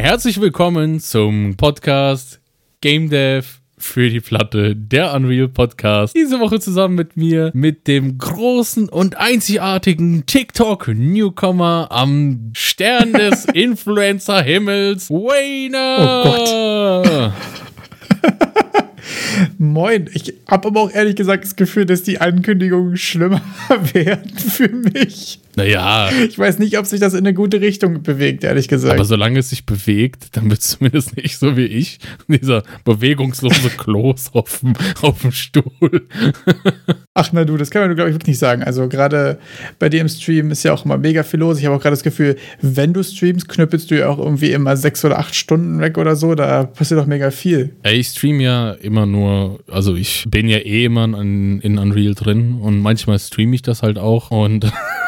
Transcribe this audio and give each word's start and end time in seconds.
Herzlich 0.00 0.40
willkommen 0.40 1.00
zum 1.00 1.56
Podcast 1.56 2.40
Game 2.80 3.10
Dev 3.10 3.58
für 3.78 4.08
die 4.08 4.20
Platte, 4.20 4.76
der 4.76 5.12
Unreal 5.12 5.48
Podcast. 5.48 6.14
Diese 6.14 6.38
Woche 6.38 6.60
zusammen 6.60 6.94
mit 6.94 7.16
mir, 7.16 7.50
mit 7.52 7.88
dem 7.88 8.16
großen 8.16 8.88
und 8.88 9.16
einzigartigen 9.16 10.24
TikTok-Newcomer 10.24 11.88
am 11.90 12.52
Stern 12.54 13.12
des 13.12 13.44
Influencer-Himmels, 13.52 15.10
Wayner. 15.10 16.22
Oh 16.24 17.02
Gott. 17.02 17.32
Moin, 19.58 20.08
ich 20.14 20.32
habe 20.46 20.68
aber 20.68 20.80
auch 20.80 20.92
ehrlich 20.92 21.16
gesagt 21.16 21.42
das 21.42 21.56
Gefühl, 21.56 21.86
dass 21.86 22.04
die 22.04 22.20
Ankündigungen 22.20 22.96
schlimmer 22.96 23.42
werden 23.92 24.38
für 24.38 24.68
mich. 24.68 25.40
Naja. 25.58 26.10
Ich 26.28 26.38
weiß 26.38 26.60
nicht, 26.60 26.78
ob 26.78 26.86
sich 26.86 27.00
das 27.00 27.14
in 27.14 27.20
eine 27.20 27.34
gute 27.34 27.60
Richtung 27.60 28.04
bewegt, 28.04 28.44
ehrlich 28.44 28.68
gesagt. 28.68 28.94
Aber 28.94 29.04
solange 29.04 29.40
es 29.40 29.50
sich 29.50 29.66
bewegt, 29.66 30.36
dann 30.36 30.48
wird 30.50 30.60
es 30.60 30.68
zumindest 30.68 31.16
nicht 31.16 31.36
so 31.36 31.56
wie 31.56 31.64
ich, 31.64 31.98
dieser 32.28 32.62
bewegungslose 32.84 33.70
Kloß 33.70 34.34
auf 34.34 34.60
dem, 34.60 34.74
auf 35.02 35.22
dem 35.22 35.32
Stuhl. 35.32 36.06
Ach 37.14 37.30
na 37.32 37.44
du, 37.44 37.56
das 37.56 37.70
kann 37.70 37.82
man, 37.82 37.96
glaube 37.96 38.10
ich, 38.10 38.14
wirklich 38.14 38.28
nicht 38.28 38.38
sagen. 38.38 38.62
Also 38.62 38.88
gerade 38.88 39.38
bei 39.80 39.88
dir 39.88 40.00
im 40.00 40.08
Stream 40.08 40.52
ist 40.52 40.62
ja 40.62 40.72
auch 40.72 40.84
immer 40.84 40.96
mega 40.96 41.24
viel 41.24 41.40
los. 41.40 41.58
Ich 41.58 41.66
habe 41.66 41.74
auch 41.74 41.82
gerade 41.82 41.94
das 41.94 42.04
Gefühl, 42.04 42.36
wenn 42.60 42.92
du 42.92 43.02
streamst, 43.02 43.48
knüppelst 43.48 43.90
du 43.90 43.98
ja 43.98 44.08
auch 44.08 44.18
irgendwie 44.18 44.52
immer 44.52 44.76
sechs 44.76 45.04
oder 45.04 45.18
acht 45.18 45.34
Stunden 45.34 45.80
weg 45.80 45.98
oder 45.98 46.14
so. 46.14 46.36
Da 46.36 46.64
passiert 46.64 47.00
doch 47.00 47.06
mega 47.06 47.32
viel. 47.32 47.74
Ich 47.82 48.08
stream 48.08 48.38
ja 48.38 48.72
immer 48.72 49.06
nur, 49.06 49.58
also 49.68 49.96
ich 49.96 50.26
bin 50.28 50.48
ja 50.48 50.58
eh 50.58 50.84
immer 50.84 51.04
in, 51.20 51.60
in 51.60 51.78
Unreal 51.78 52.14
drin 52.14 52.58
und 52.60 52.80
manchmal 52.80 53.18
streame 53.18 53.56
ich 53.56 53.62
das 53.62 53.82
halt 53.82 53.98
auch 53.98 54.30
und 54.30 54.70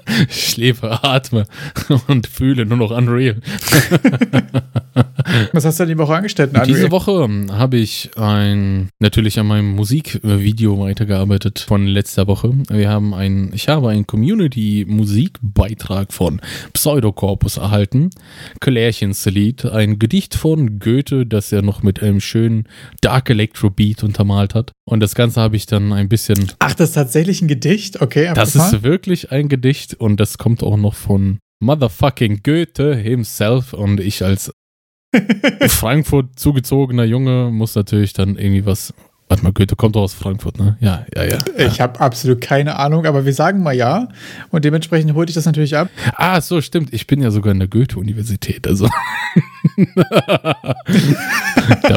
ich 0.29 0.57
lebe, 0.57 1.03
atme 1.03 1.45
und 2.07 2.27
fühle 2.27 2.65
nur 2.65 2.77
noch 2.77 2.91
Unreal. 2.91 3.37
Was 5.53 5.63
hast 5.65 5.79
du 5.79 5.85
denn 5.85 5.95
die 5.95 5.97
Woche 5.97 6.15
angestellt? 6.15 6.51
In 6.53 6.63
Diese 6.63 6.91
Woche 6.91 7.27
habe 7.51 7.77
ich 7.77 8.11
ein, 8.17 8.89
natürlich 8.99 9.39
an 9.39 9.47
meinem 9.47 9.71
Musikvideo 9.71 10.79
weitergearbeitet 10.79 11.59
von 11.59 11.87
letzter 11.87 12.27
Woche. 12.27 12.51
Wir 12.69 12.89
haben 12.89 13.13
ein, 13.13 13.51
ich 13.53 13.69
habe 13.69 13.89
einen 13.89 14.07
Community-Musikbeitrag 14.07 16.13
von 16.13 16.41
Pseudocorpus 16.73 17.57
erhalten. 17.57 18.09
Klärchens 18.59 19.25
Lied, 19.25 19.65
ein 19.65 19.99
Gedicht 19.99 20.33
von 20.35 20.79
Goethe, 20.79 21.25
das 21.25 21.51
er 21.51 21.61
noch 21.61 21.83
mit 21.83 22.01
einem 22.01 22.19
schönen 22.19 22.65
Dark 23.01 23.29
Electro 23.29 23.69
Beat 23.69 24.03
untermalt 24.03 24.55
hat. 24.55 24.71
Und 24.85 24.99
das 24.99 25.15
Ganze 25.15 25.39
habe 25.39 25.55
ich 25.55 25.67
dann 25.67 25.93
ein 25.93 26.09
bisschen. 26.09 26.51
Ach, 26.59 26.73
das 26.73 26.89
ist 26.89 26.95
tatsächlich 26.95 27.41
ein 27.41 27.47
Gedicht? 27.47 28.01
Okay. 28.01 28.31
Das 28.33 28.55
ist 28.55 28.83
wirklich 28.83 29.31
ein 29.31 29.47
Gedicht 29.47 30.00
und 30.01 30.19
das 30.19 30.37
kommt 30.37 30.63
auch 30.63 30.77
noch 30.77 30.95
von 30.95 31.39
Motherfucking 31.61 32.41
Goethe 32.43 32.95
himself 32.95 33.73
und 33.73 33.99
ich 33.99 34.23
als 34.23 34.51
Frankfurt 35.67 36.39
zugezogener 36.39 37.03
Junge 37.03 37.49
muss 37.51 37.75
natürlich 37.75 38.13
dann 38.13 38.35
irgendwie 38.37 38.65
was. 38.65 38.93
Warte 39.27 39.43
mal, 39.43 39.53
Goethe 39.53 39.77
kommt 39.77 39.95
doch 39.95 40.01
aus 40.01 40.13
Frankfurt, 40.13 40.59
ne? 40.59 40.75
Ja, 40.81 41.05
ja, 41.15 41.23
ja. 41.23 41.37
Ich 41.57 41.79
habe 41.79 42.01
absolut 42.01 42.41
keine 42.41 42.77
Ahnung, 42.77 43.05
aber 43.05 43.23
wir 43.23 43.33
sagen 43.33 43.63
mal 43.63 43.71
ja. 43.71 44.09
Und 44.49 44.65
dementsprechend 44.65 45.13
holte 45.13 45.29
ich 45.29 45.35
das 45.35 45.45
natürlich 45.45 45.77
ab. 45.77 45.87
Ah, 46.17 46.41
so, 46.41 46.59
stimmt. 46.59 46.93
Ich 46.93 47.07
bin 47.07 47.21
ja 47.21 47.31
sogar 47.31 47.53
in 47.53 47.59
der 47.59 47.69
Goethe-Universität, 47.69 48.67
also. 48.67 48.89
da 49.97 50.65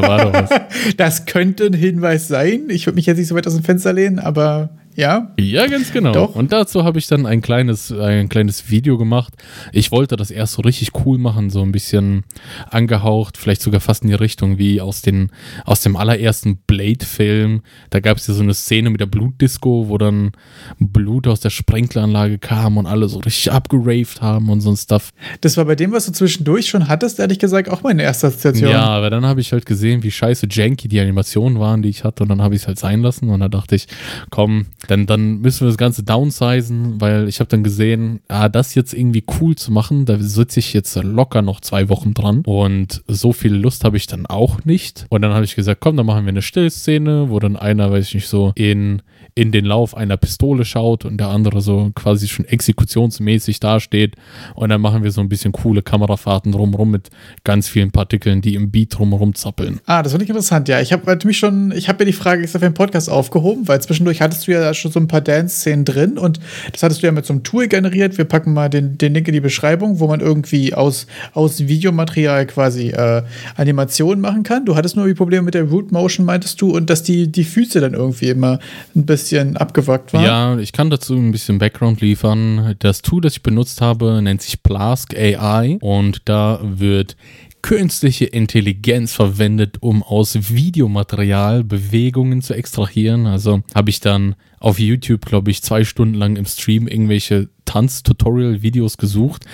war 0.01 0.23
doch 0.23 0.33
was. 0.33 0.51
Das 0.97 1.27
könnte 1.27 1.67
ein 1.67 1.73
Hinweis 1.73 2.29
sein. 2.29 2.67
Ich 2.69 2.87
würde 2.87 2.95
mich 2.95 3.07
jetzt 3.07 3.19
nicht 3.19 3.27
so 3.27 3.35
weit 3.35 3.49
aus 3.49 3.55
dem 3.55 3.65
Fenster 3.65 3.93
lehnen, 3.93 4.21
aber 4.21 4.71
ja? 4.95 5.33
Ja, 5.39 5.67
ganz 5.67 5.93
genau. 5.93 6.13
Doch. 6.13 6.35
Und 6.35 6.53
dazu 6.53 6.85
habe 6.85 6.99
ich 6.99 7.07
dann 7.07 7.27
ein 7.27 7.43
kleines, 7.43 7.93
ein 7.93 8.29
kleines 8.29 8.71
Video 8.71 8.99
gemacht. 8.99 9.35
Ich 9.73 9.91
wollte 9.91 10.17
das 10.17 10.31
erst 10.31 10.55
so 10.55 10.63
richtig 10.63 10.91
cool 11.05 11.19
machen, 11.19 11.51
so 11.51 11.63
ein 11.63 11.73
bisschen 11.73 12.25
angehaucht, 12.71 13.37
vielleicht 13.37 13.63
sogar 13.63 13.81
fast 13.81 14.03
in 14.03 14.09
die 14.09 14.15
Richtung 14.15 14.59
wie 14.59 14.81
aus, 14.81 15.03
den, 15.03 15.31
aus 15.65 15.81
dem 15.81 15.97
allerersten 15.97 16.59
Blade-Film. 16.67 17.63
Da 17.91 18.01
gab 18.01 18.19
es 18.19 18.27
ja 18.27 18.35
so 18.35 18.43
eine 18.43 18.55
Szene 18.55 18.91
mit 18.91 19.01
der 19.01 19.07
Blutdisco, 19.07 19.89
wo 19.89 19.99
dann 19.99 20.33
Blut 20.79 21.27
aus 21.27 21.41
der 21.41 21.51
Sprenkleranlage 21.51 22.39
kam 22.39 22.77
und 22.77 22.87
alle 22.87 23.09
so 23.09 23.19
richtig 23.19 23.51
abgeraved 23.53 24.23
haben 24.23 24.49
und 24.49 24.61
so 24.61 24.71
ein 24.71 24.77
Stuff. 24.77 25.11
Das 25.41 25.57
war 25.57 25.65
bei 25.65 25.75
dem, 25.75 25.93
was 25.93 26.07
du 26.07 26.13
zwischendurch 26.13 26.67
schon 26.67 26.89
hattest, 26.89 27.19
ehrlich 27.19 27.39
gesagt, 27.39 27.69
auch 27.69 27.83
meine 27.83 28.03
erste 28.03 28.29
Assoziation. 28.29 28.71
Ja, 28.71 28.85
aber 28.85 29.11
dann 29.11 29.27
habe 29.27 29.41
ich 29.41 29.53
halt 29.53 29.67
gesehen, 29.67 30.03
wie 30.03 30.11
scheiße 30.11 30.47
janky 30.51 30.89
die 30.89 31.01
Animationen 31.01 31.59
waren, 31.59 31.83
die 31.83 31.89
ich 31.89 32.05
hatte 32.05 32.23
und 32.23 32.29
dann 32.29 32.43
habe 32.43 32.55
ich 32.55 32.63
es 32.63 32.67
halt 32.67 32.79
sein 32.79 33.03
lassen 33.03 33.29
und 33.29 33.41
da 33.41 33.49
dachte 33.49 33.75
ich, 33.75 33.87
komm, 34.31 34.67
dann, 34.89 35.07
dann 35.07 35.41
müssen 35.41 35.61
wir 35.61 35.69
das 35.69 35.79
Ganze 35.79 36.03
downsizen, 36.03 37.01
weil 37.01 37.29
ich 37.29 37.41
habe 37.41 37.49
dann 37.49 37.63
gesehen, 37.63 38.21
ah, 38.29 38.49
das 38.49 38.75
jetzt 38.75 38.95
irgendwie 38.95 39.25
cool 39.41 39.57
zu 39.57 39.73
machen, 39.73 40.05
da 40.07 40.19
sitze 40.19 40.61
ich 40.61 40.73
jetzt 40.73 40.95
locker 41.03 41.43
noch 41.43 41.61
zwei 41.61 41.89
Wochen 41.89 42.15
dran 42.15 42.43
und 42.47 43.03
so 43.09 43.33
viel 43.33 43.55
Lust 43.55 43.85
habe 43.85 43.97
ich 43.97 44.07
dann 44.07 44.27
auch 44.27 44.65
nicht. 44.65 45.07
Und 45.11 45.23
dann 45.23 45.33
habe 45.33 45.45
ich 45.45 45.57
gesagt, 45.57 45.81
komm, 45.81 45.97
dann 45.97 46.07
machen 46.07 46.25
wir 46.25 46.31
eine 46.31 46.43
Stillszene, 46.43 47.31
wo 47.31 47.39
dann 47.41 47.57
einer, 47.57 47.91
weiß 47.91 48.09
ich 48.09 48.15
nicht, 48.15 48.29
so 48.29 48.53
in 48.55 49.03
in 49.35 49.51
den 49.51 49.65
Lauf 49.65 49.97
einer 49.97 50.17
Pistole 50.17 50.65
schaut 50.65 51.05
und 51.05 51.19
der 51.19 51.29
andere 51.29 51.61
so 51.61 51.91
quasi 51.95 52.29
schon 52.29 52.45
exekutionsmäßig 52.45 53.59
dasteht. 53.59 54.15
Und 54.55 54.69
dann 54.69 54.81
machen 54.81 55.03
wir 55.03 55.11
so 55.11 55.21
ein 55.21 55.29
bisschen 55.29 55.53
coole 55.53 55.83
Kamerafahrten 55.83 56.53
drumherum 56.53 56.91
mit 56.91 57.11
ganz 57.43 57.69
vielen 57.69 57.91
Partikeln, 57.91 58.43
die 58.43 58.55
im 58.55 58.71
Beat 58.71 58.97
drumherum 58.97 59.35
zappeln. 59.35 59.81
Ah, 59.87 60.03
das 60.03 60.13
finde 60.13 60.25
ich 60.25 60.31
interessant. 60.31 60.69
Ja, 60.69 60.81
ich 60.81 60.93
habe 60.93 61.19
mich 61.25 61.39
schon, 61.39 61.73
ich 61.73 61.89
habe 61.89 62.05
mir 62.05 62.07
die 62.07 62.17
Frage 62.17 62.43
extra 62.43 62.61
für 62.61 62.67
den 62.67 62.75
Podcast 62.75 63.11
aufgehoben, 63.11 63.67
weil 63.67 63.81
zwischendurch 63.83 64.21
hattest 64.21 64.47
du 64.47 64.53
ja 64.53 64.73
schon 64.75 64.93
so 64.93 65.01
ein 65.01 65.09
paar 65.09 65.21
Dance-Szenen 65.21 65.85
drin 65.85 66.19
und 66.19 66.41
das 66.73 66.83
hattest 66.83 67.03
du 67.03 67.07
ja 67.07 67.13
mit 67.13 67.27
so 67.27 67.33
einem 67.33 67.43
Tool 67.43 67.69
generiert. 67.69 68.19
Wir 68.19 68.25
packen 68.25 68.53
mal 68.53 68.69
den, 68.69 68.99
den 68.99 69.15
Link 69.15 69.29
in 69.29 69.35
die 69.35 69.41
Beschreibung, 69.41 70.01
wo 70.01 70.07
man 70.07 70.21
irgendwie 70.21 70.75
aus, 70.75 71.07
aus 71.33 71.67
Videomaterial 71.67 72.47
quasi 72.47 72.91
äh, 72.91 73.23
Animationen 73.57 74.21
machen 74.21 74.43
kann. 74.43 74.65
Du 74.65 74.77
hattest 74.77 74.97
nur 74.97 75.07
die 75.07 75.15
Probleme 75.15 75.43
mit 75.43 75.55
der 75.55 75.65
Root 75.65 75.93
Motion, 75.93 76.27
meintest 76.27 76.61
du, 76.61 76.71
und 76.71 76.91
dass 76.91 77.03
die, 77.03 77.31
die 77.31 77.45
Füße 77.45 77.81
dann 77.81 77.95
irgendwie 77.95 78.29
immer 78.29 78.59
ein 78.95 79.07
bisschen 79.07 79.57
abgewackt 79.57 80.13
war. 80.13 80.25
Ja, 80.25 80.59
ich 80.59 80.73
kann 80.73 80.91
dazu 80.91 81.15
ein 81.15 81.33
bisschen 81.33 81.59
Background 81.59 82.01
liefern. 82.01 82.75
Das 82.79 83.03
Tool, 83.03 83.21
das 83.21 83.35
ich 83.35 83.43
benutzt 83.43 83.81
habe, 83.81 84.21
nennt 84.23 84.43
sich 84.43 84.63
Plask 84.63 85.15
AI 85.15 85.79
und 85.81 86.23
da 86.25 86.61
wird 86.63 87.17
künstliche 87.65 88.27
Intelligenz 88.27 89.15
verwendet, 89.15 89.79
um 89.81 90.03
aus 90.03 90.51
Videomaterial 90.51 91.65
Bewegungen 91.65 92.43
zu 92.43 92.53
extrahieren. 92.53 93.27
Also 93.27 93.63
habe 93.75 93.89
ich 93.89 94.01
dann 94.01 94.35
auf 94.61 94.79
YouTube, 94.79 95.25
glaube 95.25 95.51
ich, 95.51 95.63
zwei 95.63 95.83
Stunden 95.83 96.13
lang 96.13 96.37
im 96.37 96.45
Stream 96.45 96.87
irgendwelche 96.87 97.49
Tanz-Tutorial-Videos 97.65 98.99
gesucht. 98.99 99.47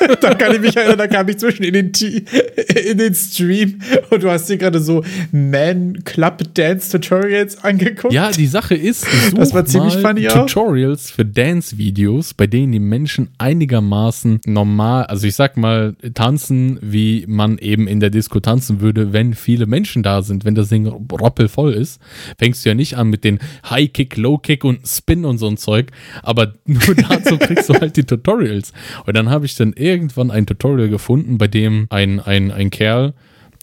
da 0.20 0.34
kann 0.34 0.54
ich 0.54 0.60
mich 0.60 0.76
erinnern, 0.76 0.98
da 0.98 1.06
kam 1.06 1.28
ich 1.28 1.38
zwischen 1.38 1.64
in 1.64 1.74
den, 1.74 1.92
in 2.90 2.98
den 2.98 3.14
Stream 3.14 3.80
und 4.10 4.22
du 4.22 4.30
hast 4.30 4.48
dir 4.48 4.58
gerade 4.58 4.80
so 4.80 5.04
Man 5.32 6.04
Club 6.04 6.42
Dance 6.54 6.90
Tutorials 6.90 7.62
angeguckt. 7.62 8.12
Ja, 8.12 8.30
die 8.30 8.46
Sache 8.46 8.74
ist, 8.74 9.06
das 9.34 9.52
war 9.52 9.64
ziemlich 9.64 9.96
funny 9.96 10.26
Tutorials 10.26 11.10
auch. 11.10 11.14
für 11.16 11.24
Dance-Videos, 11.24 12.34
bei 12.34 12.46
denen 12.46 12.72
die 12.72 12.80
Menschen 12.80 13.30
einigermaßen 13.38 14.40
normal, 14.46 15.04
also 15.04 15.26
ich 15.26 15.34
sag 15.34 15.56
mal, 15.56 15.94
tanzen, 16.14 16.78
wie 16.82 17.24
man 17.28 17.58
eben 17.58 17.86
in 17.86 18.00
der 18.00 18.10
Disco 18.10 18.40
tanzen 18.40 18.80
würde, 18.80 19.12
wenn 19.12 19.34
viele 19.34 19.66
Menschen 19.66 20.02
da 20.02 20.22
sind, 20.22 20.44
wenn 20.44 20.54
das 20.54 20.68
Ding 20.68 20.86
roppelvoll 20.86 21.74
ist. 21.74 22.00
Fängst 22.38 22.64
du 22.64 22.70
ja 22.70 22.74
nicht 22.74 22.96
an 22.96 23.08
mit 23.08 23.24
den 23.24 23.38
High 23.68 23.92
Kick, 23.92 24.16
Low 24.16 24.38
Kick 24.38 24.64
und 24.64 24.86
Spin 24.86 25.24
und 25.24 25.38
so 25.38 25.48
ein 25.48 25.56
Zeug, 25.56 25.90
aber 26.22 26.54
nur 26.66 26.94
dazu 26.94 27.38
kriegst 27.38 27.68
du 27.68 27.74
halt 27.74 27.96
die 27.96 28.04
Tutorials. 28.04 28.72
Und 29.06 29.16
dann 29.16 29.30
habe 29.30 29.46
ich 29.46 29.54
dann 29.56 29.72
irgendwie 29.76 29.89
irgendwann 29.90 30.30
ein 30.30 30.46
Tutorial 30.46 30.88
gefunden, 30.88 31.38
bei 31.38 31.48
dem 31.48 31.86
ein, 31.90 32.20
ein, 32.20 32.50
ein 32.52 32.70
Kerl 32.70 33.14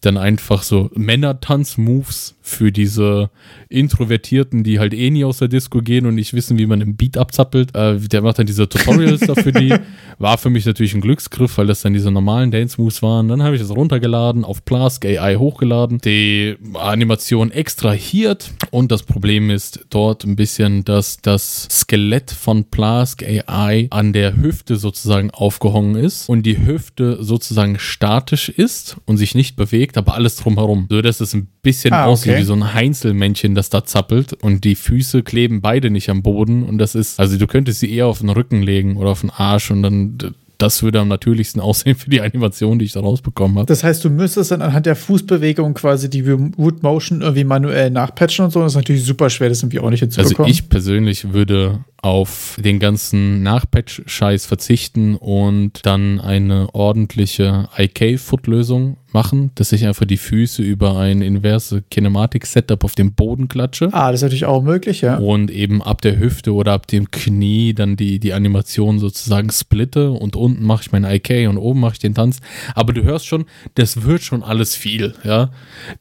dann 0.01 0.17
einfach 0.17 0.63
so 0.63 0.89
Männertanz-Moves 0.95 2.35
für 2.41 2.71
diese 2.71 3.29
Introvertierten, 3.67 4.63
die 4.63 4.79
halt 4.79 4.93
eh 4.93 5.09
nie 5.09 5.25
aus 5.25 5.39
der 5.39 5.47
Disco 5.47 5.81
gehen 5.81 6.05
und 6.05 6.15
nicht 6.15 6.33
wissen, 6.33 6.57
wie 6.57 6.65
man 6.65 6.81
im 6.81 6.95
Beat 6.95 7.17
abzappelt. 7.17 7.75
Äh, 7.75 7.99
der 7.99 8.21
macht 8.21 8.39
dann 8.39 8.45
diese 8.45 8.69
Tutorials 8.69 9.21
dafür, 9.21 9.51
die 9.51 9.73
war 10.17 10.37
für 10.37 10.49
mich 10.49 10.65
natürlich 10.65 10.93
ein 10.93 11.01
Glücksgriff, 11.01 11.57
weil 11.57 11.67
das 11.67 11.81
dann 11.81 11.93
diese 11.93 12.11
normalen 12.11 12.51
Dance-Moves 12.51 13.01
waren. 13.01 13.27
Dann 13.27 13.43
habe 13.43 13.55
ich 13.55 13.61
das 13.61 13.71
runtergeladen, 13.71 14.45
auf 14.45 14.63
Plask 14.63 15.03
AI 15.05 15.35
hochgeladen, 15.35 15.99
die 15.99 16.55
Animation 16.75 17.51
extrahiert 17.51 18.51
und 18.71 18.91
das 18.91 19.03
Problem 19.03 19.49
ist 19.49 19.85
dort 19.89 20.23
ein 20.23 20.35
bisschen, 20.35 20.85
dass 20.85 21.17
das 21.21 21.67
Skelett 21.69 22.31
von 22.31 22.65
Plask 22.65 23.23
AI 23.23 23.87
an 23.89 24.13
der 24.13 24.37
Hüfte 24.37 24.77
sozusagen 24.77 25.31
aufgehangen 25.31 25.95
ist 25.95 26.29
und 26.29 26.43
die 26.43 26.65
Hüfte 26.65 27.23
sozusagen 27.23 27.79
statisch 27.79 28.49
ist 28.49 28.97
und 29.05 29.17
sich 29.17 29.35
nicht 29.35 29.55
bewegt, 29.55 29.86
aber 29.95 30.15
alles 30.15 30.37
drumherum, 30.37 30.87
so 30.89 31.01
dass 31.03 31.21
es 31.21 31.35
ein 31.35 31.47
bisschen 31.61 31.93
ah, 31.93 32.05
aussieht 32.05 32.33
okay. 32.33 32.41
wie 32.41 32.45
so 32.45 32.53
ein 32.53 32.73
Heinzelmännchen, 32.73 33.53
das 33.53 33.69
da 33.69 33.85
zappelt 33.85 34.33
und 34.33 34.63
die 34.63 34.75
Füße 34.75 35.21
kleben 35.21 35.61
beide 35.61 35.91
nicht 35.91 36.09
am 36.09 36.23
Boden 36.23 36.63
und 36.63 36.79
das 36.79 36.95
ist, 36.95 37.19
also 37.19 37.37
du 37.37 37.45
könntest 37.45 37.79
sie 37.79 37.93
eher 37.93 38.07
auf 38.07 38.19
den 38.19 38.29
Rücken 38.29 38.63
legen 38.63 38.97
oder 38.97 39.11
auf 39.11 39.21
den 39.21 39.29
Arsch 39.29 39.69
und 39.69 39.83
dann 39.83 40.17
das 40.57 40.81
würde 40.83 40.99
am 40.99 41.07
natürlichsten 41.07 41.61
aussehen 41.61 41.95
für 41.95 42.09
die 42.09 42.21
Animation, 42.21 42.79
die 42.79 42.85
ich 42.85 42.93
da 42.93 42.99
rausbekommen 42.99 43.57
habe. 43.57 43.67
Das 43.67 43.83
heißt, 43.83 44.03
du 44.03 44.09
müsstest 44.09 44.51
dann 44.51 44.61
anhand 44.61 44.85
der 44.85 44.95
Fußbewegung 44.95 45.73
quasi 45.73 46.09
die 46.09 46.21
Root 46.21 46.83
Motion 46.83 47.21
irgendwie 47.21 47.43
manuell 47.43 47.89
nachpatchen 47.91 48.45
und 48.45 48.51
so. 48.51 48.61
Das 48.61 48.73
ist 48.73 48.77
natürlich 48.77 49.03
super 49.03 49.29
schwer, 49.29 49.49
das 49.49 49.61
irgendwie 49.61 49.79
auch 49.79 49.89
nicht 49.89 49.99
hinzubekommen. 49.99 50.49
Also 50.49 50.51
ich 50.51 50.69
persönlich 50.69 51.33
würde 51.33 51.79
auf 52.01 52.57
den 52.63 52.79
ganzen 52.79 53.43
Nachpatch-Scheiß 53.43 54.45
verzichten 54.45 55.15
und 55.15 55.85
dann 55.85 56.19
eine 56.19 56.73
ordentliche 56.73 57.69
IK-Foot-Lösung 57.77 58.97
machen, 59.13 59.51
dass 59.55 59.71
ich 59.71 59.85
einfach 59.85 60.05
die 60.05 60.17
Füße 60.17 60.61
über 60.61 60.97
ein 60.97 61.21
inverse 61.21 61.81
Kinematik-Setup 61.89 62.83
auf 62.83 62.93
den 62.93 63.13
Boden 63.13 63.47
klatsche. 63.47 63.89
Ah, 63.91 64.11
das 64.11 64.19
ist 64.19 64.23
natürlich 64.23 64.45
auch 64.45 64.61
möglich, 64.61 65.01
ja. 65.01 65.17
Und 65.17 65.49
eben 65.49 65.81
ab 65.81 66.01
der 66.01 66.19
Hüfte 66.19 66.53
oder 66.53 66.73
ab 66.73 66.87
dem 66.87 67.09
Knie 67.09 67.73
dann 67.73 67.95
die, 67.95 68.19
die 68.19 68.33
Animation 68.33 68.99
sozusagen 68.99 69.49
splitte 69.49 70.11
und 70.11 70.35
unten 70.35 70.63
mache 70.63 70.83
ich 70.83 70.91
mein 70.91 71.03
IK 71.03 71.49
und 71.49 71.57
oben 71.57 71.79
mache 71.79 71.93
ich 71.93 71.99
den 71.99 72.13
Tanz. 72.13 72.39
Aber 72.75 72.93
du 72.93 73.03
hörst 73.03 73.25
schon, 73.25 73.45
das 73.75 74.03
wird 74.03 74.21
schon 74.21 74.43
alles 74.43 74.75
viel, 74.75 75.15
ja. 75.23 75.51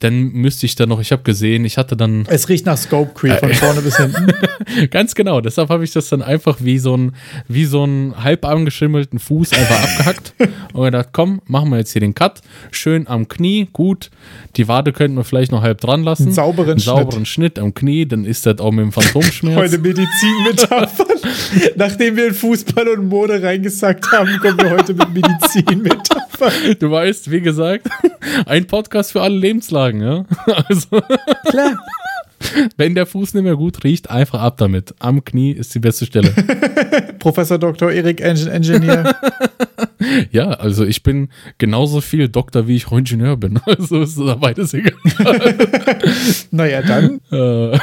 Dann 0.01 0.33
müsste 0.33 0.67
ich 0.67 0.75
dann 0.75 0.89
noch, 0.89 1.01
ich 1.01 1.13
habe 1.13 1.23
gesehen, 1.23 1.65
ich 1.65 1.79
hatte 1.79 1.97
dann. 1.97 2.27
Es 2.29 2.49
riecht 2.49 2.67
nach 2.67 2.77
Scope 2.77 3.13
Creep 3.15 3.39
von 3.39 3.55
vorne 3.55 3.81
bis 3.81 3.97
hinten. 3.97 4.27
Ganz 4.91 5.15
genau, 5.15 5.41
deshalb 5.41 5.71
habe 5.71 5.85
ich 5.85 5.86
das 5.93 6.09
dann 6.09 6.23
einfach 6.23 6.59
wie 6.61 6.79
so 6.79 6.97
ein, 6.97 7.13
wie 7.49 7.65
so 7.65 7.85
ein 7.85 8.15
halb 8.23 8.45
angeschimmelten 8.45 9.19
Fuß 9.19 9.53
einfach 9.53 9.83
abgehackt 9.83 10.35
und 10.73 10.85
gedacht, 10.85 11.09
komm, 11.13 11.41
machen 11.47 11.71
wir 11.71 11.79
jetzt 11.79 11.93
hier 11.93 12.01
den 12.01 12.15
Cut. 12.15 12.41
Schön 12.71 13.07
am 13.07 13.29
Knie, 13.29 13.69
gut. 13.73 14.11
Die 14.57 14.69
Wade 14.69 14.93
könnten 14.93 15.17
wir 15.17 15.25
vielleicht 15.25 15.53
noch 15.53 15.63
halb 15.63 15.81
dran 15.81 16.03
lassen. 16.03 16.25
Einen 16.25 16.33
sauberen, 16.33 16.71
Einen 16.73 16.79
sauberen 16.81 17.27
Schnitt. 17.27 17.59
am 17.59 17.75
Knie, 17.75 18.07
dann 18.07 18.25
ist 18.25 18.47
das 18.47 18.59
auch 18.59 18.73
mit 18.73 18.85
dem 18.85 18.93
Phantomschmerz. 18.93 19.57
Heute 19.73 19.79
Medizinmetaphern. 19.79 21.07
Nachdem 21.77 22.17
wir 22.17 22.29
in 22.29 22.35
Fußball 22.35 22.89
und 22.89 23.09
Mode 23.09 23.43
reingesackt 23.43 24.11
haben, 24.13 24.39
kommen 24.41 24.59
wir 24.59 24.71
heute 24.71 24.95
mit 24.95 25.13
Medizinmetaphern. 25.13 26.77
Du 26.79 26.91
weißt, 26.91 27.31
wie 27.31 27.41
gesagt, 27.41 27.89
ein 28.47 28.67
Podcast 28.67 29.13
für 29.13 29.23
alle 29.23 29.37
Lebenslagen, 29.37 30.01
ja. 30.03 30.25
Also, 30.69 31.01
Klar. 31.49 31.79
wenn 32.77 32.95
der 32.95 33.07
Fuß 33.07 33.35
nicht 33.35 33.45
mehr 33.45 33.57
gut 33.57 33.85
riecht, 33.85 34.11
einfach 34.11 34.41
ab 34.41 34.57
damit. 34.59 34.95
Am 34.99 35.25
Knie 35.25 35.53
ist 35.53 35.75
die 35.75 35.81
beste 35.81 36.07
Stelle. 36.07 36.31
Professor 37.19 37.59
Dr. 37.59 37.91
Erik 37.91 38.21
Engine 38.21 38.51
Engineer. 38.51 39.17
Ja, 40.31 40.51
also 40.51 40.85
ich 40.85 41.03
bin 41.03 41.29
genauso 41.59 42.01
viel 42.01 42.29
Doktor, 42.29 42.67
wie 42.69 42.77
ich 42.77 42.91
Ingenieur 42.91 43.37
bin. 43.37 43.61
Also 43.67 44.03
ist 44.03 44.19
da 44.19 44.35
beides 44.35 44.73
egal. 44.75 44.95
naja, 46.51 46.83
dann. 46.83 47.21
Äh, 47.31 47.79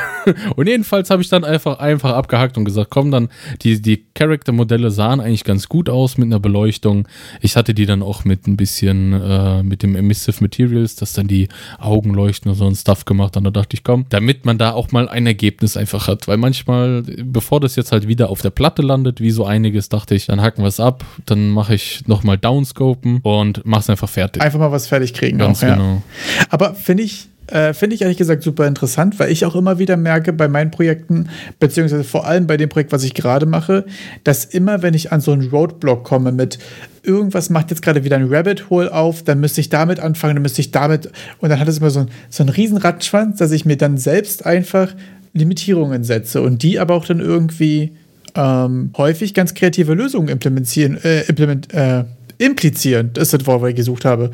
und 0.56 0.68
jedenfalls 0.68 1.10
habe 1.10 1.22
ich 1.22 1.30
dann 1.30 1.44
einfach, 1.44 1.80
einfach 1.80 2.14
abgehakt 2.14 2.58
und 2.58 2.66
gesagt, 2.66 2.90
komm 2.90 3.12
dann, 3.12 3.30
die, 3.62 3.82
die 3.82 4.06
Charaktermodelle 4.14 4.92
sahen 4.92 5.20
eigentlich 5.20 5.44
ganz 5.44 5.70
gut 5.70 5.90
aus 5.90 6.18
mit 6.18 6.28
einer 6.28 6.40
Beleuchtung. 6.40 7.08
Ich 7.42 7.56
hatte 7.56 7.74
die 7.74 7.86
dann 7.86 8.02
auch 8.02 8.26
mit 8.26 8.48
ein 8.48 8.58
bisschen, 8.58 9.14
äh, 9.14 9.64
mit 9.64 9.84
dem 9.84 9.96
Emissive 9.96 10.42
Materials, 10.42 10.96
dass 10.96 11.14
dann 11.14 11.28
die 11.28 11.50
Augen 11.80 12.14
leuchten 12.14 12.50
und 12.52 12.58
so 12.58 12.66
ein 12.66 12.76
Stuff 12.76 13.06
gemacht. 13.06 13.38
Und 13.38 13.44
da 13.44 13.52
dachte 13.52 13.76
ich, 13.76 13.84
komm, 13.84 14.06
damit 14.10 14.43
man 14.46 14.58
da 14.58 14.72
auch 14.72 14.92
mal 14.92 15.10
ein 15.10 15.26
Ergebnis 15.26 15.78
einfach 15.78 16.08
hat. 16.08 16.28
Weil 16.28 16.38
manchmal, 16.38 17.04
bevor 17.04 17.60
das 17.60 17.76
jetzt 17.76 17.92
halt 17.92 18.08
wieder 18.08 18.30
auf 18.30 18.42
der 18.42 18.50
Platte 18.50 18.82
landet, 18.82 19.22
wie 19.22 19.32
so 19.32 19.46
einiges, 19.46 19.90
dachte 19.90 20.16
ich, 20.16 20.26
dann 20.26 20.42
hacken 20.42 20.64
wir 20.64 20.68
es 20.68 20.80
ab, 20.80 21.04
dann 21.26 21.50
mache 21.50 21.76
ich 21.76 22.08
nochmal 22.08 22.38
Downscopen 22.38 23.20
und 23.24 23.62
mach's 23.66 23.90
einfach 23.90 24.10
fertig. 24.10 24.42
Einfach 24.42 24.60
mal 24.60 24.72
was 24.72 24.88
fertig 24.88 25.14
kriegen. 25.14 25.38
Ganz 25.38 25.64
auch, 25.64 25.68
ja. 25.68 25.76
genau. 25.76 26.02
Aber 26.50 26.76
finde 26.76 27.04
ich, 27.04 27.28
äh, 27.48 27.74
finde 27.74 27.96
ich 27.96 28.02
ehrlich 28.02 28.18
gesagt 28.18 28.44
super 28.44 28.68
interessant, 28.68 29.20
weil 29.20 29.32
ich 29.32 29.46
auch 29.46 29.56
immer 29.56 29.80
wieder 29.80 29.98
merke 29.98 30.34
bei 30.34 30.48
meinen 30.48 30.72
Projekten, 30.72 31.30
beziehungsweise 31.60 32.04
vor 32.04 32.26
allem 32.26 32.48
bei 32.48 32.58
dem 32.58 32.70
Projekt, 32.70 32.92
was 32.92 33.04
ich 33.04 33.14
gerade 33.14 33.46
mache, 33.46 33.86
dass 34.24 34.46
immer, 34.46 34.82
wenn 34.82 34.94
ich 34.94 35.12
an 35.12 35.22
so 35.22 35.32
einen 35.32 35.50
Roadblock 35.50 36.04
komme 36.04 36.32
mit 36.32 36.60
irgendwas 37.04 37.50
macht 37.50 37.70
jetzt 37.70 37.82
gerade 37.82 38.04
wieder 38.04 38.16
ein 38.16 38.34
Rabbit 38.34 38.70
Hole 38.70 38.92
auf, 38.94 39.24
dann 39.24 39.40
müsste 39.40 39.62
ich 39.62 39.70
damit 39.70 40.00
anfangen, 40.00 40.36
dann 40.36 40.44
müsste 40.44 40.62
ich 40.62 40.72
damit, 40.72 41.12
und 41.40 41.50
dann 41.50 41.60
hat 41.60 41.68
es 41.68 41.80
immer 41.80 41.90
so, 41.90 42.02
ein, 42.02 42.08
so 42.30 42.44
einen 42.44 42.50
riesen 42.50 42.78
Rattenschwanz, 42.78 43.40
dass 43.40 43.52
ich 43.52 43.66
mir 43.66 43.78
dann 43.78 43.98
selbst 43.98 44.46
einfach 44.46 44.94
Limitierungen 45.34 46.04
setze 46.04 46.42
und 46.42 46.64
die 46.64 46.80
aber 46.80 46.94
auch 46.94 47.06
dann 47.06 47.20
irgendwie 47.20 47.92
ähm, 48.36 48.92
häufig 48.98 49.34
ganz 49.34 49.54
kreative 49.54 49.94
Lösungen 49.94 50.30
implementieren, 50.30 50.98
äh, 51.04 51.22
implement, 51.24 51.74
äh, 51.74 52.06
implizieren, 52.38 53.12
das 53.14 53.24
ist 53.26 53.34
das 53.34 53.48
Wort, 53.48 53.62
was 53.62 53.70
ich 53.70 53.76
gesucht 53.76 54.06
habe. 54.06 54.32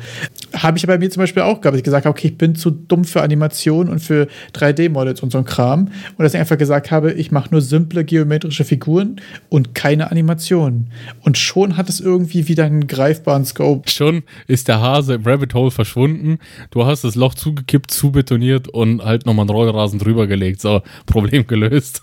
Habe 0.54 0.78
ich 0.78 0.86
bei 0.86 0.98
mir 0.98 1.10
zum 1.10 1.22
Beispiel 1.22 1.42
auch 1.42 1.60
gehabt, 1.60 1.74
dass 1.74 1.78
ich 1.78 1.84
gesagt 1.84 2.06
habe, 2.06 2.16
okay, 2.16 2.28
ich 2.28 2.38
bin 2.38 2.54
zu 2.54 2.70
dumm 2.70 3.04
für 3.04 3.22
Animationen 3.22 3.92
und 3.92 4.00
für 4.00 4.26
3D-Models 4.54 5.22
und 5.22 5.30
so 5.32 5.38
ein 5.38 5.44
Kram. 5.44 5.88
Und 6.16 6.22
dass 6.22 6.34
ich 6.34 6.40
einfach 6.40 6.58
gesagt 6.58 6.90
habe, 6.90 7.12
ich 7.12 7.30
mache 7.30 7.50
nur 7.50 7.60
simple 7.60 8.04
geometrische 8.04 8.64
Figuren 8.64 9.20
und 9.48 9.74
keine 9.74 10.10
Animationen. 10.10 10.90
Und 11.20 11.38
schon 11.38 11.76
hat 11.76 11.88
es 11.88 12.00
irgendwie 12.00 12.48
wieder 12.48 12.64
einen 12.64 12.86
greifbaren 12.86 13.44
Scope. 13.44 13.88
Schon 13.90 14.22
ist 14.46 14.68
der 14.68 14.80
Hase 14.80 15.14
im 15.14 15.24
Rabbit 15.24 15.54
Hole 15.54 15.70
verschwunden. 15.70 16.38
Du 16.70 16.84
hast 16.84 17.04
das 17.04 17.14
Loch 17.14 17.34
zugekippt, 17.34 17.90
zubetoniert 17.90 18.68
und 18.68 19.04
halt 19.04 19.26
nochmal 19.26 19.44
einen 19.44 19.50
Rollrasen 19.50 19.98
drüber 19.98 20.26
gelegt. 20.26 20.60
So, 20.60 20.82
Problem 21.06 21.46
gelöst. 21.46 22.02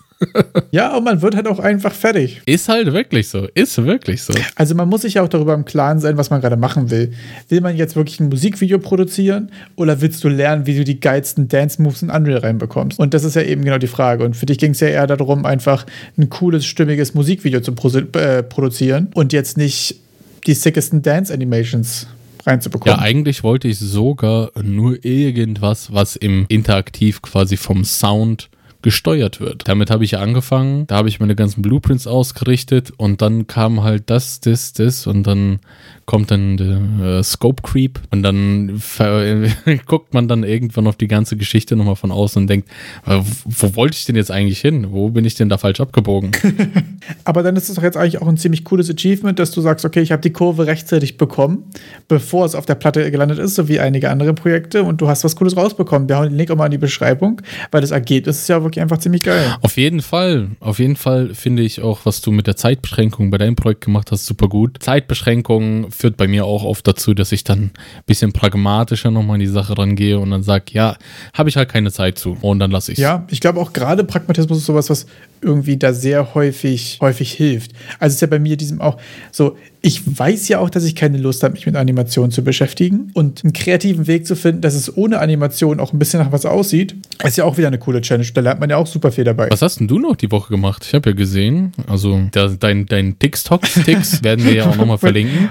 Ja, 0.72 0.96
und 0.96 1.04
man 1.04 1.22
wird 1.22 1.36
halt 1.36 1.46
auch 1.46 1.58
einfach 1.60 1.92
fertig. 1.92 2.42
Ist 2.44 2.68
halt 2.68 2.92
wirklich 2.92 3.28
so. 3.28 3.46
Ist 3.54 3.76
wirklich 3.84 4.22
so. 4.22 4.34
Also 4.56 4.74
man 4.74 4.88
muss 4.88 5.02
sich 5.02 5.14
ja 5.14 5.22
auch 5.22 5.28
darüber 5.28 5.54
im 5.54 5.64
Klaren 5.64 6.00
sein, 6.00 6.16
was 6.16 6.30
man 6.30 6.40
gerade 6.40 6.56
machen 6.56 6.90
will. 6.90 7.12
Will 7.48 7.60
man 7.60 7.76
jetzt 7.76 7.94
wirklich 7.94 8.18
ein 8.18 8.28
Musikvideo 8.28 8.78
produzieren 8.78 9.50
oder 9.76 10.00
willst 10.00 10.24
du 10.24 10.28
lernen, 10.28 10.66
wie 10.66 10.76
du 10.76 10.84
die 10.84 10.98
geilsten 10.98 11.48
Dance-Moves 11.48 12.02
in 12.02 12.10
Unreal 12.10 12.38
reinbekommst? 12.38 12.98
Und 12.98 13.14
das 13.14 13.24
ist 13.24 13.36
ja 13.36 13.42
eben 13.42 13.64
genau 13.64 13.78
die 13.78 13.86
Frage. 13.86 14.24
Und 14.24 14.36
für 14.36 14.46
dich 14.46 14.58
ging 14.58 14.72
es 14.72 14.80
ja 14.80 14.88
eher 14.88 15.06
darum, 15.06 15.46
einfach 15.46 15.86
ein 16.16 16.28
cooles, 16.28 16.66
stimmiges 16.66 17.14
Musikvideo 17.14 17.60
zu 17.60 17.72
äh, 18.14 18.42
produzieren 18.42 19.08
und 19.14 19.32
jetzt 19.32 19.56
nicht 19.56 20.00
die 20.46 20.54
sickesten 20.54 21.02
Dance-Animations 21.02 22.08
reinzubekommen. 22.44 22.98
Ja, 22.98 23.02
eigentlich 23.02 23.42
wollte 23.42 23.68
ich 23.68 23.78
sogar 23.78 24.50
nur 24.60 25.04
irgendwas, 25.04 25.92
was 25.92 26.16
im 26.16 26.46
Interaktiv 26.48 27.22
quasi 27.22 27.56
vom 27.56 27.84
Sound 27.84 28.48
gesteuert 28.82 29.40
wird. 29.40 29.66
Damit 29.66 29.90
habe 29.90 30.04
ich 30.04 30.18
angefangen, 30.18 30.86
da 30.86 30.96
habe 30.96 31.08
ich 31.08 31.18
meine 31.18 31.34
ganzen 31.34 31.62
Blueprints 31.62 32.06
ausgerichtet 32.06 32.92
und 32.96 33.22
dann 33.22 33.46
kam 33.46 33.82
halt 33.82 34.04
das, 34.06 34.40
das, 34.40 34.72
das 34.72 35.06
und 35.06 35.26
dann 35.26 35.58
kommt 36.06 36.30
dann 36.30 36.56
der 36.56 37.18
äh, 37.18 37.22
Scope 37.22 37.62
Creep 37.62 38.00
und 38.10 38.22
dann 38.22 38.80
guckt 39.86 40.14
man 40.14 40.28
dann 40.28 40.44
irgendwann 40.44 40.86
auf 40.86 40.96
die 40.96 41.08
ganze 41.08 41.36
Geschichte 41.36 41.76
nochmal 41.76 41.96
von 41.96 42.12
außen 42.12 42.42
und 42.42 42.48
denkt, 42.48 42.68
äh, 43.04 43.20
wo 43.44 43.76
wollte 43.76 43.96
ich 43.98 44.06
denn 44.06 44.16
jetzt 44.16 44.30
eigentlich 44.30 44.60
hin? 44.60 44.86
Wo 44.90 45.10
bin 45.10 45.24
ich 45.24 45.34
denn 45.34 45.48
da 45.48 45.58
falsch 45.58 45.80
abgebogen? 45.80 46.30
Aber 47.24 47.42
dann 47.42 47.56
ist 47.56 47.68
es 47.68 47.74
doch 47.74 47.82
jetzt 47.82 47.96
eigentlich 47.96 48.22
auch 48.22 48.28
ein 48.28 48.38
ziemlich 48.38 48.64
cooles 48.64 48.88
Achievement, 48.88 49.38
dass 49.38 49.50
du 49.50 49.60
sagst, 49.60 49.84
okay, 49.84 50.00
ich 50.00 50.12
habe 50.12 50.22
die 50.22 50.32
Kurve 50.32 50.66
rechtzeitig 50.66 51.18
bekommen, 51.18 51.64
bevor 52.06 52.46
es 52.46 52.54
auf 52.54 52.64
der 52.64 52.76
Platte 52.76 53.10
gelandet 53.10 53.38
ist, 53.38 53.56
so 53.56 53.68
wie 53.68 53.80
einige 53.80 54.08
andere 54.08 54.34
Projekte 54.34 54.84
und 54.84 55.00
du 55.00 55.08
hast 55.08 55.24
was 55.24 55.36
Cooles 55.36 55.56
rausbekommen. 55.56 56.08
Wir 56.08 56.16
hauen 56.16 56.30
den 56.30 56.36
Link 56.38 56.50
auch 56.50 56.56
mal 56.56 56.66
in 56.66 56.70
die 56.70 56.78
Beschreibung, 56.78 57.42
weil 57.70 57.80
das 57.80 57.90
Ergebnis 57.90 58.38
ist 58.38 58.48
ja 58.48 58.62
wirklich 58.62 58.67
einfach 58.76 58.98
ziemlich 58.98 59.22
geil. 59.22 59.56
Auf 59.62 59.76
jeden 59.76 60.02
Fall. 60.02 60.50
Auf 60.60 60.78
jeden 60.78 60.96
Fall 60.96 61.34
finde 61.34 61.62
ich 61.62 61.80
auch, 61.82 62.00
was 62.04 62.20
du 62.20 62.30
mit 62.30 62.46
der 62.46 62.56
Zeitbeschränkung 62.56 63.30
bei 63.30 63.38
deinem 63.38 63.56
Projekt 63.56 63.84
gemacht 63.84 64.12
hast, 64.12 64.26
super 64.26 64.48
gut. 64.48 64.76
Zeitbeschränkung 64.80 65.90
führt 65.90 66.16
bei 66.16 66.28
mir 66.28 66.44
auch 66.44 66.64
oft 66.64 66.86
dazu, 66.86 67.14
dass 67.14 67.32
ich 67.32 67.44
dann 67.44 67.58
ein 67.58 67.72
bisschen 68.06 68.32
pragmatischer 68.32 69.10
nochmal 69.10 69.36
in 69.36 69.40
die 69.40 69.46
Sache 69.46 69.76
rangehe 69.76 70.18
und 70.18 70.30
dann 70.30 70.42
sage, 70.42 70.66
ja, 70.72 70.96
habe 71.32 71.48
ich 71.48 71.56
halt 71.56 71.68
keine 71.70 71.90
Zeit 71.90 72.18
zu 72.18 72.36
und 72.40 72.58
dann 72.58 72.70
lasse 72.70 72.92
ich 72.92 72.98
es. 72.98 73.02
Ja, 73.02 73.26
ich 73.30 73.40
glaube 73.40 73.60
auch 73.60 73.72
gerade 73.72 74.04
Pragmatismus 74.04 74.58
ist 74.58 74.66
sowas, 74.66 74.90
was 74.90 75.06
irgendwie 75.40 75.76
da 75.76 75.92
sehr 75.92 76.34
häufig, 76.34 76.98
häufig 77.00 77.32
hilft. 77.32 77.72
Also 77.98 78.14
ist 78.14 78.20
ja 78.20 78.26
bei 78.26 78.38
mir 78.38 78.56
diesem 78.56 78.80
auch 78.80 78.98
so, 79.32 79.56
ich 79.80 80.18
weiß 80.18 80.48
ja 80.48 80.58
auch, 80.58 80.70
dass 80.70 80.84
ich 80.84 80.94
keine 80.94 81.18
Lust 81.18 81.42
habe, 81.42 81.54
mich 81.54 81.66
mit 81.66 81.76
Animationen 81.76 82.30
zu 82.30 82.42
beschäftigen 82.42 83.10
und 83.14 83.44
einen 83.44 83.52
kreativen 83.52 84.06
Weg 84.06 84.26
zu 84.26 84.34
finden, 84.34 84.60
dass 84.60 84.74
es 84.74 84.96
ohne 84.96 85.20
Animation 85.20 85.80
auch 85.80 85.92
ein 85.92 85.98
bisschen 85.98 86.20
nach 86.20 86.32
was 86.32 86.46
aussieht, 86.46 86.96
ist 87.24 87.36
ja 87.36 87.44
auch 87.44 87.58
wieder 87.58 87.68
eine 87.68 87.78
coole 87.78 88.00
Challenge. 88.00 88.28
Da 88.34 88.40
lernt 88.40 88.60
man 88.60 88.70
ja 88.70 88.76
auch 88.76 88.86
super 88.86 89.12
viel 89.12 89.24
dabei. 89.24 89.48
Was 89.50 89.62
hast 89.62 89.80
denn 89.80 89.88
du 89.88 89.98
noch 89.98 90.16
die 90.16 90.30
Woche 90.30 90.50
gemacht? 90.50 90.84
Ich 90.86 90.94
habe 90.94 91.10
ja 91.10 91.16
gesehen, 91.16 91.72
also 91.86 92.20
da, 92.32 92.48
dein, 92.48 92.86
dein 92.86 93.18
TikToks 93.18 93.86
werden 94.22 94.44
wir 94.44 94.54
ja 94.54 94.68
auch 94.68 94.76
nochmal 94.76 94.98
verlinken. 94.98 95.50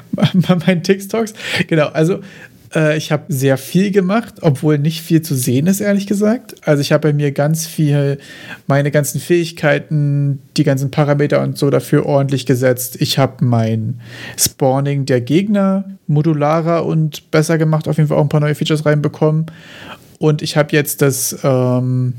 mein 0.66 0.84
TikToks, 0.84 1.34
genau. 1.68 1.88
Also 1.88 2.20
äh, 2.76 2.98
ich 2.98 3.12
habe 3.12 3.26
sehr 3.30 3.58
viel 3.58 3.92
gemacht, 3.92 4.36
obwohl 4.42 4.78
nicht 4.78 5.02
viel 5.02 5.22
zu 5.22 5.36
sehen 5.36 5.68
ist, 5.68 5.80
ehrlich 5.80 6.08
gesagt. 6.08 6.56
Also 6.66 6.82
ich 6.82 6.92
habe 6.92 7.10
bei 7.10 7.14
mir 7.14 7.32
ganz 7.32 7.66
viel, 7.66 8.18
meine 8.68 8.92
ganzen 8.92 9.20
Fähigkeiten, 9.20 10.42
die 10.58 10.64
ganzen 10.64 10.92
Parameter 10.92 11.42
und 11.42 11.58
so 11.58 11.70
dafür 11.70 12.06
ordentlich 12.06 12.46
gesetzt. 12.46 12.98
Ich 13.00 13.18
habe 13.18 13.46
mein 13.46 14.00
Spawning 14.38 15.06
der 15.06 15.22
Gegner 15.22 15.86
modularer 16.08 16.86
und 16.86 17.32
besser 17.32 17.58
gemacht, 17.58 17.88
auf 17.88 17.98
jeden 17.98 18.10
Fall 18.10 18.18
auch 18.18 18.24
ein 18.24 18.30
paar 18.30 18.42
neue 18.42 18.56
Features 18.56 18.86
reinbekommen. 18.86 19.48
Und 20.20 20.42
ich 20.42 20.58
habe 20.58 20.70
jetzt 20.72 21.02
das, 21.02 21.38
ähm, 21.44 22.14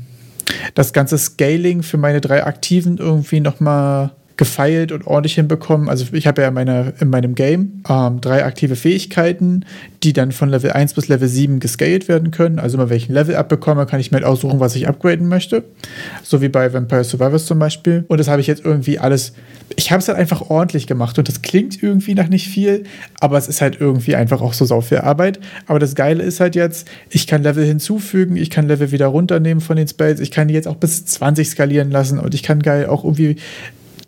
das 0.73 0.93
ganze 0.93 1.17
Scaling 1.17 1.83
für 1.83 1.97
meine 1.97 2.21
drei 2.21 2.43
Aktiven 2.43 2.97
irgendwie 2.97 3.39
nochmal 3.39 4.11
gefeilt 4.39 4.93
und 4.93 5.05
ordentlich 5.05 5.35
hinbekommen. 5.35 5.89
Also 5.89 6.05
ich 6.13 6.25
habe 6.25 6.41
ja 6.41 6.49
meine, 6.49 6.93
in 7.01 7.09
meinem 7.09 7.35
Game 7.35 7.83
ähm, 7.89 8.21
drei 8.21 8.45
aktive 8.45 8.77
Fähigkeiten, 8.77 9.65
die 10.01 10.13
dann 10.13 10.31
von 10.31 10.47
Level 10.47 10.71
1 10.71 10.93
bis 10.93 11.09
Level 11.09 11.27
7 11.27 11.59
gescaled 11.59 12.07
werden 12.07 12.31
können. 12.31 12.57
Also 12.57 12.77
immer 12.77 12.89
welchen 12.89 13.11
Level 13.11 13.35
abbekomme, 13.35 13.85
kann 13.85 13.99
ich 13.99 14.11
mir 14.11 14.15
halt 14.15 14.25
aussuchen, 14.25 14.61
was 14.61 14.77
ich 14.77 14.87
upgraden 14.87 15.27
möchte. 15.27 15.65
So 16.23 16.41
wie 16.41 16.47
bei 16.47 16.71
Vampire 16.71 17.03
Survivors 17.03 17.47
zum 17.47 17.59
Beispiel. 17.59 18.05
Und 18.07 18.17
das 18.17 18.29
habe 18.29 18.39
ich 18.39 18.47
jetzt 18.47 18.63
irgendwie 18.63 18.97
alles, 18.97 19.33
ich 19.75 19.91
habe 19.91 19.99
es 19.99 20.07
halt 20.07 20.17
einfach 20.17 20.49
ordentlich 20.49 20.87
gemacht 20.87 21.19
und 21.19 21.27
das 21.27 21.41
klingt 21.41 21.83
irgendwie 21.83 22.15
nach 22.15 22.29
nicht 22.29 22.47
viel, 22.47 22.85
aber 23.19 23.37
es 23.37 23.49
ist 23.49 23.59
halt 23.59 23.81
irgendwie 23.81 24.15
einfach 24.15 24.41
auch 24.41 24.53
so 24.53 24.63
sau 24.63 24.79
viel 24.79 24.99
Arbeit. 24.99 25.41
Aber 25.67 25.79
das 25.79 25.95
Geile 25.95 26.23
ist 26.23 26.39
halt 26.39 26.55
jetzt, 26.55 26.87
ich 27.09 27.27
kann 27.27 27.43
Level 27.43 27.65
hinzufügen, 27.65 28.37
ich 28.37 28.49
kann 28.49 28.69
Level 28.69 28.91
wieder 28.91 29.07
runternehmen 29.07 29.59
von 29.59 29.75
den 29.75 29.89
Spells, 29.89 30.21
ich 30.21 30.31
kann 30.31 30.47
die 30.47 30.53
jetzt 30.53 30.69
auch 30.69 30.77
bis 30.77 31.05
20 31.05 31.49
skalieren 31.49 31.91
lassen 31.91 32.19
und 32.19 32.33
ich 32.33 32.41
kann 32.41 32.61
geil 32.61 32.85
auch 32.85 33.03
irgendwie 33.03 33.35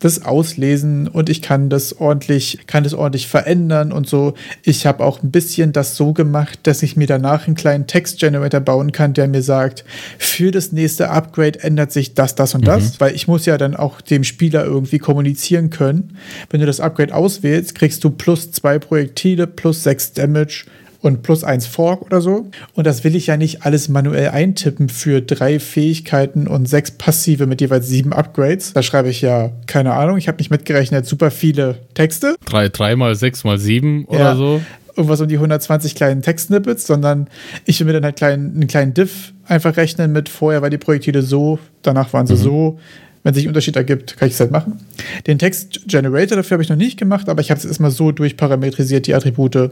das 0.02 0.26
auslesen 0.26 1.08
und 1.08 1.30
ich 1.30 1.42
kann 1.42 1.70
das 1.70 2.00
ordentlich, 2.00 2.60
kann 2.68 2.84
das 2.84 2.94
ordentlich 2.94 3.28
verändern 3.28 3.92
und 3.92 4.08
so. 4.08 4.34
Ich 4.64 4.86
habe 4.86 5.04
auch 5.04 5.24
ein 5.24 5.32
bisschen 5.32 5.74
das 5.74 5.96
so 5.96 6.12
gemacht, 6.12 6.60
dass 6.64 6.84
ich 6.84 6.98
mir 6.98 7.08
danach 7.08 7.48
einen 7.48 7.56
kleinen 7.56 7.88
Text-Generator 7.88 8.60
bauen 8.60 8.92
kann, 8.92 9.14
der 9.14 9.28
mir 9.28 9.44
sagt, 9.44 9.86
für 10.18 10.52
das 10.52 10.72
nächste 10.72 11.10
Upgrade 11.10 11.64
ändert 11.64 11.92
sich 11.92 12.14
das, 12.14 12.36
das 12.36 12.56
und 12.56 12.68
das, 12.68 12.94
mhm. 12.94 12.96
weil 13.00 13.16
ich 13.16 13.28
muss 13.28 13.46
ja 13.46 13.58
dann 13.58 13.76
auch 13.76 14.02
dem 14.02 14.24
Spieler 14.24 14.66
irgendwie 14.66 15.00
kommunizieren 15.00 15.70
können. 15.70 16.18
Wenn 16.50 16.60
du 16.60 16.66
das 16.66 16.80
Upgrade 16.80 17.14
auswählst, 17.14 17.76
kriegst 17.76 18.04
du 18.04 18.10
plus 18.10 18.52
zwei 18.52 18.80
Projektile, 18.80 19.48
plus 19.48 19.84
sechs 19.84 20.14
Damage 20.14 20.66
und 21.02 21.24
plus 21.24 21.44
eins 21.44 21.66
Fork 21.66 22.04
oder 22.04 22.22
so. 22.22 22.48
Und 22.74 22.88
das 22.88 23.04
will 23.04 23.16
ich 23.16 23.28
ja 23.28 23.38
nicht 23.38 23.66
alles 23.66 23.90
manuell 23.90 24.30
eintippen 24.30 24.90
für 24.90 25.22
drei 25.22 25.60
Fähigkeiten 25.60 26.48
und 26.48 26.68
sechs 26.68 26.92
Passive 26.92 27.48
mit 27.48 27.62
jeweils 27.62 27.88
sieben 27.88 28.14
Upgrades. 28.14 28.74
Da 28.74 28.84
schreibe 28.84 29.10
ich 29.10 29.22
ja, 29.22 29.52
keine 29.68 29.94
Ahnung, 29.94 30.18
ich 30.18 30.28
habe 30.28 30.38
nicht 30.38 30.52
mitgerechnet, 30.52 31.06
super 31.06 31.32
viele 31.32 31.80
Texte. 31.94 32.36
Drei, 32.46 32.70
drei 32.70 32.96
mal 32.96 33.16
sechs 33.16 33.44
mal 33.44 33.58
sieben 33.58 34.06
oder 34.06 34.20
ja. 34.20 34.36
so 34.36 34.62
irgendwas 34.96 35.22
um 35.22 35.28
die 35.28 35.36
120 35.36 35.96
kleinen 35.96 36.22
Textsnippets, 36.22 36.86
sondern 36.86 37.28
ich 37.66 37.80
will 37.80 37.88
mir 37.88 37.94
dann 37.94 38.04
halt 38.04 38.18
kleinen, 38.18 38.56
einen 38.56 38.68
kleinen 38.68 38.94
Diff 38.94 39.34
einfach 39.48 39.78
rechnen 39.78 40.12
mit 40.12 40.30
vorher 40.30 40.62
war 40.62 40.70
die 40.70 40.78
Projektile 40.78 41.22
so, 41.22 41.60
danach 41.82 42.14
waren 42.14 42.28
sie 42.28 42.34
mhm. 42.34 42.40
so, 42.40 42.80
wenn 43.24 43.34
sich 43.34 43.46
ein 43.46 43.50
Unterschied 43.50 43.76
ergibt, 43.76 44.18
kann 44.18 44.28
ich 44.28 44.34
es 44.34 44.40
halt 44.40 44.52
machen. 44.52 44.80
Den 45.28 45.40
Text-Generator 45.40 46.38
dafür 46.38 46.56
habe 46.56 46.64
ich 46.64 46.70
noch 46.70 46.76
nicht 46.76 46.98
gemacht, 46.98 47.30
aber 47.30 47.42
ich 47.42 47.52
habe 47.52 47.60
es 47.60 47.66
erstmal 47.66 47.92
so 47.92 48.12
durchparametrisiert, 48.12 49.08
die 49.08 49.14
Attribute, 49.14 49.72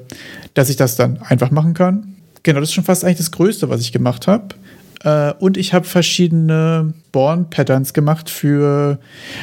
dass 0.53 0.69
ich 0.69 0.75
das 0.75 0.95
dann 0.95 1.21
einfach 1.21 1.51
machen 1.51 1.73
kann. 1.73 2.15
Genau, 2.43 2.59
das 2.59 2.69
ist 2.69 2.75
schon 2.75 2.83
fast 2.83 3.03
eigentlich 3.03 3.17
das 3.17 3.31
Größte, 3.31 3.69
was 3.69 3.81
ich 3.81 3.91
gemacht 3.91 4.27
habe. 4.27 4.55
Äh, 5.03 5.33
und 5.39 5.57
ich 5.57 5.73
habe 5.73 5.85
verschiedene 5.85 6.93
Born-Patterns 7.11 7.93
gemacht 7.93 8.29
für, 8.29 8.99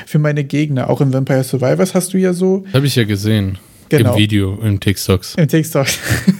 für 0.07 0.19
meine 0.19 0.45
Gegner. 0.45 0.89
Auch 0.91 1.01
in 1.01 1.13
Vampire 1.13 1.45
Survivors 1.45 1.95
hast 1.95 2.13
du 2.15 2.19
ja 2.19 2.33
so. 2.33 2.65
Habe 2.73 2.87
ich 2.87 2.97
ja 2.97 3.05
gesehen. 3.05 3.59
Genau. 3.89 4.13
Im 4.13 4.19
Video, 4.19 4.59
im 4.63 4.81
TikToks. 4.81 5.37
Im 5.37 5.49
TikToks. 5.49 5.99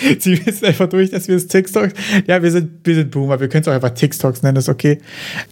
Sie 0.18 0.44
wissen 0.44 0.66
einfach 0.66 0.88
durch, 0.88 1.10
dass 1.10 1.28
wir 1.28 1.36
es 1.36 1.46
TikToks. 1.46 1.94
Ja, 2.26 2.42
wir 2.42 2.50
sind, 2.50 2.84
wir 2.84 2.94
sind 2.94 3.10
Boomer. 3.10 3.40
Wir 3.40 3.48
können 3.48 3.62
es 3.62 3.68
auch 3.68 3.72
einfach 3.72 3.90
TikToks 3.90 4.42
nennen, 4.42 4.56
ist 4.56 4.68
okay. 4.68 4.98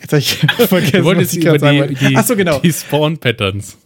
Jetzt 0.01 0.13
habe 0.13 0.19
ich 0.19 0.37
vergessen, 0.69 1.05
was 1.05 1.33
ich 1.33 1.41
gerade 1.41 1.59
sagen 1.59 1.79
wollte. 1.79 2.17
Achso, 2.17 2.37
genau. 2.37 2.59
Die 2.61 2.73
Spawn-Patterns. 2.73 3.77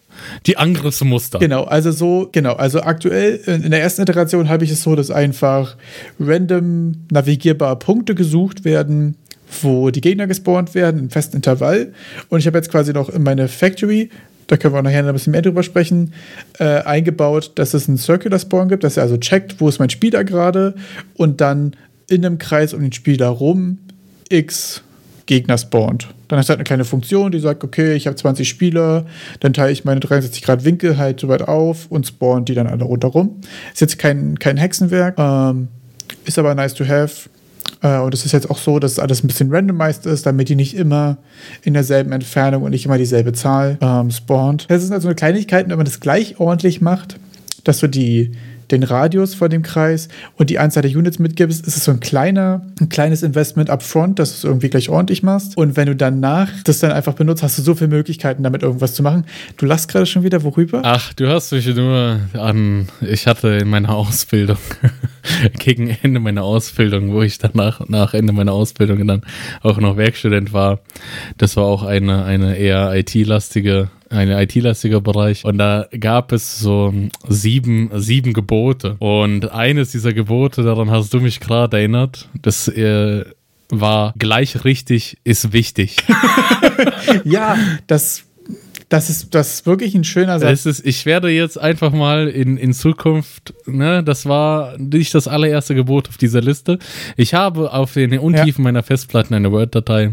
Die 0.46 0.56
Angriffsmuster. 0.56 1.38
Genau, 1.38 1.64
also 1.64 1.90
so, 1.90 2.28
genau, 2.30 2.52
also 2.52 2.82
aktuell 2.82 3.40
in 3.46 3.70
der 3.70 3.82
ersten 3.82 4.02
Iteration 4.02 4.48
habe 4.48 4.64
ich 4.64 4.70
es 4.70 4.82
so, 4.82 4.94
dass 4.94 5.10
einfach 5.10 5.76
random 6.20 7.06
navigierbare 7.10 7.76
Punkte 7.76 8.14
gesucht 8.14 8.64
werden, 8.64 9.16
wo 9.62 9.90
die 9.90 10.00
Gegner 10.00 10.26
gespawnt 10.26 10.74
werden, 10.74 11.00
im 11.00 11.10
festen 11.10 11.36
Intervall. 11.36 11.92
Und 12.28 12.38
ich 12.38 12.46
habe 12.46 12.58
jetzt 12.58 12.70
quasi 12.70 12.92
noch 12.92 13.08
in 13.08 13.22
meine 13.22 13.48
Factory 13.48 14.10
da 14.46 14.56
können 14.56 14.74
wir 14.74 14.78
auch 14.78 14.84
nachher 14.84 15.06
ein 15.06 15.12
bisschen 15.12 15.32
mehr 15.32 15.42
drüber 15.42 15.62
sprechen, 15.62 16.12
äh, 16.58 16.82
eingebaut, 16.82 17.52
dass 17.56 17.74
es 17.74 17.88
einen 17.88 17.98
Circular 17.98 18.38
Spawn 18.38 18.68
gibt, 18.68 18.84
dass 18.84 18.96
er 18.96 19.04
also 19.04 19.16
checkt, 19.16 19.60
wo 19.60 19.68
ist 19.68 19.78
mein 19.78 19.90
Spieler 19.90 20.24
gerade 20.24 20.74
und 21.14 21.40
dann 21.40 21.76
in 22.08 22.24
einem 22.24 22.38
Kreis 22.38 22.74
um 22.74 22.80
den 22.80 22.92
Spieler 22.92 23.28
rum 23.28 23.78
x 24.28 24.82
Gegner 25.26 25.56
spawnt. 25.56 26.08
Dann 26.28 26.38
ist 26.38 26.48
halt 26.48 26.58
eine 26.58 26.64
kleine 26.64 26.84
Funktion, 26.84 27.30
die 27.30 27.38
sagt, 27.38 27.62
okay, 27.62 27.94
ich 27.94 28.06
habe 28.06 28.16
20 28.16 28.48
Spieler, 28.48 29.06
dann 29.40 29.52
teile 29.52 29.72
ich 29.72 29.84
meine 29.84 30.00
63 30.00 30.42
Grad 30.42 30.64
Winkel 30.64 30.96
halt 30.96 31.20
so 31.20 31.28
weit 31.28 31.42
auf 31.42 31.86
und 31.90 32.06
spawn 32.06 32.44
die 32.44 32.54
dann 32.54 32.66
alle 32.66 32.84
rundherum. 32.84 33.40
Ist 33.72 33.80
jetzt 33.80 33.98
kein, 33.98 34.38
kein 34.38 34.56
Hexenwerk, 34.56 35.14
ähm, 35.18 35.68
ist 36.24 36.38
aber 36.38 36.54
nice 36.54 36.74
to 36.74 36.86
have. 36.86 37.28
Äh, 37.82 37.98
und 37.98 38.14
es 38.14 38.24
ist 38.24 38.32
jetzt 38.32 38.50
auch 38.50 38.58
so, 38.58 38.78
dass 38.78 38.98
alles 38.98 39.22
ein 39.22 39.26
bisschen 39.26 39.52
randomized 39.52 40.06
ist, 40.06 40.26
damit 40.26 40.48
die 40.48 40.56
nicht 40.56 40.74
immer 40.74 41.18
in 41.62 41.74
derselben 41.74 42.12
Entfernung 42.12 42.62
und 42.62 42.70
nicht 42.70 42.86
immer 42.86 42.98
dieselbe 42.98 43.32
Zahl 43.32 43.78
ähm, 43.80 44.10
spawnt. 44.10 44.66
Das 44.68 44.82
ist 44.82 44.92
also 44.92 45.08
eine 45.08 45.14
Kleinigkeit, 45.14 45.68
wenn 45.68 45.76
man 45.76 45.84
das 45.86 46.00
gleich 46.00 46.40
ordentlich 46.40 46.80
macht, 46.80 47.16
dass 47.64 47.78
du 47.80 47.88
die 47.88 48.32
den 48.72 48.82
Radius 48.82 49.34
von 49.34 49.50
dem 49.50 49.62
Kreis 49.62 50.08
und 50.36 50.50
die 50.50 50.58
Anzahl 50.58 50.82
der 50.82 50.90
Units 50.96 51.18
mitgibst, 51.18 51.66
ist 51.66 51.76
es 51.76 51.84
so 51.84 51.92
ein 51.92 52.00
kleiner, 52.00 52.62
ein 52.80 52.88
kleines 52.88 53.22
Investment 53.22 53.70
upfront, 53.70 54.18
dass 54.18 54.30
du 54.30 54.36
es 54.36 54.44
irgendwie 54.44 54.70
gleich 54.70 54.88
ordentlich 54.88 55.22
machst. 55.22 55.56
Und 55.56 55.76
wenn 55.76 55.86
du 55.86 55.94
danach 55.94 56.48
das 56.64 56.80
dann 56.80 56.90
einfach 56.90 57.12
benutzt, 57.12 57.42
hast 57.42 57.58
du 57.58 57.62
so 57.62 57.74
viele 57.74 57.88
Möglichkeiten, 57.88 58.42
damit 58.42 58.62
irgendwas 58.62 58.94
zu 58.94 59.02
machen. 59.02 59.24
Du 59.58 59.66
lachst 59.66 59.88
gerade 59.88 60.06
schon 60.06 60.22
wieder, 60.22 60.42
worüber? 60.42 60.80
Ach, 60.84 61.12
du 61.12 61.28
hast 61.28 61.52
mich 61.52 61.66
nur 61.74 62.18
an, 62.32 62.88
ich 63.02 63.26
hatte 63.26 63.48
in 63.48 63.68
meiner 63.68 63.90
Ausbildung, 63.94 64.58
gegen 65.58 65.88
Ende 66.02 66.20
meiner 66.20 66.44
Ausbildung, 66.44 67.12
wo 67.12 67.22
ich 67.22 67.38
danach, 67.38 67.88
nach 67.88 68.14
Ende 68.14 68.32
meiner 68.32 68.52
Ausbildung 68.52 69.06
dann 69.06 69.22
auch 69.62 69.78
noch 69.78 69.96
Werkstudent 69.96 70.52
war, 70.52 70.80
das 71.38 71.56
war 71.56 71.64
auch 71.64 71.82
eine, 71.82 72.24
eine 72.24 72.56
eher 72.56 72.94
IT-lastige 72.94 73.90
ein 74.12 74.30
IT-lastiger 74.30 75.00
Bereich. 75.00 75.44
Und 75.44 75.56
da 75.56 75.86
gab 75.98 76.32
es 76.32 76.58
so 76.60 76.92
sieben, 77.26 77.90
sieben 77.94 78.34
Gebote. 78.34 78.96
Und 78.98 79.50
eines 79.52 79.90
dieser 79.90 80.12
Gebote, 80.12 80.62
daran 80.62 80.90
hast 80.90 81.14
du 81.14 81.20
mich 81.20 81.40
gerade 81.40 81.78
erinnert, 81.78 82.28
das 82.42 82.68
äh, 82.68 83.24
war 83.70 84.12
gleich 84.18 84.64
richtig 84.64 85.16
ist 85.24 85.52
wichtig. 85.52 85.96
ja, 87.24 87.56
das 87.86 88.24
das 88.92 89.08
ist, 89.08 89.34
das 89.34 89.54
ist 89.54 89.66
wirklich 89.66 89.94
ein 89.94 90.04
schöner 90.04 90.38
Satz. 90.38 90.66
Ist, 90.66 90.84
ich 90.84 91.06
werde 91.06 91.30
jetzt 91.30 91.58
einfach 91.58 91.92
mal 91.92 92.28
in, 92.28 92.58
in 92.58 92.74
Zukunft, 92.74 93.54
ne, 93.64 94.04
das 94.04 94.26
war 94.26 94.76
nicht 94.76 95.14
das 95.14 95.26
allererste 95.26 95.74
Gebot 95.74 96.10
auf 96.10 96.18
dieser 96.18 96.42
Liste. 96.42 96.78
Ich 97.16 97.32
habe 97.32 97.72
auf 97.72 97.94
den 97.94 98.18
Untiefen 98.18 98.62
ja. 98.62 98.64
meiner 98.64 98.82
Festplatten 98.82 99.32
eine 99.32 99.50
Word-Datei. 99.50 100.12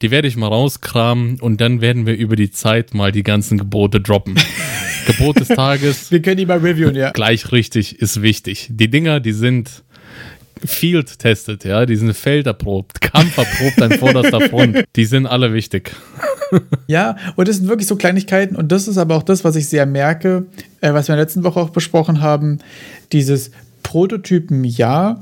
Die 0.00 0.10
werde 0.12 0.28
ich 0.28 0.36
mal 0.36 0.46
rauskramen 0.46 1.40
und 1.40 1.60
dann 1.60 1.80
werden 1.80 2.06
wir 2.06 2.16
über 2.16 2.36
die 2.36 2.52
Zeit 2.52 2.94
mal 2.94 3.10
die 3.10 3.24
ganzen 3.24 3.58
Gebote 3.58 4.00
droppen. 4.00 4.36
Gebot 5.06 5.40
des 5.40 5.48
Tages. 5.48 6.12
Wir 6.12 6.22
können 6.22 6.36
die 6.36 6.46
mal 6.46 6.58
reviewen, 6.58 6.94
ja. 6.94 7.10
Gleich 7.10 7.50
richtig 7.50 7.98
ist 8.00 8.22
wichtig. 8.22 8.68
Die 8.70 8.88
Dinger, 8.88 9.18
die 9.18 9.32
sind 9.32 9.82
Field 10.64 11.18
tested, 11.18 11.64
ja, 11.64 11.86
die 11.86 11.96
sind 11.96 12.14
felderprobt, 12.14 13.00
kampferprobt 13.00 13.82
an 13.82 13.92
vorderster 13.92 14.40
Front. 14.42 14.84
Die 14.96 15.04
sind 15.04 15.26
alle 15.26 15.52
wichtig. 15.52 15.92
ja, 16.86 17.16
und 17.36 17.48
das 17.48 17.56
sind 17.56 17.68
wirklich 17.68 17.88
so 17.88 17.96
Kleinigkeiten. 17.96 18.56
Und 18.56 18.72
das 18.72 18.88
ist 18.88 18.98
aber 18.98 19.16
auch 19.16 19.22
das, 19.22 19.44
was 19.44 19.56
ich 19.56 19.68
sehr 19.68 19.86
merke, 19.86 20.46
äh, 20.80 20.92
was 20.92 21.08
wir 21.08 21.14
in 21.14 21.18
der 21.18 21.24
letzten 21.24 21.44
Woche 21.44 21.60
auch 21.60 21.70
besprochen 21.70 22.20
haben, 22.20 22.58
dieses 23.12 23.50
Prototypen 23.82 24.64
ja, 24.64 25.20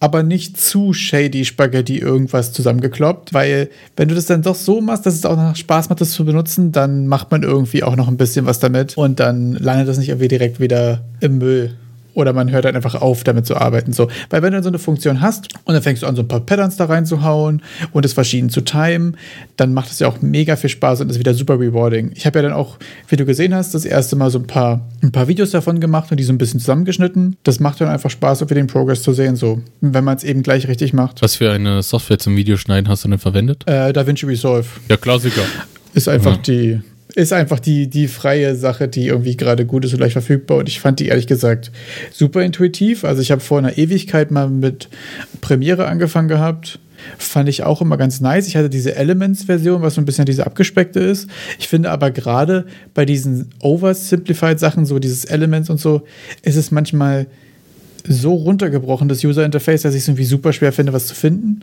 aber 0.00 0.22
nicht 0.22 0.56
zu 0.58 0.94
shady 0.94 1.44
Spaghetti 1.44 1.98
irgendwas 1.98 2.52
zusammengekloppt, 2.52 3.34
weil 3.34 3.68
wenn 3.96 4.08
du 4.08 4.14
das 4.14 4.26
dann 4.26 4.40
doch 4.40 4.54
so 4.54 4.80
machst, 4.80 5.04
dass 5.04 5.14
es 5.14 5.26
auch 5.26 5.36
noch 5.36 5.54
Spaß 5.54 5.90
macht, 5.90 6.00
das 6.00 6.12
zu 6.12 6.24
benutzen, 6.24 6.72
dann 6.72 7.06
macht 7.06 7.30
man 7.30 7.42
irgendwie 7.42 7.82
auch 7.82 7.96
noch 7.96 8.08
ein 8.08 8.16
bisschen 8.16 8.46
was 8.46 8.58
damit. 8.58 8.96
Und 8.96 9.20
dann 9.20 9.52
landet 9.52 9.88
das 9.88 9.98
nicht 9.98 10.08
irgendwie 10.08 10.28
direkt 10.28 10.58
wieder 10.58 11.04
im 11.20 11.38
Müll 11.38 11.76
oder 12.14 12.32
man 12.32 12.50
hört 12.50 12.64
halt 12.64 12.76
einfach 12.76 12.94
auf, 12.94 13.24
damit 13.24 13.46
zu 13.46 13.56
arbeiten. 13.56 13.92
So. 13.92 14.08
Weil 14.28 14.42
wenn 14.42 14.50
du 14.50 14.56
dann 14.56 14.62
so 14.64 14.68
eine 14.68 14.78
Funktion 14.78 15.20
hast 15.20 15.48
und 15.64 15.74
dann 15.74 15.82
fängst 15.82 16.02
du 16.02 16.06
an, 16.06 16.16
so 16.16 16.22
ein 16.22 16.28
paar 16.28 16.40
Patterns 16.40 16.76
da 16.76 16.86
reinzuhauen 16.86 17.62
und 17.92 18.04
es 18.04 18.12
verschieden 18.12 18.50
zu 18.50 18.60
timen, 18.60 19.16
dann 19.56 19.72
macht 19.72 19.90
es 19.90 19.98
ja 20.00 20.08
auch 20.08 20.20
mega 20.20 20.56
viel 20.56 20.70
Spaß 20.70 21.00
und 21.00 21.10
ist 21.10 21.18
wieder 21.18 21.34
super 21.34 21.58
rewarding. 21.58 22.12
Ich 22.14 22.26
habe 22.26 22.38
ja 22.38 22.42
dann 22.42 22.52
auch, 22.52 22.76
wie 23.08 23.16
du 23.16 23.24
gesehen 23.24 23.54
hast, 23.54 23.74
das 23.74 23.84
erste 23.84 24.16
Mal 24.16 24.30
so 24.30 24.38
ein 24.38 24.46
paar, 24.46 24.88
ein 25.02 25.12
paar 25.12 25.28
Videos 25.28 25.50
davon 25.50 25.80
gemacht 25.80 26.10
und 26.10 26.18
die 26.18 26.24
so 26.24 26.32
ein 26.32 26.38
bisschen 26.38 26.60
zusammengeschnitten. 26.60 27.36
Das 27.42 27.60
macht 27.60 27.80
dann 27.80 27.88
einfach 27.88 28.10
Spaß, 28.10 28.40
für 28.50 28.54
den 28.54 28.66
Progress 28.66 29.02
zu 29.02 29.12
sehen, 29.12 29.36
so, 29.36 29.60
wenn 29.80 30.04
man 30.04 30.16
es 30.16 30.24
eben 30.24 30.42
gleich 30.42 30.66
richtig 30.66 30.92
macht. 30.92 31.22
Was 31.22 31.36
für 31.36 31.52
eine 31.52 31.82
Software 31.82 32.18
zum 32.18 32.36
Videoschneiden 32.36 32.88
hast 32.88 33.04
du 33.04 33.08
denn 33.08 33.18
verwendet? 33.18 33.64
Äh, 33.66 33.92
DaVinci 33.92 34.26
Resolve. 34.26 34.66
Ja, 34.88 34.96
Klassiker. 34.96 35.42
Ist 35.94 36.08
einfach 36.08 36.36
ja. 36.36 36.42
die 36.42 36.80
ist 37.14 37.32
einfach 37.32 37.60
die, 37.60 37.88
die 37.88 38.08
freie 38.08 38.54
Sache, 38.54 38.88
die 38.88 39.06
irgendwie 39.06 39.36
gerade 39.36 39.66
gut 39.66 39.84
ist 39.84 39.92
und 39.92 40.00
leicht 40.00 40.12
verfügbar. 40.12 40.58
Und 40.58 40.68
ich 40.68 40.80
fand 40.80 41.00
die 41.00 41.08
ehrlich 41.08 41.26
gesagt 41.26 41.70
super 42.12 42.42
intuitiv. 42.42 43.04
Also 43.04 43.22
ich 43.22 43.30
habe 43.30 43.40
vor 43.40 43.58
einer 43.58 43.78
Ewigkeit 43.78 44.30
mal 44.30 44.48
mit 44.48 44.88
Premiere 45.40 45.86
angefangen 45.86 46.28
gehabt. 46.28 46.78
Fand 47.18 47.48
ich 47.48 47.62
auch 47.62 47.80
immer 47.80 47.96
ganz 47.96 48.20
nice. 48.20 48.46
Ich 48.46 48.56
hatte 48.56 48.68
diese 48.68 48.94
Elements-Version, 48.94 49.82
was 49.82 49.94
so 49.94 50.00
ein 50.02 50.04
bisschen 50.04 50.26
diese 50.26 50.46
abgespeckte 50.46 51.00
ist. 51.00 51.30
Ich 51.58 51.68
finde 51.68 51.90
aber 51.90 52.10
gerade 52.10 52.66
bei 52.92 53.06
diesen 53.06 53.50
oversimplified 53.60 54.60
Sachen, 54.60 54.84
so 54.84 54.98
dieses 54.98 55.24
Elements 55.24 55.70
und 55.70 55.80
so, 55.80 56.02
ist 56.42 56.56
es 56.56 56.70
manchmal 56.70 57.26
so 58.06 58.34
runtergebrochen, 58.34 59.08
das 59.08 59.24
User 59.24 59.44
Interface, 59.44 59.82
dass 59.82 59.94
ich 59.94 60.02
es 60.02 60.08
irgendwie 60.08 60.24
super 60.24 60.52
schwer 60.52 60.72
finde, 60.72 60.92
was 60.92 61.06
zu 61.06 61.14
finden. 61.14 61.62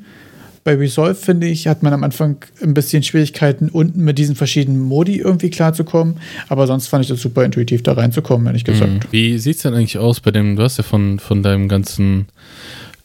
Bei 0.67 0.75
Resolve, 0.75 1.15
finde 1.15 1.47
ich, 1.47 1.65
hat 1.65 1.81
man 1.81 1.93
am 1.93 2.03
Anfang 2.03 2.43
ein 2.62 2.74
bisschen 2.74 3.01
Schwierigkeiten, 3.01 3.69
unten 3.69 4.03
mit 4.03 4.17
diesen 4.17 4.36
verschiedenen 4.36 4.81
Modi 4.81 5.15
irgendwie 5.15 5.50
klarzukommen. 5.50 6.17
Aber 6.50 6.67
sonst 6.67 6.88
fand 6.88 7.05
ich 7.05 7.09
das 7.09 7.21
super 7.21 7.45
intuitiv, 7.45 7.83
da 7.83 7.93
reinzukommen, 7.93 8.47
ehrlich 8.47 8.65
gesagt. 8.65 8.91
Mhm. 8.91 9.00
Wie 9.12 9.38
sieht 9.38 9.55
es 9.55 9.62
denn 9.62 9.74
eigentlich 9.74 9.97
aus 9.97 10.19
bei 10.19 10.31
dem, 10.31 10.57
du 10.57 10.63
hast 10.63 10.75
ja 10.75 10.83
von, 10.83 11.19
von 11.19 11.41
deinem 11.41 11.69
ganzen 11.69 12.27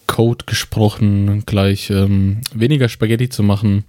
Code 0.08 0.44
gesprochen, 0.44 1.44
gleich 1.46 1.88
ähm, 1.90 2.40
weniger 2.52 2.88
Spaghetti 2.88 3.28
zu 3.28 3.44
machen. 3.44 3.84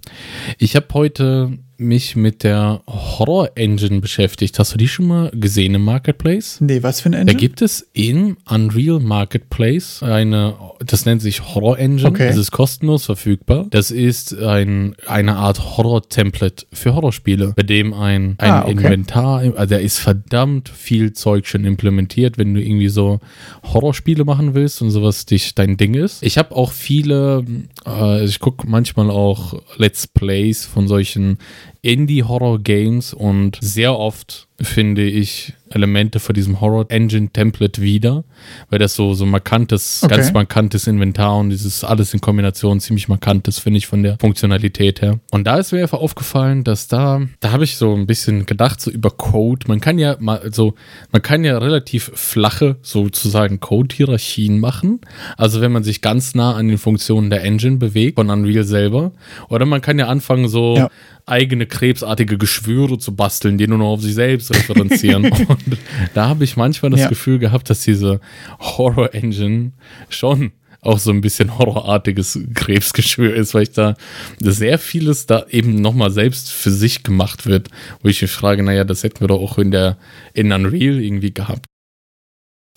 Ich 0.58 0.76
habe 0.76 0.86
heute 0.94 1.58
mich 1.76 2.16
mit 2.16 2.42
der 2.44 2.82
Horror 2.88 3.50
Engine 3.56 4.00
beschäftigt. 4.00 4.58
Hast 4.58 4.74
du 4.74 4.78
die 4.78 4.88
schon 4.88 5.06
mal 5.06 5.30
gesehen 5.34 5.74
im 5.74 5.84
Marketplace? 5.84 6.58
Nee, 6.60 6.82
was 6.82 7.00
für 7.00 7.06
eine 7.08 7.16
Da 7.16 7.20
Engine? 7.22 7.36
gibt 7.38 7.62
es 7.62 7.88
im 7.92 8.36
Unreal 8.48 9.00
Marketplace 9.00 10.02
eine, 10.02 10.54
das 10.84 11.04
nennt 11.06 11.22
sich 11.22 11.42
Horror 11.54 11.78
Engine. 11.78 12.08
Okay. 12.08 12.28
Das 12.28 12.36
ist 12.36 12.50
kostenlos 12.50 13.04
verfügbar. 13.06 13.66
Das 13.70 13.90
ist 13.90 14.36
ein, 14.38 14.94
eine 15.06 15.36
Art 15.36 15.76
Horror-Template 15.76 16.66
für 16.72 16.94
Horrorspiele, 16.94 17.54
bei 17.56 17.62
dem 17.62 17.92
ein, 17.94 18.36
ein 18.38 18.50
Ah, 18.50 18.62
okay. 18.62 18.72
Inventar, 18.72 19.38
also 19.56 19.74
da 19.74 19.76
ist 19.80 19.98
verdammt 19.98 20.68
viel 20.68 21.12
Zeug 21.12 21.46
schon 21.46 21.64
implementiert, 21.64 22.38
wenn 22.38 22.54
du 22.54 22.62
irgendwie 22.62 22.88
so 22.88 23.20
Horrorspiele 23.64 24.24
machen 24.24 24.54
willst 24.54 24.82
und 24.82 24.90
sowas 24.90 25.26
dich 25.26 25.54
dein 25.54 25.76
Ding 25.76 25.94
ist. 25.94 26.22
Ich 26.22 26.38
habe 26.38 26.54
auch 26.54 26.72
viele, 26.72 27.44
äh, 27.86 28.24
ich 28.24 28.38
gucke 28.40 28.68
manchmal 28.68 29.10
auch 29.10 29.60
Let's 29.76 30.06
Plays 30.06 30.64
von 30.64 30.88
solchen 30.88 31.38
Indie-Horror-Games 31.84 33.12
und 33.12 33.58
sehr 33.60 33.98
oft 33.98 34.48
finde 34.60 35.02
ich 35.02 35.52
Elemente 35.70 36.20
von 36.20 36.32
diesem 36.34 36.60
Horror 36.60 36.86
Engine 36.90 37.28
Template 37.32 37.82
wieder, 37.82 38.22
weil 38.70 38.78
das 38.78 38.94
so 38.94 39.12
so 39.14 39.26
markantes, 39.26 40.02
Okay. 40.04 40.14
ganz 40.14 40.32
markantes 40.32 40.86
Inventar 40.86 41.36
und 41.38 41.50
dieses 41.50 41.82
alles 41.82 42.14
in 42.14 42.20
Kombination 42.20 42.78
ziemlich 42.78 43.08
markant 43.08 43.48
ist, 43.48 43.58
finde 43.58 43.78
ich 43.78 43.88
von 43.88 44.04
der 44.04 44.16
Funktionalität 44.20 45.02
her. 45.02 45.18
Und 45.32 45.48
da 45.48 45.56
ist 45.58 45.72
mir 45.72 45.82
einfach 45.82 45.98
aufgefallen, 45.98 46.62
dass 46.62 46.86
da, 46.86 47.22
da 47.40 47.50
habe 47.50 47.64
ich 47.64 47.76
so 47.76 47.92
ein 47.94 48.06
bisschen 48.06 48.46
gedacht 48.46 48.80
so 48.80 48.92
über 48.92 49.10
Code. 49.10 49.66
Man 49.66 49.80
kann 49.80 49.98
ja 49.98 50.16
mal 50.20 50.48
so, 50.52 50.74
man 51.10 51.22
kann 51.22 51.42
ja 51.42 51.58
relativ 51.58 52.12
flache 52.14 52.76
sozusagen 52.82 53.58
Code-Hierarchien 53.58 54.60
machen. 54.60 55.00
Also 55.36 55.60
wenn 55.60 55.72
man 55.72 55.82
sich 55.82 56.00
ganz 56.00 56.36
nah 56.36 56.54
an 56.54 56.68
den 56.68 56.78
Funktionen 56.78 57.30
der 57.30 57.42
Engine 57.42 57.78
bewegt 57.78 58.16
von 58.16 58.30
Unreal 58.30 58.62
selber, 58.64 59.10
oder 59.48 59.66
man 59.66 59.80
kann 59.80 59.98
ja 59.98 60.06
anfangen 60.06 60.46
so 60.46 60.76
Ja. 60.76 60.90
eigene 61.26 61.66
krebsartige 61.66 62.38
Geschwüre 62.38 62.98
zu 62.98 63.16
basteln, 63.16 63.58
die 63.58 63.66
nur 63.66 63.78
noch 63.78 63.86
auf 63.88 64.02
sich 64.02 64.14
selbst 64.14 64.43
referenzieren. 64.50 65.24
und 65.48 65.78
da 66.14 66.28
habe 66.28 66.44
ich 66.44 66.56
manchmal 66.56 66.90
das 66.90 67.00
Ja. 67.00 67.08
Gefühl 67.08 67.38
gehabt, 67.38 67.70
dass 67.70 67.80
diese 67.80 68.20
Horror-Engine 68.60 69.72
schon 70.08 70.52
auch 70.80 70.98
so 70.98 71.10
ein 71.10 71.22
bisschen 71.22 71.56
horrorartiges 71.58 72.38
Krebsgeschwür 72.52 73.34
ist, 73.34 73.54
weil 73.54 73.62
ich 73.62 73.72
da 73.72 73.94
sehr 74.38 74.78
vieles 74.78 75.24
da 75.24 75.46
eben 75.48 75.76
nochmal 75.76 76.10
selbst 76.10 76.52
für 76.52 76.70
sich 76.70 77.02
gemacht 77.02 77.46
wird, 77.46 77.68
wo 78.02 78.08
ich 78.08 78.20
mich 78.20 78.30
frage, 78.30 78.62
naja, 78.62 78.84
das 78.84 79.02
hätten 79.02 79.20
wir 79.20 79.28
doch 79.28 79.40
auch 79.40 79.56
in 79.56 79.70
der 79.70 79.96
in 80.34 80.52
Unreal 80.52 81.00
irgendwie 81.00 81.32
gehabt. 81.32 81.64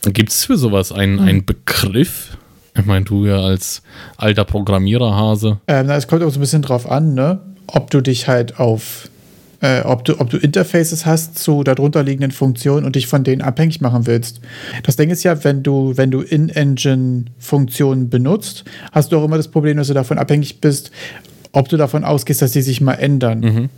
Gibt 0.03 0.29
es 0.29 0.45
für 0.45 0.57
sowas 0.57 0.93
einen, 0.93 1.19
einen 1.19 1.45
Begriff? 1.45 2.37
Ich 2.77 2.85
meine, 2.85 3.03
du 3.03 3.25
ja 3.25 3.41
als 3.41 3.81
alter 4.15 4.45
Programmiererhase. 4.45 5.59
Ähm, 5.67 5.87
na, 5.87 5.97
es 5.97 6.07
kommt 6.07 6.23
auch 6.23 6.29
so 6.29 6.37
ein 6.37 6.41
bisschen 6.41 6.61
drauf 6.61 6.89
an, 6.89 7.13
ne? 7.13 7.41
ob 7.67 7.91
du 7.91 8.01
dich 8.01 8.27
halt 8.27 8.59
auf, 8.59 9.09
äh, 9.61 9.81
ob, 9.81 10.05
du, 10.05 10.19
ob 10.19 10.29
du 10.29 10.37
Interfaces 10.37 11.05
hast 11.05 11.39
zu 11.39 11.63
darunter 11.63 12.03
liegenden 12.03 12.31
Funktionen 12.31 12.85
und 12.85 12.95
dich 12.95 13.07
von 13.07 13.23
denen 13.23 13.41
abhängig 13.41 13.81
machen 13.81 14.05
willst. 14.07 14.41
Das 14.83 14.95
Ding 14.95 15.09
ist 15.09 15.23
ja, 15.23 15.43
wenn 15.43 15.63
du, 15.63 15.93
wenn 15.95 16.11
du 16.11 16.21
In-Engine-Funktionen 16.21 18.09
benutzt, 18.09 18.65
hast 18.91 19.11
du 19.11 19.17
auch 19.17 19.23
immer 19.23 19.37
das 19.37 19.47
Problem, 19.47 19.77
dass 19.77 19.87
du 19.87 19.93
davon 19.93 20.17
abhängig 20.17 20.61
bist, 20.61 20.91
ob 21.51 21.69
du 21.69 21.77
davon 21.77 22.03
ausgehst, 22.03 22.41
dass 22.41 22.51
die 22.51 22.61
sich 22.61 22.81
mal 22.81 22.93
ändern. 22.93 23.69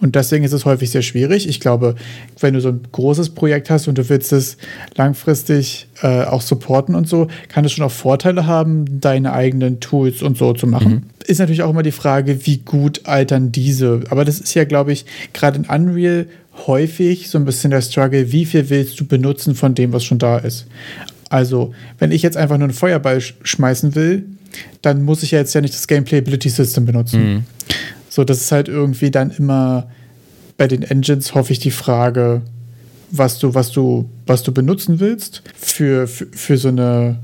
Und 0.00 0.14
deswegen 0.16 0.44
ist 0.44 0.52
es 0.52 0.64
häufig 0.64 0.90
sehr 0.90 1.02
schwierig. 1.02 1.46
Ich 1.46 1.60
glaube, 1.60 1.94
wenn 2.40 2.54
du 2.54 2.60
so 2.60 2.70
ein 2.70 2.80
großes 2.90 3.30
Projekt 3.30 3.68
hast 3.68 3.86
und 3.86 3.98
du 3.98 4.08
willst 4.08 4.32
es 4.32 4.56
langfristig 4.96 5.88
äh, 6.02 6.24
auch 6.24 6.40
supporten 6.40 6.94
und 6.94 7.06
so, 7.06 7.28
kann 7.48 7.64
es 7.64 7.72
schon 7.72 7.84
auch 7.84 7.90
Vorteile 7.90 8.46
haben, 8.46 9.00
deine 9.00 9.32
eigenen 9.32 9.80
Tools 9.80 10.22
und 10.22 10.38
so 10.38 10.54
zu 10.54 10.66
machen. 10.66 11.10
Ist 11.26 11.38
natürlich 11.38 11.62
auch 11.62 11.70
immer 11.70 11.82
die 11.82 11.92
Frage, 11.92 12.46
wie 12.46 12.58
gut 12.58 13.02
altern 13.04 13.52
diese. 13.52 14.00
Aber 14.08 14.24
das 14.24 14.40
ist 14.40 14.54
ja, 14.54 14.64
glaube 14.64 14.92
ich, 14.92 15.04
gerade 15.34 15.58
in 15.58 15.66
Unreal 15.66 16.26
häufig 16.66 17.28
so 17.28 17.38
ein 17.38 17.44
bisschen 17.44 17.70
der 17.70 17.82
Struggle, 17.82 18.32
wie 18.32 18.46
viel 18.46 18.70
willst 18.70 18.98
du 19.00 19.04
benutzen 19.04 19.54
von 19.54 19.74
dem, 19.74 19.92
was 19.92 20.04
schon 20.04 20.18
da 20.18 20.38
ist. 20.38 20.66
Also, 21.28 21.72
wenn 21.98 22.10
ich 22.10 22.22
jetzt 22.22 22.36
einfach 22.36 22.58
nur 22.58 22.68
einen 22.68 22.74
Feuerball 22.74 23.20
sch 23.20 23.34
schmeißen 23.42 23.94
will, 23.94 24.24
dann 24.82 25.04
muss 25.04 25.22
ich 25.22 25.30
ja 25.30 25.38
jetzt 25.38 25.54
ja 25.54 25.60
nicht 25.60 25.74
das 25.74 25.86
Gameplayability 25.86 26.48
System 26.48 26.86
benutzen. 26.86 27.46
So, 28.10 28.24
das 28.24 28.42
ist 28.42 28.52
halt 28.52 28.68
irgendwie 28.68 29.10
dann 29.10 29.30
immer 29.30 29.88
bei 30.58 30.68
den 30.68 30.82
Engines 30.82 31.34
hoffe 31.34 31.52
ich 31.54 31.58
die 31.58 31.70
Frage, 31.70 32.42
was 33.10 33.38
du, 33.38 33.54
was 33.54 33.72
du, 33.72 34.10
was 34.26 34.42
du 34.42 34.52
benutzen 34.52 35.00
willst 35.00 35.42
für, 35.56 36.06
für, 36.06 36.26
für 36.32 36.58
so 36.58 36.68
eine, 36.68 37.18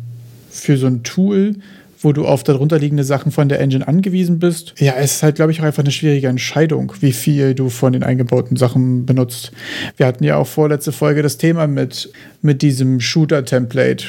für 0.49 0.79
so 0.79 0.87
ein 0.87 1.03
Tool, 1.03 1.57
wo 2.01 2.12
du 2.12 2.25
auf 2.25 2.44
darunterliegende 2.44 3.05
Sachen 3.05 3.33
von 3.33 3.51
der 3.51 3.61
Engine 3.61 3.87
angewiesen 3.87 4.38
bist. 4.38 4.75
Ja, 4.79 4.94
es 4.96 5.16
ist 5.16 5.22
halt, 5.22 5.37
glaube 5.37 5.53
ich, 5.53 5.61
auch 5.61 5.64
einfach 5.64 5.83
eine 5.83 5.90
schwierige 5.90 6.29
Entscheidung, 6.29 6.92
wie 7.01 7.12
viel 7.12 7.55
du 7.55 7.68
von 7.68 7.92
den 7.92 8.03
eingebauten 8.03 8.57
Sachen 8.57 9.05
benutzt. 9.05 9.53
Wir 9.99 10.07
hatten 10.07 10.25
ja 10.25 10.37
auch 10.37 10.46
vorletzte 10.46 10.92
Folge 10.92 11.22
das 11.22 11.37
Thema 11.37 11.66
mit, 11.66 12.11
mit 12.40 12.62
diesem 12.62 13.01
Shooter-Template, 13.01 14.05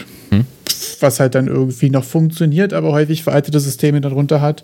was 1.01 1.19
halt 1.19 1.35
dann 1.35 1.47
irgendwie 1.47 1.89
noch 1.89 2.03
funktioniert, 2.03 2.71
aber 2.71 2.91
häufig 2.91 3.23
veraltete 3.23 3.59
Systeme 3.59 3.99
darunter 3.99 4.39
hat. 4.39 4.63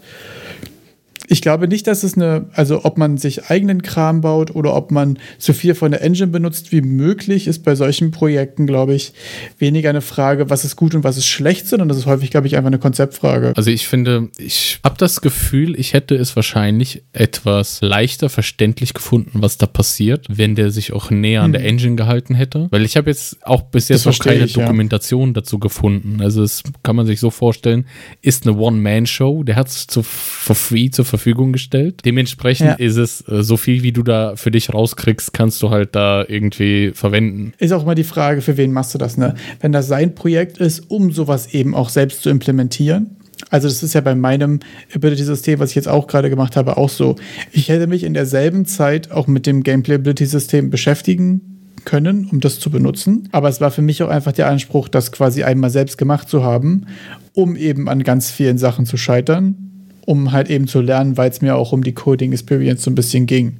Ich 1.33 1.41
glaube 1.41 1.67
nicht, 1.67 1.87
dass 1.87 2.03
es 2.03 2.13
eine, 2.13 2.45
also 2.53 2.85
ob 2.85 2.99
man 2.99 3.17
sich 3.17 3.49
eigenen 3.49 3.81
Kram 3.81 4.21
baut 4.21 4.53
oder 4.53 4.75
ob 4.75 4.91
man 4.91 5.17
so 5.39 5.51
viel 5.51 5.73
von 5.73 5.89
der 5.89 6.03
Engine 6.03 6.27
benutzt 6.27 6.71
wie 6.71 6.81
möglich, 6.81 7.47
ist 7.47 7.63
bei 7.63 7.73
solchen 7.73 8.11
Projekten, 8.11 8.67
glaube 8.67 8.93
ich, 8.93 9.13
weniger 9.57 9.89
eine 9.89 10.01
Frage, 10.01 10.51
was 10.51 10.63
ist 10.63 10.75
gut 10.75 10.93
und 10.93 11.03
was 11.03 11.17
ist 11.17 11.25
schlecht, 11.25 11.67
sondern 11.67 11.89
das 11.89 11.97
ist 11.97 12.05
häufig, 12.05 12.29
glaube 12.29 12.45
ich, 12.45 12.55
einfach 12.55 12.67
eine 12.67 12.77
Konzeptfrage. 12.77 13.53
Also 13.55 13.71
ich 13.71 13.87
finde, 13.87 14.29
ich 14.37 14.79
habe 14.83 14.95
das 14.99 15.21
Gefühl, 15.21 15.73
ich 15.79 15.93
hätte 15.93 16.13
es 16.13 16.35
wahrscheinlich 16.35 17.01
etwas 17.13 17.81
leichter 17.81 18.29
verständlich 18.29 18.93
gefunden, 18.93 19.41
was 19.41 19.57
da 19.57 19.65
passiert, 19.65 20.27
wenn 20.29 20.53
der 20.53 20.69
sich 20.69 20.93
auch 20.93 21.09
näher 21.09 21.41
an 21.41 21.51
der 21.51 21.65
Engine 21.65 21.95
gehalten 21.95 22.35
hätte. 22.35 22.67
Weil 22.69 22.85
ich 22.85 22.95
habe 22.95 23.09
jetzt 23.09 23.43
auch 23.43 23.63
bis 23.63 23.89
jetzt 23.89 24.05
Hm. 24.05 24.11
Noch 24.11 24.19
keine 24.19 24.45
ich, 24.45 24.55
ja. 24.55 24.61
Dokumentation 24.61 25.33
dazu 25.33 25.57
gefunden. 25.57 26.21
Also 26.21 26.43
es 26.43 26.61
kann 26.83 26.95
man 26.95 27.07
sich 27.07 27.19
so 27.19 27.31
vorstellen, 27.31 27.87
ist 28.21 28.45
eine 28.45 28.55
One-Man-Show, 28.55 29.41
der 29.41 29.55
hat 29.55 29.69
es 29.69 29.87
zu, 29.87 30.03
for 30.03 30.55
free 30.55 30.91
zur 30.91 31.05
Verfügung 31.05 31.22
gestellt. 31.53 32.01
Dementsprechend 32.05 32.67
Ja. 32.67 32.73
ist 32.73 32.97
es 32.97 33.21
äh, 33.27 33.43
so 33.43 33.57
viel, 33.57 33.83
wie 33.83 33.91
du 33.91 34.03
da 34.03 34.35
für 34.35 34.51
dich 34.51 34.73
rauskriegst, 34.73 35.33
kannst 35.33 35.61
du 35.63 35.69
halt 35.69 35.95
da 35.95 36.25
irgendwie 36.27 36.91
verwenden. 36.93 37.53
Ist 37.59 37.71
auch 37.71 37.83
immer 37.83 37.95
die 37.95 38.03
Frage, 38.03 38.41
für 38.41 38.57
wen 38.57 38.71
machst 38.73 38.93
du 38.93 38.97
das, 38.97 39.17
ne? 39.17 39.35
Wenn 39.61 39.71
das 39.71 39.87
sein 39.87 40.15
Projekt 40.15 40.57
ist, 40.57 40.91
um 40.91 41.11
sowas 41.11 41.53
eben 41.53 41.73
auch 41.73 41.89
selbst 41.89 42.21
zu 42.23 42.29
implementieren. 42.29 43.15
Also 43.49 43.67
das 43.67 43.83
ist 43.83 43.93
ja 43.93 44.01
bei 44.01 44.15
meinem 44.15 44.59
Ability-System, 44.95 45.59
was 45.59 45.69
ich 45.71 45.75
jetzt 45.75 45.87
auch 45.87 46.07
gerade 46.07 46.29
gemacht 46.29 46.55
habe, 46.55 46.77
auch 46.77 46.89
so. 46.89 47.15
Ich 47.51 47.69
hätte 47.69 47.87
mich 47.87 48.03
in 48.03 48.13
derselben 48.13 48.65
Zeit 48.65 49.11
auch 49.11 49.27
mit 49.27 49.45
dem 49.45 49.63
Gameplay-Ability-System 49.63 50.69
beschäftigen 50.69 51.41
können, 51.85 52.27
um 52.31 52.39
das 52.39 52.59
zu 52.59 52.69
benutzen. 52.69 53.27
Aber 53.31 53.49
es 53.49 53.59
war 53.59 53.71
für 53.71 53.81
mich 53.81 54.01
auch 54.03 54.09
einfach 54.09 54.31
der 54.31 54.47
Anspruch, 54.47 54.87
das 54.87 55.11
quasi 55.11 55.43
einmal 55.43 55.69
selbst 55.69 55.97
gemacht 55.97 56.29
zu 56.29 56.43
haben, 56.43 56.85
um 57.33 57.55
eben 57.57 57.89
an 57.89 58.03
ganz 58.03 58.31
vielen 58.31 58.57
Sachen 58.57 58.85
zu 58.85 58.95
scheitern, 58.97 59.72
um 60.05 60.31
halt 60.31 60.49
eben 60.49 60.67
zu 60.67 60.81
lernen, 60.81 61.17
weil 61.17 61.29
es 61.29 61.41
mir 61.41 61.55
auch 61.55 61.71
um 61.71 61.83
die 61.83 61.93
Coding-Experience 61.93 62.83
so 62.83 62.91
ein 62.91 62.95
bisschen 62.95 63.25
ging. 63.25 63.57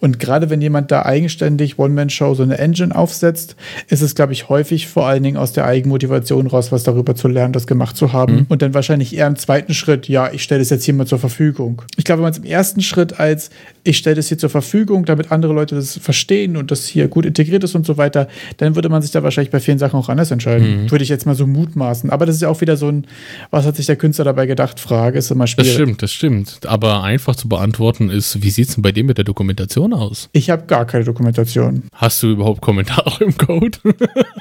Und 0.00 0.18
gerade 0.18 0.50
wenn 0.50 0.60
jemand 0.60 0.90
da 0.90 1.02
eigenständig 1.04 1.78
One-Man-Show 1.78 2.34
so 2.34 2.42
eine 2.42 2.58
Engine 2.58 2.94
aufsetzt, 2.94 3.56
ist 3.88 4.02
es, 4.02 4.14
glaube 4.14 4.32
ich, 4.32 4.48
häufig 4.48 4.88
vor 4.88 5.06
allen 5.06 5.22
Dingen 5.22 5.36
aus 5.36 5.52
der 5.52 5.64
Eigenmotivation 5.66 6.46
raus, 6.46 6.72
was 6.72 6.82
darüber 6.82 7.14
zu 7.14 7.28
lernen, 7.28 7.52
das 7.52 7.66
gemacht 7.66 7.96
zu 7.96 8.12
haben. 8.12 8.46
Und 8.48 8.62
dann 8.62 8.74
wahrscheinlich 8.74 9.16
eher 9.16 9.26
im 9.26 9.36
zweiten 9.36 9.74
Schritt, 9.74 10.08
ja, 10.08 10.30
ich 10.32 10.42
stelle 10.42 10.60
das 10.60 10.70
jetzt 10.70 10.84
hier 10.84 10.94
mal 10.94 11.06
zur 11.06 11.18
Verfügung. 11.18 11.82
Ich 11.96 12.04
glaube, 12.04 12.18
wenn 12.18 12.24
man 12.24 12.32
es 12.32 12.38
im 12.38 12.44
ersten 12.44 12.80
Schritt 12.82 13.18
als, 13.20 13.50
ich 13.84 13.98
stelle 13.98 14.16
das 14.16 14.28
hier 14.28 14.38
zur 14.38 14.50
Verfügung, 14.50 15.04
damit 15.04 15.32
andere 15.32 15.52
Leute 15.52 15.74
das 15.74 15.96
verstehen 15.98 16.56
und 16.56 16.70
das 16.70 16.86
hier 16.86 17.08
gut 17.08 17.26
integriert 17.26 17.64
ist 17.64 17.74
und 17.74 17.86
so 17.86 17.96
weiter, 17.96 18.28
dann 18.58 18.74
würde 18.74 18.88
man 18.88 19.02
sich 19.02 19.10
da 19.10 19.22
wahrscheinlich 19.22 19.50
bei 19.50 19.60
vielen 19.60 19.78
Sachen 19.78 19.98
auch 19.98 20.08
anders 20.08 20.30
entscheiden. 20.30 20.90
Würde 20.90 21.02
ich 21.02 21.08
jetzt 21.08 21.26
mal 21.26 21.34
so 21.34 21.46
mutmaßen. 21.46 22.10
Aber 22.10 22.26
das 22.26 22.36
ist 22.36 22.42
ja 22.42 22.48
auch 22.48 22.60
wieder 22.60 22.76
so 22.76 22.88
ein, 22.88 23.06
was 23.50 23.64
hat 23.66 23.76
sich 23.76 23.86
der 23.86 23.96
Künstler 23.96 24.24
dabei 24.24 24.46
gedacht, 24.46 24.80
Frage, 24.80 25.18
ist 25.18 25.30
immer 25.30 25.44
Das 25.44 25.50
schwierig. 25.50 25.72
stimmt, 25.72 26.02
das 26.02 26.12
stimmt. 26.12 26.60
Aber 26.66 27.02
einfach 27.02 27.36
zu 27.36 27.48
beantworten 27.48 28.10
ist, 28.10 28.42
wie 28.42 28.50
sieht 28.50 28.68
es 28.68 28.74
denn 28.74 28.82
bei 28.82 28.92
dir 28.92 29.04
mit 29.04 29.18
der 29.18 29.24
Dokumentation 29.24 29.51
aus? 29.92 30.28
Ich 30.32 30.50
habe 30.50 30.64
gar 30.66 30.84
keine 30.86 31.04
Dokumentation. 31.04 31.84
Hast 31.92 32.22
du 32.22 32.30
überhaupt 32.30 32.60
Kommentare 32.60 33.24
im 33.24 33.36
Code? 33.36 33.78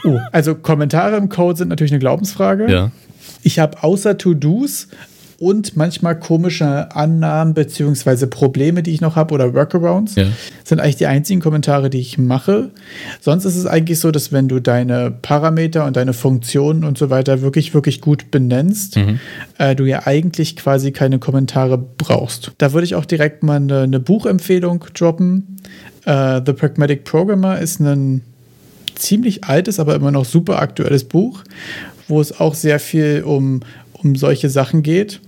Oh, 0.04 0.18
also 0.32 0.56
Kommentare 0.56 1.18
im 1.18 1.30
Code 1.30 1.58
sind 1.58 1.68
natürlich 1.68 1.92
eine 1.92 2.00
Glaubensfrage. 2.00 2.72
ja. 2.72 2.92
Ich 3.44 3.60
habe 3.60 3.84
außer 3.84 4.18
To-Dos 4.18 4.88
und 5.42 5.76
manchmal 5.76 6.20
komische 6.20 6.96
Annahmen 6.96 7.56
beziehungsweise 7.56 8.28
Probleme, 8.28 8.84
die 8.84 8.94
ich 8.94 9.02
noch 9.02 9.16
habe 9.16 9.34
oder 9.34 9.56
Workarounds, 9.56 10.14
Ja. 10.14 10.28
sind 10.64 10.80
eigentlich 10.80 10.98
die 10.98 11.08
einzigen 11.08 11.42
Kommentare, 11.42 11.90
die 11.90 12.00
ich 12.00 12.20
mache. 12.20 12.70
Sonst 13.22 13.46
ist 13.46 13.56
es 13.56 13.66
eigentlich 13.66 14.00
so, 14.00 14.12
dass 14.12 14.32
wenn 14.32 14.48
du 14.48 14.60
deine 14.60 15.10
Parameter 15.10 15.86
und 15.86 15.98
deine 15.98 16.14
Funktionen 16.14 16.84
und 16.84 16.96
so 17.00 17.10
weiter 17.10 17.42
wirklich, 17.42 17.74
wirklich 17.74 18.02
gut 18.02 18.30
benennst, 18.30 19.00
äh, 19.58 19.76
du 19.76 19.86
ja 19.86 20.06
eigentlich 20.06 20.56
quasi 20.56 20.92
keine 20.92 21.18
Kommentare 21.18 21.80
brauchst. 21.80 22.52
Da 22.60 22.72
würde 22.72 22.86
ich 22.86 22.94
auch 22.94 23.06
direkt 23.06 23.42
mal 23.42 23.56
eine, 23.56 23.80
eine 23.82 24.00
Buchempfehlung 24.00 24.86
droppen. 24.94 25.58
Äh, 26.06 26.42
The 26.46 26.54
Pragmatic 26.54 27.04
Programmer 27.04 27.58
ist 27.60 27.80
ein 27.80 28.22
ziemlich 28.94 29.46
altes, 29.46 29.80
aber 29.80 29.96
immer 29.96 30.12
noch 30.12 30.26
super 30.26 30.62
aktuelles 30.62 31.04
Buch, 31.04 31.44
wo 32.08 32.22
es 32.22 32.40
auch 32.40 32.54
sehr 32.54 32.80
viel 32.80 33.24
um, 33.26 33.62
um 33.94 34.16
solche 34.16 34.52
Sachen 34.52 34.84
geht. 34.84 35.20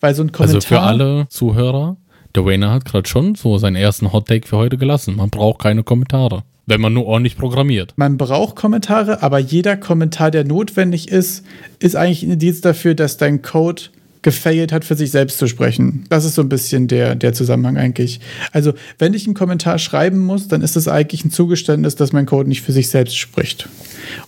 Weil 0.00 0.14
so 0.14 0.22
ein 0.22 0.32
Kommentar. 0.32 0.56
Also 0.56 0.66
für 0.66 0.80
alle 0.80 1.26
Zuhörer, 1.28 1.96
Der 2.34 2.44
Wayner 2.44 2.70
hat 2.72 2.84
gerade 2.84 3.08
schon 3.08 3.34
so 3.34 3.58
seinen 3.58 3.76
ersten 3.76 4.12
Hot 4.12 4.26
Take 4.26 4.48
für 4.48 4.56
heute 4.56 4.78
gelassen. 4.78 5.16
Man 5.16 5.30
braucht 5.30 5.60
keine 5.60 5.82
Kommentare, 5.82 6.44
wenn 6.66 6.80
man 6.80 6.94
nur 6.94 7.06
ordentlich 7.06 7.36
programmiert. 7.36 7.92
Man 7.96 8.16
braucht 8.16 8.56
Kommentare, 8.56 9.22
aber 9.22 9.38
jeder 9.38 9.76
Kommentar, 9.76 10.30
der 10.30 10.44
notwendig 10.44 11.08
ist, 11.08 11.44
ist 11.78 11.94
eigentlich 11.94 12.22
ein 12.22 12.32
Indiz 12.32 12.60
dafür, 12.62 12.94
dass 12.94 13.16
dein 13.18 13.42
Code 13.42 13.82
gefailt 14.22 14.72
hat, 14.72 14.84
für 14.84 14.94
sich 14.94 15.10
selbst 15.10 15.38
zu 15.38 15.48
sprechen. 15.48 16.04
Das 16.08 16.24
ist 16.24 16.36
so 16.36 16.42
ein 16.42 16.48
bisschen 16.48 16.86
der, 16.86 17.16
der 17.16 17.32
Zusammenhang 17.32 17.76
eigentlich. 17.76 18.20
Also, 18.52 18.72
wenn 18.98 19.14
ich 19.14 19.26
einen 19.26 19.34
Kommentar 19.34 19.78
schreiben 19.78 20.20
muss, 20.20 20.46
dann 20.46 20.62
ist 20.62 20.76
es 20.76 20.86
eigentlich 20.86 21.24
ein 21.24 21.32
Zugeständnis, 21.32 21.96
dass 21.96 22.12
mein 22.12 22.24
Code 22.24 22.48
nicht 22.48 22.62
für 22.62 22.72
sich 22.72 22.88
selbst 22.88 23.16
spricht. 23.18 23.68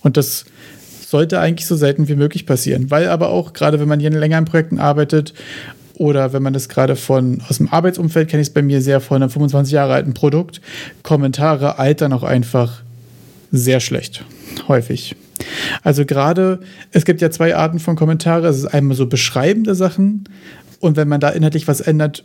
Und 0.02 0.16
das 0.16 0.46
sollte 1.14 1.38
eigentlich 1.38 1.68
so 1.68 1.76
selten 1.76 2.08
wie 2.08 2.16
möglich 2.16 2.44
passieren. 2.44 2.90
Weil 2.90 3.08
aber 3.08 3.28
auch, 3.28 3.52
gerade 3.52 3.78
wenn 3.78 3.86
man 3.86 4.00
hier 4.00 4.10
in 4.10 4.18
längeren 4.18 4.46
Projekten 4.46 4.80
arbeitet 4.80 5.32
oder 5.96 6.32
wenn 6.32 6.42
man 6.42 6.52
das 6.52 6.68
gerade 6.68 6.96
von 6.96 7.40
aus 7.48 7.58
dem 7.58 7.68
Arbeitsumfeld 7.68 8.28
kenne 8.28 8.40
ich 8.40 8.48
es 8.48 8.52
bei 8.52 8.62
mir 8.62 8.82
sehr 8.82 9.00
von 9.00 9.22
einem 9.22 9.30
25 9.30 9.72
Jahre 9.72 9.94
alten 9.94 10.12
Produkt, 10.12 10.60
Kommentare 11.04 11.78
altern 11.78 12.12
auch 12.12 12.24
einfach 12.24 12.82
sehr 13.52 13.78
schlecht. 13.78 14.24
Häufig. 14.66 15.14
Also 15.84 16.04
gerade, 16.04 16.58
es 16.90 17.04
gibt 17.04 17.20
ja 17.20 17.30
zwei 17.30 17.54
Arten 17.54 17.78
von 17.78 17.94
Kommentare. 17.94 18.48
Es 18.48 18.58
ist 18.58 18.66
einmal 18.66 18.96
so 18.96 19.06
beschreibende 19.06 19.76
Sachen 19.76 20.24
und 20.80 20.96
wenn 20.96 21.06
man 21.06 21.20
da 21.20 21.28
inhaltlich 21.28 21.68
was 21.68 21.80
ändert, 21.80 22.24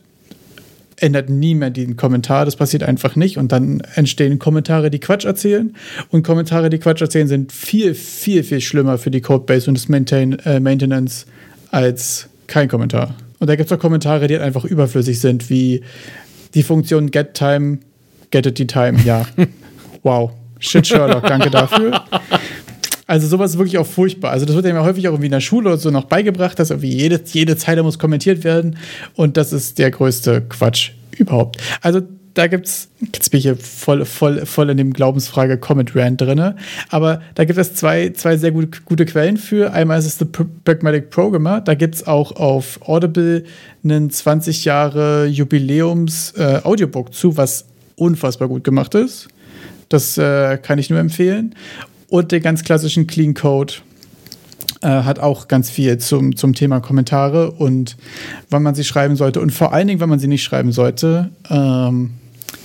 ändert 1.02 1.30
nie 1.30 1.56
mehr 1.56 1.70
den 1.70 1.96
Kommentar. 1.96 2.46
Das 2.46 2.56
passiert 2.56 2.84
einfach 2.84 3.16
nicht. 3.16 3.38
Und 3.38 3.52
dann 3.52 3.82
entstehen 3.96 4.40
Kommentare, 4.40 4.90
die 4.90 5.00
Quatsch 5.00 5.26
erzählen. 5.26 5.76
Und 6.10 6.24
Kommentare, 6.24 6.70
die 6.70 6.80
Quatsch 6.80 7.02
erzählen, 7.02 7.28
sind 7.28 7.52
viel, 7.52 7.96
viel, 7.96 8.44
viel 8.44 8.62
schlimmer 8.62 8.98
für 8.98 9.12
die 9.12 9.22
Codebase 9.22 9.70
und 9.70 9.78
das 9.78 9.90
Maintain, 9.90 10.34
äh, 10.40 10.60
Maintenance 10.60 11.26
als 11.72 12.30
kein 12.48 12.68
Kommentar. 12.68 13.16
Und 13.40 13.50
da 13.50 13.56
gibt 13.56 13.72
es 13.72 13.78
auch 13.78 13.82
Kommentare, 13.82 14.28
die 14.28 14.38
einfach 14.38 14.66
überflüssig 14.66 15.20
sind, 15.20 15.50
wie 15.50 15.82
die 16.54 16.64
Funktion 16.64 17.12
getTime, 17.12 17.80
gettet 18.32 18.58
die 18.58 18.68
Time. 18.68 19.00
Ja, 19.06 19.26
wow. 20.04 20.32
Shit, 20.60 20.88
Sherlock, 20.88 21.26
danke 21.26 21.50
dafür. 21.50 22.04
Also 23.10 23.28
sowas 23.28 23.52
ist 23.52 23.58
wirklich 23.58 23.80
auch 23.80 23.88
furchtbar. 23.88 24.30
Also 24.30 24.46
das 24.46 24.56
wird 24.56 24.68
ja 24.68 24.84
häufig 24.84 25.08
auch 25.08 25.14
irgendwie 25.14 25.26
in 25.26 25.32
der 25.32 25.40
Schule 25.40 25.70
oder 25.70 25.78
so 25.80 25.90
noch 25.90 26.06
beigebracht, 26.06 26.60
dass 26.60 26.70
irgendwie 26.70 26.96
jede, 26.96 27.20
jede 27.26 27.58
Zeile 27.58 27.82
muss 27.82 27.98
kommentiert 27.98 28.44
werden. 28.44 28.78
Und 29.16 29.36
das 29.36 29.52
ist 29.52 29.80
der 29.80 29.90
größte 29.90 30.44
Quatsch 30.48 30.92
überhaupt. 31.18 31.58
Also 31.82 32.02
da 32.36 32.46
gibt's, 32.46 32.90
jetzt 33.12 33.32
bin 33.32 33.40
ich 33.40 33.46
hier 33.46 33.58
voll, 33.58 34.06
voll, 34.06 34.46
voll 34.46 34.70
in 34.70 34.78
dem 34.78 34.94
Glaubensfrage 34.94 35.58
Comment 35.58 35.96
Rant 35.96 36.22
drin, 36.22 36.54
aber 36.90 37.22
da 37.34 37.46
gibt 37.46 37.58
es 37.58 37.74
zwei, 37.74 38.12
zwei 38.12 38.38
sehr 38.38 38.52
gut, 38.52 38.86
gute 38.86 39.08
Quellen 39.08 39.38
für. 39.38 39.74
Einmal 39.74 39.98
ist 39.98 40.06
es 40.06 40.20
The 40.20 40.26
Pragmatic 40.64 41.10
Programmer, 41.10 41.62
da 41.62 41.74
gibt 41.74 41.96
es 41.96 42.06
auch 42.06 42.34
auf 42.34 42.80
Audible 42.88 43.44
einen 43.84 44.12
20 44.12 44.66
Jahre 44.66 45.26
Jubiläums 45.26 46.34
äh, 46.38 46.60
Audiobook 46.64 47.16
zu, 47.16 47.36
was 47.38 47.66
unfassbar 47.96 48.48
gut 48.48 48.64
gemacht 48.64 48.94
ist. 48.94 49.30
Das 49.90 50.20
äh, 50.20 50.60
kann 50.60 50.78
ich 50.78 50.92
nur 50.92 51.00
empfehlen. 51.00 51.56
Und 52.10 52.32
den 52.32 52.42
ganz 52.42 52.64
klassischen 52.64 53.08
Clean 53.08 53.34
Code 53.34 53.76
äh, 54.82 54.88
hat 54.88 55.20
auch 55.20 55.48
ganz 55.48 55.70
viel 55.70 55.98
zum, 55.98 56.36
zum 56.36 56.56
Thema 56.56 56.80
Kommentare 56.80 57.52
und 57.52 57.98
wann 58.50 58.64
man 58.64 58.76
sie 58.76 58.84
schreiben 58.84 59.16
sollte. 59.16 59.42
Und 59.42 59.52
vor 59.52 59.74
allen 59.74 59.88
Dingen, 59.88 60.00
wenn 60.00 60.10
man 60.10 60.20
sie 60.20 60.28
nicht 60.28 60.44
schreiben 60.44 60.72
sollte. 60.72 61.32
Ähm, 61.50 62.12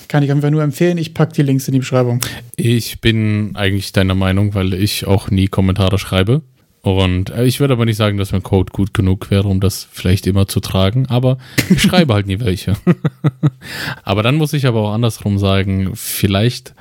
kann 0.09 0.23
ich 0.23 0.31
einfach 0.31 0.51
nur 0.51 0.63
empfehlen. 0.63 0.97
Ich 0.97 1.13
packe 1.13 1.33
die 1.33 1.43
Links 1.43 1.67
in 1.67 1.73
die 1.73 1.81
Beschreibung. 1.81 2.21
Ich 2.55 3.01
bin 3.01 3.51
eigentlich 3.55 3.91
deiner 3.91 4.15
Meinung, 4.15 4.55
weil 4.55 4.73
ich 4.73 5.09
auch 5.09 5.29
nie 5.29 5.49
Kommentare 5.49 5.99
schreibe. 5.99 6.43
Und 6.85 7.31
äh, 7.31 7.47
ich 7.47 7.61
würde 7.61 7.73
aber 7.73 7.87
nicht 7.87 7.97
sagen, 7.97 8.19
dass 8.19 8.33
mein 8.33 8.43
Code 8.43 8.71
gut 8.71 8.93
genug 8.93 9.31
wäre, 9.31 9.49
um 9.49 9.59
das 9.59 9.89
vielleicht 9.91 10.27
immer 10.27 10.47
zu 10.47 10.61
tragen, 10.61 11.07
aber 11.07 11.39
ich 11.71 11.81
schreibe 11.81 12.13
halt 12.13 12.27
nie 12.27 12.41
welche. 12.41 12.75
aber 14.03 14.23
dann 14.23 14.37
muss 14.37 14.53
ich 14.53 14.67
aber 14.67 14.81
auch 14.83 14.93
andersrum 14.93 15.39
sagen, 15.39 15.93
vielleicht 15.95 16.75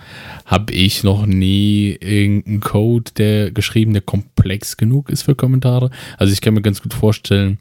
habe 0.46 0.74
ich 0.74 1.06
noch 1.06 1.26
nie 1.26 1.98
irgendeinen 2.02 2.60
Code, 2.60 3.12
der 3.16 3.52
geschrieben, 3.52 3.94
der 3.94 4.02
komplex 4.02 4.76
genug 4.76 5.10
ist 5.10 5.24
für 5.24 5.36
Kommentare. 5.36 5.90
Also 6.18 6.34
ich 6.34 6.42
kann 6.42 6.54
mir 6.54 6.62
ganz 6.62 6.82
gut 6.82 6.94
vorstellen, 6.94 7.58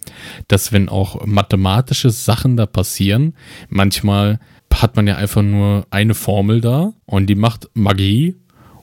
dass 0.49 0.73
wenn 0.73 0.89
auch 0.89 1.25
mathematische 1.25 2.11
Sachen 2.11 2.57
da 2.57 2.67
passieren, 2.67 3.35
manchmal 3.69 4.41
hat 4.75 4.97
man 4.97 5.07
ja 5.07 5.15
einfach 5.15 5.43
nur 5.43 5.87
eine 5.91 6.15
Formel 6.15 6.61
da 6.61 6.93
und 7.07 7.27
die 7.27 7.37
macht 7.37 7.71
Magie 7.75 8.35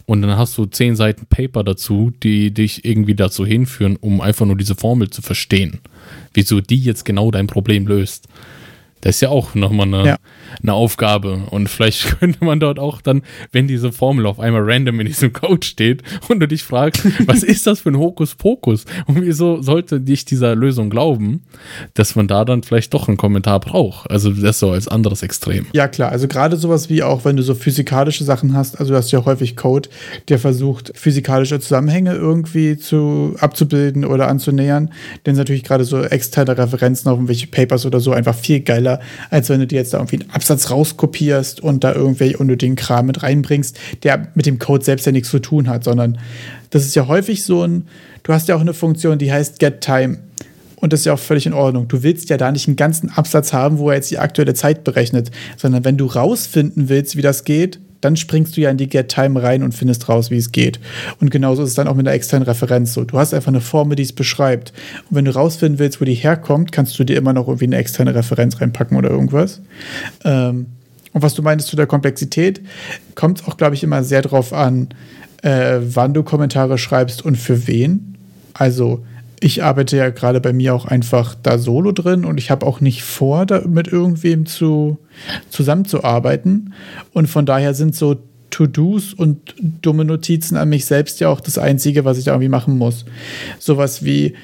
und 0.09 0.23
dann 0.23 0.37
hast 0.39 0.57
du 0.57 0.65
zehn 0.65 0.95
Seiten 0.95 1.27
Paper 1.27 1.63
dazu, 1.63 2.11
die 2.23 2.51
dich 2.51 2.83
irgendwie 2.83 3.13
dazu 3.13 3.45
hinführen, 3.45 3.95
um 3.95 4.21
einfach 4.21 4.47
nur 4.47 4.57
diese 4.57 4.73
Formel 4.73 5.11
zu 5.11 5.21
verstehen. 5.21 5.81
Wieso 6.33 6.61
die 6.61 6.79
jetzt 6.79 7.05
genau 7.05 7.29
dein 7.29 7.45
Problem 7.45 7.85
löst. 7.85 8.27
Das 9.01 9.15
ist 9.15 9.21
ja 9.21 9.29
auch 9.29 9.55
nochmal 9.55 9.87
eine, 9.87 10.05
ja. 10.05 10.17
eine 10.61 10.73
Aufgabe. 10.73 11.43
Und 11.49 11.69
vielleicht 11.69 12.17
könnte 12.19 12.43
man 12.43 12.59
dort 12.59 12.79
auch 12.79 13.01
dann, 13.01 13.21
wenn 13.51 13.67
diese 13.67 13.91
Formel 13.91 14.25
auf 14.25 14.39
einmal 14.39 14.61
random 14.63 14.99
in 14.99 15.07
diesem 15.07 15.31
Code 15.33 15.65
steht 15.65 16.03
und 16.27 16.39
du 16.39 16.47
dich 16.47 16.63
fragst, 16.63 17.05
was 17.27 17.43
ist 17.43 17.65
das 17.67 17.81
für 17.81 17.89
ein 17.89 17.97
Hokuspokus? 17.97 18.85
Und 19.07 19.21
wieso 19.21 19.61
sollte 19.61 20.01
dich 20.01 20.25
dieser 20.25 20.55
Lösung 20.55 20.89
glauben, 20.89 21.43
dass 21.93 22.15
man 22.15 22.27
da 22.27 22.45
dann 22.45 22.63
vielleicht 22.63 22.93
doch 22.93 23.07
einen 23.07 23.17
Kommentar 23.17 23.59
braucht? 23.59 24.09
Also 24.11 24.31
das 24.31 24.59
so 24.59 24.71
als 24.71 24.87
anderes 24.87 25.23
Extrem. 25.23 25.67
Ja, 25.73 25.87
klar. 25.87 26.11
Also 26.11 26.27
gerade 26.27 26.57
sowas 26.57 26.89
wie 26.89 27.03
auch, 27.03 27.25
wenn 27.25 27.37
du 27.37 27.43
so 27.43 27.55
physikalische 27.55 28.23
Sachen 28.23 28.55
hast, 28.55 28.79
also 28.79 28.91
du 28.91 28.97
hast 28.97 29.11
ja 29.11 29.23
häufig 29.25 29.55
Code, 29.55 29.89
der 30.27 30.39
versucht, 30.39 30.91
physikalische 30.95 31.59
Zusammenhänge 31.59 32.13
irgendwie 32.15 32.77
zu, 32.77 33.35
abzubilden 33.39 34.05
oder 34.05 34.27
anzunähern. 34.27 34.91
Denn 35.25 35.35
natürlich 35.35 35.63
gerade 35.63 35.85
so 35.85 36.01
externe 36.01 36.57
Referenzen 36.57 37.09
auf 37.09 37.17
irgendwelche 37.17 37.47
Papers 37.47 37.85
oder 37.85 37.99
so 37.99 38.11
einfach 38.11 38.35
viel 38.35 38.61
geiler 38.61 38.88
geiler, 38.89 38.99
als 39.29 39.49
wenn 39.49 39.59
du 39.59 39.67
dir 39.67 39.77
jetzt 39.77 39.93
da 39.93 39.97
irgendwie 39.97 40.21
einen 40.21 40.31
Absatz 40.31 40.69
rauskopierst 40.71 41.61
und 41.61 41.83
da 41.83 41.93
irgendwelche 41.93 42.37
unnötigen 42.37 42.75
Kram 42.75 43.07
mit 43.07 43.23
reinbringst, 43.23 43.77
der 44.03 44.27
mit 44.35 44.45
dem 44.45 44.59
Code 44.59 44.83
selbst 44.83 45.05
ja 45.05 45.11
nichts 45.11 45.29
zu 45.29 45.39
tun 45.39 45.67
hat, 45.67 45.83
sondern 45.83 46.17
das 46.69 46.85
ist 46.85 46.95
ja 46.95 47.07
häufig 47.07 47.43
so 47.43 47.63
ein, 47.63 47.87
du 48.23 48.33
hast 48.33 48.47
ja 48.47 48.55
auch 48.55 48.61
eine 48.61 48.73
Funktion, 48.73 49.17
die 49.17 49.31
heißt 49.31 49.59
getTime. 49.59 50.19
Und 50.75 50.93
das 50.93 51.01
ist 51.01 51.07
ja 51.07 51.13
auch 51.13 51.19
völlig 51.19 51.45
in 51.45 51.51
Ordnung. 51.51 51.89
Du 51.89 52.03
willst 52.03 52.29
ja 52.29 52.37
da 52.37 52.49
nicht 52.53 52.67
einen 52.67 52.77
ganzen 52.77 53.09
Absatz 53.09 53.51
haben, 53.51 53.79
wo 53.79 53.89
er 53.89 53.97
jetzt 53.97 54.11
die 54.11 54.17
aktuelle 54.17 54.53
Zeit 54.53 54.85
berechnet, 54.85 55.29
sondern 55.57 55.83
wenn 55.83 55.97
du 55.97 56.05
rausfinden 56.05 56.87
willst, 56.87 57.17
wie 57.17 57.21
das 57.21 57.43
geht, 57.43 57.79
dann 58.01 58.15
springst 58.15 58.55
du 58.55 58.61
ja 58.61 58.69
in 58.69 58.77
die 58.77 58.87
GetTime 58.87 59.41
rein 59.41 59.63
und 59.63 59.73
findest 59.73 60.09
raus, 60.09 60.31
wie 60.31 60.37
es 60.37 60.51
geht. 60.51 60.79
Und 61.19 61.31
genauso 61.31 61.63
ist 61.63 61.69
es 61.69 61.75
dann 61.75 61.87
auch 61.87 61.95
mit 61.95 62.07
einer 62.07 62.15
externen 62.15 62.47
Referenz 62.47 62.93
so. 62.93 63.03
Du 63.03 63.17
hast 63.17 63.33
einfach 63.33 63.49
eine 63.49 63.61
Formel, 63.61 63.95
die 63.95 64.03
es 64.03 64.13
beschreibt. 64.13 64.73
Und 65.09 65.17
wenn 65.17 65.25
du 65.25 65.33
rausfinden 65.33 65.79
willst, 65.79 65.99
wo 65.99 66.05
die 66.05 66.13
herkommt, 66.13 66.71
kannst 66.71 66.97
du 66.97 67.03
dir 67.03 67.17
immer 67.17 67.33
noch 67.33 67.47
irgendwie 67.47 67.65
eine 67.65 67.77
externe 67.77 68.15
Referenz 68.15 68.61
reinpacken 68.61 68.97
oder 68.97 69.09
irgendwas. 69.09 69.61
Ähm, 70.23 70.67
und 71.11 71.21
was 71.23 71.33
du 71.33 71.41
meintest 71.41 71.69
zu 71.69 71.75
der 71.75 71.87
Komplexität, 71.87 72.61
kommt 73.15 73.45
auch, 73.47 73.57
glaube 73.57 73.75
ich, 73.75 73.83
immer 73.83 74.03
sehr 74.03 74.21
drauf 74.21 74.53
an, 74.53 74.89
äh, 75.41 75.79
wann 75.81 76.13
du 76.13 76.23
Kommentare 76.23 76.77
schreibst 76.77 77.23
und 77.23 77.35
für 77.35 77.67
wen. 77.67 78.17
Also 78.53 79.03
ich 79.41 79.63
arbeite 79.63 79.97
ja 79.97 80.09
gerade 80.09 80.41
bei 80.41 80.53
mir 80.53 80.73
auch 80.75 80.85
einfach 80.85 81.35
da 81.35 81.57
solo 81.57 81.91
drin 81.91 82.25
und 82.25 82.37
ich 82.37 82.51
habe 82.51 82.65
auch 82.65 82.81
nicht 82.81 83.03
vor, 83.03 83.45
da 83.45 83.61
mit 83.67 83.87
irgendwem 83.87 84.45
zu, 84.45 84.97
zusammenzuarbeiten. 85.49 86.73
Und 87.13 87.27
von 87.27 87.45
daher 87.45 87.73
sind 87.73 87.95
so 87.95 88.17
To-Dos 88.49 89.13
und 89.13 89.55
dumme 89.59 90.05
Notizen 90.05 90.57
an 90.57 90.69
mich 90.69 90.85
selbst 90.85 91.19
ja 91.19 91.29
auch 91.29 91.39
das 91.39 91.57
Einzige, 91.57 92.05
was 92.05 92.17
ich 92.17 92.25
da 92.25 92.31
irgendwie 92.31 92.49
machen 92.49 92.77
muss. 92.77 93.05
Sowas 93.59 94.03
wie, 94.03 94.35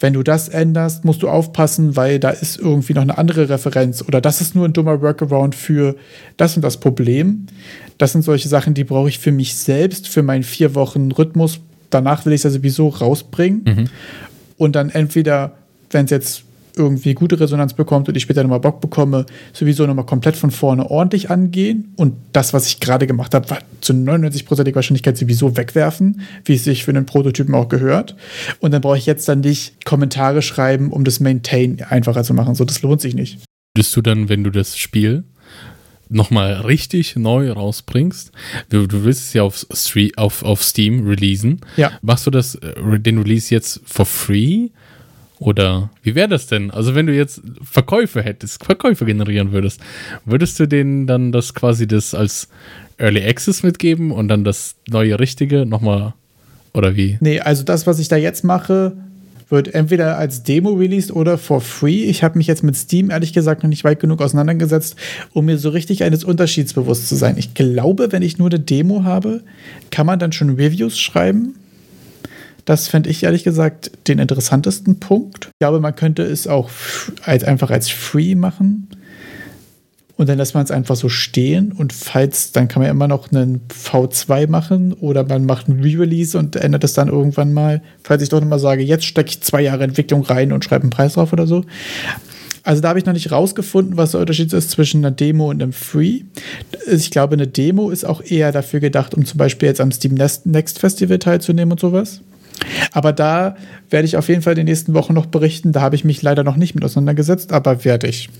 wenn 0.00 0.12
du 0.12 0.22
das 0.22 0.48
änderst, 0.48 1.04
musst 1.04 1.22
du 1.22 1.28
aufpassen, 1.28 1.96
weil 1.96 2.18
da 2.18 2.30
ist 2.30 2.58
irgendwie 2.58 2.94
noch 2.94 3.02
eine 3.02 3.18
andere 3.18 3.48
Referenz 3.48 4.02
oder 4.02 4.20
das 4.20 4.40
ist 4.40 4.54
nur 4.54 4.66
ein 4.66 4.72
dummer 4.72 5.00
Workaround 5.00 5.54
für 5.54 5.96
das 6.36 6.56
und 6.56 6.62
das 6.62 6.78
Problem. 6.78 7.46
Das 7.98 8.12
sind 8.12 8.22
solche 8.22 8.48
Sachen, 8.48 8.74
die 8.74 8.84
brauche 8.84 9.08
ich 9.08 9.18
für 9.18 9.32
mich 9.32 9.54
selbst, 9.54 10.08
für 10.08 10.22
meinen 10.22 10.42
vier 10.42 10.74
Wochen 10.74 11.12
Rhythmus. 11.12 11.60
Danach 11.90 12.26
will 12.26 12.32
ich 12.32 12.40
es 12.40 12.44
ja 12.44 12.50
sowieso 12.50 12.88
rausbringen. 12.88 13.62
Mhm 13.64 13.88
und 14.56 14.76
dann 14.76 14.90
entweder, 14.90 15.52
wenn 15.90 16.04
es 16.04 16.10
jetzt 16.10 16.44
irgendwie 16.76 17.14
gute 17.14 17.38
Resonanz 17.38 17.74
bekommt 17.74 18.08
und 18.08 18.16
ich 18.16 18.22
später 18.24 18.42
nochmal 18.42 18.60
Bock 18.60 18.80
bekomme, 18.80 19.26
sowieso 19.52 19.86
nochmal 19.86 20.06
komplett 20.06 20.36
von 20.36 20.50
vorne 20.50 20.90
ordentlich 20.90 21.30
angehen 21.30 21.92
und 21.96 22.14
das, 22.32 22.52
was 22.52 22.66
ich 22.66 22.80
gerade 22.80 23.06
gemacht 23.06 23.34
habe, 23.34 23.46
zu 23.80 23.92
99%iger 23.92 24.74
Wahrscheinlichkeit 24.74 25.16
sowieso 25.16 25.56
wegwerfen, 25.56 26.20
wie 26.44 26.54
es 26.54 26.64
sich 26.64 26.84
für 26.84 26.90
einen 26.90 27.06
Prototypen 27.06 27.54
auch 27.54 27.68
gehört. 27.68 28.16
Und 28.60 28.72
dann 28.72 28.80
brauche 28.80 28.98
ich 28.98 29.06
jetzt 29.06 29.28
dann 29.28 29.40
nicht 29.40 29.84
Kommentare 29.84 30.42
schreiben, 30.42 30.92
um 30.92 31.04
das 31.04 31.20
Maintain 31.20 31.80
einfacher 31.88 32.24
zu 32.24 32.34
machen. 32.34 32.54
So, 32.54 32.64
das 32.64 32.82
lohnt 32.82 33.00
sich 33.00 33.14
nicht. 33.14 33.38
Würdest 33.76 33.94
du 33.96 34.02
dann, 34.02 34.28
wenn 34.28 34.44
du 34.44 34.50
das 34.50 34.76
Spiel 34.76 35.24
nochmal 36.14 36.52
richtig 36.62 37.16
neu 37.16 37.50
rausbringst, 37.50 38.32
du, 38.70 38.86
du 38.86 39.04
willst 39.04 39.28
es 39.28 39.32
ja 39.32 39.42
auf, 39.42 39.66
Street, 39.72 40.16
auf, 40.16 40.42
auf 40.42 40.62
Steam 40.62 41.06
releasen, 41.06 41.60
ja. 41.76 41.92
machst 42.02 42.26
du 42.26 42.30
das, 42.30 42.54
äh, 42.56 42.98
den 42.98 43.18
Release 43.18 43.52
jetzt 43.54 43.80
for 43.84 44.06
free? 44.06 44.68
Oder 45.40 45.90
wie 46.02 46.14
wäre 46.14 46.28
das 46.28 46.46
denn? 46.46 46.70
Also 46.70 46.94
wenn 46.94 47.06
du 47.06 47.14
jetzt 47.14 47.42
Verkäufe 47.62 48.22
hättest, 48.22 48.64
Verkäufe 48.64 49.04
generieren 49.04 49.52
würdest, 49.52 49.80
würdest 50.24 50.58
du 50.60 50.66
denen 50.66 51.06
dann 51.06 51.32
das 51.32 51.54
quasi 51.54 51.86
das 51.86 52.14
als 52.14 52.48
Early 52.98 53.22
Access 53.22 53.62
mitgeben 53.62 54.12
und 54.12 54.28
dann 54.28 54.44
das 54.44 54.76
neue 54.88 55.18
Richtige 55.18 55.66
nochmal 55.66 56.14
oder 56.72 56.96
wie? 56.96 57.18
Nee, 57.20 57.40
also 57.40 57.64
das, 57.64 57.86
was 57.86 57.98
ich 57.98 58.08
da 58.08 58.16
jetzt 58.16 58.44
mache, 58.44 58.96
wird 59.48 59.74
entweder 59.74 60.18
als 60.18 60.42
Demo 60.42 60.72
released 60.72 61.12
oder 61.12 61.38
for 61.38 61.60
free. 61.60 62.04
Ich 62.04 62.22
habe 62.22 62.38
mich 62.38 62.46
jetzt 62.46 62.62
mit 62.62 62.76
Steam 62.76 63.10
ehrlich 63.10 63.32
gesagt 63.32 63.62
noch 63.62 63.68
nicht 63.70 63.84
weit 63.84 64.00
genug 64.00 64.22
auseinandergesetzt, 64.22 64.96
um 65.32 65.44
mir 65.44 65.58
so 65.58 65.68
richtig 65.68 66.02
eines 66.02 66.24
Unterschieds 66.24 66.72
bewusst 66.72 67.08
zu 67.08 67.14
sein. 67.14 67.36
Ich 67.36 67.54
glaube, 67.54 68.12
wenn 68.12 68.22
ich 68.22 68.38
nur 68.38 68.48
eine 68.48 68.60
Demo 68.60 69.04
habe, 69.04 69.42
kann 69.90 70.06
man 70.06 70.18
dann 70.18 70.32
schon 70.32 70.50
Reviews 70.50 70.98
schreiben. 70.98 71.54
Das 72.64 72.88
fände 72.88 73.10
ich 73.10 73.22
ehrlich 73.22 73.44
gesagt 73.44 73.90
den 74.08 74.18
interessantesten 74.18 74.98
Punkt. 74.98 75.46
Ich 75.46 75.58
glaube, 75.58 75.80
man 75.80 75.94
könnte 75.94 76.22
es 76.22 76.46
auch 76.46 76.70
als, 77.22 77.44
einfach 77.44 77.70
als 77.70 77.90
Free 77.90 78.34
machen. 78.34 78.88
Und 80.16 80.28
dann 80.28 80.38
lässt 80.38 80.54
man 80.54 80.62
es 80.62 80.70
einfach 80.70 80.94
so 80.94 81.08
stehen 81.08 81.72
und 81.72 81.92
falls, 81.92 82.52
dann 82.52 82.68
kann 82.68 82.80
man 82.80 82.90
immer 82.90 83.08
noch 83.08 83.32
einen 83.32 83.62
V2 83.68 84.48
machen 84.48 84.92
oder 84.92 85.24
man 85.24 85.44
macht 85.44 85.68
einen 85.68 85.82
Re-Release 85.82 86.38
und 86.38 86.54
ändert 86.54 86.84
es 86.84 86.94
dann 86.94 87.08
irgendwann 87.08 87.52
mal, 87.52 87.82
falls 88.04 88.22
ich 88.22 88.28
doch 88.28 88.40
nochmal 88.40 88.60
sage, 88.60 88.82
jetzt 88.82 89.06
stecke 89.06 89.30
ich 89.30 89.40
zwei 89.42 89.62
Jahre 89.62 89.82
Entwicklung 89.82 90.22
rein 90.22 90.52
und 90.52 90.64
schreibe 90.64 90.82
einen 90.82 90.90
Preis 90.90 91.14
drauf 91.14 91.32
oder 91.32 91.48
so. 91.48 91.64
Also 92.62 92.80
da 92.80 92.88
habe 92.90 92.98
ich 92.98 93.04
noch 93.04 93.12
nicht 93.12 93.30
rausgefunden, 93.30 93.96
was 93.96 94.12
der 94.12 94.20
Unterschied 94.20 94.52
ist 94.52 94.70
zwischen 94.70 95.04
einer 95.04 95.10
Demo 95.10 95.50
und 95.50 95.62
einem 95.62 95.72
Free. 95.72 96.20
Ich 96.90 97.10
glaube, 97.10 97.34
eine 97.34 97.46
Demo 97.46 97.90
ist 97.90 98.04
auch 98.04 98.22
eher 98.22 98.52
dafür 98.52 98.80
gedacht, 98.80 99.14
um 99.14 99.26
zum 99.26 99.36
Beispiel 99.36 99.68
jetzt 99.68 99.80
am 99.80 99.92
Steam 99.92 100.14
Next 100.14 100.78
Festival 100.78 101.18
teilzunehmen 101.18 101.72
und 101.72 101.80
sowas. 101.80 102.20
Aber 102.92 103.12
da 103.12 103.56
werde 103.90 104.06
ich 104.06 104.16
auf 104.16 104.28
jeden 104.28 104.42
Fall 104.42 104.52
in 104.52 104.58
den 104.58 104.66
nächsten 104.66 104.94
Wochen 104.94 105.14
noch 105.14 105.26
berichten. 105.26 105.72
Da 105.72 105.80
habe 105.80 105.96
ich 105.96 106.04
mich 106.04 106.22
leider 106.22 106.44
noch 106.44 106.56
nicht 106.56 106.74
mit 106.74 106.84
auseinandergesetzt, 106.84 107.52
aber 107.52 107.84
werde 107.84 108.06
ich. 108.06 108.30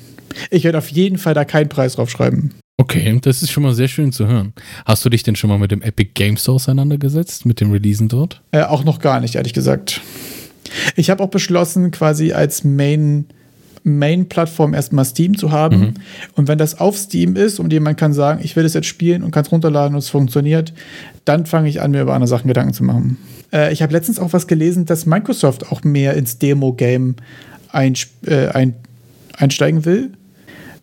Ich 0.50 0.64
werde 0.64 0.78
auf 0.78 0.88
jeden 0.88 1.18
Fall 1.18 1.34
da 1.34 1.44
keinen 1.44 1.68
Preis 1.68 1.94
drauf 1.94 2.10
schreiben. 2.10 2.52
Okay, 2.76 3.18
das 3.22 3.42
ist 3.42 3.52
schon 3.52 3.62
mal 3.62 3.74
sehr 3.74 3.88
schön 3.88 4.12
zu 4.12 4.26
hören. 4.26 4.52
Hast 4.84 5.04
du 5.04 5.08
dich 5.08 5.22
denn 5.22 5.36
schon 5.36 5.48
mal 5.48 5.58
mit 5.58 5.70
dem 5.70 5.82
Epic 5.82 6.10
Games 6.14 6.42
Store 6.42 6.56
auseinandergesetzt, 6.56 7.46
mit 7.46 7.60
dem 7.60 7.70
Releasen 7.70 8.08
dort? 8.08 8.42
Äh, 8.50 8.62
auch 8.62 8.84
noch 8.84 8.98
gar 8.98 9.20
nicht, 9.20 9.36
ehrlich 9.36 9.52
gesagt. 9.52 10.00
Ich 10.96 11.10
habe 11.10 11.22
auch 11.22 11.28
beschlossen, 11.28 11.92
quasi 11.92 12.32
als 12.32 12.64
Main 12.64 13.26
Main-Plattform 13.84 14.72
erstmal 14.72 15.04
Steam 15.04 15.36
zu 15.36 15.52
haben. 15.52 15.78
Mhm. 15.78 15.94
Und 16.36 16.48
wenn 16.48 16.56
das 16.56 16.80
auf 16.80 16.96
Steam 16.96 17.36
ist 17.36 17.60
und 17.60 17.70
jemand 17.70 17.98
kann 17.98 18.14
sagen, 18.14 18.40
ich 18.42 18.56
will 18.56 18.62
das 18.62 18.72
jetzt 18.72 18.86
spielen 18.86 19.22
und 19.22 19.30
kann 19.30 19.44
es 19.44 19.52
runterladen 19.52 19.94
und 19.94 19.98
es 19.98 20.08
funktioniert, 20.08 20.72
dann 21.26 21.44
fange 21.44 21.68
ich 21.68 21.82
an, 21.82 21.90
mir 21.90 22.00
über 22.00 22.14
andere 22.14 22.28
Sachen 22.28 22.48
Gedanken 22.48 22.72
zu 22.72 22.82
machen. 22.82 23.18
Äh, 23.54 23.72
ich 23.72 23.80
habe 23.80 23.92
letztens 23.92 24.18
auch 24.18 24.32
was 24.32 24.46
gelesen, 24.46 24.84
dass 24.84 25.06
Microsoft 25.06 25.70
auch 25.72 25.84
mehr 25.84 26.14
ins 26.14 26.38
Demo-Game 26.38 27.16
ein, 27.70 27.94
äh, 28.26 28.48
ein, 28.48 28.74
einsteigen 29.36 29.84
will 29.84 30.10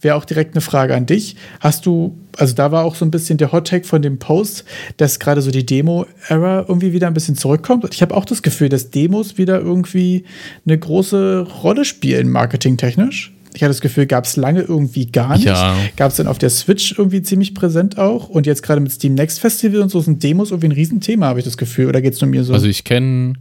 wäre 0.01 0.15
auch 0.15 0.25
direkt 0.25 0.55
eine 0.55 0.61
Frage 0.61 0.95
an 0.95 1.05
dich. 1.05 1.35
Hast 1.59 1.85
du, 1.85 2.17
also 2.37 2.55
da 2.55 2.71
war 2.71 2.85
auch 2.85 2.95
so 2.95 3.05
ein 3.05 3.11
bisschen 3.11 3.37
der 3.37 3.51
Hot 3.51 3.67
Take 3.67 3.85
von 3.85 4.01
dem 4.01 4.19
Post, 4.19 4.65
dass 4.97 5.19
gerade 5.19 5.41
so 5.41 5.51
die 5.51 5.65
Demo-Era 5.65 6.65
irgendwie 6.67 6.93
wieder 6.93 7.07
ein 7.07 7.13
bisschen 7.13 7.35
zurückkommt. 7.35 7.87
Ich 7.93 8.01
habe 8.01 8.15
auch 8.15 8.25
das 8.25 8.41
Gefühl, 8.41 8.69
dass 8.69 8.89
Demos 8.89 9.37
wieder 9.37 9.59
irgendwie 9.59 10.25
eine 10.65 10.77
große 10.77 11.47
Rolle 11.63 11.85
spielen, 11.85 12.29
marketingtechnisch. 12.29 13.31
Ich 13.53 13.63
hatte 13.63 13.71
das 13.71 13.81
Gefühl, 13.81 14.05
gab 14.05 14.25
es 14.25 14.37
lange 14.37 14.61
irgendwie 14.61 15.07
gar 15.07 15.35
nicht. 15.35 15.45
Ja. 15.45 15.75
Gab 15.97 16.11
es 16.11 16.17
dann 16.17 16.27
auf 16.27 16.37
der 16.37 16.49
Switch 16.49 16.95
irgendwie 16.97 17.21
ziemlich 17.21 17.53
präsent 17.53 17.97
auch. 17.97 18.29
Und 18.29 18.45
jetzt 18.45 18.63
gerade 18.63 18.79
mit 18.81 18.91
Steam 18.91 19.13
Next 19.13 19.39
Festival 19.39 19.81
und 19.81 19.89
so 19.89 19.99
sind 19.99 20.23
Demos 20.23 20.51
irgendwie 20.51 20.69
ein 20.69 20.73
Riesenthema, 20.73 21.27
habe 21.27 21.39
ich 21.39 21.45
das 21.45 21.57
Gefühl. 21.57 21.87
Oder 21.87 22.01
geht 22.01 22.13
es 22.13 22.21
nur 22.21 22.29
mir 22.29 22.43
so? 22.43 22.53
Also 22.53 22.67
ich 22.67 22.83
kenne 22.83 23.33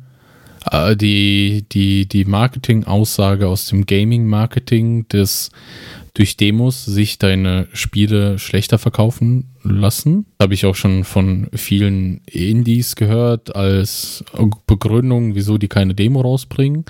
äh, 0.71 0.97
die, 0.97 1.65
die, 1.71 2.07
die 2.07 2.25
Marketing-Aussage 2.25 3.47
aus 3.47 3.67
dem 3.67 3.87
Gaming-Marketing, 3.87 5.07
dass 5.09 5.51
durch 6.15 6.37
Demos 6.37 6.85
sich 6.85 7.19
deine 7.19 7.69
Spiele 7.73 8.39
schlechter 8.39 8.79
verkaufen 8.79 9.51
lassen. 9.63 10.27
Habe 10.41 10.55
ich 10.55 10.67
auch 10.67 10.75
schon 10.75 11.05
von 11.05 11.49
vielen 11.55 12.21
Indies 12.27 12.97
gehört 12.97 13.55
als 13.55 14.25
Begründung, 14.67 15.35
wieso 15.35 15.57
die 15.57 15.69
keine 15.69 15.95
Demo 15.95 16.21
rausbringen. 16.21 16.85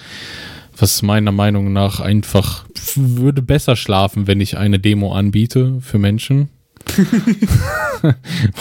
Was 0.80 1.02
meiner 1.02 1.32
Meinung 1.32 1.72
nach 1.72 2.00
einfach 2.00 2.64
würde 2.96 3.42
besser 3.42 3.76
schlafen, 3.76 4.26
wenn 4.26 4.40
ich 4.40 4.56
eine 4.56 4.78
Demo 4.78 5.12
anbiete 5.12 5.80
für 5.80 5.98
Menschen. 5.98 6.48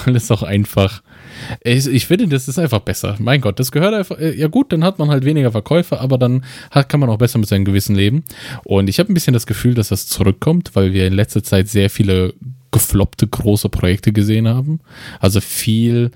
Weil 0.05 0.15
es 0.15 0.29
auch 0.29 0.43
einfach 0.43 1.01
ich, 1.63 1.87
ich, 1.87 2.05
finde, 2.05 2.27
das 2.27 2.47
ist 2.47 2.59
einfach 2.59 2.79
besser. 2.79 3.15
Mein 3.19 3.41
Gott, 3.41 3.59
das 3.59 3.71
gehört 3.71 3.93
einfach. 3.93 4.19
Äh, 4.19 4.35
ja, 4.35 4.47
gut, 4.47 4.71
dann 4.71 4.83
hat 4.83 4.99
man 4.99 5.09
halt 5.09 5.25
weniger 5.25 5.51
Verkäufe, 5.51 5.99
aber 5.99 6.17
dann 6.17 6.43
hat, 6.71 6.89
kann 6.89 6.99
man 6.99 7.09
auch 7.09 7.17
besser 7.17 7.39
mit 7.39 7.47
seinem 7.47 7.65
Gewissen 7.65 7.95
leben. 7.95 8.23
Und 8.63 8.89
ich 8.89 8.99
habe 8.99 9.11
ein 9.11 9.13
bisschen 9.13 9.33
das 9.33 9.47
Gefühl, 9.47 9.73
dass 9.73 9.89
das 9.89 10.07
zurückkommt, 10.07 10.71
weil 10.75 10.93
wir 10.93 11.07
in 11.07 11.13
letzter 11.13 11.43
Zeit 11.43 11.67
sehr 11.67 11.89
viele 11.89 12.33
gefloppte 12.71 13.27
große 13.27 13.69
Projekte 13.69 14.13
gesehen 14.13 14.47
haben. 14.47 14.79
Also 15.19 15.41
viel 15.41 16.11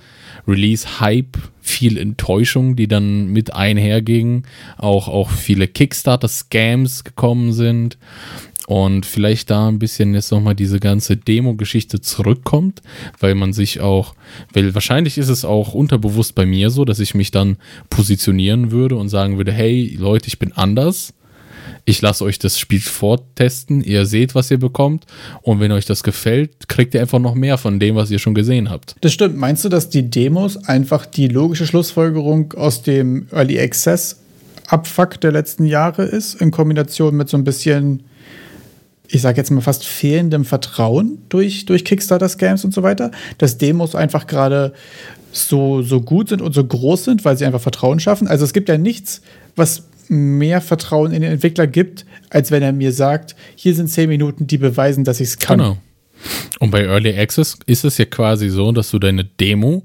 Release-Hype, 0.47 1.37
viel 1.61 1.97
Enttäuschung, 1.97 2.75
die 2.75 2.87
dann 2.87 3.27
mit 3.27 3.53
einhergingen. 3.53 4.43
Auch, 4.77 5.07
auch 5.07 5.29
viele 5.29 5.67
Kickstarter-Scams 5.67 7.03
gekommen 7.03 7.53
sind 7.53 7.97
und 8.67 9.05
vielleicht 9.05 9.49
da 9.49 9.67
ein 9.67 9.79
bisschen 9.79 10.13
jetzt 10.13 10.31
nochmal 10.31 10.55
diese 10.55 10.79
ganze 10.79 11.17
Demo-Geschichte 11.17 12.01
zurückkommt, 12.01 12.81
weil 13.19 13.35
man 13.35 13.53
sich 13.53 13.81
auch, 13.81 14.15
weil 14.53 14.73
wahrscheinlich 14.73 15.17
ist 15.17 15.29
es 15.29 15.45
auch 15.45 15.73
unterbewusst 15.73 16.35
bei 16.35 16.45
mir 16.45 16.69
so, 16.69 16.85
dass 16.85 16.99
ich 16.99 17.13
mich 17.13 17.31
dann 17.31 17.57
positionieren 17.89 18.71
würde 18.71 18.95
und 18.95 19.09
sagen 19.09 19.37
würde, 19.37 19.51
hey 19.51 19.95
Leute, 19.99 20.27
ich 20.27 20.39
bin 20.39 20.53
anders. 20.53 21.13
Ich 21.85 22.01
lasse 22.01 22.23
euch 22.23 22.39
das 22.39 22.57
Spiel 22.57 22.79
vortesten, 22.79 23.81
ihr 23.81 24.05
seht, 24.05 24.35
was 24.35 24.49
ihr 24.49 24.59
bekommt 24.59 25.05
und 25.41 25.59
wenn 25.59 25.71
euch 25.71 25.85
das 25.85 26.03
gefällt, 26.03 26.69
kriegt 26.69 26.93
ihr 26.93 27.01
einfach 27.01 27.19
noch 27.19 27.35
mehr 27.35 27.57
von 27.57 27.79
dem, 27.79 27.95
was 27.95 28.09
ihr 28.09 28.19
schon 28.19 28.33
gesehen 28.33 28.69
habt. 28.69 28.95
Das 29.01 29.11
stimmt. 29.11 29.37
Meinst 29.37 29.65
du, 29.65 29.69
dass 29.69 29.89
die 29.89 30.09
Demos 30.09 30.57
einfach 30.57 31.05
die 31.05 31.27
logische 31.27 31.67
Schlussfolgerung 31.67 32.53
aus 32.53 32.83
dem 32.83 33.27
Early 33.31 33.59
Access 33.59 34.19
Abfuck 34.67 35.19
der 35.19 35.33
letzten 35.33 35.65
Jahre 35.65 36.03
ist, 36.03 36.35
in 36.35 36.51
Kombination 36.51 37.15
mit 37.15 37.27
so 37.27 37.35
ein 37.35 37.43
bisschen 37.43 38.03
ich 39.13 39.21
sage 39.21 39.37
jetzt 39.37 39.51
mal 39.51 39.61
fast 39.61 39.85
fehlendem 39.85 40.43
Vertrauen 40.43 41.19
durch, 41.29 41.65
durch 41.65 41.85
Kickstarter-Scams 41.85 42.65
und 42.65 42.73
so 42.73 42.81
weiter, 42.81 43.11
dass 43.37 43.59
Demos 43.59 43.93
einfach 43.93 44.25
gerade 44.25 44.73
so, 45.31 45.83
so 45.83 46.01
gut 46.01 46.29
sind 46.29 46.41
und 46.41 46.53
so 46.53 46.63
groß 46.63 47.03
sind, 47.05 47.25
weil 47.25 47.37
sie 47.37 47.45
einfach 47.45 47.61
Vertrauen 47.61 47.99
schaffen. 47.99 48.27
Also 48.27 48.43
es 48.43 48.53
gibt 48.53 48.69
ja 48.69 48.77
nichts, 48.77 49.21
was 49.55 49.83
mehr 50.13 50.61
Vertrauen 50.61 51.11
in 51.11 51.21
den 51.21 51.31
Entwickler 51.31 51.67
gibt, 51.67 52.05
als 52.29 52.51
wenn 52.51 52.63
er 52.63 52.73
mir 52.73 52.91
sagt, 52.91 53.35
hier 53.55 53.75
sind 53.75 53.89
zehn 53.89 54.09
Minuten, 54.09 54.47
die 54.47 54.57
beweisen, 54.57 55.03
dass 55.03 55.19
ich 55.19 55.29
es 55.29 55.39
kann. 55.39 55.59
Genau. 55.59 55.77
Und 56.59 56.71
bei 56.71 56.83
Early 56.83 57.17
Access 57.17 57.57
ist 57.65 57.83
es 57.83 57.97
ja 57.97 58.05
quasi 58.05 58.49
so, 58.49 58.71
dass 58.71 58.91
du 58.91 58.99
deine 58.99 59.25
Demo 59.25 59.83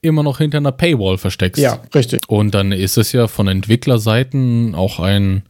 immer 0.00 0.22
noch 0.22 0.38
hinter 0.38 0.58
einer 0.58 0.72
Paywall 0.72 1.18
versteckst. 1.18 1.62
Ja, 1.62 1.80
richtig. 1.94 2.20
Und 2.28 2.54
dann 2.54 2.72
ist 2.72 2.98
es 2.98 3.12
ja 3.12 3.28
von 3.28 3.48
Entwicklerseiten 3.48 4.74
auch 4.74 5.00
ein, 5.00 5.42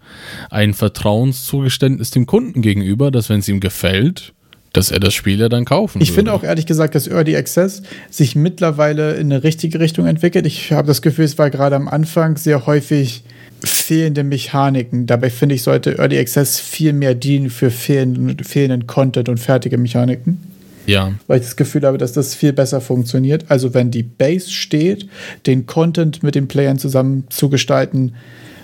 ein 0.50 0.74
Vertrauenszugeständnis 0.74 2.11
dem 2.11 2.26
Kunden 2.26 2.62
gegenüber, 2.62 3.11
dass 3.11 3.28
wenn 3.28 3.40
es 3.40 3.48
ihm 3.48 3.61
gefällt, 3.61 4.33
dass 4.72 4.90
er 4.90 5.00
das 5.00 5.14
Spiel 5.14 5.40
ja 5.40 5.48
dann 5.48 5.64
kaufen 5.64 6.00
Ich 6.00 6.11
würde. 6.11 6.16
finde 6.16 6.33
auch 6.33 6.44
ehrlich 6.44 6.66
gesagt, 6.66 6.94
dass 6.94 7.07
Early 7.07 7.37
Access 7.37 7.83
sich 8.11 8.37
mittlerweile 8.37 9.14
in 9.14 9.33
eine 9.33 9.42
richtige 9.42 9.81
Richtung 9.81 10.07
entwickelt. 10.07 10.46
Ich 10.46 10.72
habe 10.72 10.87
das 10.87 11.02
Gefühl, 11.02 11.24
es 11.24 11.38
war 11.38 11.50
gerade 11.50 11.76
am 11.76 11.88
Anfang 11.88 12.37
sehr 12.37 12.66
häufig 12.66 13.24
fehlende 13.64 14.25
Mechaniken. 14.25 15.07
Dabei 15.07 15.31
finde 15.31 15.55
ich, 15.55 15.62
sollte 15.62 15.99
Early 15.99 16.18
Access 16.18 16.61
viel 16.61 16.92
mehr 16.92 17.14
dienen 17.14 17.51
für 17.51 17.71
fehlenden, 17.71 18.42
fehlenden 18.44 18.87
Content 18.87 19.29
und 19.29 19.38
fertige 19.38 19.79
Mechaniken. 19.79 20.38
Ja. 20.87 21.12
Weil 21.27 21.40
ich 21.40 21.44
das 21.44 21.57
Gefühl 21.57 21.83
habe, 21.83 21.99
dass 21.99 22.12
das 22.12 22.35
viel 22.35 22.53
besser 22.53 22.81
funktioniert. 22.81 23.44
Also 23.49 23.75
wenn 23.75 23.90
die 23.90 24.03
Base 24.03 24.51
steht, 24.51 25.09
den 25.47 25.66
Content 25.66 26.23
mit 26.23 26.35
den 26.35 26.49
Playern 26.49 26.79
zusammen 26.79 27.25
zu 27.29 27.51
gestalten, 27.51 28.14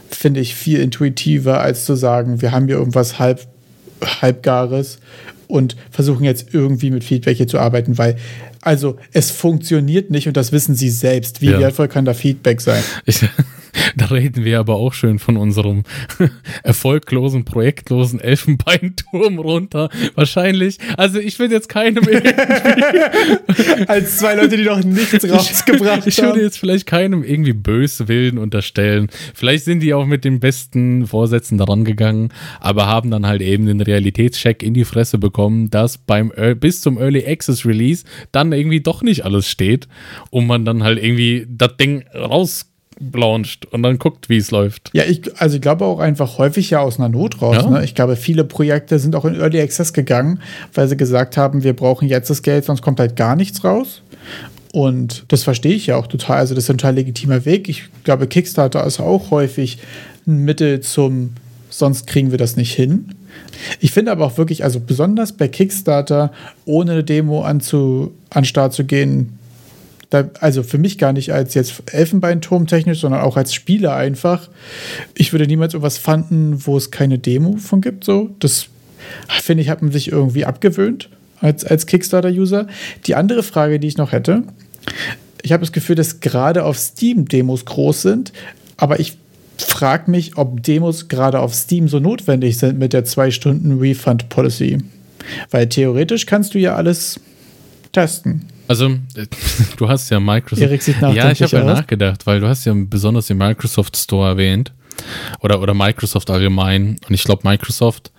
finde 0.08 0.40
ich 0.40 0.54
viel 0.54 0.80
intuitiver, 0.80 1.60
als 1.60 1.84
zu 1.84 1.96
sagen, 1.96 2.40
wir 2.40 2.52
haben 2.52 2.66
hier 2.66 2.76
irgendwas 2.76 3.18
halb, 3.18 3.46
halbgares 4.22 4.98
und 5.48 5.76
versuchen 5.90 6.24
jetzt 6.24 6.54
irgendwie 6.54 6.90
mit 6.90 7.04
Feedback 7.04 7.36
hier 7.36 7.48
zu 7.48 7.58
arbeiten, 7.58 7.98
weil 7.98 8.16
also 8.62 8.96
es 9.12 9.30
funktioniert 9.30 10.10
nicht 10.10 10.26
und 10.26 10.38
das 10.38 10.50
wissen 10.50 10.74
sie 10.74 10.88
selbst. 10.88 11.42
Wie 11.42 11.50
ja. 11.50 11.60
wertvoll 11.60 11.88
kann 11.88 12.06
da 12.06 12.14
Feedback 12.14 12.62
sein? 12.62 12.82
Ich, 13.04 13.20
Da 13.96 14.06
reden 14.06 14.44
wir 14.44 14.58
aber 14.58 14.76
auch 14.76 14.92
schön 14.92 15.18
von 15.18 15.36
unserem 15.36 15.84
erfolglosen, 16.62 17.44
projektlosen 17.44 18.20
Elfenbeinturm 18.20 19.38
runter. 19.38 19.88
Wahrscheinlich. 20.14 20.78
Also 20.96 21.18
ich 21.18 21.38
will 21.38 21.50
jetzt 21.50 21.68
keinem 21.68 22.04
irgendwie 22.04 23.84
Als 23.86 24.18
zwei 24.18 24.34
Leute, 24.34 24.56
die 24.56 24.64
noch 24.64 24.82
nichts 24.82 25.28
rausgebracht 25.28 26.02
haben. 26.02 26.02
Ich 26.08 26.20
würde 26.20 26.42
jetzt 26.42 26.58
vielleicht 26.58 26.86
keinem 26.86 27.22
irgendwie 27.22 27.52
böse 27.52 28.08
Willen 28.08 28.38
unterstellen. 28.38 29.08
Vielleicht 29.34 29.64
sind 29.64 29.80
die 29.80 29.94
auch 29.94 30.06
mit 30.06 30.24
den 30.24 30.40
besten 30.40 31.06
Vorsätzen 31.06 31.58
daran 31.58 31.84
gegangen, 31.84 32.30
aber 32.60 32.86
haben 32.86 33.10
dann 33.10 33.26
halt 33.26 33.42
eben 33.42 33.66
den 33.66 33.80
Realitätscheck 33.80 34.62
in 34.62 34.74
die 34.74 34.84
Fresse 34.84 35.18
bekommen, 35.18 35.70
dass 35.70 35.98
beim 35.98 36.32
bis 36.58 36.80
zum 36.80 36.98
Early 36.98 37.24
Access 37.26 37.64
Release 37.64 38.04
dann 38.32 38.52
irgendwie 38.52 38.80
doch 38.80 39.02
nicht 39.02 39.24
alles 39.24 39.48
steht 39.48 39.88
und 40.30 40.46
man 40.46 40.64
dann 40.64 40.82
halt 40.82 41.02
irgendwie 41.02 41.46
das 41.48 41.76
Ding 41.76 42.04
raus 42.14 42.73
launcht 43.12 43.66
und 43.72 43.82
dann 43.82 43.98
guckt, 43.98 44.28
wie 44.28 44.36
es 44.36 44.50
läuft. 44.50 44.90
Ja, 44.92 45.04
ich, 45.04 45.22
also 45.40 45.56
ich 45.56 45.62
glaube 45.62 45.84
auch 45.84 45.98
einfach 45.98 46.38
häufig 46.38 46.70
ja 46.70 46.80
aus 46.80 46.98
einer 46.98 47.08
Not 47.08 47.42
raus. 47.42 47.56
Ja. 47.62 47.70
Ne? 47.70 47.84
Ich 47.84 47.94
glaube, 47.94 48.16
viele 48.16 48.44
Projekte 48.44 48.98
sind 48.98 49.16
auch 49.16 49.24
in 49.24 49.34
Early 49.34 49.60
Access 49.60 49.92
gegangen, 49.92 50.40
weil 50.72 50.88
sie 50.88 50.96
gesagt 50.96 51.36
haben, 51.36 51.62
wir 51.62 51.74
brauchen 51.74 52.08
jetzt 52.08 52.30
das 52.30 52.42
Geld, 52.42 52.64
sonst 52.64 52.82
kommt 52.82 53.00
halt 53.00 53.16
gar 53.16 53.36
nichts 53.36 53.64
raus. 53.64 54.02
Und 54.72 55.24
das 55.28 55.44
verstehe 55.44 55.74
ich 55.74 55.86
ja 55.86 55.96
auch 55.96 56.08
total. 56.08 56.38
Also, 56.38 56.54
das 56.54 56.64
ist 56.64 56.70
ein 56.70 56.78
total 56.78 56.96
legitimer 56.96 57.44
Weg. 57.44 57.68
Ich 57.68 57.84
glaube, 58.02 58.26
Kickstarter 58.26 58.84
ist 58.84 58.98
auch 58.98 59.30
häufig 59.30 59.78
ein 60.26 60.38
Mittel 60.38 60.80
zum, 60.80 61.30
sonst 61.70 62.08
kriegen 62.08 62.32
wir 62.32 62.38
das 62.38 62.56
nicht 62.56 62.74
hin. 62.74 63.14
Ich 63.78 63.92
finde 63.92 64.10
aber 64.10 64.26
auch 64.26 64.36
wirklich, 64.36 64.64
also 64.64 64.80
besonders 64.80 65.32
bei 65.32 65.46
Kickstarter, 65.46 66.32
ohne 66.64 66.92
eine 66.92 67.04
Demo 67.04 67.42
anzu, 67.42 68.12
an 68.30 68.44
Start 68.44 68.72
zu 68.72 68.84
gehen, 68.84 69.38
da, 70.10 70.30
also 70.40 70.62
für 70.62 70.78
mich 70.78 70.98
gar 70.98 71.12
nicht 71.12 71.32
als 71.32 71.54
jetzt 71.54 71.82
Elfenbeinturm 71.92 72.66
technisch, 72.66 73.00
sondern 73.00 73.22
auch 73.22 73.36
als 73.36 73.54
Spieler 73.54 73.94
einfach. 73.94 74.48
Ich 75.14 75.32
würde 75.32 75.46
niemals 75.46 75.74
irgendwas 75.74 75.98
fanden, 75.98 76.66
wo 76.66 76.76
es 76.76 76.90
keine 76.90 77.18
Demo 77.18 77.56
von 77.56 77.80
gibt. 77.80 78.04
So, 78.04 78.30
das 78.38 78.66
finde 79.42 79.62
ich, 79.62 79.68
hat 79.68 79.82
man 79.82 79.92
sich 79.92 80.10
irgendwie 80.10 80.44
abgewöhnt 80.44 81.08
als, 81.40 81.64
als 81.64 81.86
Kickstarter-User. 81.86 82.66
Die 83.06 83.14
andere 83.14 83.42
Frage, 83.42 83.78
die 83.80 83.88
ich 83.88 83.96
noch 83.96 84.12
hätte, 84.12 84.44
ich 85.42 85.52
habe 85.52 85.60
das 85.60 85.72
Gefühl, 85.72 85.96
dass 85.96 86.20
gerade 86.20 86.64
auf 86.64 86.78
Steam 86.78 87.26
Demos 87.26 87.64
groß 87.64 88.02
sind, 88.02 88.32
aber 88.76 88.98
ich 88.98 89.18
frage 89.58 90.10
mich, 90.10 90.36
ob 90.36 90.62
Demos 90.62 91.08
gerade 91.08 91.40
auf 91.40 91.54
Steam 91.54 91.88
so 91.88 92.00
notwendig 92.00 92.58
sind 92.58 92.78
mit 92.78 92.92
der 92.92 93.04
zwei 93.04 93.30
Stunden 93.30 93.78
Refund 93.78 94.28
Policy. 94.28 94.78
Weil 95.50 95.68
theoretisch 95.68 96.26
kannst 96.26 96.54
du 96.54 96.58
ja 96.58 96.74
alles 96.74 97.20
testen. 97.94 98.46
Also, 98.68 98.96
du 99.76 99.88
hast 99.88 100.10
ja 100.10 100.20
Microsoft. 100.20 100.62
Erik 100.62 100.82
sieht 100.82 101.00
ja, 101.00 101.30
ich 101.30 101.42
habe 101.42 101.56
ja 101.56 101.64
nachgedacht, 101.64 102.26
weil 102.26 102.40
du 102.40 102.48
hast 102.48 102.64
ja 102.64 102.74
besonders 102.76 103.26
den 103.26 103.38
Microsoft 103.38 103.96
Store 103.96 104.28
erwähnt. 104.28 104.72
Oder, 105.40 105.60
oder 105.60 105.74
Microsoft 105.74 106.30
allgemein. 106.30 106.98
Und 107.08 107.14
ich 107.14 107.24
glaube, 107.24 107.48
Microsoft 107.48 108.12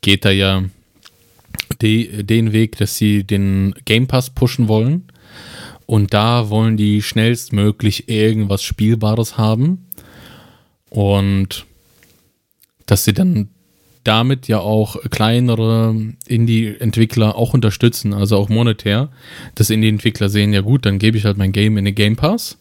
geht 0.00 0.24
da 0.24 0.30
ja 0.30 0.62
die, 1.80 2.24
den 2.24 2.52
Weg, 2.52 2.76
dass 2.78 2.96
sie 2.96 3.24
den 3.24 3.74
Game 3.84 4.06
Pass 4.06 4.30
pushen 4.30 4.68
wollen. 4.68 5.04
Und 5.86 6.14
da 6.14 6.50
wollen 6.50 6.76
die 6.76 7.02
schnellstmöglich 7.02 8.08
irgendwas 8.08 8.62
Spielbares 8.62 9.38
haben. 9.38 9.86
Und 10.90 11.66
dass 12.86 13.04
sie 13.04 13.12
dann 13.12 13.48
damit 14.04 14.48
ja 14.48 14.60
auch 14.60 15.00
kleinere 15.10 15.94
Indie-Entwickler 16.26 17.36
auch 17.36 17.54
unterstützen, 17.54 18.12
also 18.12 18.36
auch 18.36 18.48
monetär, 18.48 19.08
dass 19.54 19.70
Indie-Entwickler 19.70 20.28
sehen, 20.28 20.52
ja 20.52 20.60
gut, 20.60 20.86
dann 20.86 20.98
gebe 20.98 21.16
ich 21.16 21.24
halt 21.24 21.38
mein 21.38 21.52
Game 21.52 21.76
in 21.78 21.86
den 21.86 21.94
Game 21.94 22.16
Pass, 22.16 22.58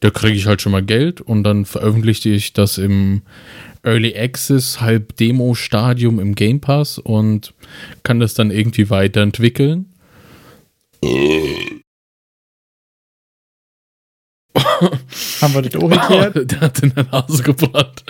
da 0.00 0.10
kriege 0.10 0.36
ich 0.36 0.46
halt 0.46 0.62
schon 0.62 0.72
mal 0.72 0.82
Geld 0.82 1.20
und 1.20 1.44
dann 1.44 1.64
veröffentliche 1.64 2.30
ich 2.30 2.52
das 2.52 2.78
im 2.78 3.22
Early 3.82 4.16
Access, 4.16 4.80
halb 4.80 5.16
Demo-Stadium 5.16 6.18
im 6.18 6.34
Game 6.34 6.60
Pass 6.60 6.98
und 6.98 7.54
kann 8.02 8.20
das 8.20 8.34
dann 8.34 8.50
irgendwie 8.50 8.90
weiterentwickeln. 8.90 9.86
Haben 15.40 15.54
wir 15.54 15.62
das 15.62 15.76
auch 15.76 15.88
geklärt? 15.88 16.50
Der 16.50 16.60
hat 16.60 16.80
in 16.80 16.94
der 16.94 17.04
Nase 17.04 17.42
gebrannt. 17.42 18.04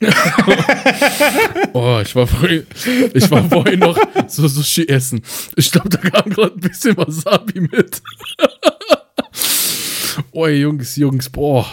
oh, 1.72 2.00
ich 2.02 2.14
war 2.14 2.26
vorhin, 2.26 2.66
ich 3.14 3.30
war 3.30 3.48
vorhin 3.48 3.80
noch 3.80 3.98
so 4.28 4.46
Sushi 4.46 4.86
essen. 4.86 5.22
Ich 5.56 5.72
glaube, 5.72 5.88
da 5.88 5.98
kam 5.98 6.30
gerade 6.30 6.54
ein 6.54 6.60
bisschen 6.60 6.96
Wasabi 6.96 7.60
mit. 7.60 8.00
oh, 10.32 10.46
Jungs, 10.46 10.96
Jungs, 10.96 11.28
boah. 11.28 11.66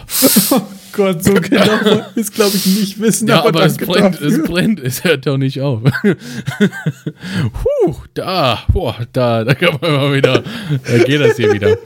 Oh 0.95 1.03
Gott, 1.03 1.23
so 1.23 1.33
genau 1.41 2.05
ist, 2.15 2.33
glaube 2.33 2.55
ich, 2.55 2.65
nicht 2.65 2.99
wissen. 3.01 3.27
Ja, 3.27 3.39
aber, 3.39 3.49
aber 3.49 3.65
es, 3.65 3.77
brennt, 3.77 4.21
es 4.21 4.41
brennt, 4.43 4.79
es 4.79 5.03
hört 5.03 5.27
doch 5.27 5.37
nicht 5.37 5.61
auf. 5.61 5.81
Puh, 6.03 7.95
da, 8.13 8.63
boah, 8.71 8.95
da, 9.11 9.43
da 9.43 9.53
kann 9.55 9.77
man 9.81 9.91
mal 9.91 10.13
wieder, 10.15 10.43
da 10.87 10.97
geht 11.03 11.19
das 11.19 11.35
hier 11.35 11.53
wieder. 11.53 11.77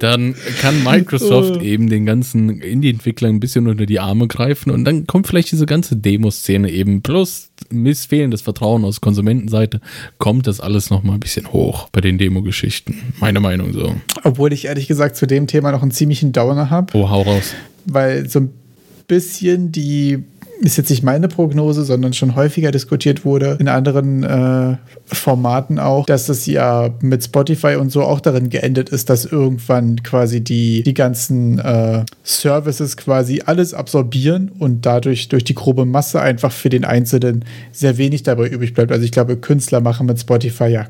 Dann 0.00 0.34
kann 0.60 0.84
Microsoft 0.84 1.56
oh. 1.58 1.62
eben 1.62 1.88
den 1.88 2.04
ganzen 2.04 2.60
Indie-Entwicklern 2.60 3.36
ein 3.36 3.40
bisschen 3.40 3.68
unter 3.68 3.86
die 3.86 4.00
Arme 4.00 4.28
greifen 4.28 4.70
und 4.70 4.84
dann 4.84 5.06
kommt 5.06 5.26
vielleicht 5.26 5.50
diese 5.50 5.66
ganze 5.66 5.96
Demoszene 5.96 6.70
eben 6.70 7.02
plus 7.02 7.50
missfehlendes 7.70 8.42
Vertrauen 8.42 8.84
aus 8.84 9.00
Konsumentenseite, 9.00 9.80
kommt 10.18 10.46
das 10.46 10.60
alles 10.60 10.90
nochmal 10.90 11.14
ein 11.14 11.20
bisschen 11.20 11.52
hoch 11.52 11.88
bei 11.90 12.00
den 12.00 12.18
Demo-Geschichten. 12.18 13.14
Meine 13.18 13.40
Meinung 13.40 13.72
so. 13.72 13.94
Obwohl 14.24 14.52
ich 14.52 14.66
ehrlich 14.66 14.88
gesagt 14.88 15.16
zu 15.16 15.26
dem 15.26 15.46
Thema 15.46 15.72
noch 15.72 15.82
einen 15.82 15.90
ziemlichen 15.90 16.32
Downer 16.32 16.70
habe. 16.70 16.96
Oh, 16.96 17.08
hau 17.08 17.22
raus 17.22 17.54
weil 17.86 18.28
so 18.28 18.40
ein 18.40 18.50
bisschen 19.06 19.72
die 19.72 20.24
ist 20.60 20.76
jetzt 20.76 20.90
nicht 20.90 21.02
meine 21.02 21.28
Prognose, 21.28 21.84
sondern 21.84 22.12
schon 22.12 22.34
häufiger 22.34 22.70
diskutiert 22.70 23.24
wurde 23.24 23.56
in 23.60 23.68
anderen 23.68 24.24
äh, 24.24 24.76
Formaten 25.06 25.78
auch, 25.78 26.06
dass 26.06 26.26
das 26.26 26.46
ja 26.46 26.90
mit 27.00 27.22
Spotify 27.24 27.76
und 27.76 27.90
so 27.90 28.02
auch 28.02 28.20
darin 28.20 28.50
geendet 28.50 28.88
ist, 28.88 29.08
dass 29.08 29.24
irgendwann 29.24 30.02
quasi 30.02 30.42
die, 30.42 30.82
die 30.82 30.94
ganzen 30.94 31.58
äh, 31.60 32.04
Services 32.24 32.96
quasi 32.96 33.42
alles 33.46 33.72
absorbieren 33.72 34.50
und 34.58 34.84
dadurch 34.84 35.28
durch 35.28 35.44
die 35.44 35.54
grobe 35.54 35.84
Masse 35.84 36.20
einfach 36.20 36.52
für 36.52 36.70
den 36.70 36.84
Einzelnen 36.84 37.44
sehr 37.72 37.96
wenig 37.96 38.24
dabei 38.24 38.48
übrig 38.48 38.74
bleibt. 38.74 38.90
Also 38.90 39.04
ich 39.04 39.12
glaube, 39.12 39.36
Künstler 39.36 39.80
machen 39.80 40.06
mit 40.06 40.18
Spotify 40.18 40.66
ja 40.66 40.86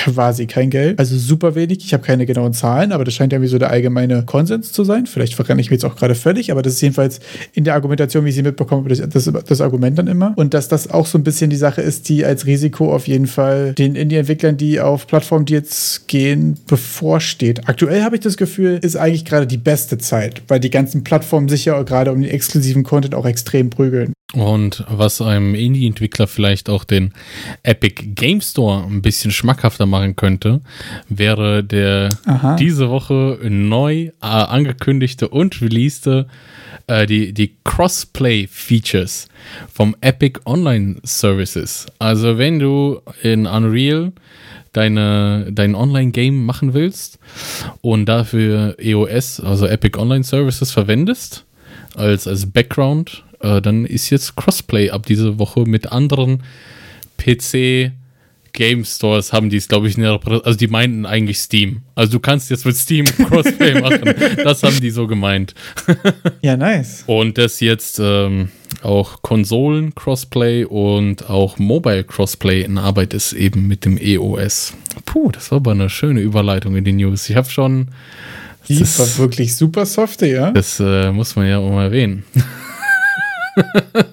quasi 0.00 0.46
kein 0.46 0.70
Geld. 0.70 0.98
Also 0.98 1.18
super 1.18 1.54
wenig. 1.54 1.84
Ich 1.84 1.92
habe 1.92 2.02
keine 2.02 2.24
genauen 2.24 2.54
Zahlen, 2.54 2.92
aber 2.92 3.04
das 3.04 3.12
scheint 3.12 3.32
ja 3.32 3.36
irgendwie 3.36 3.50
so 3.50 3.58
der 3.58 3.70
allgemeine 3.70 4.24
Konsens 4.24 4.72
zu 4.72 4.82
sein. 4.82 5.06
Vielleicht 5.06 5.34
verrenne 5.34 5.60
ich 5.60 5.68
mir 5.68 5.74
jetzt 5.74 5.84
auch 5.84 5.94
gerade 5.94 6.14
völlig, 6.14 6.50
aber 6.50 6.62
das 6.62 6.74
ist 6.74 6.80
jedenfalls 6.80 7.20
in 7.52 7.64
der 7.64 7.74
Argumentation, 7.74 8.24
wie 8.24 8.30
ich 8.30 8.34
sie 8.34 8.42
mitbekomme, 8.42 8.88
das, 8.88 9.06
das, 9.06 9.30
das 9.46 9.60
Argument 9.60 9.98
dann 9.98 10.06
immer. 10.06 10.32
Und 10.36 10.54
dass 10.54 10.68
das 10.68 10.90
auch 10.90 11.04
so 11.04 11.18
ein 11.18 11.22
bisschen 11.22 11.50
die 11.50 11.56
Sache 11.56 11.82
ist, 11.82 12.08
die 12.08 12.24
als 12.24 12.46
Risiko 12.46 12.94
auf 12.94 13.08
jeden 13.08 13.26
Fall 13.26 13.74
den 13.74 13.94
Indie-Entwicklern, 13.94 14.56
die 14.56 14.80
auf 14.80 15.06
Plattformen, 15.06 15.44
die 15.44 15.52
jetzt 15.52 16.08
gehen, 16.08 16.58
bevorsteht. 16.66 17.68
Aktuell 17.68 18.02
habe 18.02 18.16
ich 18.16 18.22
das 18.22 18.38
Gefühl, 18.38 18.78
ist 18.80 18.96
eigentlich 18.96 19.26
gerade 19.26 19.46
die 19.46 19.58
beste 19.58 19.98
Zeit, 19.98 20.40
weil 20.48 20.60
die 20.60 20.70
ganzen 20.70 21.04
Plattformen 21.04 21.50
sich 21.50 21.66
ja 21.66 21.80
gerade 21.82 22.10
um 22.10 22.22
den 22.22 22.30
exklusiven 22.30 22.84
Content 22.84 23.14
auch 23.14 23.26
extrem 23.26 23.68
prügeln. 23.68 24.14
Und 24.32 24.84
was 24.88 25.20
einem 25.20 25.56
Indie-Entwickler 25.56 26.28
vielleicht 26.28 26.70
auch 26.70 26.84
den 26.84 27.12
Epic 27.64 28.04
Game 28.14 28.40
Store 28.40 28.84
ein 28.84 29.02
bisschen 29.02 29.32
schmackhafter 29.32 29.86
machen 29.86 30.14
könnte, 30.14 30.60
wäre 31.08 31.64
der 31.64 32.10
Aha. 32.26 32.54
diese 32.54 32.90
Woche 32.90 33.38
neu 33.42 33.94
äh, 33.94 34.12
angekündigte 34.20 35.28
und 35.28 35.60
releaste 35.60 36.26
äh, 36.86 37.06
die, 37.06 37.32
die 37.32 37.56
Crossplay-Features 37.64 39.26
vom 39.72 39.96
Epic 40.00 40.40
Online 40.44 40.96
Services. 41.02 41.86
Also 41.98 42.38
wenn 42.38 42.60
du 42.60 43.00
in 43.22 43.46
Unreal 43.46 44.12
deine, 44.72 45.48
dein 45.50 45.74
Online-Game 45.74 46.44
machen 46.44 46.72
willst 46.72 47.18
und 47.80 48.06
dafür 48.06 48.76
EOS, 48.78 49.40
also 49.40 49.66
Epic 49.66 49.98
Online 49.98 50.22
Services, 50.22 50.70
verwendest, 50.70 51.44
als, 51.96 52.28
als 52.28 52.46
Background 52.46 53.24
äh, 53.40 53.60
dann 53.60 53.84
ist 53.84 54.10
jetzt 54.10 54.36
Crossplay 54.36 54.90
ab 54.90 55.06
diese 55.06 55.38
Woche 55.38 55.64
mit 55.64 55.90
anderen 55.92 56.42
PC 57.16 57.92
Game 58.52 58.84
Stores 58.84 59.32
haben 59.32 59.50
die 59.50 59.56
es, 59.56 59.68
glaube 59.68 59.88
ich, 59.88 59.98
also 59.98 60.54
die 60.54 60.66
meinten 60.66 61.06
eigentlich 61.06 61.38
Steam. 61.38 61.82
Also 61.94 62.12
du 62.12 62.20
kannst 62.20 62.50
jetzt 62.50 62.66
mit 62.66 62.76
Steam 62.76 63.04
Crossplay 63.28 63.80
machen. 63.80 64.14
Das 64.42 64.62
haben 64.62 64.80
die 64.80 64.90
so 64.90 65.06
gemeint. 65.06 65.54
ja, 66.42 66.56
nice. 66.56 67.04
Und 67.06 67.38
dass 67.38 67.60
jetzt 67.60 68.00
ähm, 68.02 68.50
auch 68.82 69.22
Konsolen 69.22 69.94
Crossplay 69.94 70.64
und 70.64 71.28
auch 71.30 71.58
Mobile 71.58 72.04
Crossplay 72.04 72.62
in 72.62 72.78
Arbeit 72.78 73.14
ist 73.14 73.32
eben 73.32 73.68
mit 73.68 73.84
dem 73.84 73.98
EOS. 73.98 74.74
Puh, 75.06 75.30
das 75.30 75.50
war 75.50 75.56
aber 75.56 75.72
eine 75.72 75.90
schöne 75.90 76.20
Überleitung 76.20 76.76
in 76.76 76.84
die 76.84 76.92
News. 76.92 77.28
Ich 77.30 77.36
habe 77.36 77.48
schon. 77.48 77.88
Die 78.68 78.80
war 78.80 79.18
wirklich 79.18 79.56
super 79.56 79.84
softe, 79.84 80.26
ja. 80.26 80.52
Das 80.52 80.78
äh, 80.80 81.10
muss 81.10 81.34
man 81.34 81.48
ja 81.48 81.58
auch 81.58 81.70
mal 81.70 81.84
erwähnen. 81.84 82.24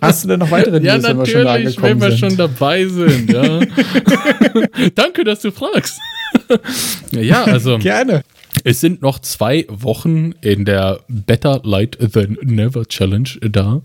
Hast 0.02 0.24
du 0.24 0.28
denn 0.30 0.40
noch 0.40 0.52
weitere 0.52 0.80
News, 0.80 0.86
ja, 0.86 1.04
wenn 1.04 1.18
wir 1.20 1.26
schon 1.26 1.48
angekommen 1.48 2.02
wenn 2.02 2.12
wir 2.12 2.18
schon 2.18 2.38
dabei 2.38 2.86
sind. 2.86 3.32
Ja. 3.32 3.60
Danke, 4.96 5.24
dass 5.24 5.42
du 5.42 5.52
fragst. 5.52 6.00
ja, 7.12 7.44
also. 7.44 7.78
Gerne. 7.78 8.24
Es 8.69 8.82
sind 8.82 9.01
noch 9.01 9.19
zwei 9.19 9.65
Wochen 9.69 10.34
in 10.41 10.65
der 10.65 10.99
Better 11.08 11.62
Light 11.63 11.97
Than 12.12 12.38
Never 12.41 12.86
Challenge 12.86 13.30
da. 13.39 13.82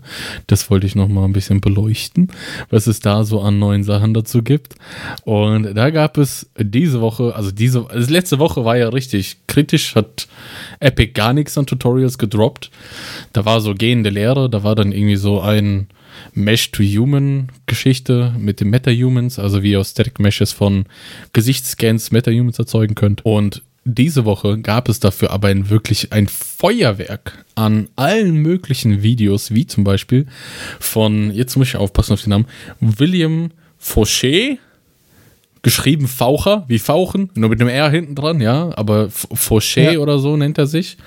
Das 0.47 0.69
wollte 0.69 0.85
ich 0.85 0.93
noch 0.93 1.07
mal 1.07 1.23
ein 1.23 1.31
bisschen 1.31 1.61
beleuchten, 1.61 2.27
was 2.69 2.87
es 2.87 2.99
da 2.99 3.23
so 3.23 3.39
an 3.39 3.59
neuen 3.59 3.85
Sachen 3.85 4.13
dazu 4.13 4.43
gibt. 4.43 4.75
Und 5.23 5.73
da 5.73 5.89
gab 5.89 6.17
es 6.17 6.49
diese 6.59 6.99
Woche, 6.99 7.33
also 7.33 7.49
diese, 7.49 7.89
also 7.89 8.11
letzte 8.11 8.39
Woche 8.39 8.65
war 8.65 8.75
ja 8.75 8.89
richtig 8.89 9.37
kritisch, 9.47 9.95
hat 9.95 10.27
Epic 10.81 11.13
gar 11.13 11.31
nichts 11.31 11.57
an 11.57 11.65
Tutorials 11.65 12.17
gedroppt. 12.17 12.69
Da 13.31 13.45
war 13.45 13.61
so 13.61 13.75
gehende 13.75 14.09
Lehre, 14.09 14.49
da 14.49 14.63
war 14.63 14.75
dann 14.75 14.91
irgendwie 14.91 15.15
so 15.15 15.39
ein 15.39 15.87
Mesh-to-Human-Geschichte 16.33 18.35
mit 18.37 18.59
den 18.59 18.69
Meta-Humans, 18.69 19.39
also 19.39 19.63
wie 19.63 19.71
ihr 19.71 19.83
Static 19.85 20.19
Meshes 20.19 20.51
von 20.51 20.87
Gesichtsscans 21.31 22.11
Meta-Humans 22.11 22.59
erzeugen 22.59 22.95
könnt. 22.95 23.25
Und 23.25 23.61
diese 23.85 24.25
Woche 24.25 24.59
gab 24.59 24.87
es 24.89 24.99
dafür 24.99 25.31
aber 25.31 25.49
ein, 25.49 25.69
wirklich 25.69 26.13
ein 26.13 26.27
Feuerwerk 26.27 27.45
an 27.55 27.89
allen 27.95 28.35
möglichen 28.35 29.03
Videos, 29.03 29.53
wie 29.53 29.67
zum 29.67 29.83
Beispiel 29.83 30.25
von, 30.79 31.31
jetzt 31.31 31.55
muss 31.57 31.67
ich 31.67 31.75
aufpassen 31.75 32.13
auf 32.13 32.21
den 32.21 32.29
Namen, 32.29 32.45
William 32.79 33.51
Fauché, 33.81 34.57
geschrieben 35.61 36.07
Faucher, 36.07 36.65
wie 36.67 36.79
Fauchen, 36.79 37.29
nur 37.35 37.49
mit 37.49 37.59
einem 37.59 37.69
R 37.69 37.89
hinten 37.89 38.15
dran, 38.15 38.41
ja, 38.41 38.71
aber 38.75 39.07
Fauché 39.09 39.93
ja. 39.93 39.99
oder 39.99 40.19
so 40.19 40.37
nennt 40.37 40.57
er 40.57 40.67
sich. 40.67 40.97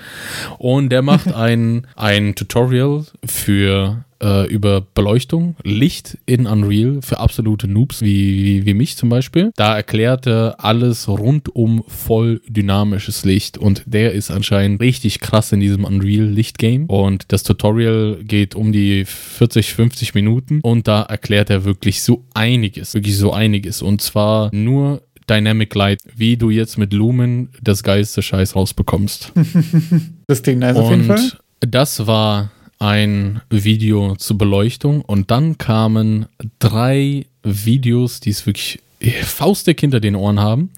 Und 0.57 0.89
der 0.89 1.01
macht 1.01 1.27
ein, 1.33 1.87
ein 1.95 2.35
Tutorial 2.35 3.05
für 3.25 4.03
äh, 4.21 4.47
über 4.47 4.81
Beleuchtung, 4.81 5.55
Licht 5.63 6.17
in 6.25 6.47
Unreal 6.47 6.99
für 7.01 7.19
absolute 7.19 7.67
Noobs 7.67 8.01
wie, 8.01 8.43
wie, 8.43 8.65
wie 8.65 8.73
mich 8.73 8.97
zum 8.97 9.09
Beispiel. 9.09 9.51
Da 9.55 9.75
erklärt 9.75 10.27
er 10.27 10.55
alles 10.59 11.07
rund 11.07 11.55
um 11.55 11.83
voll 11.87 12.41
dynamisches 12.47 13.25
Licht 13.25 13.57
und 13.57 13.83
der 13.85 14.13
ist 14.13 14.31
anscheinend 14.31 14.81
richtig 14.81 15.19
krass 15.19 15.51
in 15.51 15.59
diesem 15.59 15.83
Unreal 15.83 16.25
Licht 16.25 16.57
Game 16.57 16.85
und 16.85 17.25
das 17.31 17.43
Tutorial 17.43 18.19
geht 18.23 18.55
um 18.55 18.71
die 18.71 19.05
40, 19.05 19.73
50 19.73 20.13
Minuten 20.13 20.59
und 20.61 20.87
da 20.87 21.03
erklärt 21.03 21.49
er 21.49 21.65
wirklich 21.65 22.01
so 22.01 22.25
einiges, 22.33 22.93
wirklich 22.93 23.17
so 23.17 23.33
einiges 23.33 23.81
und 23.81 24.01
zwar 24.01 24.49
nur 24.53 25.01
Dynamic 25.29 25.75
Light, 25.75 25.99
wie 26.15 26.37
du 26.37 26.49
jetzt 26.49 26.77
mit 26.77 26.93
Lumen 26.93 27.49
das 27.61 27.83
geilste 27.83 28.21
Scheiß 28.21 28.55
rausbekommst. 28.55 29.33
das 30.27 30.41
klingt 30.41 30.61
nice 30.61 30.77
auf 30.77 30.89
jeden 30.89 31.03
Fall. 31.03 31.31
Das 31.59 32.07
war 32.07 32.51
ein 32.79 33.41
Video 33.49 34.15
zur 34.15 34.37
Beleuchtung 34.37 35.01
und 35.01 35.31
dann 35.31 35.57
kamen 35.57 36.27
drei 36.59 37.25
Videos, 37.43 38.19
die 38.19 38.31
es 38.31 38.45
wirklich 38.45 38.79
faustdick 39.23 39.79
hinter 39.79 39.99
den 39.99 40.15
Ohren 40.15 40.39
haben, 40.39 40.71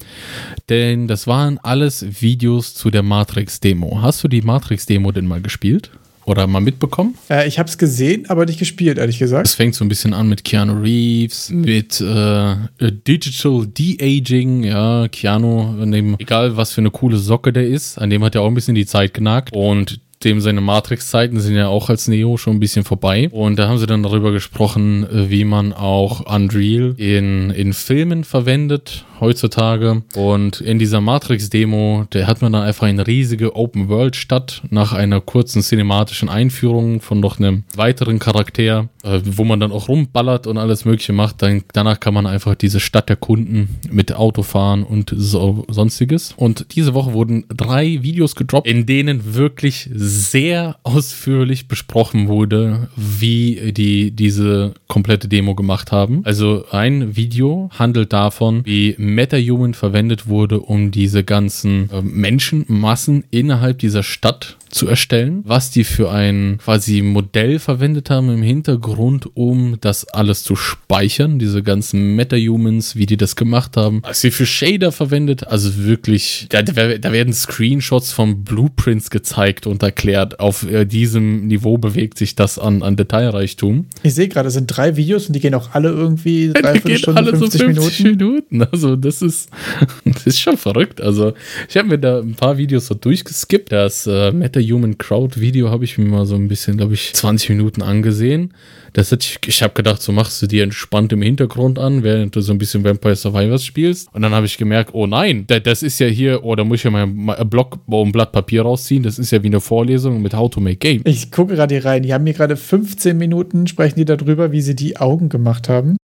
denn 0.68 1.08
das 1.08 1.28
waren 1.28 1.58
alles 1.60 2.22
Videos 2.22 2.74
zu 2.74 2.90
der 2.90 3.04
Matrix-Demo. 3.04 4.02
Hast 4.02 4.24
du 4.24 4.28
die 4.28 4.42
Matrix-Demo 4.42 5.12
denn 5.12 5.26
mal 5.26 5.42
gespielt? 5.42 5.92
Oder 6.26 6.46
mal 6.46 6.60
mitbekommen? 6.60 7.16
Äh, 7.28 7.48
ich 7.48 7.58
habe 7.58 7.68
es 7.68 7.80
gesehen, 7.80 8.30
aber 8.30 8.46
nicht 8.46 8.60
gespielt, 8.60 9.00
ehrlich 9.00 9.18
gesagt. 9.18 9.48
Es 9.48 9.56
fängt 9.56 9.74
so 9.74 9.84
ein 9.84 9.90
bisschen 9.90 10.14
an 10.14 10.30
mit 10.30 10.44
Keanu 10.44 10.80
Reeves, 10.80 11.50
mit 11.50 12.00
äh, 12.02 12.56
Digital 12.80 13.66
De-Aging, 13.66 14.64
ja, 14.64 15.08
Keanu, 15.08 15.84
dem, 15.86 16.18
egal 16.20 16.56
was 16.56 16.72
für 16.72 16.82
eine 16.82 16.92
coole 16.92 17.18
Socke 17.18 17.52
der 17.52 17.66
ist, 17.66 17.98
an 17.98 18.12
dem 18.12 18.24
hat 18.24 18.36
er 18.36 18.42
auch 18.42 18.48
ein 18.48 18.54
bisschen 18.54 18.76
die 18.76 18.86
Zeit 18.86 19.16
genagt. 19.16 19.54
Und 19.54 20.02
dem 20.24 20.42
seine 20.42 20.62
Matrix-Zeiten 20.62 21.40
sind 21.40 21.56
ja 21.56 21.68
auch 21.68 21.90
als 21.90 22.08
Neo 22.08 22.38
schon 22.38 22.58
ein 22.58 22.60
bisschen 22.60 22.84
vorbei. 22.84 23.30
Und 23.32 23.58
da 23.58 23.68
haben 23.68 23.78
sie 23.78 23.88
dann 23.88 24.04
darüber 24.04 24.32
gesprochen, 24.32 25.08
wie 25.12 25.46
man 25.46 25.74
auch 25.74 26.34
Unreal 26.34 26.94
in, 26.98 27.52
in 27.52 27.74
Filmen 27.74 28.24
verwendet 28.24 29.06
heutzutage. 29.20 30.04
Und 30.16 30.62
in 30.62 30.80
dieser 30.80 31.02
Matrix-Demo, 31.02 32.06
der 32.14 32.28
hat 32.28 32.42
man 32.42 32.54
dann 32.54 32.64
einfach 32.64 32.88
eine 32.88 33.06
riesige 33.06 33.56
Open-World-Stadt 33.56 34.64
nach 34.70 34.94
einer 34.94 35.22
kurzen 35.22 35.62
cinematischen 35.62 36.30
Einführung 36.30 37.02
von 37.02 37.20
noch 37.20 37.40
einem 37.40 37.64
weiteren 37.76 38.20
Charakter, 38.20 38.90
äh, 39.04 39.20
wo 39.24 39.44
man 39.44 39.60
dann 39.60 39.72
auch 39.72 39.88
rumballert 39.88 40.48
und 40.48 40.58
alles 40.58 40.86
Mögliche 40.86 41.14
macht. 41.14 41.42
Dann, 41.42 41.64
danach 41.74 42.00
kann 42.00 42.14
man 42.14 42.26
einfach 42.26 42.56
diese 42.56 42.80
Stadt 42.80 43.10
erkunden 43.10 43.70
mit 43.92 44.14
Autofahren 44.14 44.84
und 44.84 45.14
so, 45.16 45.66
sonstiges. 45.70 46.34
Und 46.36 46.76
diese 46.76 46.94
Woche 46.94 47.14
wurden 47.14 47.46
drei 47.50 48.00
Videos 48.02 48.36
gedroppt, 48.36 48.68
in 48.68 48.86
denen 48.86 49.36
wirklich 49.36 49.90
sehr 50.10 50.78
ausführlich 50.84 51.68
besprochen 51.68 52.28
wurde, 52.28 52.90
wie 52.96 53.72
die 53.74 54.12
diese 54.12 54.74
komplette 54.88 55.28
Demo 55.28 55.56
gemacht 55.56 55.92
haben. 55.92 56.22
Also 56.26 56.66
ein 56.72 57.16
Video 57.16 57.70
handelt 57.78 58.12
davon, 58.12 58.66
wie 58.66 58.96
MetaHuman 58.98 59.74
verwendet 59.74 60.28
wurde, 60.28 60.60
um 60.60 60.92
diese 60.92 61.24
ganzen 61.24 61.90
äh, 61.92 62.02
Menschenmassen 62.02 63.24
innerhalb 63.30 63.80
dieser 63.80 64.04
Stadt 64.04 64.58
zu 64.70 64.88
erstellen, 64.88 65.42
was 65.46 65.72
die 65.72 65.84
für 65.84 66.12
ein 66.12 66.60
quasi 66.64 67.02
Modell 67.02 67.60
verwendet 67.60 68.10
haben 68.10 68.30
im 68.30 68.42
Hintergrund, 68.42 69.30
um 69.36 69.78
das 69.82 70.08
alles 70.08 70.44
zu 70.44 70.56
speichern, 70.56 71.40
diese 71.40 71.64
ganzen 71.64 72.16
Meta-Humans, 72.16 72.96
wie 72.96 73.06
die 73.06 73.18
das 73.18 73.36
gemacht 73.36 73.78
haben, 73.78 74.02
was 74.04 74.22
sie 74.22 74.32
für 74.32 74.46
Shader 74.46 74.92
verwendet, 74.92 75.48
also 75.48 75.86
wirklich, 75.86 76.48
da, 76.50 76.62
da 76.62 77.12
werden 77.12 77.34
Screenshots 77.34 78.12
von 78.12 78.44
Blueprints 78.44 79.10
gezeigt 79.10 79.68
und 79.68 79.84
erklärt, 79.84 80.40
auf 80.40 80.70
äh, 80.70 80.86
diesem 80.86 81.48
Niveau 81.48 81.78
bewegt 81.78 82.18
sich 82.18 82.36
das 82.36 82.60
an, 82.60 82.84
an 82.84 82.96
Detailreichtum. 82.96 83.88
Ich 84.04 84.14
sehe 84.14 84.28
gerade, 84.28 84.48
es 84.48 84.54
sind 84.54 84.68
drei 84.68 84.96
Videos 84.96 85.28
und 85.28 85.34
die 85.34 85.40
gehen 85.40 85.54
auch 85.54 85.74
alle 85.74 85.90
irgendwie 85.90 86.52
drei, 86.54 86.80
die 86.80 86.98
Stunden, 86.98 87.18
alle 87.18 87.36
50, 87.36 87.60
so 87.60 87.66
50 87.66 88.06
Minuten. 88.06 88.20
Minuten. 88.20 88.62
Also 88.72 88.96
das 88.96 89.22
ist, 89.22 89.50
das 90.06 90.28
ist 90.28 90.40
schon 90.40 90.58
verrückt. 90.58 91.02
Also 91.02 91.34
ich 91.68 91.78
habe 91.78 91.88
mir 91.88 92.00
da 92.00 92.20
ein 92.20 92.36
paar 92.36 92.58
Videos 92.58 92.88
so 92.88 92.96
durchgeskippt, 92.96 93.72
das 93.72 94.08
äh, 94.08 94.32
Meta 94.32 94.59
Human 94.62 94.98
Crowd 94.98 95.40
Video 95.40 95.70
habe 95.70 95.84
ich 95.84 95.98
mir 95.98 96.06
mal 96.06 96.26
so 96.26 96.36
ein 96.36 96.48
bisschen, 96.48 96.78
glaube 96.78 96.94
ich, 96.94 97.14
20 97.14 97.50
Minuten 97.50 97.82
angesehen. 97.82 98.54
Das 98.94 99.12
hat 99.12 99.24
ich, 99.24 99.40
ich 99.46 99.62
habe 99.62 99.74
gedacht, 99.74 100.02
so 100.02 100.12
machst 100.12 100.42
du 100.42 100.48
dir 100.48 100.64
entspannt 100.64 101.14
im 101.14 101.22
Hintergrund 101.22 101.80
an, 101.80 102.04
während 102.04 102.36
du 102.36 102.42
so 102.42 102.52
ein 102.52 102.58
bisschen 102.58 102.84
Vampire 102.84 103.16
Survivors 103.16 103.64
spielst. 103.64 104.10
Und 104.14 104.22
dann 104.22 104.34
habe 104.34 104.46
ich 104.46 104.58
gemerkt, 104.58 104.92
oh 104.94 105.08
nein, 105.08 105.46
das 105.48 105.84
ist 105.84 106.00
ja 106.00 106.08
hier, 106.08 106.44
oh, 106.44 106.56
da 106.56 106.64
muss 106.64 106.80
ich 106.80 106.84
ja 106.84 106.92
mal 106.92 107.36
ein 107.36 107.50
Block, 107.50 107.80
oh, 107.88 108.04
ein 108.04 108.12
Blatt 108.12 108.32
Papier 108.32 108.64
rausziehen. 108.64 109.04
Das 109.04 109.20
ist 109.20 109.32
ja 109.32 109.42
wie 109.44 109.48
eine 109.48 109.62
Vorlesung 109.62 110.22
mit 110.22 110.34
How 110.34 110.50
to 110.50 110.60
Make 110.60 110.78
Game. 110.78 111.02
Ich 111.06 111.32
gucke 111.32 111.56
gerade 111.56 111.76
hier 111.76 111.86
rein. 111.86 112.04
Die 112.04 112.14
haben 112.14 112.24
mir 112.24 112.34
gerade 112.34 112.56
15 112.58 113.18
Minuten, 113.18 113.68
sprechen 113.68 113.96
die 113.96 114.06
darüber, 114.06 114.52
wie 114.52 114.62
sie 114.62 114.76
die 114.76 114.98
Augen 114.98 115.30
gemacht 115.30 115.70
haben. 115.70 115.98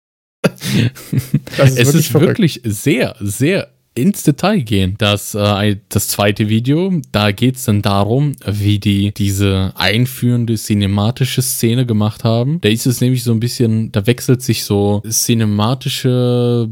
es 1.57 1.77
wirklich 1.77 1.95
ist 1.95 2.07
verrückt. 2.07 2.27
wirklich 2.27 2.61
sehr, 2.63 3.15
sehr 3.19 3.74
ins 3.95 4.23
Detail 4.23 4.59
gehen. 4.59 4.95
Das, 4.97 5.33
äh, 5.33 5.77
das 5.89 6.09
zweite 6.09 6.49
Video, 6.49 7.01
da 7.11 7.31
geht 7.31 7.55
es 7.55 7.63
dann 7.63 7.81
darum, 7.81 8.33
wie 8.45 8.77
die 8.77 9.13
diese 9.13 9.71
einführende 9.75 10.55
cinematische 10.55 11.41
Szene 11.41 11.85
gemacht 11.85 12.23
haben. 12.23 12.59
Da 12.61 12.69
ist 12.69 12.85
es 12.85 13.01
nämlich 13.01 13.23
so 13.23 13.31
ein 13.31 13.39
bisschen, 13.39 13.91
da 13.91 14.05
wechselt 14.05 14.43
sich 14.43 14.65
so 14.65 15.01
cinematische 15.09 16.69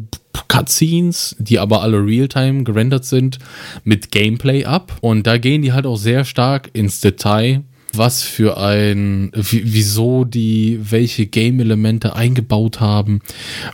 Cutscenes, 0.47 1.35
die 1.39 1.59
aber 1.59 1.81
alle 1.81 2.05
Realtime 2.05 2.63
gerendert 2.63 3.05
sind, 3.05 3.39
mit 3.83 4.11
Gameplay 4.11 4.65
ab. 4.65 4.91
Und 5.01 5.25
da 5.25 5.37
gehen 5.37 5.61
die 5.61 5.73
halt 5.73 5.85
auch 5.85 5.97
sehr 5.97 6.25
stark 6.25 6.69
ins 6.73 6.99
Detail 7.01 7.63
was 7.95 8.23
für 8.23 8.57
ein, 8.57 9.31
wieso 9.33 10.25
die 10.25 10.79
welche 10.81 11.25
Game-Elemente 11.25 12.15
eingebaut 12.15 12.79
haben, 12.79 13.21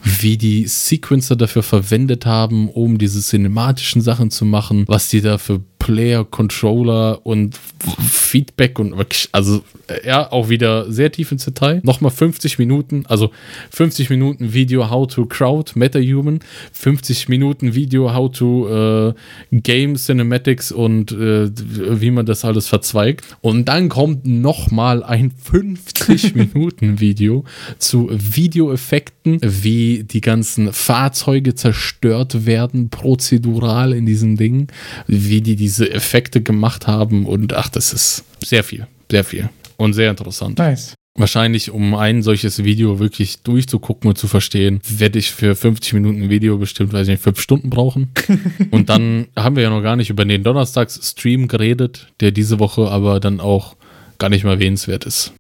wie 0.03 0.37
die 0.37 0.67
Sequencer 0.67 1.35
dafür 1.35 1.63
verwendet 1.63 2.25
haben, 2.25 2.69
um 2.69 2.97
diese 2.97 3.21
cinematischen 3.21 4.01
Sachen 4.01 4.31
zu 4.31 4.45
machen, 4.45 4.83
was 4.87 5.09
die 5.09 5.21
da 5.21 5.37
für 5.37 5.61
Player, 5.89 6.23
Controller 6.23 7.25
und 7.25 7.57
Feedback 7.57 8.77
und 8.77 8.95
wirklich, 8.95 9.27
also 9.31 9.63
ja, 10.05 10.31
auch 10.31 10.49
wieder 10.49 10.91
sehr 10.91 11.11
tief 11.11 11.31
ins 11.31 11.45
Detail. 11.45 11.81
Nochmal 11.83 12.11
50 12.11 12.59
Minuten, 12.59 13.05
also 13.07 13.31
50 13.71 14.11
Minuten 14.11 14.53
Video 14.53 14.91
How 14.91 15.07
to 15.07 15.25
Crowd 15.25 15.71
MetaHuman, 15.73 16.41
50 16.73 17.27
Minuten 17.27 17.73
Video 17.73 18.13
How 18.13 18.31
to 18.31 19.09
äh, 19.09 19.13
Game 19.51 19.95
Cinematics 19.95 20.71
und 20.71 21.11
äh, 21.11 21.49
wie 21.57 22.11
man 22.11 22.27
das 22.27 22.45
alles 22.45 22.67
verzweigt. 22.67 23.25
Und 23.41 23.65
dann 23.65 23.89
kommt 23.89 24.27
nochmal 24.27 25.03
ein 25.03 25.31
50 25.31 26.35
Minuten 26.53 26.99
Video 26.99 27.45
zu 27.79 28.09
Videoeffekten, 28.11 29.39
wie 29.41 30.03
die 30.03 30.21
ganzen 30.21 30.71
Fahrzeuge 30.71 31.55
zerstört 31.55 32.45
werden, 32.45 32.89
prozedural 32.89 33.93
in 33.93 34.05
diesen 34.05 34.35
Dingen, 34.35 34.67
wie 35.07 35.41
die 35.41 35.55
diese 35.55 35.78
diese 35.79 35.93
Effekte 35.93 36.41
gemacht 36.41 36.87
haben 36.87 37.25
und 37.25 37.53
ach, 37.53 37.69
das 37.69 37.93
ist 37.93 38.25
sehr 38.43 38.63
viel, 38.63 38.87
sehr 39.09 39.23
viel 39.23 39.49
und 39.77 39.93
sehr 39.93 40.09
interessant. 40.09 40.57
Nice. 40.57 40.93
Wahrscheinlich, 41.17 41.71
um 41.71 41.95
ein 41.95 42.21
solches 42.21 42.63
Video 42.63 42.99
wirklich 42.99 43.41
durchzugucken 43.41 44.09
und 44.09 44.17
zu 44.17 44.27
verstehen, 44.27 44.79
werde 44.87 45.19
ich 45.19 45.31
für 45.31 45.55
50 45.55 45.93
Minuten 45.93 46.29
Video 46.29 46.57
bestimmt, 46.57 46.93
weiß 46.93 47.07
ich 47.07 47.13
nicht, 47.13 47.23
fünf 47.23 47.41
Stunden 47.41 47.69
brauchen. 47.69 48.09
und 48.71 48.89
dann 48.89 49.27
haben 49.35 49.55
wir 49.55 49.63
ja 49.63 49.69
noch 49.69 49.81
gar 49.81 49.95
nicht 49.95 50.09
über 50.09 50.23
den 50.23 50.43
Donnerstags-Stream 50.43 51.47
geredet, 51.47 52.07
der 52.19 52.31
diese 52.31 52.59
Woche 52.59 52.89
aber 52.89 53.19
dann 53.19 53.39
auch 53.39 53.75
gar 54.17 54.29
nicht 54.29 54.43
mal 54.43 54.53
erwähnenswert 54.53 55.05
ist. 55.05 55.33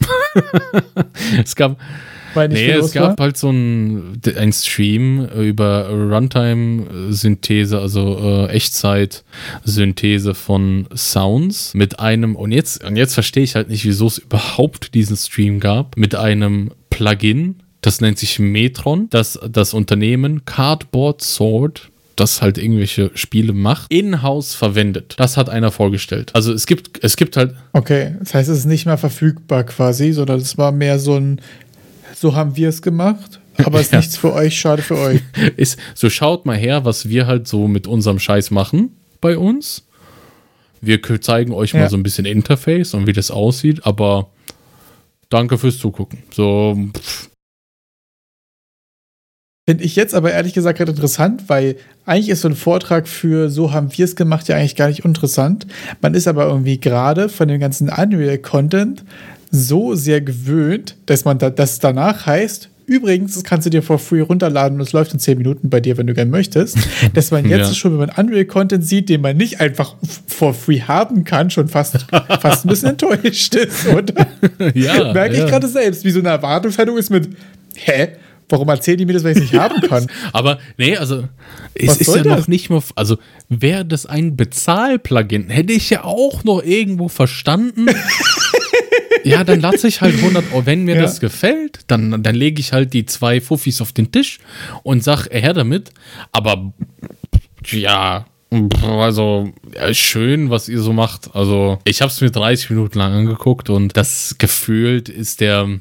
es 1.42 1.56
gab, 1.56 1.78
nee, 2.34 2.70
es 2.70 2.92
gab 2.92 3.18
war? 3.18 3.26
halt 3.26 3.36
so 3.36 3.50
ein, 3.50 4.20
ein 4.36 4.52
Stream 4.52 5.26
über 5.26 5.88
Runtime-Synthese, 5.88 7.78
also 7.78 8.18
äh, 8.20 8.50
Echtzeit-Synthese 8.50 10.34
von 10.34 10.86
Sounds 10.94 11.74
mit 11.74 12.00
einem, 12.00 12.36
und 12.36 12.52
jetzt, 12.52 12.84
und 12.84 12.96
jetzt 12.96 13.14
verstehe 13.14 13.44
ich 13.44 13.54
halt 13.54 13.68
nicht, 13.68 13.84
wieso 13.84 14.06
es 14.06 14.18
überhaupt 14.18 14.94
diesen 14.94 15.16
Stream 15.16 15.60
gab, 15.60 15.96
mit 15.96 16.14
einem 16.14 16.70
Plugin, 16.90 17.56
das 17.80 18.00
nennt 18.00 18.18
sich 18.18 18.38
Metron, 18.38 19.08
das 19.10 19.38
das 19.48 19.72
Unternehmen 19.72 20.44
Cardboard 20.44 21.22
Sword 21.22 21.90
das 22.18 22.42
halt 22.42 22.58
irgendwelche 22.58 23.10
Spiele 23.14 23.52
macht, 23.52 23.92
in-house 23.92 24.54
verwendet. 24.54 25.14
Das 25.18 25.36
hat 25.36 25.48
einer 25.48 25.70
vorgestellt. 25.70 26.34
Also 26.34 26.52
es 26.52 26.66
gibt, 26.66 27.02
es 27.04 27.16
gibt 27.16 27.36
halt. 27.36 27.54
Okay, 27.72 28.16
das 28.20 28.34
heißt, 28.34 28.48
es 28.48 28.58
ist 28.58 28.64
nicht 28.64 28.86
mehr 28.86 28.98
verfügbar 28.98 29.64
quasi, 29.64 30.12
sondern 30.12 30.40
es 30.40 30.58
war 30.58 30.72
mehr 30.72 30.98
so 30.98 31.16
ein 31.16 31.40
so 32.14 32.34
haben 32.34 32.56
wir 32.56 32.68
es 32.68 32.82
gemacht. 32.82 33.40
Aber 33.58 33.80
es 33.80 33.86
ist 33.86 33.92
ja. 33.92 33.98
nichts 33.98 34.16
für 34.16 34.32
euch, 34.32 34.58
schade 34.58 34.82
für 34.82 34.96
euch. 34.96 35.20
ist, 35.56 35.78
so 35.94 36.10
schaut 36.10 36.46
mal 36.46 36.56
her, 36.56 36.84
was 36.84 37.08
wir 37.08 37.26
halt 37.26 37.48
so 37.48 37.68
mit 37.68 37.86
unserem 37.86 38.18
Scheiß 38.18 38.50
machen 38.50 38.96
bei 39.20 39.36
uns. 39.36 39.86
Wir 40.80 41.02
zeigen 41.20 41.52
euch 41.52 41.72
ja. 41.72 41.80
mal 41.80 41.90
so 41.90 41.96
ein 41.96 42.04
bisschen 42.04 42.24
Interface 42.24 42.94
und 42.94 43.06
wie 43.06 43.12
das 43.12 43.30
aussieht, 43.32 43.84
aber 43.84 44.30
danke 45.28 45.58
fürs 45.58 45.78
Zugucken. 45.78 46.22
So, 46.30 46.78
pff, 46.96 47.28
Finde 49.68 49.84
ich 49.84 49.96
jetzt 49.96 50.14
aber 50.14 50.32
ehrlich 50.32 50.54
gesagt 50.54 50.78
gerade 50.78 50.92
interessant, 50.92 51.42
weil 51.48 51.76
eigentlich 52.06 52.30
ist 52.30 52.40
so 52.40 52.48
ein 52.48 52.54
Vortrag 52.54 53.06
für 53.06 53.50
so 53.50 53.70
haben 53.70 53.90
wir 53.94 54.06
es 54.06 54.16
gemacht 54.16 54.48
ja 54.48 54.56
eigentlich 54.56 54.76
gar 54.76 54.88
nicht 54.88 55.04
interessant. 55.04 55.66
Man 56.00 56.14
ist 56.14 56.26
aber 56.26 56.46
irgendwie 56.46 56.80
gerade 56.80 57.28
von 57.28 57.48
dem 57.48 57.60
ganzen 57.60 57.90
Unreal-Content 57.90 59.04
so 59.50 59.94
sehr 59.94 60.20
gewöhnt, 60.20 60.96
dass 61.06 61.24
man 61.24 61.38
da, 61.38 61.50
das 61.50 61.78
danach 61.78 62.26
heißt, 62.26 62.70
Übrigens, 62.88 63.34
das 63.34 63.44
kannst 63.44 63.66
du 63.66 63.70
dir 63.70 63.82
for 63.82 63.98
free 63.98 64.22
runterladen 64.22 64.78
und 64.78 64.80
es 64.80 64.94
läuft 64.94 65.12
in 65.12 65.18
10 65.18 65.36
Minuten 65.36 65.68
bei 65.68 65.78
dir, 65.78 65.98
wenn 65.98 66.06
du 66.06 66.14
gern 66.14 66.30
möchtest. 66.30 66.78
Dass 67.12 67.30
man 67.30 67.46
jetzt 67.46 67.68
ja. 67.68 67.74
schon, 67.74 67.92
wenn 67.98 68.08
man 68.08 68.10
Unreal-Content 68.16 68.82
sieht, 68.82 69.10
den 69.10 69.20
man 69.20 69.36
nicht 69.36 69.60
einfach 69.60 69.94
for 70.26 70.54
free 70.54 70.80
haben 70.80 71.24
kann, 71.24 71.50
schon 71.50 71.68
fast, 71.68 72.06
fast 72.40 72.64
ein 72.64 72.68
bisschen 72.70 72.88
enttäuscht 72.90 73.54
ist, 73.54 73.86
oder? 73.88 74.26
Ja. 74.74 75.12
Merke 75.12 75.34
ich 75.34 75.40
ja. 75.40 75.46
gerade 75.46 75.68
selbst, 75.68 76.04
wie 76.04 76.10
so 76.10 76.20
eine 76.20 76.30
Erwartungshaltung 76.30 76.96
ist 76.96 77.10
mit, 77.10 77.28
hä? 77.76 78.08
Warum 78.48 78.68
erzählen 78.70 78.96
die 78.96 79.04
mir 79.04 79.12
das, 79.12 79.24
wenn 79.24 79.32
ich 79.32 79.44
es 79.44 79.52
nicht 79.52 79.60
haben 79.60 79.82
kann? 79.82 80.06
Aber 80.32 80.58
nee, 80.78 80.96
also 80.96 81.24
es 81.74 81.98
ist 81.98 82.14
ja 82.14 82.22
das? 82.22 82.38
noch 82.38 82.48
nicht 82.48 82.70
mal, 82.70 82.80
also 82.94 83.18
wäre 83.50 83.84
das 83.84 84.06
ein 84.06 84.36
Bezahl-Plugin, 84.36 85.50
hätte 85.50 85.74
ich 85.74 85.90
ja 85.90 86.04
auch 86.04 86.44
noch 86.44 86.62
irgendwo 86.62 87.08
verstanden. 87.08 87.88
Ja, 89.24 89.44
dann 89.44 89.60
lasse 89.60 89.88
ich 89.88 90.00
halt 90.00 90.16
100 90.16 90.52
Euro. 90.52 90.66
Wenn 90.66 90.84
mir 90.84 90.96
ja. 90.96 91.02
das 91.02 91.20
gefällt, 91.20 91.80
dann, 91.86 92.22
dann 92.22 92.34
lege 92.34 92.60
ich 92.60 92.72
halt 92.72 92.92
die 92.92 93.06
zwei 93.06 93.40
Fuffis 93.40 93.80
auf 93.80 93.92
den 93.92 94.12
Tisch 94.12 94.38
und 94.82 95.02
sag, 95.04 95.28
her 95.30 95.52
damit. 95.52 95.90
Aber 96.32 96.72
ja, 97.66 98.26
also 98.82 99.52
ja, 99.74 99.92
schön, 99.92 100.50
was 100.50 100.68
ihr 100.68 100.80
so 100.80 100.92
macht. 100.92 101.34
Also 101.34 101.78
ich 101.84 102.00
habe 102.00 102.10
es 102.10 102.20
mir 102.20 102.30
30 102.30 102.70
Minuten 102.70 102.98
lang 102.98 103.12
angeguckt 103.12 103.70
und 103.70 103.96
das 103.96 104.36
gefühlt 104.38 105.08
ist 105.08 105.40
der 105.40 105.80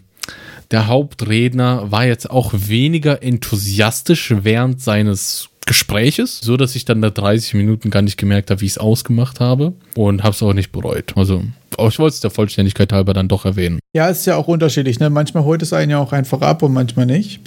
der 0.72 0.88
Hauptredner 0.88 1.92
war 1.92 2.06
jetzt 2.06 2.30
auch 2.30 2.54
weniger 2.54 3.24
enthusiastisch 3.24 4.34
während 4.42 4.82
seines 4.82 5.50
Gespräches, 5.66 6.40
so 6.40 6.56
dass 6.58 6.76
ich 6.76 6.86
dann 6.86 7.02
da 7.02 7.10
30 7.10 7.54
Minuten 7.54 7.90
gar 7.90 8.02
nicht 8.02 8.18
gemerkt 8.18 8.50
habe, 8.50 8.62
wie 8.62 8.66
ich 8.66 8.72
es 8.72 8.78
ausgemacht 8.78 9.40
habe 9.40 9.74
und 9.96 10.24
habe 10.24 10.34
es 10.34 10.42
auch 10.42 10.54
nicht 10.54 10.72
bereut. 10.72 11.14
Also 11.16 11.44
ich 11.78 12.00
wollte 12.00 12.16
es 12.16 12.22
der 12.22 12.32
Vollständigkeit 12.32 12.92
halber 12.94 13.14
dann 13.14 13.28
doch 13.28 13.46
erwähnen. 13.46 13.80
Ja, 13.94 14.08
ist 14.08 14.26
ja 14.26 14.38
auch 14.38 14.48
unterschiedlich. 14.48 15.00
Ne? 15.00 15.10
Manchmal 15.10 15.44
holt 15.44 15.62
es 15.62 15.74
einen 15.74 15.92
ja 15.92 16.00
auch 16.00 16.14
einfach 16.14 16.42
ab 16.42 16.64
und 16.64 16.74
manchmal 16.74 17.06
nicht. 17.06 17.42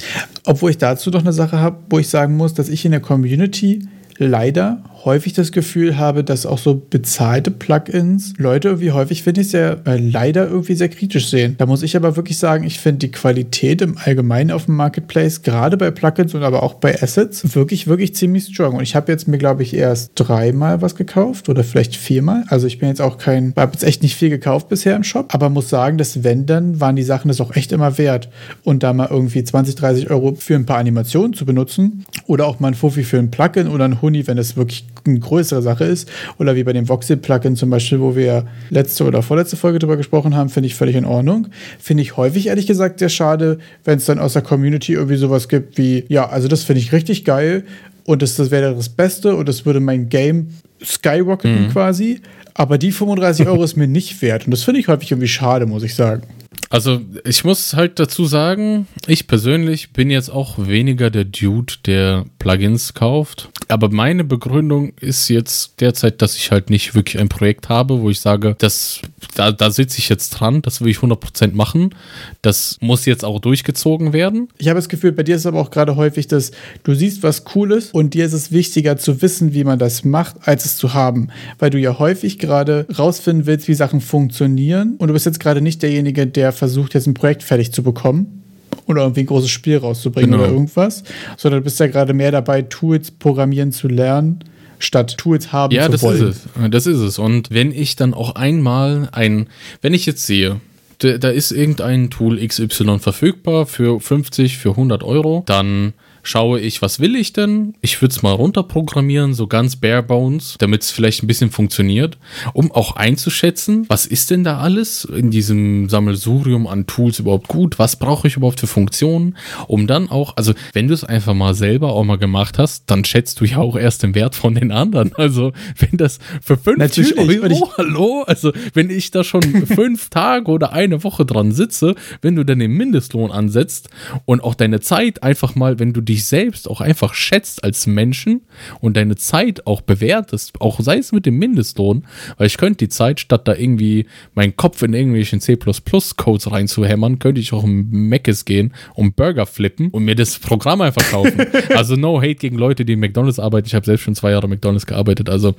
Obwohl 0.44 0.70
ich 0.70 0.78
dazu 0.78 1.10
doch 1.10 1.20
eine 1.20 1.32
Sache 1.32 1.58
habe, 1.58 1.78
wo 1.88 1.98
ich 1.98 2.08
sagen 2.08 2.36
muss, 2.36 2.52
dass 2.54 2.68
ich 2.68 2.84
in 2.84 2.90
der 2.90 3.00
Community 3.00 3.88
leider 4.18 4.84
häufig 5.04 5.32
das 5.32 5.52
Gefühl 5.52 5.98
habe, 5.98 6.24
dass 6.24 6.46
auch 6.46 6.58
so 6.58 6.74
bezahlte 6.74 7.50
Plugins 7.50 8.34
Leute 8.36 8.68
irgendwie 8.68 8.92
häufig, 8.92 9.22
finde 9.22 9.40
ich, 9.40 9.48
sehr, 9.48 9.78
äh, 9.86 9.96
leider 9.96 10.48
irgendwie 10.48 10.74
sehr 10.74 10.88
kritisch 10.88 11.28
sehen. 11.28 11.54
Da 11.58 11.66
muss 11.66 11.82
ich 11.82 11.96
aber 11.96 12.16
wirklich 12.16 12.38
sagen, 12.38 12.64
ich 12.64 12.78
finde 12.78 12.98
die 12.98 13.10
Qualität 13.10 13.82
im 13.82 13.96
Allgemeinen 13.98 14.50
auf 14.50 14.66
dem 14.66 14.76
Marketplace, 14.76 15.42
gerade 15.42 15.76
bei 15.76 15.90
Plugins 15.90 16.34
und 16.34 16.42
aber 16.42 16.62
auch 16.62 16.74
bei 16.74 17.00
Assets, 17.02 17.54
wirklich, 17.54 17.86
wirklich 17.86 18.14
ziemlich 18.14 18.44
strong. 18.44 18.76
Und 18.76 18.82
ich 18.82 18.94
habe 18.94 19.10
jetzt 19.10 19.28
mir, 19.28 19.38
glaube 19.38 19.62
ich, 19.62 19.74
erst 19.74 20.12
dreimal 20.14 20.82
was 20.82 20.94
gekauft 20.94 21.48
oder 21.48 21.64
vielleicht 21.64 21.96
viermal. 21.96 22.44
Also 22.48 22.66
ich 22.66 22.78
bin 22.78 22.88
jetzt 22.88 23.00
auch 23.00 23.18
kein, 23.18 23.54
habe 23.56 23.72
jetzt 23.72 23.84
echt 23.84 24.02
nicht 24.02 24.16
viel 24.16 24.30
gekauft 24.30 24.68
bisher 24.68 24.96
im 24.96 25.04
Shop, 25.04 25.34
aber 25.34 25.48
muss 25.48 25.68
sagen, 25.68 25.98
dass 25.98 26.24
wenn, 26.24 26.46
dann 26.46 26.80
waren 26.80 26.96
die 26.96 27.02
Sachen 27.02 27.28
das 27.28 27.40
auch 27.40 27.56
echt 27.56 27.72
immer 27.72 27.98
wert. 27.98 28.28
Und 28.64 28.82
da 28.82 28.92
mal 28.92 29.08
irgendwie 29.10 29.42
20, 29.42 29.74
30 29.76 30.10
Euro 30.10 30.34
für 30.34 30.54
ein 30.54 30.66
paar 30.66 30.78
Animationen 30.78 31.32
zu 31.32 31.46
benutzen 31.46 32.04
oder 32.26 32.46
auch 32.46 32.60
mal 32.60 32.68
ein 32.68 32.74
Fuffi 32.74 33.04
für 33.04 33.18
ein 33.18 33.30
Plugin 33.30 33.68
oder 33.68 33.84
ein 33.84 34.02
Huni, 34.02 34.26
wenn 34.26 34.38
es 34.38 34.56
wirklich 34.56 34.89
eine 35.06 35.18
größere 35.18 35.62
Sache 35.62 35.84
ist. 35.84 36.10
Oder 36.38 36.56
wie 36.56 36.64
bei 36.64 36.72
dem 36.72 36.88
Voxel-Plugin 36.88 37.56
zum 37.56 37.70
Beispiel, 37.70 38.00
wo 38.00 38.16
wir 38.16 38.46
letzte 38.70 39.04
oder 39.04 39.22
vorletzte 39.22 39.56
Folge 39.56 39.78
drüber 39.78 39.96
gesprochen 39.96 40.36
haben, 40.36 40.48
finde 40.48 40.66
ich 40.66 40.74
völlig 40.74 40.96
in 40.96 41.04
Ordnung. 41.04 41.48
Finde 41.78 42.02
ich 42.02 42.16
häufig, 42.16 42.48
ehrlich 42.48 42.66
gesagt, 42.66 42.98
sehr 42.98 43.08
schade, 43.08 43.58
wenn 43.84 43.98
es 43.98 44.06
dann 44.06 44.18
aus 44.18 44.34
der 44.34 44.42
Community 44.42 44.92
irgendwie 44.92 45.16
sowas 45.16 45.48
gibt 45.48 45.78
wie, 45.78 46.04
ja, 46.08 46.28
also 46.28 46.48
das 46.48 46.64
finde 46.64 46.80
ich 46.80 46.92
richtig 46.92 47.24
geil 47.24 47.64
und 48.04 48.22
das, 48.22 48.36
das 48.36 48.50
wäre 48.50 48.74
das 48.74 48.88
Beste 48.88 49.36
und 49.36 49.48
das 49.48 49.64
würde 49.66 49.80
mein 49.80 50.08
Game 50.08 50.48
skyrocketen 50.84 51.66
mhm. 51.66 51.70
quasi. 51.70 52.20
Aber 52.54 52.78
die 52.78 52.92
35 52.92 53.46
Euro 53.46 53.62
ist 53.64 53.76
mir 53.76 53.86
nicht 53.86 54.20
wert. 54.22 54.46
Und 54.46 54.50
das 54.50 54.64
finde 54.64 54.80
ich 54.80 54.88
häufig 54.88 55.12
irgendwie 55.12 55.28
schade, 55.28 55.66
muss 55.66 55.82
ich 55.82 55.94
sagen. 55.94 56.22
Also 56.68 57.00
ich 57.24 57.44
muss 57.44 57.74
halt 57.74 57.98
dazu 57.98 58.26
sagen, 58.26 58.86
ich 59.06 59.26
persönlich 59.26 59.92
bin 59.92 60.08
jetzt 60.08 60.30
auch 60.30 60.56
weniger 60.68 61.10
der 61.10 61.24
Dude, 61.24 61.74
der 61.84 62.26
Plugins 62.38 62.94
kauft. 62.94 63.50
Aber 63.66 63.88
meine 63.88 64.24
Begründung 64.24 64.92
ist 65.00 65.28
jetzt 65.28 65.80
derzeit, 65.80 66.22
dass 66.22 66.36
ich 66.36 66.50
halt 66.50 66.70
nicht 66.70 66.94
wirklich 66.94 67.20
ein 67.20 67.28
Projekt 67.28 67.68
habe, 67.68 68.00
wo 68.00 68.10
ich 68.10 68.20
sage, 68.20 68.56
das, 68.58 69.00
da, 69.34 69.52
da 69.52 69.70
sitze 69.70 69.98
ich 69.98 70.08
jetzt 70.08 70.30
dran, 70.30 70.62
das 70.62 70.80
will 70.80 70.88
ich 70.88 70.98
100% 70.98 71.54
machen. 71.54 71.94
Das 72.42 72.78
muss 72.80 73.04
jetzt 73.06 73.24
auch 73.24 73.40
durchgezogen 73.40 74.12
werden. 74.12 74.48
Ich 74.58 74.68
habe 74.68 74.78
das 74.78 74.88
Gefühl, 74.88 75.12
bei 75.12 75.22
dir 75.22 75.36
ist 75.36 75.46
aber 75.46 75.60
auch 75.60 75.70
gerade 75.70 75.96
häufig, 75.96 76.26
dass 76.26 76.50
du 76.82 76.94
siehst 76.94 77.22
was 77.22 77.44
Cooles 77.44 77.90
und 77.90 78.14
dir 78.14 78.26
ist 78.26 78.32
es 78.32 78.50
wichtiger 78.50 78.96
zu 78.96 79.22
wissen, 79.22 79.54
wie 79.54 79.64
man 79.64 79.78
das 79.78 80.04
macht, 80.04 80.36
als 80.46 80.64
es 80.64 80.76
zu 80.76 80.94
haben. 80.94 81.28
Weil 81.58 81.70
du 81.70 81.78
ja 81.78 81.98
häufig 81.98 82.38
gerade 82.38 82.86
rausfinden 82.96 83.46
willst, 83.46 83.68
wie 83.68 83.74
Sachen 83.74 84.00
funktionieren. 84.00 84.96
Und 84.98 85.08
du 85.08 85.14
bist 85.14 85.26
jetzt 85.26 85.40
gerade 85.40 85.60
nicht 85.60 85.82
derjenige, 85.82 86.26
der 86.26 86.39
versucht, 86.52 86.94
jetzt 86.94 87.06
ein 87.06 87.14
Projekt 87.14 87.42
fertig 87.42 87.72
zu 87.72 87.82
bekommen 87.82 88.42
oder 88.86 89.02
irgendwie 89.02 89.20
ein 89.20 89.26
großes 89.26 89.50
Spiel 89.50 89.78
rauszubringen 89.78 90.32
genau. 90.32 90.44
oder 90.44 90.52
irgendwas, 90.52 91.04
sondern 91.36 91.60
du 91.60 91.64
bist 91.64 91.78
ja 91.80 91.86
gerade 91.86 92.14
mehr 92.14 92.32
dabei, 92.32 92.62
Tools 92.62 93.10
programmieren 93.10 93.72
zu 93.72 93.88
lernen 93.88 94.44
statt 94.80 95.16
Tools 95.18 95.52
haben 95.52 95.74
ja, 95.74 95.90
zu 95.90 96.02
wollen. 96.02 96.18
Ja, 96.18 96.26
das 96.26 96.36
ist 96.36 96.46
es. 96.46 96.70
Das 96.70 96.86
ist 96.86 96.98
es. 97.00 97.18
Und 97.18 97.50
wenn 97.50 97.70
ich 97.70 97.96
dann 97.96 98.14
auch 98.14 98.34
einmal 98.34 99.08
ein, 99.12 99.46
wenn 99.82 99.94
ich 99.94 100.06
jetzt 100.06 100.26
sehe, 100.26 100.60
da 100.98 101.28
ist 101.28 101.50
irgendein 101.50 102.10
Tool 102.10 102.44
XY 102.46 102.98
verfügbar 102.98 103.66
für 103.66 104.00
50, 104.00 104.58
für 104.58 104.70
100 104.70 105.02
Euro, 105.02 105.44
dann 105.46 105.94
schaue 106.22 106.60
ich, 106.60 106.82
was 106.82 107.00
will 107.00 107.16
ich 107.16 107.32
denn? 107.32 107.74
Ich 107.80 108.00
würde 108.00 108.12
es 108.12 108.22
mal 108.22 108.32
runterprogrammieren, 108.32 109.34
so 109.34 109.46
ganz 109.46 109.76
bare 109.76 110.02
bones, 110.02 110.56
damit 110.58 110.82
es 110.82 110.90
vielleicht 110.90 111.22
ein 111.22 111.26
bisschen 111.26 111.50
funktioniert, 111.50 112.18
um 112.52 112.72
auch 112.72 112.96
einzuschätzen, 112.96 113.86
was 113.88 114.06
ist 114.06 114.30
denn 114.30 114.44
da 114.44 114.58
alles 114.58 115.04
in 115.04 115.30
diesem 115.30 115.88
Sammelsurium 115.88 116.66
an 116.66 116.86
Tools 116.86 117.18
überhaupt 117.18 117.48
gut? 117.48 117.78
Was 117.78 117.96
brauche 117.96 118.28
ich 118.28 118.36
überhaupt 118.36 118.60
für 118.60 118.66
Funktionen? 118.66 119.36
Um 119.66 119.86
dann 119.86 120.08
auch, 120.08 120.36
also 120.36 120.54
wenn 120.72 120.88
du 120.88 120.94
es 120.94 121.04
einfach 121.04 121.34
mal 121.34 121.54
selber 121.54 121.92
auch 121.92 122.04
mal 122.04 122.18
gemacht 122.18 122.58
hast, 122.58 122.84
dann 122.90 123.04
schätzt 123.04 123.40
du 123.40 123.44
ja 123.44 123.58
auch 123.58 123.76
erst 123.76 124.02
den 124.02 124.14
Wert 124.14 124.34
von 124.34 124.54
den 124.54 124.72
anderen. 124.72 125.12
Also 125.20 125.52
wenn 125.78 125.98
das 125.98 126.18
für 126.42 126.56
50 126.56 126.78
Natürlich, 126.78 127.42
Euro, 127.42 127.72
hallo, 127.78 128.24
also 128.26 128.52
wenn 128.72 128.88
ich 128.88 129.10
da 129.10 129.22
schon 129.22 129.42
fünf 129.66 130.08
Tage 130.08 130.50
oder 130.50 130.72
eine 130.72 131.04
Woche 131.04 131.26
dran 131.26 131.52
sitze, 131.52 131.94
wenn 132.22 132.36
du 132.36 132.44
dann 132.44 132.58
den 132.58 132.72
Mindestlohn 132.72 133.30
ansetzt 133.30 133.90
und 134.24 134.42
auch 134.42 134.54
deine 134.54 134.80
Zeit 134.80 135.22
einfach 135.22 135.54
mal, 135.54 135.78
wenn 135.78 135.92
du 135.92 136.00
dich 136.10 136.24
selbst 136.24 136.68
auch 136.68 136.80
einfach 136.80 137.14
schätzt 137.14 137.62
als 137.64 137.86
Menschen 137.86 138.42
und 138.80 138.96
deine 138.96 139.16
Zeit 139.16 139.66
auch 139.66 139.80
bewertest, 139.80 140.60
auch 140.60 140.80
sei 140.80 140.98
es 140.98 141.12
mit 141.12 141.24
dem 141.24 141.38
Mindestlohn, 141.38 142.04
weil 142.36 142.48
ich 142.48 142.58
könnte 142.58 142.78
die 142.78 142.88
Zeit, 142.88 143.20
statt 143.20 143.46
da 143.46 143.54
irgendwie 143.54 144.06
meinen 144.34 144.56
Kopf 144.56 144.82
in 144.82 144.92
irgendwelchen 144.92 145.40
C++-Codes 145.40 146.50
reinzuhämmern, 146.50 147.18
könnte 147.18 147.40
ich 147.40 147.52
auch 147.52 147.64
im 147.64 147.88
Meckes 147.90 148.44
gehen 148.44 148.74
und 148.94 149.16
Burger 149.16 149.46
flippen 149.46 149.88
und 149.88 150.04
mir 150.04 150.16
das 150.16 150.38
Programm 150.38 150.80
einfach 150.80 151.08
kaufen. 151.10 151.46
also 151.74 151.94
no 151.94 152.20
hate 152.20 152.34
gegen 152.34 152.58
Leute, 152.58 152.84
die 152.84 152.94
in 152.94 153.00
McDonalds 153.00 153.38
arbeiten. 153.38 153.66
Ich 153.66 153.74
habe 153.74 153.86
selbst 153.86 154.02
schon 154.02 154.14
zwei 154.14 154.32
Jahre 154.32 154.48
McDonalds 154.48 154.86
gearbeitet, 154.86 155.28
also 155.28 155.54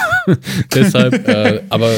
deshalb, 0.74 1.28
äh, 1.28 1.62
aber 1.68 1.92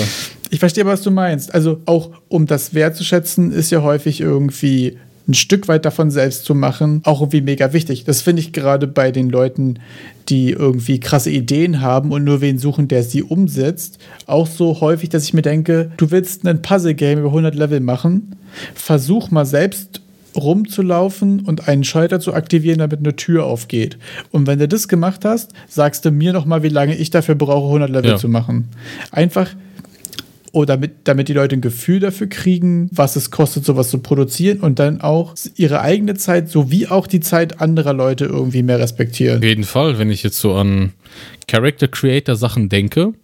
ich 0.51 0.59
verstehe, 0.59 0.85
was 0.87 1.03
du 1.03 1.11
meinst. 1.11 1.55
Also 1.55 1.81
auch 1.87 2.11
um 2.29 2.47
das 2.47 2.75
wertzuschätzen, 2.75 3.53
ist 3.53 3.71
ja 3.71 3.83
häufig 3.83 4.21
irgendwie 4.21 4.99
ein 5.29 5.35
Stück 5.35 5.69
weit 5.69 5.85
davon 5.85 6.11
selbst 6.11 6.45
zu 6.45 6.55
machen, 6.55 7.03
auch 7.05 7.21
irgendwie 7.21 7.43
mega 7.43 7.73
wichtig. 7.75 8.05
Das 8.05 8.23
finde 8.23 8.41
ich 8.41 8.53
gerade 8.53 8.87
bei 8.87 9.13
den 9.13 9.29
Leuten, 9.29 9.79
die 10.29 10.51
irgendwie 10.51 11.01
krasse 11.01 11.31
Ideen 11.31 11.81
haben 11.81 12.13
und 12.13 12.25
nur 12.25 12.41
wen 12.41 12.59
suchen, 12.59 12.89
der 12.89 13.03
sie 13.03 13.23
umsetzt, 13.23 13.99
auch 14.27 14.47
so 14.47 14.81
häufig, 14.81 15.11
dass 15.11 15.25
ich 15.25 15.35
mir 15.35 15.43
denke, 15.43 15.93
du 15.99 16.11
willst 16.11 16.47
ein 16.47 16.63
Puzzle-Game 16.63 17.19
über 17.19 17.29
100 17.29 17.55
Level 17.55 17.81
machen, 17.81 18.37
versuch 18.75 19.31
mal 19.31 19.45
selbst 19.45 20.01
rumzulaufen 20.35 21.41
und 21.41 21.69
einen 21.69 21.85
Schalter 21.85 22.21
zu 22.21 22.33
aktivieren, 22.33 22.79
damit 22.79 23.01
eine 23.01 23.17
Tür 23.17 23.45
aufgeht. 23.45 23.99
Und 24.31 24.47
wenn 24.47 24.59
du 24.59 24.69
das 24.69 24.89
gemacht 24.89 25.25
hast, 25.25 25.53
sagst 25.69 26.05
du 26.05 26.11
mir 26.11 26.33
noch 26.33 26.47
mal, 26.47 26.63
wie 26.63 26.69
lange 26.69 26.97
ich 26.97 27.11
dafür 27.11 27.35
brauche, 27.35 27.67
100 27.67 27.91
Level 27.91 28.11
ja. 28.13 28.17
zu 28.17 28.29
machen. 28.29 28.69
Einfach 29.11 29.51
oder 30.53 30.75
damit, 30.75 30.93
damit 31.05 31.29
die 31.29 31.33
Leute 31.33 31.57
ein 31.57 31.61
Gefühl 31.61 32.01
dafür 32.01 32.29
kriegen, 32.29 32.89
was 32.93 33.17
es 33.17 33.31
kostet, 33.31 33.65
sowas 33.65 33.91
zu 33.91 33.99
produzieren 33.99 34.61
und 34.61 34.79
dann 34.79 35.01
auch 35.01 35.35
ihre 35.57 35.81
eigene 35.81 36.15
Zeit 36.15 36.49
sowie 36.49 36.87
auch 36.87 37.07
die 37.07 37.21
Zeit 37.21 37.61
anderer 37.61 37.93
Leute 37.93 38.25
irgendwie 38.27 38.63
mehr 38.63 38.79
respektieren. 38.79 39.39
Auf 39.39 39.45
jeden 39.45 39.65
Fall, 39.65 39.99
wenn 39.99 40.11
ich 40.11 40.23
jetzt 40.23 40.39
so 40.39 40.55
an 40.55 40.93
Character 41.47 41.89
Creator 41.89 42.37
Sachen 42.37 42.69
denke. 42.69 43.15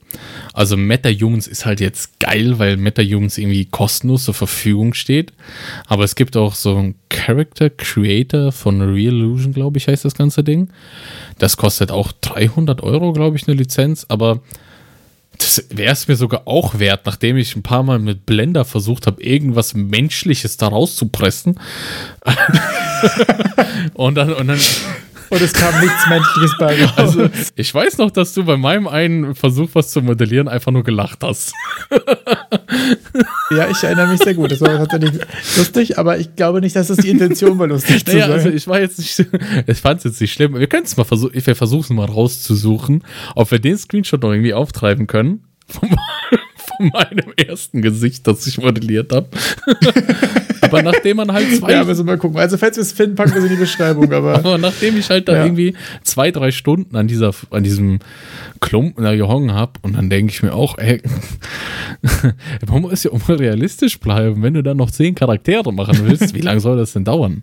Also 0.52 0.76
MetaHumans 0.76 1.46
ist 1.46 1.66
halt 1.66 1.80
jetzt 1.80 2.20
geil, 2.20 2.58
weil 2.58 2.76
MetaHumans 2.76 3.36
irgendwie 3.36 3.64
kostenlos 3.66 4.24
zur 4.24 4.34
Verfügung 4.34 4.94
steht. 4.94 5.32
Aber 5.86 6.04
es 6.04 6.14
gibt 6.14 6.36
auch 6.36 6.54
so 6.54 6.76
einen 6.76 6.94
Character 7.08 7.70
Creator 7.70 8.52
von 8.52 8.80
Real 8.80 9.12
Illusion, 9.12 9.52
glaube 9.52 9.78
ich, 9.78 9.88
heißt 9.88 10.04
das 10.04 10.14
ganze 10.14 10.44
Ding. 10.44 10.68
Das 11.38 11.56
kostet 11.56 11.90
auch 11.90 12.12
300 12.12 12.82
Euro, 12.82 13.12
glaube 13.12 13.36
ich, 13.36 13.48
eine 13.48 13.56
Lizenz. 13.56 14.06
Aber 14.08 14.40
Das 15.38 15.64
wäre 15.70 15.92
es 15.92 16.08
mir 16.08 16.16
sogar 16.16 16.46
auch 16.46 16.78
wert, 16.78 17.06
nachdem 17.06 17.36
ich 17.36 17.56
ein 17.56 17.62
paar 17.62 17.82
Mal 17.82 17.98
mit 17.98 18.26
Blender 18.26 18.64
versucht 18.64 19.06
habe, 19.06 19.22
irgendwas 19.22 19.74
Menschliches 19.74 20.56
da 20.56 20.68
rauszupressen. 20.68 21.58
und 23.94 24.14
dann, 24.14 24.32
und 24.32 24.48
dann 24.48 24.60
und 25.30 25.40
es 25.40 25.52
kam 25.52 25.80
nichts 25.80 26.08
Menschliches 26.08 26.56
bei 26.58 26.84
raus. 26.84 26.92
Also, 26.96 27.28
ich 27.56 27.74
weiß 27.74 27.98
noch, 27.98 28.10
dass 28.10 28.34
du 28.34 28.44
bei 28.44 28.56
meinem 28.56 28.86
einen 28.86 29.34
Versuch, 29.34 29.70
was 29.74 29.90
zu 29.90 30.02
modellieren, 30.02 30.48
einfach 30.48 30.72
nur 30.72 30.84
gelacht 30.84 31.22
hast. 31.22 31.52
ja, 33.50 33.68
ich 33.70 33.82
erinnere 33.82 34.08
mich 34.08 34.20
sehr 34.20 34.34
gut. 34.34 34.52
Das 34.52 34.60
war 34.60 34.86
tatsächlich 34.86 35.20
lustig, 35.56 35.98
aber 35.98 36.18
ich 36.18 36.36
glaube 36.36 36.60
nicht, 36.60 36.76
dass 36.76 36.88
das 36.88 36.98
die 36.98 37.10
Intention 37.10 37.58
war, 37.58 37.66
lustig 37.66 38.04
naja, 38.06 38.26
zu 38.26 38.28
sein. 38.28 38.32
Also 38.32 38.48
ich 38.50 38.66
war 38.66 38.80
jetzt 38.80 38.98
nicht, 38.98 39.26
ich 39.66 39.78
fand 39.78 39.98
es 39.98 40.04
jetzt 40.04 40.20
nicht 40.20 40.32
schlimm. 40.32 40.54
Wir 40.54 40.66
können 40.66 40.84
es 40.84 40.96
mal 40.96 41.04
versuchen, 41.04 41.34
wir 41.34 41.56
versuchen 41.56 41.82
es 41.82 41.90
mal 41.90 42.06
rauszusuchen, 42.06 43.02
ob 43.34 43.50
wir 43.50 43.58
den 43.58 43.76
Screenshot 43.76 44.22
noch 44.22 44.30
irgendwie 44.30 44.54
auftreiben 44.54 45.06
können. 45.06 45.44
Von 46.76 46.88
meinem 46.92 47.32
ersten 47.36 47.82
Gesicht, 47.82 48.26
das 48.26 48.46
ich 48.46 48.58
modelliert 48.58 49.12
habe. 49.12 49.28
aber 50.62 50.82
nachdem 50.82 51.18
man 51.18 51.32
halt 51.32 51.56
zwei. 51.56 51.72
Ja, 51.72 51.84
müssen 51.84 52.06
wir 52.06 52.12
mal 52.12 52.18
gucken. 52.18 52.38
Also, 52.38 52.56
falls 52.56 52.76
wir 52.76 52.82
es 52.82 52.92
finden, 52.92 53.16
packen 53.16 53.32
wir 53.32 53.38
es 53.38 53.44
in 53.44 53.50
die 53.50 53.56
Beschreibung. 53.56 54.12
Aber, 54.12 54.34
aber 54.38 54.58
nachdem 54.58 54.98
ich 54.98 55.08
halt 55.10 55.28
da 55.28 55.34
ja. 55.34 55.44
irgendwie 55.44 55.74
zwei, 56.02 56.30
drei 56.30 56.50
Stunden 56.50 56.96
an, 56.96 57.06
dieser, 57.06 57.32
an 57.50 57.62
diesem 57.62 58.00
Klumpen 58.60 59.04
da 59.04 59.14
gehongen 59.14 59.52
habe 59.52 59.72
und 59.82 59.96
dann 59.96 60.10
denke 60.10 60.32
ich 60.32 60.42
mir 60.42 60.54
auch, 60.54 60.78
ey, 60.78 61.02
man 62.66 62.82
muss 62.82 63.04
ja 63.04 63.12
auch 63.12 63.28
mal 63.28 63.36
realistisch 63.36 64.00
bleiben. 64.00 64.42
Wenn 64.42 64.54
du 64.54 64.62
dann 64.62 64.76
noch 64.76 64.90
zehn 64.90 65.14
Charaktere 65.14 65.72
machen 65.72 66.00
willst, 66.04 66.34
wie 66.34 66.40
lange 66.40 66.60
soll 66.60 66.76
das 66.76 66.92
denn 66.92 67.04
dauern? 67.04 67.42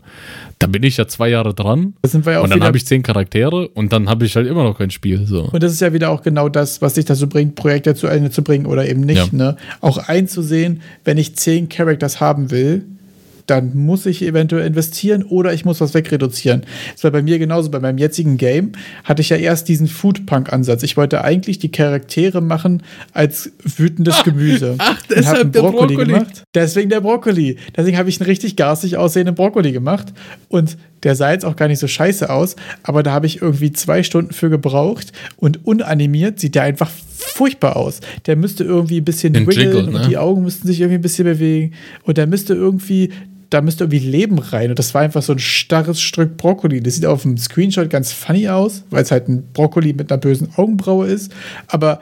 Da 0.59 0.67
bin 0.67 0.84
ich 0.84 0.97
ja 0.97 1.07
zwei 1.07 1.29
Jahre 1.29 1.53
dran. 1.53 1.93
Das 2.01 2.11
sind 2.11 2.25
wir 2.25 2.34
ja 2.34 2.41
und 2.41 2.51
dann 2.51 2.63
habe 2.63 2.77
ich 2.77 2.86
zehn 2.86 3.03
Charaktere 3.03 3.67
und 3.69 3.93
dann 3.93 4.09
habe 4.09 4.25
ich 4.25 4.36
halt 4.36 4.47
immer 4.47 4.63
noch 4.63 4.77
kein 4.77 4.91
Spiel. 4.91 5.25
So. 5.25 5.49
Und 5.51 5.63
das 5.63 5.71
ist 5.71 5.82
ja 5.82 5.93
wieder 5.93 6.09
auch 6.09 6.21
genau 6.21 6.49
das, 6.49 6.82
was 6.82 6.93
dich 6.93 7.05
dazu 7.05 7.27
bringt, 7.27 7.55
Projekte 7.55 7.95
zu 7.95 8.07
Ende 8.07 8.32
zu 8.32 8.43
bringen 8.43 8.65
oder 8.65 8.88
eben 8.88 9.01
nicht. 9.01 9.30
Ja. 9.30 9.30
Ne? 9.32 9.57
Auch 9.79 9.97
einzusehen, 9.97 10.82
wenn 11.03 11.17
ich 11.17 11.36
zehn 11.36 11.69
Characters 11.69 12.19
haben 12.19 12.51
will, 12.51 12.86
dann 13.47 13.75
muss 13.75 14.05
ich 14.05 14.21
eventuell 14.21 14.65
investieren 14.65 15.23
oder 15.23 15.53
ich 15.53 15.65
muss 15.65 15.82
was 15.82 15.93
wegreduzieren. 15.93 16.63
Das 16.93 17.03
war 17.03 17.11
bei 17.11 17.21
mir 17.21 17.38
genauso. 17.38 17.69
Bei 17.69 17.79
meinem 17.79 17.97
jetzigen 17.97 18.38
Game 18.38 18.71
hatte 19.03 19.21
ich 19.21 19.29
ja 19.29 19.38
erst 19.38 19.67
diesen 19.67 19.88
Foodpunk-Ansatz. 19.88 20.84
Ich 20.84 20.95
wollte 20.95 21.23
eigentlich 21.23 21.59
die 21.59 21.71
Charaktere 21.71 22.41
machen 22.41 22.84
als 23.13 23.51
wütendes 23.63 24.15
ach, 24.19 24.23
Gemüse. 24.23 24.75
Ach, 24.77 25.01
deshalb 25.09 25.51
der 25.51 25.61
Brokkoli, 25.61 25.95
Brokkoli 25.95 26.13
gemacht. 26.13 26.43
Deswegen 26.55 26.89
der 26.89 27.01
Brokkoli. 27.01 27.57
Deswegen 27.75 27.97
habe 27.97 28.09
ich 28.09 28.21
einen 28.21 28.29
richtig 28.29 28.55
garstig 28.55 28.95
aussehenden 28.95 29.36
Brokkoli 29.36 29.73
gemacht. 29.73 30.13
Und 30.47 30.77
der 31.04 31.16
sah 31.16 31.32
jetzt 31.32 31.45
auch 31.45 31.56
gar 31.56 31.68
nicht 31.68 31.80
so 31.80 31.88
scheiße 31.88 32.30
aus, 32.30 32.56
aber 32.84 33.04
da 33.04 33.12
habe 33.12 33.26
ich 33.26 33.41
irgendwie 33.41 33.72
zwei 33.72 34.04
Stunden 34.04 34.34
für 34.34 34.49
gebraucht 34.49 35.12
und 35.38 35.66
unanimiert 35.66 36.39
sieht 36.39 36.56
der 36.56 36.64
einfach 36.64 36.89
furchtbar 37.18 37.76
aus. 37.76 38.02
Der 38.26 38.36
müsste 38.36 38.64
irgendwie 38.64 38.97
ein 38.99 39.06
bisschen 39.06 39.34
wiggeln 39.34 39.91
ne? 39.91 39.99
und 39.99 40.10
die 40.10 40.18
Augen 40.18 40.43
müssten 40.43 40.68
sich 40.68 40.80
irgendwie 40.80 40.99
ein 40.99 41.02
bisschen 41.02 41.26
bewegen 41.26 41.74
und 42.04 42.18
der 42.18 42.28
müsste 42.28 42.54
irgendwie 42.54 43.10
da 43.52 43.60
müsste 43.62 43.84
irgendwie 43.84 43.99
Leben 43.99 44.39
rein. 44.39 44.70
Und 44.70 44.80
das 44.80 44.93
war 44.93 45.02
einfach 45.02 45.22
so 45.22 45.34
ein 45.34 45.39
starres 45.39 46.02
Stück 46.02 46.38
Brokkoli. 46.38 46.80
Das 46.82 46.95
sieht 46.95 47.06
auf 47.06 47.24
dem 47.24 47.38
Screenshot 47.38 47.89
ganz 47.89 48.14
funny 48.14 48.47
aus, 48.47 48.86
weil 48.89 49.04
es 49.04 49.12
halt 49.12 49.28
ein 49.28 49.43
Brokkoli 49.52 49.91
mit 49.91 50.10
einer 50.10 50.22
bösen 50.22 50.49
Augenbraue 50.56 51.08
ist. 51.08 51.34
Aber 51.68 51.99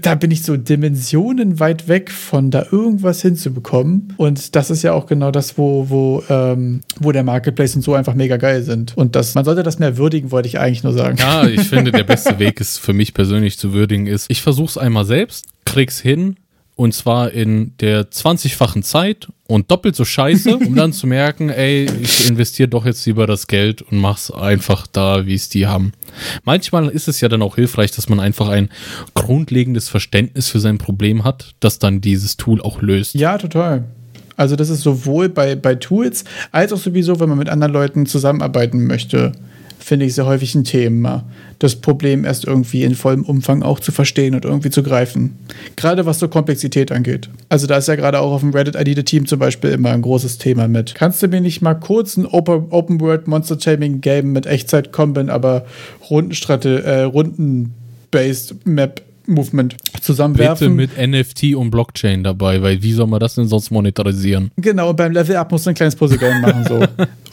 da 0.00 0.14
bin 0.16 0.30
ich 0.30 0.42
so 0.42 0.56
Dimensionen 0.56 1.60
weit 1.60 1.86
weg 1.88 2.10
von 2.10 2.50
da 2.50 2.66
irgendwas 2.70 3.22
hinzubekommen. 3.22 4.14
Und 4.16 4.56
das 4.56 4.70
ist 4.70 4.82
ja 4.82 4.92
auch 4.92 5.06
genau 5.06 5.30
das, 5.30 5.56
wo, 5.58 5.88
wo, 5.88 6.22
ähm, 6.28 6.80
wo 6.98 7.12
der 7.12 7.22
Marketplace 7.22 7.76
und 7.76 7.82
so 7.82 7.94
einfach 7.94 8.14
mega 8.14 8.36
geil 8.36 8.62
sind. 8.62 8.96
Und 8.96 9.14
das, 9.14 9.34
man 9.34 9.44
sollte 9.44 9.62
das 9.62 9.78
mehr 9.78 9.96
würdigen, 9.96 10.32
wollte 10.32 10.48
ich 10.48 10.58
eigentlich 10.58 10.82
nur 10.82 10.92
sagen. 10.92 11.16
Ja, 11.18 11.46
ich 11.46 11.68
finde, 11.68 11.92
der 11.92 12.04
beste 12.04 12.38
Weg 12.38 12.60
ist 12.60 12.78
für 12.78 12.92
mich 12.92 13.14
persönlich 13.14 13.58
zu 13.58 13.72
würdigen 13.72 14.06
ist, 14.06 14.26
ich 14.28 14.42
versuche 14.42 14.70
es 14.70 14.78
einmal 14.78 15.04
selbst, 15.04 15.46
krieg's 15.64 16.00
hin, 16.00 16.36
und 16.76 16.92
zwar 16.92 17.32
in 17.32 17.72
der 17.80 18.10
20-fachen 18.10 18.82
Zeit 18.82 19.28
und 19.46 19.70
doppelt 19.70 19.96
so 19.96 20.04
scheiße, 20.04 20.58
um 20.58 20.74
dann 20.76 20.92
zu 20.92 21.06
merken, 21.06 21.48
ey, 21.48 21.86
ich 22.02 22.28
investiere 22.28 22.68
doch 22.68 22.84
jetzt 22.84 23.04
lieber 23.06 23.26
das 23.26 23.46
Geld 23.46 23.80
und 23.80 23.98
mach's 23.98 24.30
einfach 24.30 24.86
da, 24.86 25.24
wie 25.24 25.34
es 25.34 25.48
die 25.48 25.66
haben. 25.66 25.92
Manchmal 26.44 26.88
ist 26.88 27.08
es 27.08 27.20
ja 27.22 27.28
dann 27.28 27.40
auch 27.40 27.56
hilfreich, 27.56 27.92
dass 27.92 28.10
man 28.10 28.20
einfach 28.20 28.48
ein 28.48 28.68
grundlegendes 29.14 29.88
Verständnis 29.88 30.48
für 30.48 30.60
sein 30.60 30.76
Problem 30.76 31.24
hat, 31.24 31.54
das 31.60 31.78
dann 31.78 32.02
dieses 32.02 32.36
Tool 32.36 32.60
auch 32.60 32.82
löst. 32.82 33.14
Ja, 33.14 33.38
total. 33.38 33.84
Also 34.36 34.54
das 34.54 34.68
ist 34.68 34.82
sowohl 34.82 35.30
bei, 35.30 35.56
bei 35.56 35.76
Tools 35.76 36.24
als 36.52 36.74
auch 36.74 36.78
sowieso, 36.78 37.18
wenn 37.20 37.30
man 37.30 37.38
mit 37.38 37.48
anderen 37.48 37.72
Leuten 37.72 38.04
zusammenarbeiten 38.04 38.86
möchte 38.86 39.32
finde 39.86 40.04
ich 40.04 40.16
sehr 40.16 40.26
häufig 40.26 40.52
ein 40.56 40.64
Thema, 40.64 41.22
das 41.60 41.76
Problem 41.76 42.24
erst 42.24 42.44
irgendwie 42.44 42.82
in 42.82 42.96
vollem 42.96 43.22
Umfang 43.22 43.62
auch 43.62 43.78
zu 43.78 43.92
verstehen 43.92 44.34
und 44.34 44.44
irgendwie 44.44 44.70
zu 44.70 44.82
greifen. 44.82 45.38
Gerade 45.76 46.04
was 46.06 46.18
so 46.18 46.26
Komplexität 46.26 46.90
angeht. 46.90 47.30
Also 47.48 47.68
da 47.68 47.76
ist 47.76 47.86
ja 47.86 47.94
gerade 47.94 48.18
auch 48.18 48.32
auf 48.32 48.40
dem 48.40 48.50
Reddit 48.50 48.74
ID 48.74 49.06
Team 49.06 49.26
zum 49.26 49.38
Beispiel 49.38 49.70
immer 49.70 49.90
ein 49.90 50.02
großes 50.02 50.38
Thema 50.38 50.66
mit. 50.66 50.96
Kannst 50.96 51.22
du 51.22 51.28
mir 51.28 51.40
nicht 51.40 51.62
mal 51.62 51.74
kurz 51.74 52.16
ein 52.16 52.26
Open, 52.26 53.00
World 53.00 53.28
Monster 53.28 53.60
Taming 53.60 54.00
Game 54.00 54.32
mit 54.32 54.46
Echtzeit 54.46 54.90
Combat, 54.90 55.28
aber 55.28 55.66
Rundenstrate, 56.10 56.82
äh, 56.82 57.02
Runden-based 57.02 58.66
Map 58.66 59.05
Movement 59.26 59.76
zusammenwerfen. 60.00 60.76
Bitte 60.76 60.96
mit 60.98 61.10
NFT 61.10 61.54
und 61.54 61.70
Blockchain 61.70 62.22
dabei, 62.24 62.62
weil 62.62 62.82
wie 62.82 62.92
soll 62.92 63.06
man 63.06 63.20
das 63.20 63.34
denn 63.34 63.46
sonst 63.46 63.70
monetarisieren? 63.70 64.50
Genau, 64.56 64.92
beim 64.92 65.12
Level 65.12 65.36
Up 65.36 65.50
muss 65.52 65.66
ein 65.66 65.74
kleines 65.74 65.96
Puzzle-Game 65.96 66.40
machen. 66.40 66.64
So. 66.68 66.80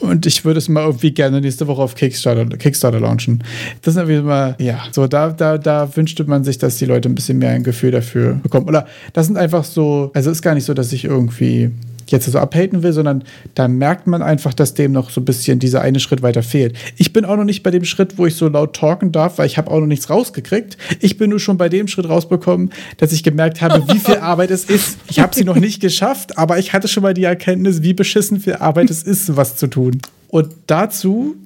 und 0.06 0.26
ich 0.26 0.44
würde 0.44 0.58
es 0.58 0.68
mal 0.68 0.84
irgendwie 0.84 1.12
gerne 1.12 1.40
nächste 1.40 1.66
Woche 1.66 1.82
auf 1.82 1.94
Kickstarter, 1.94 2.44
Kickstarter 2.56 3.00
launchen. 3.00 3.42
Das 3.82 3.94
ist 3.94 4.00
irgendwie 4.00 4.20
mal, 4.20 4.56
ja, 4.58 4.84
so 4.92 5.06
da, 5.06 5.30
da, 5.30 5.58
da 5.58 5.96
wünschte 5.96 6.24
man 6.24 6.44
sich, 6.44 6.58
dass 6.58 6.76
die 6.76 6.86
Leute 6.86 7.08
ein 7.08 7.14
bisschen 7.14 7.38
mehr 7.38 7.50
ein 7.50 7.64
Gefühl 7.64 7.90
dafür 7.90 8.40
bekommen. 8.42 8.68
Oder 8.68 8.86
das 9.12 9.26
sind 9.26 9.36
einfach 9.36 9.64
so, 9.64 10.10
also 10.14 10.30
ist 10.30 10.42
gar 10.42 10.54
nicht 10.54 10.64
so, 10.64 10.74
dass 10.74 10.92
ich 10.92 11.04
irgendwie 11.04 11.70
jetzt 12.14 12.30
so 12.30 12.38
abhaten 12.38 12.82
will, 12.82 12.92
sondern 12.92 13.24
da 13.54 13.68
merkt 13.68 14.06
man 14.06 14.22
einfach, 14.22 14.54
dass 14.54 14.74
dem 14.74 14.92
noch 14.92 15.10
so 15.10 15.20
ein 15.20 15.24
bisschen 15.24 15.58
dieser 15.58 15.82
eine 15.82 16.00
Schritt 16.00 16.22
weiter 16.22 16.42
fehlt. 16.42 16.76
Ich 16.96 17.12
bin 17.12 17.24
auch 17.24 17.36
noch 17.36 17.44
nicht 17.44 17.62
bei 17.62 17.70
dem 17.70 17.84
Schritt, 17.84 18.16
wo 18.16 18.26
ich 18.26 18.36
so 18.36 18.48
laut 18.48 18.74
talken 18.74 19.12
darf, 19.12 19.38
weil 19.38 19.46
ich 19.46 19.58
habe 19.58 19.70
auch 19.70 19.80
noch 19.80 19.86
nichts 19.86 20.08
rausgekriegt. 20.08 20.78
Ich 21.00 21.18
bin 21.18 21.30
nur 21.30 21.40
schon 21.40 21.58
bei 21.58 21.68
dem 21.68 21.88
Schritt 21.88 22.08
rausbekommen, 22.08 22.70
dass 22.96 23.12
ich 23.12 23.22
gemerkt 23.22 23.60
habe, 23.60 23.86
wie 23.92 23.98
viel 23.98 24.16
Arbeit 24.20 24.50
es 24.50 24.64
ist. 24.64 24.98
Ich 25.08 25.20
habe 25.20 25.34
sie 25.34 25.44
noch 25.44 25.56
nicht 25.56 25.80
geschafft, 25.80 26.38
aber 26.38 26.58
ich 26.58 26.72
hatte 26.72 26.88
schon 26.88 27.02
mal 27.02 27.14
die 27.14 27.24
Erkenntnis, 27.24 27.82
wie 27.82 27.92
beschissen 27.92 28.40
viel 28.40 28.54
Arbeit 28.54 28.90
es 28.90 29.02
ist, 29.02 29.36
was 29.36 29.56
zu 29.56 29.66
tun. 29.66 30.00
Und 30.28 30.52
dazu 30.66 31.36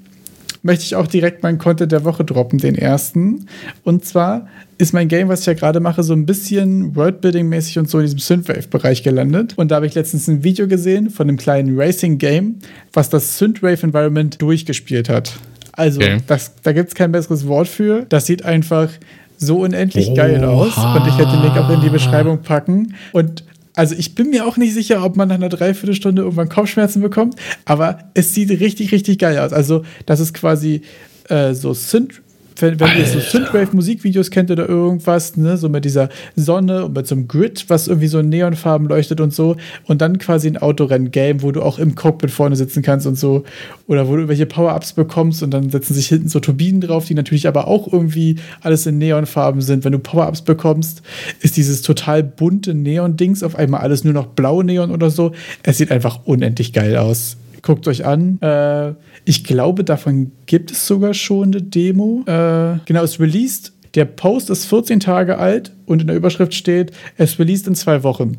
möchte 0.69 0.85
ich 0.85 0.95
auch 0.95 1.07
direkt 1.07 1.43
meinen 1.43 1.59
Content 1.59 1.91
der 1.91 2.05
Woche 2.05 2.25
droppen, 2.25 2.59
den 2.59 2.77
ersten. 2.77 3.47
Und 3.85 4.05
zwar 4.05 4.49
ist 4.77 4.93
mein 4.93 5.09
Game, 5.09 5.29
was 5.29 5.41
ich 5.41 5.47
ja 5.47 5.55
gerade 5.55 5.81
mache, 5.81 6.03
so 6.03 6.13
ein 6.13 6.27
bisschen 6.27 6.95
Worldbuilding-mäßig 6.95 7.79
und 7.79 7.91
so 7.91 7.99
in 7.99 8.05
diesem 8.05 8.21
Synthwave-Bereich 8.21 9.03
gelandet. 9.03 9.55
Und 9.57 9.71
da 9.71 9.77
habe 9.77 9.87
ich 9.87 9.95
letztens 9.95 10.29
ein 10.29 10.45
Video 10.45 10.69
gesehen 10.69 11.11
von 11.11 11.27
einem 11.27 11.39
kleinen 11.39 11.81
Racing-Game, 11.81 12.57
was 12.93 13.09
das 13.09 13.39
Synthwave-Environment 13.39 14.41
durchgespielt 14.41 15.09
hat. 15.09 15.33
Also, 15.73 16.01
okay. 16.01 16.19
das, 16.27 16.53
da 16.63 16.73
gibt 16.73 16.89
es 16.89 16.95
kein 16.95 17.13
besseres 17.13 17.49
Wort 17.49 17.67
für. 17.67 18.05
Das 18.09 18.27
sieht 18.27 18.45
einfach 18.45 18.91
so 19.39 19.61
unendlich 19.61 20.09
Oha. 20.09 20.17
geil 20.17 20.45
aus. 20.45 20.77
Und 20.77 21.09
ich 21.09 21.17
werde 21.17 21.33
den 21.33 21.43
Link 21.43 21.57
auch 21.57 21.71
in 21.71 21.81
die 21.81 21.89
Beschreibung 21.89 22.43
packen. 22.43 22.95
Und 23.13 23.43
also 23.79 23.95
ich 23.95 24.17
bin 24.17 24.31
mir 24.31 24.45
auch 24.45 24.57
nicht 24.57 24.75
sicher, 24.75 25.05
ob 25.05 25.17
man 25.17 25.29
nach 25.29 25.37
einer 25.37 25.49
Dreiviertelstunde 25.49 26.23
irgendwann 26.23 26.49
Kopfschmerzen 26.49 27.01
bekommt, 27.01 27.37
aber 27.65 28.11
es 28.13 28.35
sieht 28.35 28.51
richtig, 28.51 28.91
richtig 28.91 29.21
geil 29.21 29.39
aus. 29.39 29.53
Also 29.53 29.85
das 30.05 30.19
ist 30.19 30.35
quasi 30.35 30.83
äh, 31.29 31.55
so 31.55 31.75
Synth 31.75 32.21
wenn, 32.61 32.81
wenn 32.81 32.97
ihr 32.99 33.07
so 33.07 33.21
Synthwave-Musikvideos 33.21 34.31
kennt 34.31 34.51
oder 34.51 34.69
irgendwas, 34.69 35.37
ne, 35.37 35.57
so 35.57 35.69
mit 35.69 35.85
dieser 35.85 36.09
Sonne 36.37 36.85
und 36.85 36.97
mit 36.97 37.07
so 37.07 37.15
einem 37.15 37.29
Grid, 37.29 37.65
was 37.69 37.89
irgendwie 37.89 38.09
so 38.09 38.19
in 38.19 38.29
Neonfarben 38.29 38.89
leuchtet 38.89 39.21
und 39.21 39.33
so, 39.33 39.57
und 39.85 40.01
dann 40.01 40.19
quasi 40.19 40.49
ein 40.49 40.57
Autorennen-Game, 40.57 41.43
wo 41.43 41.53
du 41.53 41.63
auch 41.63 41.79
im 41.79 41.95
Cockpit 41.95 42.31
vorne 42.31 42.57
sitzen 42.57 42.83
kannst 42.83 43.07
und 43.07 43.19
so, 43.19 43.45
oder 43.87 44.07
wo 44.07 44.13
du 44.13 44.19
irgendwelche 44.19 44.47
Power-Ups 44.47 44.93
bekommst 44.93 45.43
und 45.43 45.51
dann 45.51 45.71
setzen 45.71 45.95
sich 45.95 46.09
hinten 46.09 46.29
so 46.29 46.41
Turbinen 46.41 46.81
drauf, 46.81 47.07
die 47.07 47.15
natürlich 47.15 47.49
aber 47.49 47.69
auch 47.69 47.93
irgendwie 47.93 48.37
alles 48.61 48.87
in 48.87 48.99
Neonfarben 48.99 49.61
sind. 49.61 49.85
Wenn 49.85 49.93
du 49.93 49.99
Power-Ups 49.99 50.43
bekommst, 50.43 51.03
ist 51.41 51.57
dieses 51.57 51.83
total 51.83 52.23
bunte 52.23 52.75
Neon-Dings 52.75 53.43
auf 53.43 53.57
einmal 53.57 53.81
alles 53.81 54.05
nur 54.05 54.15
noch 54.15 54.27
blau 54.27 54.63
Neon 54.63 54.91
oder 54.91 55.11
so. 55.11 55.33
Es 55.63 55.79
sieht 55.79 55.91
einfach 55.91 56.21
unendlich 56.25 56.73
geil 56.73 56.97
aus. 56.97 57.37
Guckt 57.63 57.89
euch 57.89 58.05
an. 58.05 58.41
Äh, 58.41 58.95
ich 59.25 59.45
glaube, 59.45 59.85
davon 59.85 60.33
gibt 60.47 60.71
es 60.71 60.87
sogar 60.87 61.15
schon 61.15 61.49
eine 61.49 61.63
Demo. 61.63 62.23
Äh, 62.27 62.79
genau, 62.85 63.03
es 63.03 63.21
released. 63.21 63.73
Der 63.95 64.05
Post 64.05 64.51
ist 64.51 64.67
14 64.67 65.01
Tage 65.01 65.39
alt 65.39 65.73
und 65.87 66.01
in 66.01 66.07
der 66.07 66.17
Überschrift 66.17 66.55
steht, 66.55 66.93
es 67.17 67.39
released 67.39 67.67
in 67.67 67.75
zwei 67.75 68.03
Wochen. 68.03 68.39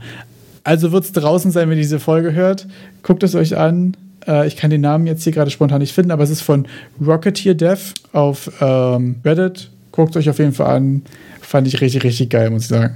Also 0.63 0.91
wird 0.91 1.05
es 1.05 1.11
draußen 1.11 1.51
sein, 1.51 1.69
wenn 1.69 1.77
ihr 1.77 1.83
diese 1.83 1.99
Folge 1.99 2.33
hört. 2.33 2.67
Guckt 3.01 3.23
es 3.23 3.35
euch 3.35 3.57
an. 3.57 3.97
Äh, 4.27 4.47
ich 4.47 4.55
kann 4.55 4.69
den 4.69 4.81
Namen 4.81 5.07
jetzt 5.07 5.23
hier 5.23 5.33
gerade 5.33 5.51
spontan 5.51 5.79
nicht 5.79 5.93
finden, 5.93 6.11
aber 6.11 6.23
es 6.23 6.29
ist 6.29 6.41
von 6.41 6.67
Rocketeer 7.05 7.55
Dev 7.55 7.93
auf 8.13 8.51
ähm, 8.61 9.15
Reddit. 9.25 9.71
Guckt 9.91 10.11
es 10.11 10.17
euch 10.17 10.29
auf 10.29 10.39
jeden 10.39 10.53
Fall 10.53 10.75
an. 10.75 11.01
Fand 11.41 11.67
ich 11.67 11.81
richtig, 11.81 12.03
richtig 12.03 12.29
geil, 12.29 12.49
muss 12.51 12.63
ich 12.63 12.67
sagen. 12.69 12.95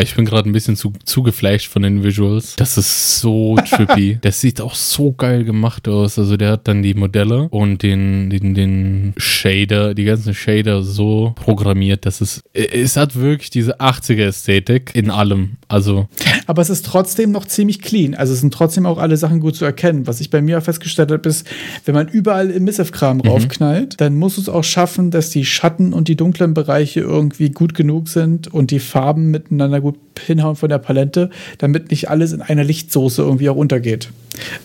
Ich 0.00 0.14
bin 0.14 0.26
gerade 0.26 0.48
ein 0.48 0.52
bisschen 0.52 0.76
zu, 0.76 0.92
zu 1.04 1.22
geflasht 1.22 1.68
von 1.68 1.82
den 1.82 2.04
Visuals. 2.04 2.56
Das 2.56 2.76
ist 2.76 3.20
so 3.20 3.56
trippy. 3.68 4.18
das 4.20 4.40
sieht 4.40 4.60
auch 4.60 4.74
so 4.74 5.12
geil 5.12 5.44
gemacht 5.44 5.88
aus. 5.88 6.18
Also 6.18 6.36
der 6.36 6.52
hat 6.52 6.68
dann 6.68 6.82
die 6.82 6.94
Modelle 6.94 7.48
und 7.48 7.82
den, 7.82 8.28
den, 8.28 8.54
den 8.54 9.14
Shader, 9.16 9.94
die 9.94 10.04
ganzen 10.04 10.34
Shader 10.34 10.82
so 10.82 11.32
programmiert, 11.36 12.04
dass 12.04 12.20
es, 12.20 12.42
es 12.52 12.96
hat 12.96 13.16
wirklich 13.16 13.50
diese 13.50 13.80
80er-Ästhetik 13.80 14.94
in 14.94 15.10
allem. 15.10 15.56
Also. 15.68 16.08
Aber 16.46 16.62
es 16.62 16.70
ist 16.70 16.84
trotzdem 16.84 17.30
noch 17.30 17.46
ziemlich 17.46 17.80
clean. 17.80 18.14
Also 18.14 18.34
es 18.34 18.40
sind 18.40 18.52
trotzdem 18.52 18.84
auch 18.86 18.98
alle 18.98 19.16
Sachen 19.16 19.40
gut 19.40 19.56
zu 19.56 19.64
erkennen. 19.64 20.06
Was 20.06 20.20
ich 20.20 20.30
bei 20.30 20.42
mir 20.42 20.60
festgestellt 20.60 21.10
habe, 21.10 21.28
ist, 21.28 21.46
wenn 21.86 21.94
man 21.94 22.08
überall 22.08 22.50
im 22.50 22.64
Missive-Kram 22.64 23.18
mhm. 23.18 23.28
raufknallt, 23.28 24.00
dann 24.00 24.16
muss 24.16 24.36
es 24.36 24.48
auch 24.48 24.64
schaffen, 24.64 25.10
dass 25.10 25.30
die 25.30 25.44
Schatten 25.44 25.92
und 25.92 26.08
die 26.08 26.16
dunklen 26.16 26.52
Bereiche 26.52 27.00
irgendwie 27.00 27.50
gut 27.50 27.74
genug 27.74 28.08
sind 28.08 28.52
und 28.52 28.70
die 28.70 28.78
Farben 28.78 29.30
miteinander 29.30 29.80
gut 29.80 29.85
hinhauen 30.18 30.56
von 30.56 30.68
der 30.68 30.78
Palette, 30.78 31.30
damit 31.58 31.90
nicht 31.90 32.08
alles 32.08 32.32
in 32.32 32.42
einer 32.42 32.64
Lichtsoße 32.64 33.22
irgendwie 33.22 33.48
auch 33.48 33.56
untergeht. 33.56 34.10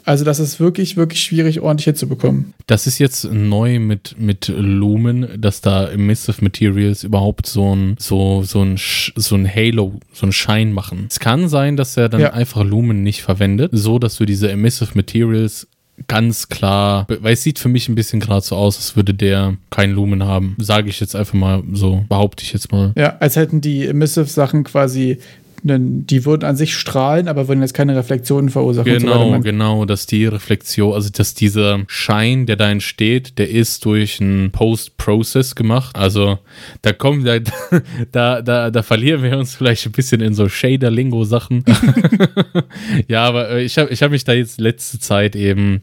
Also 0.05 0.25
das 0.25 0.39
ist 0.39 0.59
wirklich, 0.59 0.97
wirklich 0.97 1.21
schwierig, 1.21 1.61
ordentlich 1.61 1.85
hinzubekommen. 1.85 2.53
Das 2.67 2.87
ist 2.87 2.99
jetzt 2.99 3.31
neu 3.31 3.79
mit, 3.79 4.15
mit 4.19 4.51
Lumen, 4.55 5.27
dass 5.39 5.61
da 5.61 5.85
im 5.85 6.07
Missive 6.07 6.43
Materials 6.43 7.03
überhaupt 7.03 7.45
so 7.45 7.75
ein, 7.75 7.95
so, 7.97 8.43
so 8.43 8.61
ein, 8.61 8.77
so 8.77 9.35
ein 9.35 9.47
Halo, 9.47 9.99
so 10.13 10.25
ein 10.25 10.31
Schein 10.31 10.73
machen. 10.73 11.05
Es 11.09 11.19
kann 11.19 11.47
sein, 11.47 11.77
dass 11.77 11.95
er 11.97 12.09
dann 12.09 12.21
ja. 12.21 12.33
einfach 12.33 12.63
Lumen 12.63 13.03
nicht 13.03 13.21
verwendet, 13.21 13.71
so 13.73 13.99
dass 13.99 14.17
du 14.17 14.25
diese 14.25 14.51
Emissive 14.51 14.91
Materials 14.95 15.67
ganz 16.07 16.49
klar, 16.49 17.07
weil 17.07 17.33
es 17.33 17.43
sieht 17.43 17.59
für 17.59 17.69
mich 17.69 17.89
ein 17.89 17.95
bisschen 17.95 18.19
gerade 18.19 18.45
so 18.45 18.55
aus, 18.55 18.77
als 18.77 18.95
würde 18.95 19.13
der 19.13 19.57
keinen 19.69 19.93
Lumen 19.93 20.23
haben. 20.23 20.55
Sage 20.59 20.89
ich 20.89 20.99
jetzt 20.99 21.15
einfach 21.15 21.33
mal 21.33 21.63
so, 21.73 22.05
behaupte 22.09 22.43
ich 22.43 22.53
jetzt 22.53 22.71
mal. 22.71 22.93
Ja, 22.97 23.17
als 23.19 23.35
hätten 23.35 23.61
die 23.61 23.87
Emissive-Sachen 23.87 24.63
quasi 24.63 25.19
die 25.63 26.25
würden 26.25 26.43
an 26.45 26.55
sich 26.55 26.75
strahlen, 26.75 27.27
aber 27.27 27.47
würden 27.47 27.61
jetzt 27.61 27.73
keine 27.73 27.95
Reflexionen 27.95 28.49
verursachen. 28.49 28.91
Genau, 28.91 29.33
so 29.35 29.39
genau, 29.41 29.85
dass 29.85 30.05
die 30.05 30.25
Reflexion, 30.25 30.93
also 30.93 31.09
dass 31.09 31.33
dieser 31.33 31.79
Schein, 31.87 32.45
der 32.45 32.55
da 32.55 32.69
entsteht, 32.69 33.37
der 33.37 33.49
ist 33.49 33.85
durch 33.85 34.19
einen 34.19 34.51
Post-Process 34.51 35.55
gemacht. 35.55 35.95
Also 35.95 36.39
da 36.81 36.93
kommen, 36.93 37.23
da, 37.23 37.39
da, 38.11 38.41
da, 38.41 38.71
da 38.71 38.83
verlieren 38.83 39.23
wir 39.23 39.37
uns 39.37 39.55
vielleicht 39.55 39.85
ein 39.85 39.91
bisschen 39.91 40.21
in 40.21 40.33
so 40.33 40.49
Shader-Lingo-Sachen. 40.49 41.63
ja, 43.07 43.25
aber 43.25 43.59
ich 43.59 43.77
habe 43.77 43.91
ich 43.91 44.01
hab 44.01 44.11
mich 44.11 44.23
da 44.23 44.33
jetzt 44.33 44.59
letzte 44.59 44.99
Zeit 44.99 45.35
eben 45.35 45.81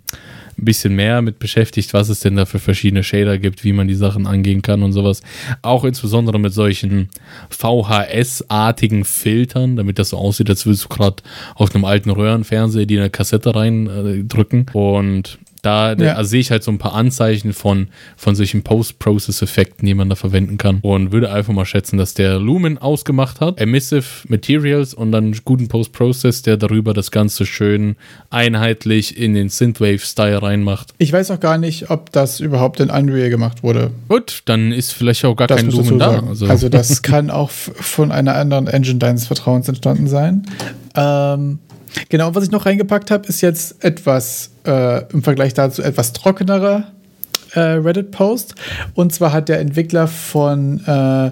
ein 0.58 0.64
bisschen 0.64 0.94
mehr 0.94 1.22
mit 1.22 1.38
beschäftigt, 1.38 1.94
was 1.94 2.08
es 2.08 2.20
denn 2.20 2.36
da 2.36 2.44
für 2.44 2.58
verschiedene 2.58 3.02
Shader 3.02 3.38
gibt, 3.38 3.64
wie 3.64 3.72
man 3.72 3.88
die 3.88 3.94
Sachen 3.94 4.26
angehen 4.26 4.62
kann 4.62 4.82
und 4.82 4.92
sowas. 4.92 5.22
Auch 5.62 5.84
insbesondere 5.84 6.38
mit 6.38 6.52
solchen 6.52 7.08
VHS-artigen 7.50 9.04
Filtern, 9.04 9.76
damit 9.76 9.98
das 9.98 10.10
so 10.10 10.16
aussieht, 10.16 10.50
als 10.50 10.66
würdest 10.66 10.84
du 10.84 10.88
gerade 10.88 11.22
auf 11.54 11.74
einem 11.74 11.84
alten 11.84 12.10
Röhrenfernseher 12.10 12.86
die 12.86 12.98
eine 12.98 13.10
Kassette 13.10 13.54
reindrücken. 13.54 14.66
Äh, 14.72 14.78
und 14.78 15.38
da 15.68 16.04
ja. 16.04 16.14
also 16.14 16.30
sehe 16.30 16.40
ich 16.40 16.50
halt 16.50 16.62
so 16.62 16.70
ein 16.70 16.78
paar 16.78 16.94
Anzeichen 16.94 17.52
von, 17.52 17.88
von 18.16 18.34
solchen 18.34 18.62
Post-Process-Effekten, 18.62 19.86
die 19.86 19.94
man 19.94 20.08
da 20.08 20.14
verwenden 20.14 20.58
kann. 20.58 20.78
Und 20.82 21.12
würde 21.12 21.30
einfach 21.30 21.52
mal 21.52 21.64
schätzen, 21.64 21.98
dass 21.98 22.14
der 22.14 22.38
Lumen 22.38 22.78
ausgemacht 22.78 23.40
hat, 23.40 23.60
Emissive 23.60 24.04
Materials 24.28 24.94
und 24.94 25.12
dann 25.12 25.36
guten 25.44 25.68
Post-Process, 25.68 26.42
der 26.42 26.56
darüber 26.56 26.94
das 26.94 27.10
Ganze 27.10 27.44
schön 27.46 27.96
einheitlich 28.30 29.18
in 29.18 29.34
den 29.34 29.48
Synthwave-Style 29.48 30.42
reinmacht. 30.42 30.94
Ich 30.98 31.12
weiß 31.12 31.30
auch 31.30 31.40
gar 31.40 31.58
nicht, 31.58 31.90
ob 31.90 32.12
das 32.12 32.40
überhaupt 32.40 32.80
in 32.80 32.90
Unreal 32.90 33.30
gemacht 33.30 33.62
wurde. 33.62 33.90
Gut, 34.08 34.42
dann 34.46 34.72
ist 34.72 34.92
vielleicht 34.92 35.24
auch 35.24 35.36
gar 35.36 35.48
das 35.48 35.58
kein 35.58 35.70
Lumen 35.70 35.98
da. 35.98 36.22
Also. 36.26 36.46
also 36.46 36.68
das 36.68 37.02
kann 37.02 37.30
auch 37.30 37.50
von 37.50 38.10
einer 38.12 38.36
anderen 38.36 38.66
Engine 38.66 38.98
deines 38.98 39.26
Vertrauens 39.26 39.68
entstanden 39.68 40.08
sein. 40.08 40.46
Ähm, 40.94 41.58
Genau, 42.08 42.34
was 42.34 42.44
ich 42.44 42.50
noch 42.50 42.66
reingepackt 42.66 43.10
habe, 43.10 43.26
ist 43.28 43.40
jetzt 43.40 43.82
etwas 43.84 44.50
äh, 44.66 45.04
im 45.12 45.22
Vergleich 45.22 45.54
dazu 45.54 45.82
etwas 45.82 46.12
trockenerer 46.12 46.92
äh, 47.52 47.60
Reddit-Post. 47.60 48.54
Und 48.94 49.12
zwar 49.12 49.32
hat 49.32 49.48
der 49.48 49.60
Entwickler 49.60 50.06
von 50.06 50.84
äh, 50.86 51.30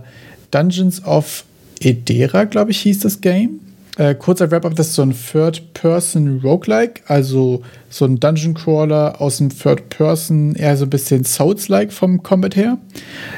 Dungeons 0.51 1.05
of 1.05 1.45
Edera, 1.81 2.45
glaube 2.45 2.71
ich, 2.71 2.81
hieß 2.81 3.01
das 3.01 3.21
Game, 3.21 3.61
äh, 3.97 4.15
kurzer 4.15 4.51
Wrap-up, 4.51 4.75
das 4.77 4.89
ist 4.89 4.95
so 4.95 5.03
ein 5.03 5.15
Third-Person-Roguelike, 5.15 7.03
also 7.07 7.63
so 7.89 8.05
ein 8.05 8.21
Dungeon-Crawler 8.21 9.21
aus 9.21 9.39
dem 9.39 9.49
Third-Person, 9.49 10.55
eher 10.55 10.77
so 10.77 10.85
ein 10.85 10.91
bisschen 10.91 11.25
Souls-like 11.25 11.93
vom 11.93 12.23
Combat 12.23 12.57
her. 12.57 12.79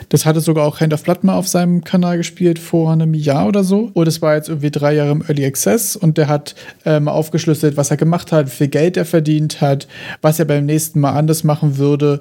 Das 0.09 0.27
hatte 0.27 0.41
sogar 0.41 0.67
auch 0.67 0.81
Hand 0.81 0.93
of 0.93 1.05
Blood 1.05 1.23
mal 1.23 1.37
auf 1.37 1.47
seinem 1.47 1.85
Kanal 1.85 2.17
gespielt 2.17 2.59
vor 2.59 2.91
einem 2.91 3.15
Jahr 3.15 3.47
oder 3.47 3.63
so. 3.63 3.91
Und 3.95 4.09
es 4.09 4.21
war 4.21 4.35
jetzt 4.35 4.49
irgendwie 4.49 4.73
drei 4.73 4.95
Jahre 4.95 5.13
im 5.13 5.23
Early 5.23 5.47
Access 5.47 5.95
und 5.95 6.19
der 6.19 6.27
hat 6.27 6.57
äh, 6.85 6.99
mal 6.99 7.13
aufgeschlüsselt, 7.13 7.77
was 7.77 7.91
er 7.91 7.97
gemacht 7.97 8.33
hat, 8.33 8.47
wie 8.47 8.51
viel 8.51 8.69
Geld 8.69 8.97
er 8.97 9.05
verdient 9.05 9.61
hat, 9.61 9.87
was 10.23 10.41
er 10.41 10.45
beim 10.45 10.67
nächsten 10.67 11.01
Mal 11.01 11.13
anders 11.13 11.45
machen 11.45 11.79
würde 11.79 12.21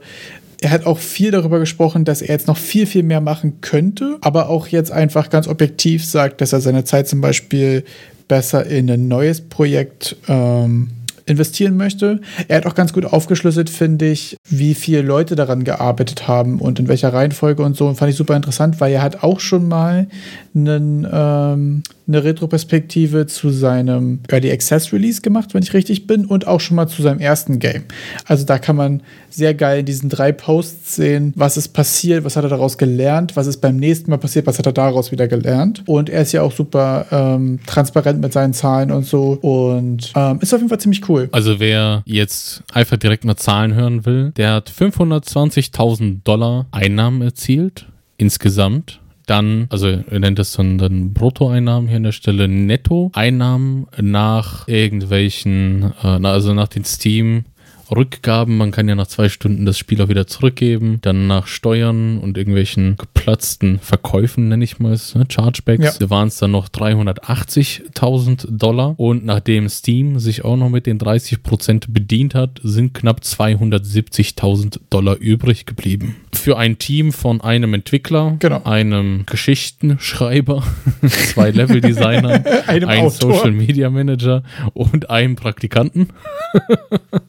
er 0.59 0.71
hat 0.71 0.85
auch 0.85 0.97
viel 0.97 1.31
darüber 1.31 1.59
gesprochen, 1.59 2.03
dass 2.03 2.21
er 2.21 2.29
jetzt 2.29 2.47
noch 2.47 2.57
viel, 2.57 2.87
viel 2.87 3.03
mehr 3.03 3.21
machen 3.21 3.61
könnte, 3.61 4.17
aber 4.21 4.49
auch 4.49 4.67
jetzt 4.67 4.91
einfach 4.91 5.29
ganz 5.29 5.47
objektiv 5.47 6.03
sagt, 6.03 6.41
dass 6.41 6.53
er 6.53 6.61
seine 6.61 6.83
Zeit 6.83 7.07
zum 7.07 7.21
Beispiel 7.21 7.83
besser 8.27 8.65
in 8.65 8.89
ein 8.89 9.07
neues 9.07 9.41
Projekt 9.41 10.15
ähm, 10.27 10.89
investieren 11.27 11.77
möchte. 11.77 12.19
Er 12.47 12.57
hat 12.57 12.65
auch 12.65 12.75
ganz 12.75 12.93
gut 12.93 13.05
aufgeschlüsselt, 13.05 13.69
finde 13.69 14.07
ich, 14.07 14.37
wie 14.49 14.73
viele 14.73 15.01
Leute 15.01 15.35
daran 15.35 15.63
gearbeitet 15.63 16.27
haben 16.27 16.59
und 16.59 16.79
in 16.79 16.87
welcher 16.87 17.13
Reihenfolge 17.13 17.63
und 17.63 17.75
so. 17.75 17.87
Und 17.87 17.95
fand 17.95 18.11
ich 18.11 18.17
super 18.17 18.35
interessant, 18.35 18.79
weil 18.79 18.93
er 18.93 19.01
hat 19.01 19.23
auch 19.23 19.39
schon 19.39 19.67
mal 19.67 20.07
einen, 20.55 21.07
ähm, 21.11 21.83
eine 22.07 22.23
Retroperspektive 22.23 23.27
zu 23.27 23.49
seinem 23.49 24.19
Early 24.29 24.51
Access 24.51 24.93
Release 24.93 25.21
gemacht, 25.21 25.53
wenn 25.53 25.63
ich 25.63 25.73
richtig 25.73 26.07
bin, 26.07 26.25
und 26.25 26.47
auch 26.47 26.59
schon 26.59 26.75
mal 26.75 26.87
zu 26.87 27.01
seinem 27.01 27.19
ersten 27.19 27.59
Game. 27.59 27.83
Also 28.25 28.45
da 28.45 28.57
kann 28.57 28.75
man 28.75 29.01
sehr 29.29 29.53
geil 29.53 29.79
in 29.79 29.85
diesen 29.85 30.09
drei 30.09 30.31
Posts 30.31 30.95
sehen, 30.95 31.33
was 31.35 31.57
ist 31.57 31.69
passiert, 31.69 32.23
was 32.23 32.35
hat 32.35 32.43
er 32.43 32.49
daraus 32.49 32.77
gelernt, 32.77 33.35
was 33.35 33.47
ist 33.47 33.57
beim 33.57 33.75
nächsten 33.75 34.09
Mal 34.09 34.17
passiert, 34.17 34.47
was 34.47 34.57
hat 34.57 34.65
er 34.65 34.73
daraus 34.73 35.11
wieder 35.11 35.27
gelernt. 35.27 35.83
Und 35.85 36.09
er 36.09 36.21
ist 36.21 36.31
ja 36.31 36.41
auch 36.41 36.51
super 36.51 37.05
ähm, 37.11 37.59
transparent 37.67 38.21
mit 38.21 38.33
seinen 38.33 38.53
Zahlen 38.53 38.91
und 38.91 39.05
so 39.05 39.37
und 39.41 40.11
ähm, 40.15 40.39
ist 40.41 40.53
auf 40.53 40.59
jeden 40.59 40.69
Fall 40.69 40.79
ziemlich 40.79 41.07
cool. 41.09 41.16
Also 41.31 41.59
wer 41.59 42.03
jetzt 42.05 42.63
einfach 42.73 42.97
direkt 42.97 43.25
mal 43.25 43.35
Zahlen 43.35 43.73
hören 43.73 44.05
will, 44.05 44.31
der 44.37 44.53
hat 44.53 44.69
520.000 44.69 46.23
Dollar 46.23 46.67
Einnahmen 46.71 47.21
erzielt 47.21 47.87
insgesamt. 48.17 48.99
Dann, 49.25 49.67
also 49.69 49.87
er 49.87 50.19
nennt 50.19 50.39
das 50.39 50.53
dann, 50.53 50.77
dann 50.77 51.13
Bruttoeinnahmen 51.13 51.89
hier 51.89 51.97
an 51.97 52.03
der 52.03 52.13
Stelle, 52.13 52.47
Nettoeinnahmen 52.47 53.87
nach 54.01 54.67
irgendwelchen, 54.69 55.91
äh, 56.01 56.07
also 56.07 56.53
nach 56.53 56.69
den 56.69 56.85
Steam 56.85 57.43
Rückgaben. 57.91 58.57
Man 58.57 58.71
kann 58.71 58.87
ja 58.87 58.95
nach 58.95 59.07
zwei 59.07 59.29
Stunden 59.29 59.65
das 59.65 59.77
Spiel 59.77 60.01
auch 60.01 60.09
wieder 60.09 60.27
zurückgeben. 60.27 60.99
Dann 61.01 61.27
nach 61.27 61.47
Steuern 61.47 62.19
und 62.19 62.37
irgendwelchen 62.37 62.97
geplatzten 62.97 63.79
Verkäufen, 63.79 64.47
nenne 64.49 64.63
ich 64.63 64.79
mal 64.79 64.93
es, 64.93 65.15
ne? 65.15 65.25
Chargebacks, 65.29 65.99
ja. 65.99 66.09
waren 66.09 66.27
es 66.27 66.37
dann 66.37 66.51
noch 66.51 66.69
380.000 66.69 68.47
Dollar. 68.49 68.99
Und 68.99 69.25
nachdem 69.25 69.69
Steam 69.69 70.19
sich 70.19 70.43
auch 70.43 70.57
noch 70.57 70.69
mit 70.69 70.85
den 70.85 70.99
30% 70.99 71.85
bedient 71.89 72.35
hat, 72.35 72.59
sind 72.63 72.93
knapp 72.93 73.21
270.000 73.21 74.79
Dollar 74.89 75.17
übrig 75.17 75.65
geblieben. 75.65 76.15
Für 76.33 76.57
ein 76.57 76.77
Team 76.77 77.11
von 77.11 77.41
einem 77.41 77.73
Entwickler, 77.73 78.35
genau. 78.39 78.63
einem 78.63 79.25
Geschichtenschreiber, 79.25 80.63
zwei 81.07 81.51
Level-Designern, 81.51 82.45
einem 82.67 83.09
Social 83.09 83.51
Media 83.51 83.89
Manager 83.89 84.43
und 84.73 85.09
einem 85.09 85.35
Praktikanten. 85.35 86.09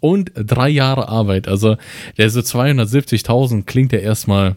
und 0.00 0.32
drei 0.34 0.68
Jahre 0.68 1.08
Arbeit. 1.08 1.48
Also 1.48 1.76
der 2.18 2.30
so 2.30 2.40
270.000 2.40 3.64
klingt 3.64 3.92
ja 3.92 3.98
erstmal 3.98 4.56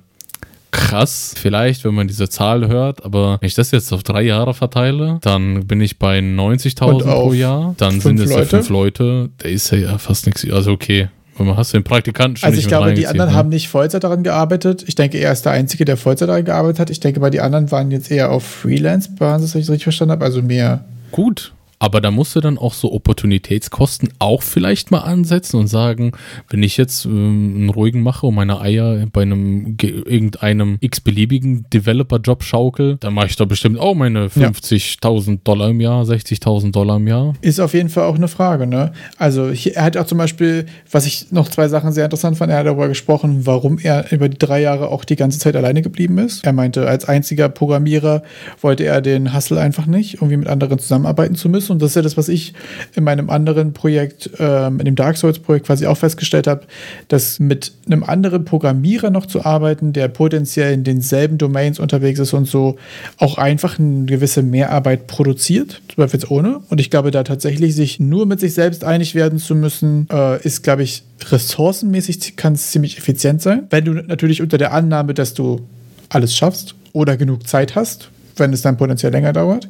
krass, 0.72 1.34
vielleicht, 1.38 1.86
wenn 1.86 1.94
man 1.94 2.08
diese 2.08 2.28
Zahl 2.28 2.68
hört, 2.68 3.06
aber 3.06 3.38
wenn 3.40 3.48
ich 3.48 3.54
das 3.54 3.72
jetzt 3.72 3.94
auf 3.94 4.04
drei 4.04 4.24
Jahre 4.24 4.54
verteile, 4.54 5.20
dann 5.22 5.68
bin 5.68 5.80
ich 5.80 6.00
bei 6.00 6.20
90.000 6.20 7.04
pro 7.04 7.34
Jahr. 7.34 7.76
Dann 7.78 8.02
sind 8.02 8.20
es 8.20 8.30
ja 8.30 8.44
fünf 8.44 8.70
Leute. 8.70 9.30
Der 9.42 9.52
ist 9.52 9.72
ja 9.72 9.98
fast 9.98 10.26
nichts. 10.26 10.46
Also 10.50 10.72
okay, 10.72 11.08
man 11.38 11.56
hast 11.56 11.74
du 11.74 11.78
den 11.78 11.84
Praktikanten 11.84 12.38
schon 12.38 12.48
Also 12.48 12.60
ich 12.60 12.68
glaube, 12.68 12.94
die 12.94 13.08
anderen 13.08 13.32
ne? 13.32 13.38
haben 13.38 13.50
nicht 13.50 13.70
Vollzeit 13.70 14.04
daran 14.04 14.24
gearbeitet. 14.24 14.84
Ich 14.88 14.96
denke, 14.96 15.18
er 15.18 15.32
ist 15.32 15.46
der 15.46 15.54
Einzige, 15.54 15.86
der 15.86 15.98
Vollzeit 15.98 16.30
daran 16.30 16.46
gearbeitet 16.46 16.80
hat. 16.80 16.90
Ich 16.90 17.00
denke, 17.00 17.20
bei 17.20 17.30
die 17.30 17.42
anderen 17.42 17.72
waren 17.72 17.92
jetzt 17.92 18.12
eher 18.12 18.32
auf 18.32 18.44
Freelance-Basis, 18.44 19.54
wenn 19.54 19.62
ich 19.62 19.68
es 19.68 19.72
richtig 19.72 19.84
verstanden 19.84 20.12
habe. 20.14 20.26
Also 20.26 20.42
mehr 20.42 20.86
Gut, 21.12 21.54
Aber 21.80 22.02
da 22.02 22.12
musst 22.12 22.36
du 22.36 22.42
dann 22.42 22.58
auch 22.58 22.74
so 22.74 22.92
Opportunitätskosten 22.94 24.10
auch 24.20 24.42
vielleicht 24.42 24.92
mal 24.92 25.00
ansetzen 25.00 25.58
und 25.58 25.68
sagen, 25.68 26.14
wenn 26.50 26.64
ich 26.64 26.78
jetzt 26.78 27.06
ähm, 27.06 27.54
einen 27.56 27.70
ruhigen 27.70 28.02
mache 28.02 28.26
und 28.28 28.36
meine 28.36 28.62
Eier 28.62 29.06
bei 29.12 29.24
einem 29.24 29.76
irgendeinem 29.82 30.78
x-beliebigen 30.80 31.66
Developer-Job 31.74 32.44
schaukel, 32.44 32.98
dann 33.00 33.14
mache 33.14 33.28
ich 33.28 33.36
da 33.36 33.46
bestimmt 33.46 33.80
auch 33.80 33.96
meine 33.96 34.28
50.000 34.28 35.40
Dollar 35.44 35.70
im 35.70 35.82
Jahr, 35.82 36.04
60.000 36.04 36.72
Dollar 36.72 36.98
im 36.98 37.08
Jahr. 37.08 37.34
Ist 37.42 37.60
auf 37.60 37.74
jeden 37.74 37.90
Fall 37.90 38.06
auch 38.06 38.16
eine 38.16 38.28
Frage, 38.28 38.68
ne? 38.68 38.94
Also 39.18 39.50
er 39.50 39.84
hat 39.84 39.98
auch 39.98 40.06
zum 40.06 40.18
Beispiel, 40.18 40.66
was 40.92 41.06
ich 41.06 41.32
noch 41.32 41.50
zwei 41.50 41.68
Sachen 41.68 41.92
sehr 41.92 42.06
interessant 42.06 42.38
fand, 42.38 42.52
er 42.52 42.60
hat 42.60 42.66
darüber 42.66 42.88
gesprochen, 42.88 43.46
warum 43.46 43.80
er 43.80 44.12
über 44.12 44.30
die 44.30 44.38
drei 44.38 44.62
Jahre 44.62 44.90
auch 44.90 45.04
die 45.04 45.16
ganze 45.16 45.40
Zeit 45.40 45.56
alleine 45.56 45.82
geblieben 45.82 46.18
ist. 46.18 46.46
Er 46.46 46.54
meinte, 46.54 46.88
als 46.88 47.06
einziger 47.06 47.50
Programmierer 47.50 48.24
wollte 48.62 48.86
er 48.86 49.02
den 49.02 49.36
Hustle 49.36 49.60
einfach 49.60 49.86
nicht, 49.86 50.16
irgendwie 50.16 50.38
mit 50.38 50.48
anderen 50.48 50.80
zusammenarbeiten 50.80 51.36
zu 51.36 51.50
müssen. 51.50 51.65
Und 51.70 51.82
das 51.82 51.92
ist 51.92 51.96
ja 51.96 52.02
das, 52.02 52.18
was 52.18 52.30
ich 52.30 52.54
in 52.96 53.04
meinem 53.04 53.30
anderen 53.30 53.74
Projekt, 53.74 54.30
ähm, 54.40 54.80
in 54.80 54.86
dem 54.86 54.96
Dark 54.96 55.18
Souls-Projekt 55.18 55.66
quasi 55.68 55.86
auch 55.86 55.98
festgestellt 55.98 56.48
habe, 56.48 56.64
dass 57.08 57.40
mit 57.40 57.74
einem 57.86 58.04
anderen 58.04 58.46
Programmierer 58.46 59.10
noch 59.10 59.26
zu 59.26 59.46
arbeiten, 59.46 59.94
der 59.94 60.08
potenziell 60.08 60.74
in 60.74 60.84
denselben 60.84 61.38
Domains 61.38 61.80
unterwegs 61.80 62.20
ist 62.20 62.34
und 62.34 62.48
so, 62.48 62.78
auch 63.18 63.38
einfach 63.38 63.80
eine 63.80 64.06
gewisse 64.06 64.42
Mehrarbeit 64.44 65.08
produziert, 65.08 65.82
zweifelsohne. 65.94 66.62
Und 66.70 66.80
ich 66.80 66.90
glaube, 66.90 67.12
da 67.12 67.24
tatsächlich 67.24 67.76
sich 67.76 68.00
nur 68.00 68.26
mit 68.26 68.40
sich 68.40 68.54
selbst 68.54 68.84
einig 68.84 69.16
werden 69.16 69.40
zu 69.40 69.56
müssen, 69.56 70.08
äh, 70.12 70.42
ist, 70.44 70.64
glaube 70.64 70.84
ich, 70.84 71.04
ressourcenmäßig 71.30 72.36
kann 72.36 72.54
es 72.54 72.72
ziemlich 72.72 72.98
effizient 72.98 73.42
sein. 73.42 73.68
Wenn 73.70 73.86
du 73.86 73.94
natürlich 73.94 74.42
unter 74.42 74.58
der 74.58 74.74
Annahme, 74.74 75.14
dass 75.14 75.34
du 75.34 75.62
alles 76.10 76.36
schaffst 76.36 76.76
oder 76.94 77.18
genug 77.18 77.48
Zeit 77.48 77.76
hast, 77.76 78.10
wenn 78.38 78.54
es 78.54 78.62
dann 78.62 78.78
potenziell 78.78 79.12
länger 79.12 79.34
dauert. 79.34 79.68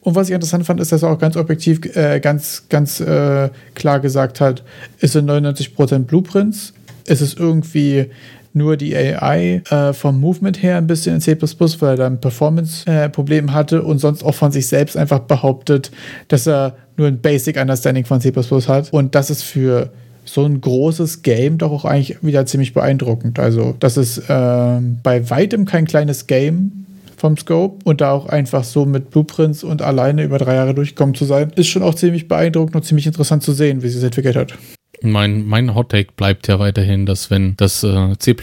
Und 0.00 0.14
was 0.14 0.28
ich 0.28 0.34
interessant 0.34 0.66
fand, 0.66 0.80
ist, 0.80 0.92
dass 0.92 1.02
er 1.02 1.10
auch 1.10 1.18
ganz 1.18 1.36
objektiv, 1.36 1.80
äh, 1.96 2.20
ganz, 2.20 2.64
ganz 2.68 3.00
äh, 3.00 3.50
klar 3.74 4.00
gesagt 4.00 4.40
hat, 4.40 4.62
es 5.00 5.12
sind 5.12 5.30
99% 5.30 6.00
Blueprints, 6.00 6.72
es 7.06 7.20
ist 7.20 7.38
irgendwie 7.38 8.10
nur 8.56 8.78
die 8.78 8.96
AI 8.96 9.62
äh, 9.68 9.92
vom 9.92 10.18
Movement 10.18 10.62
her 10.62 10.78
ein 10.78 10.86
bisschen 10.86 11.16
in 11.16 11.20
C++, 11.20 11.36
weil 11.38 11.90
er 11.90 11.96
da 11.96 12.06
ein 12.06 12.20
Performance-Problem 12.20 13.48
äh, 13.48 13.52
hatte 13.52 13.82
und 13.82 13.98
sonst 13.98 14.24
auch 14.24 14.34
von 14.34 14.50
sich 14.50 14.66
selbst 14.66 14.96
einfach 14.96 15.20
behauptet, 15.20 15.90
dass 16.28 16.46
er 16.46 16.76
nur 16.96 17.06
ein 17.06 17.20
Basic 17.20 17.60
Understanding 17.60 18.06
von 18.06 18.22
C++ 18.22 18.32
hat. 18.32 18.92
Und 18.92 19.14
das 19.14 19.28
ist 19.28 19.42
für 19.42 19.90
so 20.24 20.44
ein 20.44 20.60
großes 20.60 21.22
Game 21.22 21.58
doch 21.58 21.70
auch 21.70 21.84
eigentlich 21.84 22.22
wieder 22.22 22.46
ziemlich 22.46 22.72
beeindruckend. 22.72 23.38
Also, 23.38 23.76
das 23.78 23.98
ist 23.98 24.18
äh, 24.18 24.80
bei 25.02 25.30
weitem 25.30 25.66
kein 25.66 25.86
kleines 25.86 26.26
Game 26.26 26.85
vom 27.16 27.36
Scope 27.36 27.78
und 27.84 28.00
da 28.00 28.12
auch 28.12 28.26
einfach 28.26 28.64
so 28.64 28.84
mit 28.86 29.10
Blueprints 29.10 29.64
und 29.64 29.82
alleine 29.82 30.24
über 30.24 30.38
drei 30.38 30.54
Jahre 30.54 30.74
durchgekommen 30.74 31.14
zu 31.14 31.24
sein, 31.24 31.50
ist 31.56 31.68
schon 31.68 31.82
auch 31.82 31.94
ziemlich 31.94 32.28
beeindruckend 32.28 32.76
und 32.76 32.84
ziemlich 32.84 33.06
interessant 33.06 33.42
zu 33.42 33.52
sehen, 33.52 33.82
wie 33.82 33.88
sie 33.88 33.98
es 33.98 34.04
entwickelt 34.04 34.36
hat. 34.36 34.54
Mein, 35.02 35.44
mein 35.44 35.74
Hot 35.74 35.90
Take 35.90 36.12
bleibt 36.16 36.48
ja 36.48 36.58
weiterhin, 36.58 37.04
dass 37.04 37.30
wenn 37.30 37.54
das 37.56 37.82
äh, 37.82 38.16
C 38.18 38.34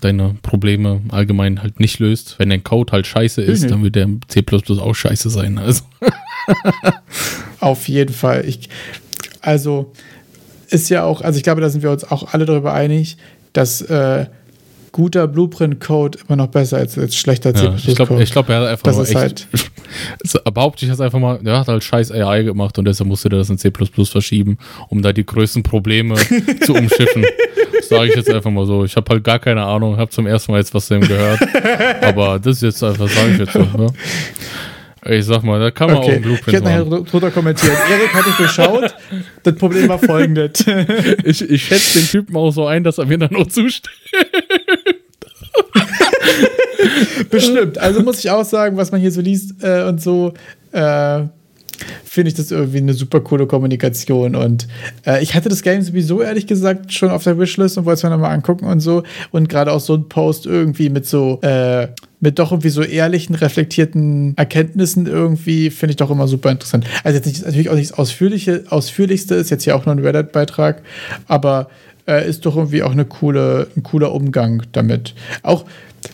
deine 0.00 0.36
Probleme 0.42 1.00
allgemein 1.08 1.62
halt 1.62 1.80
nicht 1.80 1.98
löst, 1.98 2.38
wenn 2.38 2.50
dein 2.50 2.64
Code 2.64 2.92
halt 2.92 3.06
scheiße 3.06 3.40
ist, 3.40 3.64
mhm. 3.64 3.68
dann 3.68 3.82
wird 3.82 3.96
der 3.96 4.08
C 4.28 4.44
auch 4.78 4.94
scheiße 4.94 5.30
sein. 5.30 5.58
Also. 5.58 5.84
Auf 7.60 7.88
jeden 7.88 8.12
Fall. 8.12 8.44
Ich, 8.46 8.68
also 9.40 9.92
ist 10.68 10.90
ja 10.90 11.04
auch, 11.04 11.22
also 11.22 11.36
ich 11.38 11.42
glaube, 11.42 11.60
da 11.60 11.70
sind 11.70 11.82
wir 11.82 11.90
uns 11.90 12.04
auch 12.04 12.34
alle 12.34 12.44
darüber 12.44 12.74
einig, 12.74 13.16
dass 13.52 13.80
äh, 13.80 14.26
guter 14.96 15.28
Blueprint-Code 15.28 16.20
immer 16.26 16.36
noch 16.36 16.46
besser 16.46 16.78
als, 16.78 16.96
als 16.96 17.14
schlechter 17.14 17.50
ja, 17.50 17.76
C++-Code. 17.76 18.22
Ich 18.22 18.32
glaube, 18.32 18.46
glaub, 18.46 18.48
er 18.48 18.60
hat 18.60 18.68
einfach 18.68 18.82
das 18.84 18.96
nur 18.96 19.06
echt, 19.06 19.14
halt 19.14 20.44
behaupte 20.54 20.86
ich 20.86 20.90
jetzt 20.90 21.02
einfach 21.02 21.18
mal, 21.18 21.38
er 21.44 21.58
hat 21.60 21.68
halt 21.68 21.84
scheiß 21.84 22.12
AI 22.12 22.44
gemacht 22.44 22.78
und 22.78 22.86
deshalb 22.86 23.06
musste 23.06 23.28
er 23.28 23.36
das 23.36 23.50
in 23.50 23.58
C++ 23.58 23.70
verschieben, 23.70 24.56
um 24.88 25.02
da 25.02 25.12
die 25.12 25.26
größten 25.26 25.62
Probleme 25.62 26.14
zu 26.62 26.72
umschiffen. 26.72 27.26
Sage 27.82 28.08
ich 28.08 28.16
jetzt 28.16 28.30
einfach 28.30 28.50
mal 28.50 28.64
so. 28.64 28.86
Ich 28.86 28.96
habe 28.96 29.10
halt 29.10 29.22
gar 29.22 29.38
keine 29.38 29.64
Ahnung, 29.64 29.98
habe 29.98 30.10
zum 30.10 30.26
ersten 30.26 30.52
Mal 30.52 30.58
jetzt 30.58 30.72
was 30.72 30.88
von 30.88 31.02
ihm 31.02 31.06
gehört. 31.06 31.40
Aber 32.02 32.38
das 32.38 32.56
ist 32.56 32.62
jetzt 32.62 32.82
einfach, 32.82 33.06
sage 33.06 33.32
ich 33.32 33.38
jetzt 33.38 33.52
so. 33.52 33.58
Ne? 33.58 33.88
Ich 35.08 35.24
sag 35.24 35.42
mal, 35.42 35.60
da 35.60 35.70
kann 35.70 35.88
man 35.88 35.98
okay. 35.98 36.06
auch 36.06 36.12
einen 36.12 36.22
Blueprint 36.22 36.48
Ich 36.48 36.54
hätte 36.54 36.64
nachher 36.64 36.84
drunter 36.84 37.30
kommentiert. 37.30 37.76
Erik 37.90 38.14
hat 38.14 38.26
dich 38.26 38.36
geschaut. 38.38 38.94
das 39.42 39.54
Problem 39.54 39.88
war 39.88 39.98
folgendes. 39.98 40.64
ich, 41.24 41.48
ich 41.48 41.64
schätze 41.64 41.98
den 41.98 42.08
Typen 42.08 42.36
auch 42.36 42.50
so 42.50 42.66
ein, 42.66 42.82
dass 42.82 42.98
er 42.98 43.06
mir 43.06 43.18
dann 43.18 43.32
noch 43.32 43.46
zustimmt. 43.46 43.94
Bestimmt. 47.30 47.78
Also 47.78 48.02
muss 48.02 48.18
ich 48.18 48.30
auch 48.30 48.44
sagen, 48.44 48.76
was 48.76 48.92
man 48.92 49.00
hier 49.00 49.10
so 49.10 49.20
liest 49.20 49.62
äh, 49.62 49.84
und 49.84 50.00
so, 50.00 50.34
äh, 50.72 51.22
finde 52.04 52.28
ich 52.30 52.34
das 52.34 52.50
irgendwie 52.50 52.78
eine 52.78 52.94
super 52.94 53.20
coole 53.20 53.46
Kommunikation. 53.46 54.34
Und 54.34 54.66
äh, 55.06 55.22
ich 55.22 55.34
hatte 55.34 55.48
das 55.48 55.62
Game 55.62 55.82
sowieso 55.82 56.22
ehrlich 56.22 56.46
gesagt 56.46 56.92
schon 56.92 57.10
auf 57.10 57.24
der 57.24 57.38
Wishlist 57.38 57.76
und 57.76 57.84
wollte 57.84 57.98
es 57.98 58.02
mir 58.04 58.10
nochmal 58.10 58.32
angucken 58.32 58.66
und 58.66 58.80
so. 58.80 59.02
Und 59.30 59.48
gerade 59.48 59.72
auch 59.72 59.80
so 59.80 59.94
ein 59.94 60.08
Post 60.08 60.46
irgendwie 60.46 60.88
mit 60.88 61.06
so, 61.06 61.40
äh, 61.42 61.88
mit 62.20 62.38
doch 62.38 62.52
irgendwie 62.52 62.70
so 62.70 62.82
ehrlichen, 62.82 63.34
reflektierten 63.34 64.34
Erkenntnissen 64.36 65.06
irgendwie, 65.06 65.70
finde 65.70 65.90
ich 65.90 65.96
doch 65.96 66.10
immer 66.10 66.28
super 66.28 66.50
interessant. 66.50 66.86
Also 67.04 67.16
jetzt 67.16 67.26
nicht, 67.26 67.44
natürlich 67.44 67.68
auch 67.68 67.74
nicht 67.74 67.90
das 67.90 67.98
Ausführliche, 67.98 68.64
Ausführlichste, 68.70 69.34
ist 69.34 69.50
jetzt 69.50 69.64
hier 69.64 69.76
auch 69.76 69.84
nur 69.84 69.94
ein 69.94 69.98
Reddit-Beitrag, 69.98 70.82
aber 71.28 71.68
äh, 72.08 72.28
ist 72.28 72.46
doch 72.46 72.56
irgendwie 72.56 72.82
auch 72.82 72.92
eine 72.92 73.04
coole, 73.04 73.68
ein 73.76 73.82
cooler 73.82 74.12
Umgang 74.12 74.62
damit. 74.72 75.14
Auch 75.42 75.64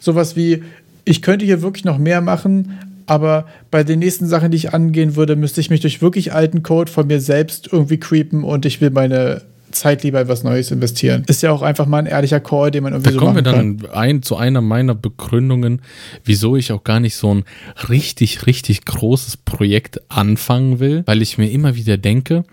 sowas 0.00 0.36
wie, 0.36 0.62
ich 1.04 1.22
könnte 1.22 1.44
hier 1.44 1.62
wirklich 1.62 1.84
noch 1.84 1.98
mehr 1.98 2.20
machen, 2.20 2.78
aber 3.06 3.46
bei 3.70 3.84
den 3.84 3.98
nächsten 3.98 4.26
Sachen, 4.26 4.50
die 4.50 4.56
ich 4.56 4.74
angehen 4.74 5.16
würde, 5.16 5.36
müsste 5.36 5.60
ich 5.60 5.70
mich 5.70 5.80
durch 5.80 6.02
wirklich 6.02 6.32
alten 6.32 6.62
Code 6.62 6.90
von 6.90 7.06
mir 7.06 7.20
selbst 7.20 7.72
irgendwie 7.72 7.98
creepen 7.98 8.44
und 8.44 8.64
ich 8.64 8.80
will 8.80 8.90
meine 8.90 9.42
Zeit 9.72 10.02
lieber 10.02 10.20
in 10.20 10.28
was 10.28 10.44
Neues 10.44 10.70
investieren. 10.70 11.24
Ist 11.26 11.42
ja 11.42 11.52
auch 11.52 11.62
einfach 11.62 11.86
mal 11.86 11.98
ein 11.98 12.06
ehrlicher 12.06 12.40
Call, 12.40 12.70
den 12.70 12.82
man 12.84 12.92
irgendwie 12.92 13.10
da 13.10 13.14
so 13.14 13.18
kommen 13.18 13.36
wir 13.36 13.42
dann 13.42 13.86
ein, 13.92 14.22
zu 14.22 14.36
einer 14.36 14.60
meiner 14.60 14.94
Begründungen, 14.94 15.82
wieso 16.24 16.56
ich 16.56 16.72
auch 16.72 16.84
gar 16.84 17.00
nicht 17.00 17.16
so 17.16 17.34
ein 17.34 17.44
richtig, 17.88 18.46
richtig 18.46 18.84
großes 18.84 19.38
Projekt 19.38 20.00
anfangen 20.08 20.80
will, 20.80 21.02
weil 21.06 21.22
ich 21.22 21.38
mir 21.38 21.50
immer 21.50 21.74
wieder 21.74 21.96
denke, 21.96 22.44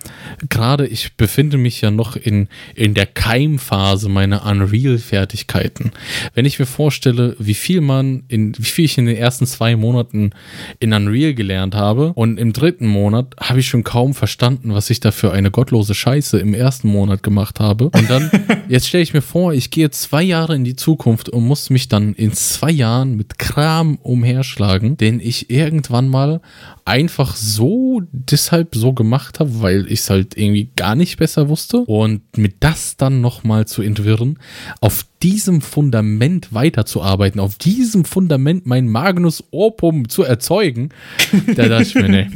gerade 0.50 0.88
ich 0.88 1.16
befinde 1.16 1.58
mich 1.58 1.82
ja 1.82 1.92
noch 1.92 2.16
in, 2.16 2.48
in 2.76 2.94
der 2.94 3.06
Keimphase 3.06 4.10
meiner 4.10 4.46
Unreal-Fertigkeiten. 4.46 5.92
Wenn 6.34 6.46
ich 6.46 6.60
mir 6.60 6.66
vorstelle, 6.66 7.36
wie 7.40 7.54
viel 7.54 7.82
man 7.82 8.24
in, 8.28 8.54
wie 8.58 8.64
viel 8.64 8.86
ich 8.86 8.98
in 8.98 9.06
den 9.06 9.18
ersten 9.18 9.46
zwei 9.46 9.76
Monaten 9.76 10.32
in 10.80 10.94
Unreal 10.94 11.34
gelernt 11.34 11.76
habe 11.76 12.14
und 12.14 12.38
im 12.38 12.54
dritten 12.54 12.88
Monat 12.88 13.36
habe 13.40 13.60
ich 13.60 13.68
schon 13.68 13.84
kaum 13.84 14.14
verstanden, 14.14 14.74
was 14.74 14.90
ich 14.90 15.00
da 15.00 15.12
für 15.12 15.32
eine 15.32 15.52
gottlose 15.52 15.94
Scheiße 15.94 16.40
im 16.40 16.54
ersten 16.54 16.88
Monat 16.88 17.09
Monat 17.10 17.24
gemacht 17.24 17.60
habe. 17.60 17.86
Und 17.86 18.10
dann, 18.10 18.30
jetzt 18.70 18.88
stelle 18.88 19.04
ich 19.04 19.14
mir 19.14 19.22
vor, 19.22 19.54
ich 19.54 19.72
gehe 19.72 19.90
zwei 19.90 20.22
Jahre 20.22 20.56
in 20.56 20.64
die 20.64 20.76
Zukunft 20.76 21.30
und 21.30 21.44
muss 21.46 21.70
mich 21.70 21.90
dann 21.90 22.14
in 22.14 22.34
zwei 22.34 22.72
Jahren 22.72 23.16
mit 23.16 23.40
Kram 23.40 23.98
umherschlagen, 24.02 24.96
den 24.98 25.20
ich 25.20 25.50
irgendwann 25.50 26.08
mal 26.08 26.42
einfach 26.86 27.36
so 27.36 28.02
deshalb 28.12 28.76
so 28.76 28.94
gemacht 28.94 29.40
habe, 29.40 29.62
weil 29.62 29.86
ich 29.88 30.00
es 30.00 30.10
halt 30.10 30.38
irgendwie 30.38 30.70
gar 30.76 30.96
nicht 30.96 31.18
besser 31.18 31.50
wusste. 31.50 31.82
Und 31.82 32.22
mit 32.38 32.56
das 32.62 32.98
dann 32.98 33.22
nochmal 33.22 33.68
zu 33.68 33.82
entwirren, 33.82 34.40
auf 34.82 35.06
diesem 35.22 35.62
Fundament 35.62 36.54
weiterzuarbeiten, 36.54 37.42
auf 37.42 37.58
diesem 37.58 38.06
Fundament 38.06 38.66
mein 38.66 38.88
Magnus 38.88 39.44
Opum 39.52 40.08
zu 40.08 40.24
erzeugen, 40.24 40.90
da 41.56 41.68
dachte 41.68 41.84
ich 41.84 41.96
mir, 41.96 42.10
nee. 42.10 42.28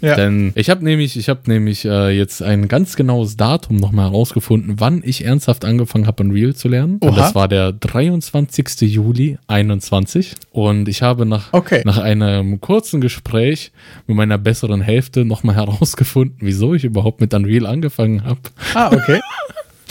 ja. 0.00 0.14
Denn 0.14 0.52
ich 0.54 0.70
habe 0.70 0.84
nämlich, 0.84 1.16
ich 1.16 1.28
habe 1.28 1.40
nämlich 1.46 1.84
äh, 1.84 2.10
jetzt 2.10 2.42
ein 2.42 2.68
ganz 2.68 2.96
genaues 2.96 3.36
Datum 3.36 3.76
nochmal 3.76 4.07
herausgefunden, 4.10 4.74
wann 4.78 5.02
ich 5.04 5.24
ernsthaft 5.24 5.64
angefangen 5.64 6.06
habe, 6.06 6.22
Unreal 6.22 6.54
zu 6.54 6.68
lernen. 6.68 6.98
Oha. 7.00 7.10
Und 7.10 7.18
das 7.18 7.34
war 7.34 7.48
der 7.48 7.72
23. 7.72 8.80
Juli 8.82 9.38
21. 9.46 10.34
Und 10.52 10.88
ich 10.88 11.02
habe 11.02 11.26
nach, 11.26 11.52
okay. 11.52 11.82
nach 11.84 11.98
einem 11.98 12.60
kurzen 12.60 13.00
Gespräch 13.00 13.72
mit 14.06 14.16
meiner 14.16 14.38
besseren 14.38 14.80
Hälfte 14.80 15.24
nochmal 15.24 15.54
herausgefunden, 15.56 16.38
wieso 16.40 16.74
ich 16.74 16.84
überhaupt 16.84 17.20
mit 17.20 17.34
Unreal 17.34 17.66
angefangen 17.66 18.24
habe. 18.24 18.40
Ah, 18.74 18.92
okay. 18.92 19.20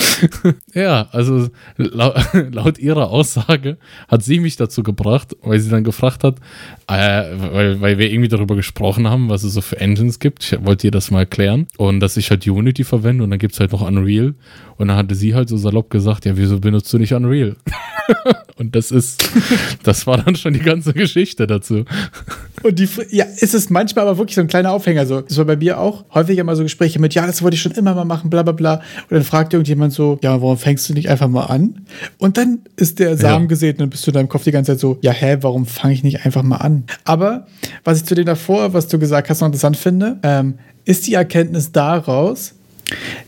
ja, 0.73 1.07
also 1.11 1.49
laut, 1.77 2.15
laut, 2.51 2.77
ihrer 2.77 3.09
Aussage 3.09 3.77
hat 4.07 4.23
sie 4.23 4.39
mich 4.39 4.55
dazu 4.55 4.83
gebracht, 4.83 5.35
weil 5.41 5.59
sie 5.59 5.69
dann 5.69 5.83
gefragt 5.83 6.23
hat, 6.23 6.39
äh, 6.87 7.25
weil, 7.35 7.81
weil 7.81 7.97
wir 7.97 8.11
irgendwie 8.11 8.29
darüber 8.29 8.55
gesprochen 8.55 9.07
haben, 9.07 9.29
was 9.29 9.43
es 9.43 9.53
so 9.53 9.61
für 9.61 9.79
Engines 9.79 10.19
gibt. 10.19 10.43
Ich 10.43 10.65
wollte 10.65 10.87
ihr 10.87 10.91
das 10.91 11.11
mal 11.11 11.21
erklären. 11.21 11.67
Und 11.77 11.99
dass 11.99 12.17
ich 12.17 12.29
halt 12.29 12.47
Unity 12.47 12.83
verwende 12.83 13.23
und 13.23 13.31
dann 13.31 13.39
gibt 13.39 13.53
es 13.53 13.59
halt 13.59 13.71
noch 13.71 13.81
Unreal. 13.81 14.35
Und 14.77 14.89
dann 14.89 14.97
hatte 14.97 15.15
sie 15.15 15.33
halt 15.33 15.49
so 15.49 15.57
salopp 15.57 15.89
gesagt, 15.89 16.25
ja, 16.25 16.37
wieso 16.37 16.59
benutzt 16.59 16.91
du 16.93 16.97
nicht 16.97 17.13
Unreal? 17.13 17.55
Und 18.57 18.75
das 18.75 18.91
ist, 18.91 19.23
das 19.83 20.07
war 20.07 20.17
dann 20.17 20.35
schon 20.35 20.53
die 20.53 20.59
ganze 20.59 20.93
Geschichte 20.93 21.45
dazu. 21.45 21.85
Und 22.63 22.79
die, 22.79 22.89
ja, 23.09 23.25
ist 23.25 23.53
es 23.53 23.69
manchmal 23.69 24.07
aber 24.07 24.17
wirklich 24.17 24.35
so 24.35 24.41
ein 24.41 24.47
kleiner 24.47 24.71
Aufhänger. 24.71 25.05
So, 25.05 25.21
das 25.21 25.37
war 25.37 25.45
bei 25.45 25.55
mir 25.55 25.79
auch 25.79 26.05
häufig 26.13 26.37
immer 26.39 26.55
so 26.55 26.63
Gespräche 26.63 26.99
mit, 26.99 27.13
ja, 27.13 27.27
das 27.27 27.41
wollte 27.43 27.55
ich 27.55 27.61
schon 27.61 27.73
immer 27.73 27.93
mal 27.93 28.05
machen, 28.05 28.29
bla 28.29 28.41
bla 28.43 28.53
bla. 28.53 28.75
Und 28.75 29.11
dann 29.11 29.23
fragt 29.23 29.53
irgendjemand 29.53 29.93
so, 29.93 30.17
ja, 30.23 30.41
warum 30.41 30.57
fängst 30.57 30.89
du 30.89 30.93
nicht 30.93 31.09
einfach 31.09 31.27
mal 31.27 31.45
an? 31.45 31.85
Und 32.17 32.37
dann 32.37 32.59
ist 32.75 32.99
der 32.99 33.15
Samen 33.15 33.45
ja. 33.45 33.49
gesät 33.49 33.75
und 33.75 33.81
dann 33.81 33.89
bist 33.89 34.05
du 34.07 34.11
in 34.11 34.15
deinem 34.15 34.29
Kopf 34.29 34.43
die 34.43 34.51
ganze 34.51 34.73
Zeit 34.73 34.79
so, 34.79 34.97
ja, 35.01 35.11
hä, 35.11 35.37
warum 35.41 35.65
fange 35.65 35.93
ich 35.93 36.03
nicht 36.03 36.25
einfach 36.25 36.43
mal 36.43 36.57
an? 36.57 36.85
Aber 37.03 37.45
was 37.83 37.99
ich 37.99 38.05
zu 38.05 38.15
dem 38.15 38.25
davor, 38.25 38.73
was 38.73 38.87
du 38.87 38.97
gesagt 38.97 39.29
hast, 39.29 39.41
noch 39.41 39.47
interessant 39.47 39.77
finde, 39.77 40.17
ähm, 40.23 40.55
ist 40.85 41.05
die 41.05 41.13
Erkenntnis 41.13 41.71
daraus, 41.71 42.55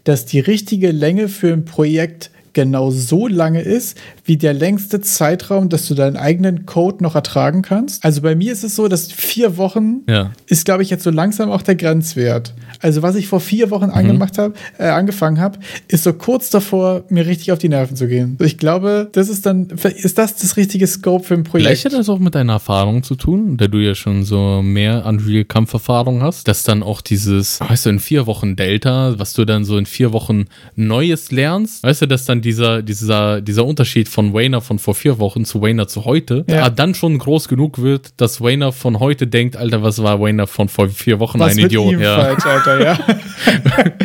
dass 0.05 0.25
die 0.25 0.39
richtige 0.39 0.91
Länge 0.91 1.27
für 1.27 1.51
ein 1.51 1.65
Projekt 1.65 2.31
genau 2.53 2.91
so 2.91 3.27
lange 3.27 3.61
ist, 3.61 3.97
wie 4.25 4.37
der 4.37 4.53
längste 4.53 5.01
Zeitraum, 5.01 5.69
dass 5.69 5.87
du 5.87 5.95
deinen 5.95 6.17
eigenen 6.17 6.65
Code 6.65 7.03
noch 7.03 7.15
ertragen 7.15 7.61
kannst. 7.61 8.03
Also 8.03 8.21
bei 8.21 8.35
mir 8.35 8.51
ist 8.51 8.63
es 8.63 8.75
so, 8.75 8.87
dass 8.87 9.11
vier 9.11 9.57
Wochen 9.57 10.01
ja. 10.07 10.31
ist, 10.47 10.65
glaube 10.65 10.83
ich, 10.83 10.89
jetzt 10.89 11.03
so 11.03 11.09
langsam 11.09 11.51
auch 11.51 11.61
der 11.61 11.75
Grenzwert. 11.75 12.53
Also 12.79 13.01
was 13.01 13.15
ich 13.15 13.27
vor 13.27 13.39
vier 13.39 13.71
Wochen 13.71 13.87
mhm. 13.87 13.93
angemacht 13.93 14.37
hab, 14.37 14.55
äh, 14.77 14.87
angefangen 14.87 15.39
habe, 15.39 15.59
ist 15.87 16.03
so 16.03 16.13
kurz 16.13 16.49
davor, 16.49 17.03
mir 17.09 17.25
richtig 17.25 17.51
auf 17.51 17.59
die 17.59 17.69
Nerven 17.69 17.95
zu 17.95 18.07
gehen. 18.07 18.37
Ich 18.41 18.57
glaube, 18.57 19.09
das 19.11 19.29
ist 19.29 19.45
dann, 19.45 19.67
ist 19.67 20.17
das 20.17 20.35
das 20.35 20.57
richtige 20.57 20.87
Scope 20.87 21.25
für 21.25 21.33
ein 21.33 21.43
Projekt. 21.43 21.67
Vielleicht 21.67 21.85
hat 21.85 21.93
das 21.93 22.09
auch 22.09 22.19
mit 22.19 22.35
deiner 22.35 22.53
Erfahrung 22.53 23.03
zu 23.03 23.15
tun, 23.15 23.57
da 23.57 23.67
du 23.67 23.77
ja 23.79 23.95
schon 23.95 24.23
so 24.23 24.61
mehr 24.61 25.05
Unreal-Kampferfahrung 25.05 26.21
hast, 26.21 26.47
dass 26.47 26.63
dann 26.63 26.83
auch 26.83 27.01
dieses, 27.01 27.59
weißt 27.61 27.85
du, 27.85 27.89
in 27.89 27.99
vier 27.99 28.27
Wochen 28.27 28.55
Delta, 28.55 29.17
was 29.17 29.33
du 29.33 29.45
dann 29.45 29.65
so 29.65 29.77
in 29.77 29.85
vier 29.85 30.13
Wochen 30.13 30.45
Neues 30.75 31.31
lernst, 31.31 31.83
weißt 31.83 32.03
du, 32.03 32.07
dass 32.07 32.25
dann 32.25 32.38
dieser, 32.41 32.81
dieser, 32.81 33.41
dieser 33.41 33.65
Unterschied 33.65 34.09
von 34.09 34.33
Wayner 34.33 34.61
von 34.61 34.79
vor 34.79 34.95
vier 34.95 35.19
Wochen 35.19 35.45
zu 35.45 35.61
Wayner 35.61 35.87
zu 35.87 36.05
heute, 36.05 36.45
ja. 36.47 36.69
dann 36.69 36.93
schon 36.93 37.17
groß 37.17 37.47
genug 37.47 37.81
wird, 37.81 38.13
dass 38.17 38.41
Wayner 38.41 38.71
von 38.71 38.99
heute 38.99 39.27
denkt, 39.27 39.57
Alter, 39.57 39.83
was 39.83 40.01
war 40.01 40.19
Wayner 40.19 40.47
von 40.47 40.69
vor 40.69 40.89
vier 40.89 41.19
Wochen 41.19 41.39
was 41.39 41.53
ein 41.53 41.65
Idiot. 41.65 41.99
ja. 41.99 42.23
Falsch, 42.23 42.45
Alter, 42.45 42.83
ja. 42.83 42.99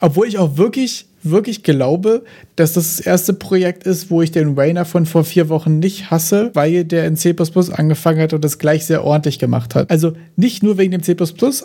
Obwohl 0.00 0.28
ich 0.28 0.38
auch 0.38 0.56
wirklich 0.56 1.06
wirklich 1.30 1.62
glaube, 1.62 2.24
dass 2.56 2.72
das 2.72 2.96
das 2.96 3.06
erste 3.06 3.34
Projekt 3.34 3.84
ist, 3.84 4.10
wo 4.10 4.22
ich 4.22 4.30
den 4.30 4.58
Rainer 4.58 4.84
von 4.84 5.06
vor 5.06 5.24
vier 5.24 5.48
Wochen 5.48 5.78
nicht 5.78 6.10
hasse, 6.10 6.50
weil 6.54 6.84
der 6.84 7.06
in 7.06 7.16
C 7.16 7.34
angefangen 7.72 8.20
hat 8.20 8.32
und 8.32 8.44
das 8.44 8.58
gleich 8.58 8.86
sehr 8.86 9.04
ordentlich 9.04 9.38
gemacht 9.38 9.74
hat. 9.74 9.90
Also 9.90 10.12
nicht 10.36 10.62
nur 10.62 10.78
wegen 10.78 10.92
dem 10.92 11.02
C, 11.02 11.16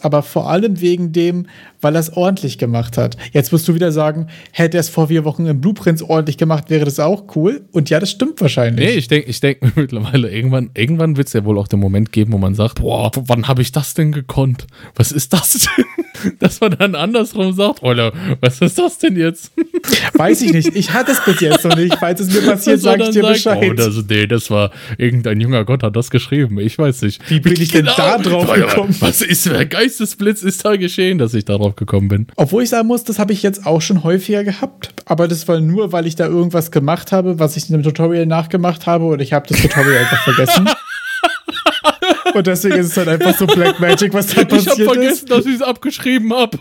aber 0.02 0.24
vor 0.24 0.50
allem 0.50 0.82
wegen 0.82 1.12
dem, 1.12 1.48
weil 1.80 1.96
er 1.96 2.00
es 2.00 2.14
ordentlich 2.14 2.58
gemacht 2.58 2.98
hat. 2.98 3.18
Jetzt 3.32 3.52
musst 3.52 3.68
du 3.68 3.76
wieder 3.76 3.92
sagen, 3.92 4.28
hätte 4.52 4.78
er 4.78 4.82
es 4.82 4.90
vor 4.90 5.08
vier 5.08 5.24
Wochen 5.24 5.46
im 5.46 5.62
Blueprints 5.62 6.02
ordentlich 6.02 6.38
gemacht, 6.38 6.70
wäre 6.70 6.86
das 6.86 7.00
auch 7.00 7.36
cool. 7.36 7.62
Und 7.72 7.90
ja, 7.90 8.00
das 8.00 8.12
stimmt 8.12 8.42
wahrscheinlich. 8.42 8.86
Nee, 8.86 8.96
ich 8.96 9.08
denke 9.08 9.30
ich 9.30 9.40
denk 9.40 9.60
mittlerweile, 9.76 10.30
irgendwann, 10.30 10.72
irgendwann 10.76 11.18
wird 11.18 11.28
es 11.28 11.34
ja 11.34 11.46
wohl 11.46 11.58
auch 11.58 11.68
den 11.68 11.80
Moment 11.80 12.12
geben, 12.12 12.34
wo 12.34 12.38
man 12.38 12.56
sagt, 12.56 12.82
boah, 12.82 13.12
wann 13.28 13.48
habe 13.48 13.62
ich 13.62 13.72
das 13.72 13.94
denn 13.94 14.12
gekonnt? 14.12 14.68
Was 14.96 15.12
ist 15.12 15.34
das 15.34 15.68
denn? 15.78 15.86
Dass 16.40 16.60
man 16.60 16.76
dann 16.78 16.96
andersrum 16.96 17.54
sagt, 17.54 17.84
Alter, 17.84 18.14
was 18.42 18.62
ist 18.62 18.78
das 18.78 18.98
denn 19.00 19.16
jetzt? 19.16 19.51
Weiß 20.14 20.42
ich 20.42 20.54
nicht. 20.54 20.76
Ich 20.76 20.92
hatte 20.92 21.12
es 21.12 21.24
bis 21.24 21.40
jetzt 21.40 21.64
noch 21.66 21.76
nicht. 21.76 21.96
Falls 22.00 22.20
es 22.20 22.34
mir 22.34 22.42
passiert, 22.42 22.80
sage 22.80 23.04
ich 23.04 23.10
dir 23.10 23.22
sagt, 23.22 23.34
Bescheid. 23.34 23.70
Oh, 23.72 23.74
das, 23.74 24.04
nee, 24.10 24.28
das 24.28 24.50
war 24.50 24.72
irgendein 24.98 25.40
junger 25.40 25.66
Gott 25.66 25.84
hat 25.84 25.96
das 25.96 26.10
geschrieben. 26.10 26.60
Ich 26.60 26.78
weiß 26.78 27.02
nicht. 27.04 27.22
Wie 27.30 27.40
bin 27.40 27.54
ich 27.54 27.72
genau. 27.72 27.94
denn 27.96 28.06
da 28.06 28.18
drauf 28.18 28.54
gekommen? 28.54 28.96
Was 29.00 29.22
ist, 29.22 29.46
der 29.46 29.66
Geistesblitz 29.66 30.44
ist 30.44 30.64
da 30.66 30.76
geschehen, 30.76 31.18
dass 31.18 31.34
ich 31.34 31.46
darauf 31.46 31.76
gekommen 31.76 32.08
bin? 32.08 32.28
Obwohl 32.36 32.64
ich 32.64 32.70
sagen 32.70 32.88
muss, 32.88 33.04
das 33.04 33.20
habe 33.20 33.34
ich 33.34 33.44
jetzt 33.44 33.66
auch 33.66 33.82
schon 33.82 34.04
häufiger 34.04 34.44
gehabt. 34.44 34.94
Aber 35.06 35.28
das 35.28 35.48
war 35.48 35.60
nur, 35.60 35.92
weil 35.92 36.08
ich 36.08 36.16
da 36.16 36.28
irgendwas 36.28 36.72
gemacht 36.72 37.12
habe, 37.12 37.40
was 37.40 37.58
ich 37.58 37.70
in 37.70 37.76
einem 37.76 37.84
Tutorial 37.84 38.26
nachgemacht 38.26 38.86
habe 38.88 39.06
und 39.06 39.22
ich 39.22 39.34
habe 39.34 39.48
das 39.48 39.62
Tutorial 39.62 39.98
einfach 39.98 40.24
vergessen. 40.24 40.70
Und 42.34 42.48
deswegen 42.48 42.76
ist 42.76 42.88
es 42.88 42.98
halt 42.98 43.10
einfach 43.10 43.38
so 43.38 43.46
Black 43.46 43.80
Magic, 43.80 44.14
was 44.14 44.28
da 44.28 44.46
passiert 44.46 44.52
ist. 44.54 44.80
Ich 44.80 44.88
habe 44.88 44.94
vergessen, 44.94 45.24
ist. 45.26 45.32
dass 45.32 45.46
ich 45.46 45.56
es 45.56 45.62
abgeschrieben 45.62 46.34
habe. 46.34 46.58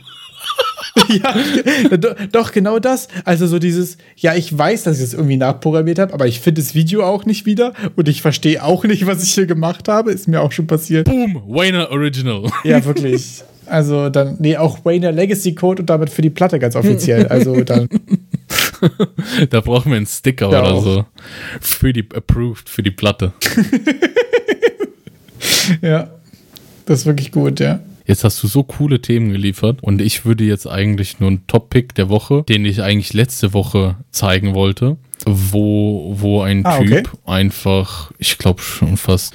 ja, 1.08 1.34
doch, 2.32 2.52
genau 2.52 2.78
das. 2.78 3.08
Also 3.24 3.46
so 3.46 3.58
dieses, 3.58 3.98
ja, 4.16 4.34
ich 4.34 4.56
weiß, 4.56 4.84
dass 4.84 4.98
ich 4.98 5.04
das 5.04 5.14
irgendwie 5.14 5.36
nachprogrammiert 5.36 5.98
habe, 5.98 6.12
aber 6.14 6.26
ich 6.26 6.40
finde 6.40 6.60
das 6.60 6.74
Video 6.74 7.04
auch 7.04 7.24
nicht 7.24 7.46
wieder 7.46 7.72
und 7.96 8.08
ich 8.08 8.22
verstehe 8.22 8.62
auch 8.62 8.84
nicht, 8.84 9.06
was 9.06 9.22
ich 9.22 9.32
hier 9.32 9.46
gemacht 9.46 9.88
habe. 9.88 10.12
Ist 10.12 10.28
mir 10.28 10.40
auch 10.40 10.52
schon 10.52 10.66
passiert. 10.66 11.06
Boom, 11.06 11.42
Wayner 11.46 11.90
Original. 11.90 12.50
Ja, 12.64 12.84
wirklich. 12.84 13.42
Also 13.66 14.08
dann, 14.08 14.36
nee, 14.40 14.56
auch 14.56 14.84
Wayner 14.84 15.12
Legacy 15.12 15.54
Code 15.54 15.82
und 15.82 15.90
damit 15.90 16.10
für 16.10 16.22
die 16.22 16.30
Platte 16.30 16.58
ganz 16.58 16.74
offiziell. 16.74 17.26
Also 17.28 17.62
dann. 17.62 17.88
da 19.50 19.60
brauchen 19.60 19.92
wir 19.92 19.96
einen 19.96 20.06
Sticker 20.06 20.50
ja, 20.50 20.60
oder 20.60 20.72
auch. 20.72 20.84
so. 20.84 21.04
Für 21.60 21.92
die 21.92 22.06
Approved, 22.12 22.68
für 22.68 22.82
die 22.82 22.90
Platte. 22.90 23.32
ja. 25.82 26.10
Das 26.86 27.00
ist 27.00 27.06
wirklich 27.06 27.30
gut, 27.30 27.60
ja. 27.60 27.78
Jetzt 28.06 28.24
hast 28.24 28.42
du 28.42 28.48
so 28.48 28.62
coole 28.62 29.00
Themen 29.00 29.32
geliefert 29.32 29.82
und 29.82 30.00
ich 30.00 30.24
würde 30.24 30.44
jetzt 30.44 30.66
eigentlich 30.66 31.20
nur 31.20 31.28
einen 31.28 31.46
Top-Pick 31.46 31.94
der 31.94 32.08
Woche, 32.08 32.44
den 32.48 32.64
ich 32.64 32.82
eigentlich 32.82 33.12
letzte 33.12 33.52
Woche 33.52 33.96
zeigen 34.10 34.54
wollte, 34.54 34.96
wo, 35.26 36.14
wo 36.16 36.42
ein 36.42 36.64
ah, 36.64 36.78
Typ 36.78 37.08
okay. 37.12 37.18
einfach, 37.26 38.12
ich 38.18 38.38
glaube 38.38 38.62
schon 38.62 38.96
fast, 38.96 39.34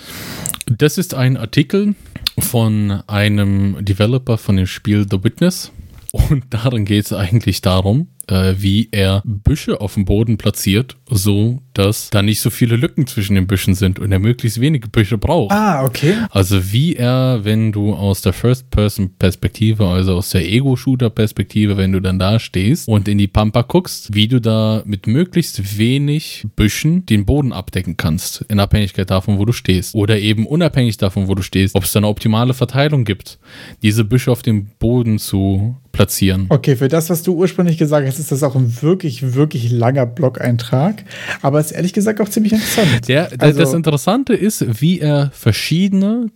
das 0.66 0.98
ist 0.98 1.14
ein 1.14 1.38
Artikel 1.38 1.96
von 2.40 3.04
einem 3.08 3.78
Developer 3.84 4.38
von 4.38 4.58
dem 4.58 4.68
Spiel 4.68 5.06
The 5.10 5.24
Witness. 5.24 5.72
Und 6.12 6.46
darin 6.50 6.86
geht 6.86 7.06
es 7.06 7.14
eigentlich 7.14 7.62
darum, 7.62 8.08
äh, 8.28 8.56
wie 8.58 8.90
er 8.92 9.22
Büsche 9.26 9.82
auf 9.82 9.96
dem 9.96 10.06
Boden 10.06 10.38
platziert, 10.38 10.98
so 11.10 11.62
dass 11.74 12.10
da 12.10 12.22
nicht 12.22 12.40
so 12.40 12.50
viele 12.50 12.78
Lücken 12.78 13.06
zwischen 13.06 13.36
den 13.36 13.48
Büschen 13.48 13.76
sind 13.76 14.00
und 14.00 14.12
er 14.12 14.20
möglichst 14.20 14.62
wenige 14.62 14.88
Büsche 14.88 15.18
braucht. 15.18 15.52
Ah, 15.52 15.84
okay. 15.84 16.16
Also 16.32 16.72
wie 16.72 16.96
er, 16.96 17.42
wenn 17.44 17.72
du 17.72 17.94
aus 17.94 18.22
der 18.22 18.34
First-Person-Perspektive, 18.34 19.86
also 19.86 20.16
aus 20.16 20.30
der 20.30 20.50
Ego-Shooter-Perspektive, 20.50 21.78
wenn 21.78 21.92
du 21.92 22.00
dann 22.00 22.18
da 22.18 22.40
stehst 22.40 22.88
und 22.88 23.08
in 23.08 23.18
die 23.18 23.28
Pampa 23.28 23.62
guckst, 23.62 24.14
wie 24.14 24.28
du 24.28 24.40
da 24.40 24.84
mit 24.86 25.08
möglichst 25.08 25.78
wenig 25.78 26.46
Büschen 26.56 27.06
den 27.06 27.26
Boden 27.26 27.52
abdecken 27.52 27.98
kannst, 27.98 28.46
in 28.48 28.60
Abhängigkeit 28.60 29.10
davon, 29.10 29.38
wo 29.38 29.46
du 29.46 29.52
stehst. 29.52 29.96
Oder 29.96 30.20
eben 30.20 30.48
unabhängig 30.48 30.98
davon, 30.98 31.28
wo 31.28 31.36
du 31.36 31.42
stehst, 31.42 31.76
ob 31.76 31.84
es 31.84 31.92
da 31.92 32.00
eine 32.00 32.08
optimale 32.08 32.54
Verteilung 32.54 33.04
gibt, 33.04 33.38
diese 33.84 34.06
Büsche 34.06 34.32
auf 34.32 34.42
dem 34.42 34.68
Boden 34.80 35.20
zu 35.20 35.76
platzieren. 35.96 36.48
Okay, 36.50 36.76
für 36.76 36.90
das, 36.90 37.10
was 37.10 37.24
du 37.24 37.34
ursprünglich 37.34 37.78
gesagt 37.78 38.06
hast, 38.16 38.20
ist 38.20 38.32
das 38.32 38.44
auch 38.44 38.56
ein 38.56 38.82
wirklich, 38.82 39.34
wirklich 39.36 39.72
langer 39.72 40.06
Blog-Eintrag. 40.06 41.04
Aber 41.42 41.60
ist 41.60 41.72
ehrlich 41.72 41.94
gesagt 41.94 42.22
auch 42.22 42.30
ziemlich 42.30 42.54
interessant. 42.54 43.08
Der, 43.08 43.30
also, 43.40 43.60
das 43.60 43.74
Interessante 43.74 44.34
ist, 44.34 44.82
wie 44.82 45.00
er 45.00 45.32
verschiedene 45.34 46.28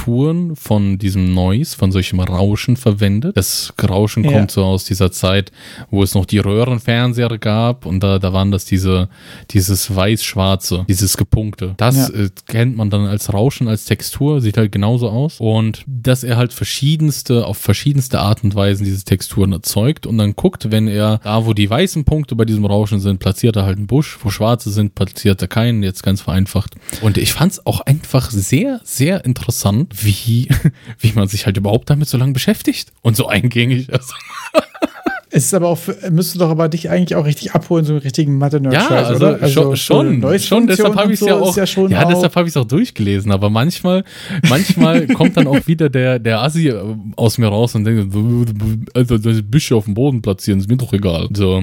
Texturen 0.00 0.56
von 0.56 0.98
diesem 0.98 1.34
Noise, 1.34 1.76
von 1.76 1.92
solchem 1.92 2.20
Rauschen 2.20 2.76
verwendet. 2.76 3.36
Das 3.36 3.72
Rauschen 3.82 4.24
ja. 4.24 4.32
kommt 4.32 4.50
so 4.50 4.64
aus 4.64 4.84
dieser 4.84 5.12
Zeit, 5.12 5.52
wo 5.90 6.02
es 6.02 6.14
noch 6.14 6.24
die 6.24 6.38
Röhrenfernseher 6.38 7.36
gab 7.38 7.84
und 7.84 8.00
da, 8.00 8.18
da 8.18 8.32
waren 8.32 8.50
das 8.50 8.64
diese, 8.64 9.08
dieses 9.50 9.94
weiß-schwarze, 9.94 10.86
dieses 10.88 11.16
Gepunkte. 11.16 11.74
Das 11.76 12.08
ja. 12.08 12.14
äh, 12.14 12.30
kennt 12.46 12.76
man 12.76 12.88
dann 12.88 13.06
als 13.06 13.32
Rauschen, 13.32 13.68
als 13.68 13.84
Textur, 13.84 14.40
sieht 14.40 14.56
halt 14.56 14.72
genauso 14.72 15.10
aus. 15.10 15.38
Und 15.38 15.84
dass 15.86 16.24
er 16.24 16.36
halt 16.36 16.52
verschiedenste, 16.52 17.46
auf 17.46 17.58
verschiedenste 17.58 18.20
Art 18.20 18.42
und 18.42 18.54
Weisen 18.54 18.84
diese 18.84 19.04
Texturen 19.04 19.52
erzeugt 19.52 20.06
und 20.06 20.16
dann 20.18 20.34
guckt, 20.34 20.70
wenn 20.70 20.88
er 20.88 21.18
da, 21.18 21.44
wo 21.44 21.52
die 21.52 21.68
weißen 21.68 22.04
Punkte 22.04 22.36
bei 22.36 22.44
diesem 22.44 22.64
Rauschen 22.64 23.00
sind, 23.00 23.18
platziert 23.18 23.56
er 23.56 23.64
halt 23.64 23.76
einen 23.76 23.86
Busch, 23.86 24.18
wo 24.22 24.30
schwarze 24.30 24.70
sind, 24.70 24.94
platziert 24.94 25.42
er 25.42 25.48
keinen, 25.48 25.82
jetzt 25.82 26.02
ganz 26.02 26.22
vereinfacht. 26.22 26.76
Und 27.02 27.18
ich 27.18 27.32
fand 27.32 27.52
es 27.52 27.66
auch 27.66 27.80
einfach 27.80 28.30
sehr, 28.30 28.80
sehr 28.84 29.24
interessant, 29.24 29.89
wie, 29.92 30.48
wie 30.98 31.12
man 31.12 31.28
sich 31.28 31.46
halt 31.46 31.56
überhaupt 31.56 31.90
damit 31.90 32.08
so 32.08 32.18
lange 32.18 32.32
beschäftigt 32.32 32.92
und 33.02 33.16
so 33.16 33.26
eingängig 33.26 33.88
ist. 33.88 34.14
Es 35.32 35.44
ist 35.44 35.54
aber 35.54 35.68
auch, 35.68 35.78
müsste 36.10 36.40
doch 36.40 36.50
aber 36.50 36.68
dich 36.68 36.90
eigentlich 36.90 37.14
auch 37.14 37.24
richtig 37.24 37.52
abholen, 37.52 37.84
so 37.84 37.92
einen 37.92 38.02
richtigen 38.02 38.36
Mathe-Nerd. 38.38 38.74
Ja, 38.74 38.88
also, 38.88 39.14
oder? 39.14 39.40
also 39.40 39.76
schon, 39.76 40.20
schon, 40.20 40.38
schon, 40.40 40.66
deshalb 40.66 40.96
habe 40.96 41.12
ich 41.12 41.20
es 41.20 41.26
ja 41.26 41.36
auch, 41.36 41.56
ja, 41.56 41.64
ja 41.88 42.04
deshalb 42.04 42.34
habe 42.34 42.48
ich 42.48 42.52
es 42.52 42.56
auch 42.56 42.64
durchgelesen, 42.64 43.30
aber 43.30 43.48
manchmal, 43.48 44.02
manchmal 44.48 45.06
kommt 45.14 45.36
dann 45.36 45.46
auch 45.46 45.68
wieder 45.68 45.88
der, 45.88 46.18
der 46.18 46.42
Assi 46.42 46.68
äh, 46.68 46.82
aus 47.14 47.38
mir 47.38 47.46
raus 47.46 47.76
und 47.76 47.84
denkt, 47.84 48.12
also 48.92 49.18
das 49.18 49.42
Büsche 49.44 49.76
auf 49.76 49.84
dem 49.84 49.94
Boden 49.94 50.20
platzieren, 50.20 50.58
ist 50.58 50.68
mir 50.68 50.76
doch 50.76 50.92
egal. 50.92 51.28
So, 51.32 51.62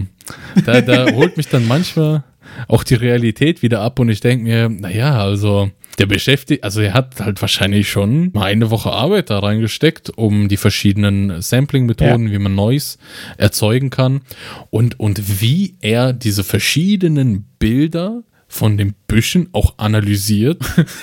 da, 0.65 0.79
da 0.79 1.11
holt 1.11 1.35
mich 1.35 1.49
dann 1.49 1.67
manchmal 1.67 2.23
auch 2.67 2.83
die 2.83 2.95
Realität 2.95 3.61
wieder 3.61 3.81
ab 3.81 3.99
und 3.99 4.09
ich 4.09 4.19
denke 4.19 4.43
mir, 4.43 4.69
naja, 4.69 5.21
also 5.21 5.71
der 5.97 6.05
beschäftigt, 6.05 6.63
also 6.63 6.81
er 6.81 6.93
hat 6.93 7.19
halt 7.19 7.41
wahrscheinlich 7.41 7.89
schon 7.89 8.31
mal 8.33 8.43
eine 8.43 8.69
Woche 8.69 8.91
Arbeit 8.91 9.29
da 9.29 9.39
reingesteckt, 9.39 10.11
um 10.15 10.47
die 10.47 10.57
verschiedenen 10.57 11.41
Sampling-Methoden, 11.41 12.27
ja. 12.27 12.33
wie 12.33 12.39
man 12.39 12.53
Noise 12.53 12.97
erzeugen 13.37 13.89
kann 13.89 14.21
und, 14.69 14.99
und 14.99 15.41
wie 15.41 15.75
er 15.81 16.13
diese 16.13 16.43
verschiedenen 16.43 17.47
Bilder 17.57 18.23
von 18.57 18.75
den 18.75 18.95
Büschen 19.07 19.49
auch 19.51 19.77
analysiert 19.77 20.59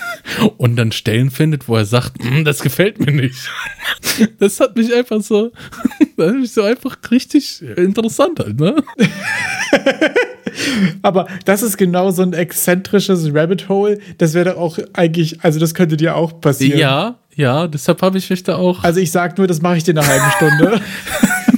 und 0.56 0.74
dann 0.76 0.90
Stellen 0.90 1.30
findet, 1.30 1.68
wo 1.68 1.76
er 1.76 1.84
sagt, 1.84 2.22
hm, 2.22 2.44
das 2.44 2.62
gefällt 2.62 2.98
mir 2.98 3.12
nicht. 3.12 3.36
Das 4.38 4.60
hat 4.60 4.76
mich 4.76 4.94
einfach 4.94 5.20
so, 5.22 5.50
das 6.16 6.34
ist 6.36 6.54
so 6.54 6.62
einfach 6.62 6.96
richtig 7.10 7.62
interessant 7.62 8.38
halt, 8.38 8.60
ne? 8.60 8.76
Aber 11.02 11.26
das 11.44 11.62
ist 11.62 11.76
genau 11.76 12.12
so 12.12 12.22
ein 12.22 12.32
exzentrisches 12.32 13.34
Rabbit 13.34 13.68
Hole. 13.68 13.98
Das 14.18 14.34
wäre 14.34 14.52
doch 14.52 14.56
auch 14.56 14.78
eigentlich, 14.92 15.42
also 15.42 15.58
das 15.58 15.74
könnte 15.74 15.96
dir 15.96 16.14
auch 16.14 16.40
passieren. 16.40 16.78
Ja, 16.78 17.18
ja, 17.34 17.66
deshalb 17.66 18.02
habe 18.02 18.18
ich 18.18 18.30
mich 18.30 18.44
da 18.44 18.56
auch. 18.56 18.84
Also 18.84 19.00
ich 19.00 19.10
sag 19.10 19.36
nur, 19.36 19.48
das 19.48 19.60
mache 19.60 19.78
ich 19.78 19.84
dir 19.84 19.92
eine 19.92 20.06
halbe 20.06 20.30
Stunde. 20.36 20.80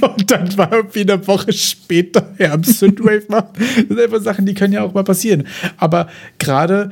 Und 0.01 0.31
dann 0.31 0.57
war 0.57 0.71
irgendwie 0.71 1.01
eine 1.01 1.25
Woche 1.27 1.51
später 1.53 2.33
er 2.37 2.53
am 2.53 2.63
Synthwave 2.63 3.23
macht. 3.29 3.57
Das 3.57 3.87
sind 3.87 3.99
einfach 3.99 4.21
Sachen, 4.21 4.45
die 4.45 4.53
können 4.53 4.73
ja 4.73 4.83
auch 4.83 4.93
mal 4.93 5.03
passieren. 5.03 5.43
Aber 5.77 6.07
gerade, 6.39 6.91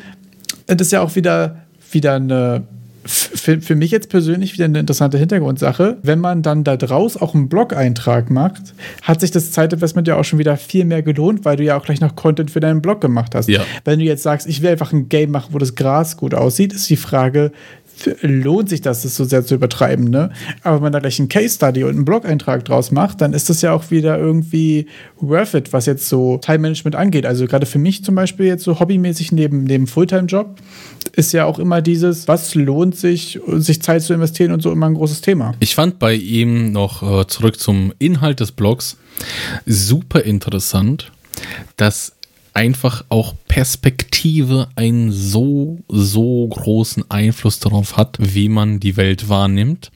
das 0.68 0.88
ist 0.88 0.92
ja 0.92 1.02
auch 1.02 1.16
wieder, 1.16 1.58
wieder 1.92 2.16
eine 2.16 2.64
für, 3.06 3.62
für 3.62 3.76
mich 3.76 3.92
jetzt 3.92 4.10
persönlich 4.10 4.54
wieder 4.54 4.66
eine 4.66 4.80
interessante 4.80 5.18
Hintergrundsache. 5.20 5.98
Wenn 6.02 6.20
man 6.20 6.42
dann 6.42 6.64
da 6.64 6.76
draus 6.76 7.18
auch 7.18 7.36
einen 7.36 7.50
Blog-Eintrag 7.50 8.32
macht, 8.32 8.74
hat 9.04 9.22
sich 9.22 9.30
das 9.30 9.52
Zeitinvestment 9.52 10.08
ja 10.08 10.16
auch 10.16 10.24
schon 10.24 10.40
wieder 10.40 10.58
viel 10.58 10.86
mehr 10.86 11.04
gelohnt, 11.04 11.46
weil 11.46 11.58
du 11.58 11.64
ja 11.64 11.78
auch 11.78 11.86
gleich 11.86 12.02
noch 12.02 12.16
Content 12.16 12.50
für 12.50 12.60
deinen 12.60 12.82
Blog 12.82 13.02
gemacht 13.02 13.36
hast. 13.36 13.48
Ja. 13.48 13.64
Wenn 13.84 14.00
du 14.00 14.06
jetzt 14.06 14.24
sagst, 14.24 14.48
ich 14.48 14.64
will 14.64 14.72
einfach 14.72 14.92
ein 14.92 15.08
Game 15.08 15.30
machen, 15.32 15.50
wo 15.54 15.60
das 15.60 15.76
Gras 15.76 16.18
gut 16.18 16.34
aussieht, 16.34 16.74
ist 16.74 16.90
die 16.90 16.96
Frage, 16.96 17.52
lohnt 18.22 18.70
sich 18.70 18.82
das, 18.82 19.04
das 19.04 19.16
so 19.16 19.24
sehr 19.24 19.46
zu 19.46 19.56
übertreiben, 19.56 20.06
ne? 20.06 20.32
Aber 20.64 20.76
wenn 20.76 20.84
man 20.84 20.94
da 20.94 21.00
gleich 21.00 21.20
einen 21.20 21.30
Case 21.30 21.56
Study 21.56 21.84
und 21.84 21.92
einen 21.92 22.06
Blog-Eintrag 22.06 22.66
draus 22.66 22.92
macht, 22.92 23.22
dann 23.22 23.34
ist 23.34 23.50
das 23.50 23.62
ja 23.62 23.74
auch 23.74 23.92
wieder 23.92 24.18
irgendwie 24.18 24.88
worth 25.20 25.54
it, 25.54 25.74
was 25.74 25.86
jetzt 25.86 26.08
so 26.10 26.38
Time-Management 26.38 26.96
angeht. 26.96 27.26
Also 27.26 27.48
gerade 27.48 27.66
für 27.66 27.80
mich 27.80 28.04
zum 28.04 28.16
Beispiel 28.16 28.46
jetzt 28.46 28.64
so 28.64 28.80
hobbymäßig 28.80 29.32
neben, 29.32 29.64
neben 29.64 29.88
Fulltime-Job 29.88 30.56
ist 31.14 31.32
ja 31.32 31.46
auch 31.46 31.60
immer 31.60 31.82
dieses, 31.82 32.28
was 32.28 32.56
lohnt 32.56 32.96
sich, 32.96 33.40
sich 33.48 33.82
Zeit 33.82 34.02
zu 34.04 34.14
investieren 34.14 34.52
und 34.52 34.62
so 34.62 34.72
immer 34.72 34.88
ein 34.88 34.96
großes 34.96 35.22
Thema. 35.22 35.54
Ich 35.60 35.76
fand 35.76 36.00
bei 36.00 36.14
ihm 36.14 36.72
noch 36.72 37.02
äh, 37.22 37.28
zurück 37.28 37.60
zum 37.60 37.94
Inhalt 38.00 38.40
des 38.40 38.52
Blogs 38.52 38.98
super 39.66 40.24
interessant, 40.24 41.12
dass 41.78 42.15
einfach 42.56 43.04
auch 43.10 43.36
Perspektive 43.48 44.70
einen 44.76 45.12
so, 45.12 45.80
so 45.90 46.48
großen 46.48 47.04
Einfluss 47.12 47.60
darauf 47.60 47.98
hat, 47.98 48.18
wie 48.20 48.50
man 48.50 48.80
die 48.80 48.98
Welt 48.98 49.28
wahrnimmt. 49.28 49.92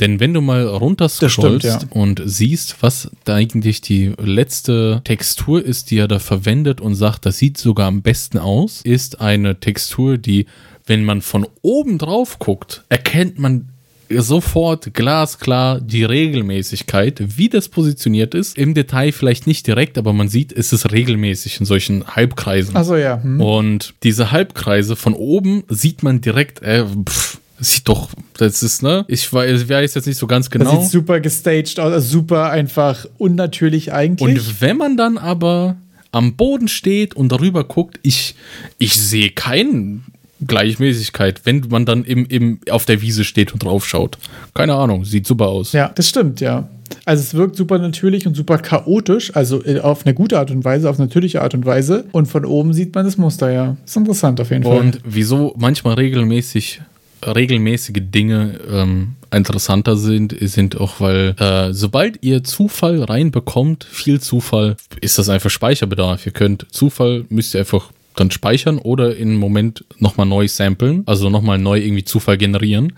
Denn 0.00 0.20
wenn 0.20 0.32
du 0.32 0.40
mal 0.40 0.64
runterscrollst 0.66 1.64
ja. 1.64 1.80
und 1.90 2.22
siehst, 2.24 2.82
was 2.82 3.10
da 3.24 3.34
eigentlich 3.34 3.80
die 3.80 4.14
letzte 4.18 5.00
Textur 5.04 5.64
ist, 5.64 5.90
die 5.90 5.98
er 5.98 6.08
da 6.08 6.20
verwendet 6.20 6.80
und 6.80 6.94
sagt, 6.94 7.26
das 7.26 7.38
sieht 7.38 7.58
sogar 7.58 7.88
am 7.88 8.02
besten 8.02 8.38
aus, 8.38 8.80
ist 8.82 9.20
eine 9.20 9.58
Textur, 9.58 10.18
die, 10.18 10.46
wenn 10.86 11.04
man 11.04 11.20
von 11.20 11.46
oben 11.62 11.98
drauf 11.98 12.38
guckt, 12.38 12.84
erkennt 12.88 13.40
man 13.40 13.70
sofort 14.10 14.94
glasklar 14.94 15.80
die 15.80 16.04
Regelmäßigkeit, 16.04 17.22
wie 17.36 17.48
das 17.48 17.68
positioniert 17.68 18.34
ist. 18.34 18.56
Im 18.56 18.74
Detail 18.74 19.12
vielleicht 19.12 19.46
nicht 19.46 19.66
direkt, 19.66 19.98
aber 19.98 20.12
man 20.12 20.28
sieht, 20.28 20.52
es 20.52 20.72
ist 20.72 20.90
regelmäßig 20.90 21.60
in 21.60 21.66
solchen 21.66 22.06
Halbkreisen. 22.06 22.76
Achso, 22.76 22.96
ja. 22.96 23.22
Hm. 23.22 23.40
Und 23.40 23.94
diese 24.02 24.30
Halbkreise 24.30 24.96
von 24.96 25.14
oben 25.14 25.64
sieht 25.68 26.02
man 26.02 26.20
direkt, 26.20 26.62
äh, 26.62 26.84
pff, 26.84 27.38
sieht 27.60 27.88
doch, 27.88 28.10
das 28.36 28.62
ist, 28.62 28.82
ne? 28.82 29.04
Ich 29.08 29.32
weiß, 29.32 29.68
weiß 29.68 29.94
jetzt 29.94 30.06
nicht 30.06 30.18
so 30.18 30.26
ganz 30.26 30.50
genau. 30.50 30.72
Das 30.72 30.84
sieht 30.84 30.92
super 30.92 31.20
gestaged 31.20 31.80
aus, 31.80 31.92
also 31.92 32.08
super 32.08 32.50
einfach 32.50 33.06
unnatürlich 33.18 33.92
eigentlich. 33.92 34.38
Und 34.38 34.60
wenn 34.60 34.76
man 34.76 34.96
dann 34.96 35.18
aber 35.18 35.76
am 36.12 36.36
Boden 36.36 36.68
steht 36.68 37.14
und 37.14 37.30
darüber 37.30 37.64
guckt, 37.64 37.98
ich, 38.02 38.34
ich 38.78 38.94
sehe 38.94 39.30
keinen 39.30 40.06
Gleichmäßigkeit, 40.46 41.42
wenn 41.44 41.66
man 41.68 41.86
dann 41.86 42.04
im, 42.04 42.24
im, 42.26 42.60
auf 42.70 42.84
der 42.84 43.00
Wiese 43.02 43.24
steht 43.24 43.52
und 43.52 43.62
draufschaut. 43.62 44.18
Keine 44.54 44.74
Ahnung, 44.74 45.04
sieht 45.04 45.26
super 45.26 45.48
aus. 45.48 45.72
Ja, 45.72 45.90
das 45.94 46.08
stimmt, 46.08 46.40
ja. 46.40 46.68
Also 47.04 47.22
es 47.22 47.34
wirkt 47.34 47.56
super 47.56 47.78
natürlich 47.78 48.26
und 48.26 48.34
super 48.34 48.58
chaotisch, 48.58 49.34
also 49.34 49.64
äh, 49.64 49.80
auf 49.80 50.06
eine 50.06 50.14
gute 50.14 50.38
Art 50.38 50.50
und 50.50 50.64
Weise, 50.64 50.88
auf 50.88 50.98
eine 50.98 51.06
natürliche 51.06 51.42
Art 51.42 51.54
und 51.54 51.66
Weise. 51.66 52.04
Und 52.12 52.26
von 52.26 52.44
oben 52.44 52.72
sieht 52.72 52.94
man 52.94 53.04
das 53.04 53.18
Muster, 53.18 53.50
ja. 53.50 53.76
Ist 53.84 53.96
interessant 53.96 54.40
auf 54.40 54.50
jeden 54.50 54.64
Fall. 54.64 54.78
Und 54.78 55.00
wieso 55.04 55.54
manchmal 55.58 55.94
regelmäßig, 55.94 56.80
regelmäßige 57.26 58.00
Dinge 58.00 58.58
ähm, 58.70 59.16
interessanter 59.30 59.96
sind, 59.96 60.34
sind 60.40 60.80
auch, 60.80 61.00
weil 61.00 61.34
äh, 61.38 61.72
sobald 61.74 62.22
ihr 62.22 62.44
Zufall 62.44 63.02
reinbekommt, 63.02 63.84
viel 63.84 64.20
Zufall, 64.20 64.76
ist 65.00 65.18
das 65.18 65.28
einfach 65.28 65.50
Speicherbedarf. 65.50 66.24
Ihr 66.24 66.32
könnt 66.32 66.66
Zufall, 66.70 67.24
müsst 67.28 67.54
ihr 67.54 67.60
einfach 67.60 67.90
dann 68.18 68.30
speichern 68.30 68.78
oder 68.78 69.10
einem 69.10 69.36
Moment 69.36 69.84
nochmal 69.98 70.26
neu 70.26 70.48
samplen, 70.48 71.02
also 71.06 71.30
nochmal 71.30 71.58
neu 71.58 71.78
irgendwie 71.78 72.04
Zufall 72.04 72.38
generieren. 72.38 72.94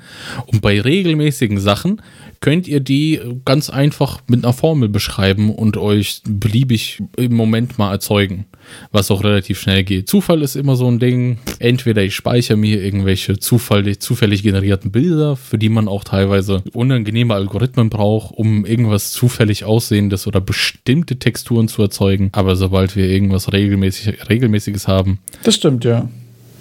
Und 0.46 0.62
bei 0.62 0.80
regelmäßigen 0.80 1.58
Sachen 1.58 2.00
könnt 2.40 2.66
ihr 2.66 2.80
die 2.80 3.20
ganz 3.44 3.68
einfach 3.68 4.22
mit 4.26 4.44
einer 4.44 4.54
Formel 4.54 4.88
beschreiben 4.88 5.54
und 5.54 5.76
euch 5.76 6.22
beliebig 6.26 7.02
im 7.16 7.34
Moment 7.34 7.78
mal 7.78 7.92
erzeugen, 7.92 8.46
was 8.92 9.10
auch 9.10 9.22
relativ 9.22 9.60
schnell 9.60 9.84
geht. 9.84 10.08
Zufall 10.08 10.40
ist 10.42 10.56
immer 10.56 10.74
so 10.74 10.90
ein 10.90 10.98
Ding. 10.98 11.38
Entweder 11.58 12.02
ich 12.02 12.14
speichere 12.14 12.56
mir 12.56 12.82
irgendwelche 12.82 13.38
zufällig, 13.38 14.00
zufällig 14.00 14.42
generierten 14.42 14.90
Bilder, 14.90 15.36
für 15.36 15.58
die 15.58 15.68
man 15.68 15.86
auch 15.86 16.02
teilweise 16.02 16.62
unangenehme 16.72 17.34
Algorithmen 17.34 17.90
braucht, 17.90 18.34
um 18.34 18.64
irgendwas 18.64 19.12
zufällig 19.12 19.64
Aussehendes 19.64 20.26
oder 20.26 20.40
bestimmte 20.40 21.18
Texturen 21.18 21.68
zu 21.68 21.82
erzeugen. 21.82 22.30
Aber 22.32 22.56
sobald 22.56 22.96
wir 22.96 23.06
irgendwas 23.06 23.52
regelmäßig, 23.52 24.30
Regelmäßiges 24.30 24.88
haben. 24.88 25.18
Das 25.42 25.54
stimmt, 25.54 25.84
ja. 25.84 26.08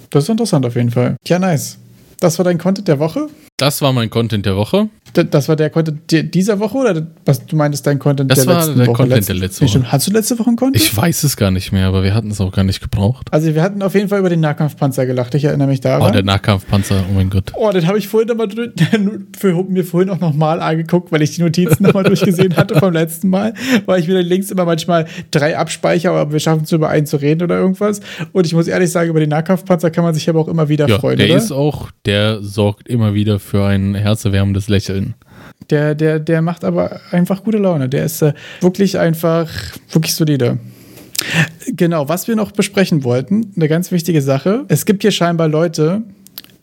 Das 0.09 0.25
ist 0.25 0.29
interessant 0.29 0.65
auf 0.65 0.75
jeden 0.75 0.91
Fall. 0.91 1.15
Ja, 1.25 1.39
nice. 1.39 1.77
Das 2.19 2.37
war 2.37 2.43
dein 2.43 2.57
Content 2.57 2.87
der 2.89 2.99
Woche? 2.99 3.29
Das 3.59 3.81
war 3.81 3.91
mein 3.91 4.09
Content 4.09 4.45
der 4.45 4.55
Woche. 4.55 4.87
Das 5.13 5.49
war 5.49 5.55
der 5.55 5.69
Content 5.69 6.33
dieser 6.33 6.59
Woche 6.59 6.77
oder 6.77 7.07
was 7.25 7.45
du 7.45 7.55
meintest, 7.55 7.85
dein 7.87 7.99
Content 7.99 8.31
das 8.31 8.45
der 8.45 8.53
letzten 8.53 8.71
Woche? 8.71 8.77
Das 8.77 8.77
war 8.77 8.85
der 8.85 8.93
Content 8.93 9.15
Letz 9.15 9.25
der 9.25 9.35
letzten 9.35 9.67
Woche. 9.67 9.91
Hast 9.91 10.07
du 10.07 10.11
letzte 10.11 10.39
Woche 10.39 10.47
einen 10.47 10.55
Content? 10.55 10.83
Ich 10.83 10.95
weiß 10.95 11.23
es 11.23 11.35
gar 11.35 11.51
nicht 11.51 11.71
mehr, 11.71 11.87
aber 11.87 12.03
wir 12.03 12.13
hatten 12.13 12.31
es 12.31 12.39
auch 12.39 12.51
gar 12.51 12.63
nicht 12.63 12.79
gebraucht. 12.79 13.27
Also 13.31 13.53
wir 13.53 13.61
hatten 13.61 13.81
auf 13.81 13.95
jeden 13.95 14.07
Fall 14.07 14.19
über 14.19 14.29
den 14.29 14.39
Nahkampfpanzer 14.39 15.05
gelacht. 15.05 15.33
Ich 15.35 15.43
erinnere 15.45 15.67
mich 15.67 15.81
daran. 15.81 16.09
Oh, 16.09 16.13
der 16.13 16.23
Nahkampfpanzer, 16.23 17.03
oh 17.09 17.13
mein 17.13 17.29
Gott. 17.29 17.51
Oh, 17.55 17.71
den 17.71 17.87
habe 17.87 17.97
ich 17.97 18.07
vorhin 18.07 18.29
nochmal 18.29 18.49
für, 19.37 19.63
mir 19.63 19.83
vorhin 19.83 20.09
auch 20.11 20.19
nochmal 20.19 20.61
angeguckt, 20.61 21.11
weil 21.11 21.21
ich 21.23 21.35
die 21.35 21.41
Notizen 21.41 21.83
nochmal 21.83 22.03
durchgesehen 22.03 22.55
hatte 22.55 22.75
vom 22.79 22.93
letzten 22.93 23.29
Mal, 23.29 23.55
weil 23.87 23.99
ich 23.99 24.07
mir 24.07 24.21
links 24.21 24.51
immer 24.51 24.65
manchmal 24.65 25.05
drei 25.31 25.57
abspeichere, 25.57 26.13
aber 26.13 26.31
wir 26.31 26.39
schaffen 26.39 26.63
es 26.63 26.71
über 26.71 26.89
einen 26.89 27.07
zu 27.07 27.17
reden 27.17 27.43
oder 27.43 27.57
irgendwas. 27.57 27.99
Und 28.31 28.45
ich 28.45 28.53
muss 28.53 28.67
ehrlich 28.67 28.91
sagen, 28.91 29.09
über 29.09 29.19
den 29.19 29.29
Nahkampfpanzer 29.29 29.89
kann 29.89 30.03
man 30.03 30.13
sich 30.13 30.29
aber 30.29 30.39
auch 30.39 30.47
immer 30.47 30.69
wieder 30.69 30.87
ja, 30.87 30.99
freuen. 30.99 31.17
Der 31.17 31.27
oder? 31.27 31.37
ist 31.37 31.51
auch, 31.51 31.89
der 32.05 32.41
sorgt 32.41 32.87
immer 32.87 33.15
wieder 33.15 33.39
für 33.39 33.48
ein 33.57 33.95
herzerwärmendes 33.95 34.69
Lächeln. 34.69 35.15
Der, 35.69 35.95
der, 35.95 36.19
der 36.19 36.41
macht 36.41 36.63
aber 36.63 36.99
einfach 37.11 37.43
gute 37.43 37.57
Laune. 37.57 37.89
Der 37.89 38.05
ist 38.05 38.21
äh, 38.21 38.33
wirklich 38.61 38.97
einfach, 38.97 39.49
wirklich 39.91 40.15
solide. 40.15 40.57
Genau, 41.67 42.07
was 42.07 42.27
wir 42.27 42.35
noch 42.35 42.51
besprechen 42.51 43.03
wollten, 43.03 43.51
eine 43.55 43.67
ganz 43.67 43.91
wichtige 43.91 44.21
Sache. 44.21 44.65
Es 44.69 44.85
gibt 44.85 45.01
hier 45.01 45.11
scheinbar 45.11 45.47
Leute, 45.47 46.01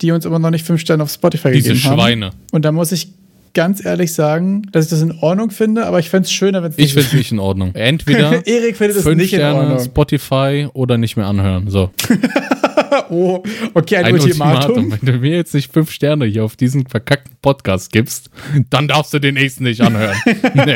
die 0.01 0.11
uns 0.11 0.25
immer 0.25 0.39
noch 0.39 0.49
nicht 0.49 0.65
fünf 0.65 0.81
Sterne 0.81 1.03
auf 1.03 1.11
Spotify 1.11 1.51
Diese 1.51 1.69
gegeben 1.69 1.83
haben. 1.83 1.95
Diese 1.95 2.03
Schweine. 2.03 2.31
Und 2.51 2.65
da 2.65 2.71
muss 2.71 2.91
ich 2.91 3.13
ganz 3.57 3.83
ehrlich 3.83 4.13
sagen, 4.13 4.61
dass 4.71 4.85
ich 4.85 4.91
das 4.91 5.01
in 5.01 5.17
Ordnung 5.19 5.49
finde, 5.49 5.87
aber 5.87 5.97
ich 5.97 6.11
fände 6.11 6.25
es 6.25 6.31
schöner, 6.31 6.61
wenn 6.61 6.69
es 6.69 6.77
nicht 6.77 6.85
Ich 6.85 6.93
finde 6.93 7.07
es 7.07 7.13
nicht 7.17 7.31
in 7.31 7.39
Ordnung. 7.39 7.73
Entweder 7.73 8.45
Erik 8.47 8.77
findet 8.77 8.97
es 8.97 9.05
nicht 9.05 9.29
Sterne, 9.29 9.61
in 9.61 9.65
Ordnung. 9.65 9.83
Spotify 9.83 10.67
oder 10.73 10.99
nicht 10.99 11.17
mehr 11.17 11.25
anhören. 11.25 11.67
So. 11.67 11.89
oh, 13.09 13.41
okay, 13.73 13.95
ein, 13.95 14.05
ein 14.05 14.13
Ultimatum. 14.13 14.75
Ultimatum. 14.75 14.99
Wenn 15.01 15.13
du 15.15 15.19
mir 15.21 15.35
jetzt 15.35 15.55
nicht 15.55 15.73
fünf 15.73 15.89
Sterne 15.89 16.25
hier 16.25 16.45
auf 16.45 16.55
diesen 16.55 16.85
verkackten 16.85 17.35
Podcast 17.41 17.91
gibst, 17.91 18.29
dann 18.69 18.87
darfst 18.87 19.11
du 19.15 19.17
den 19.17 19.33
nächsten 19.33 19.63
nicht 19.63 19.81
anhören. 19.81 20.17
nee. 20.53 20.75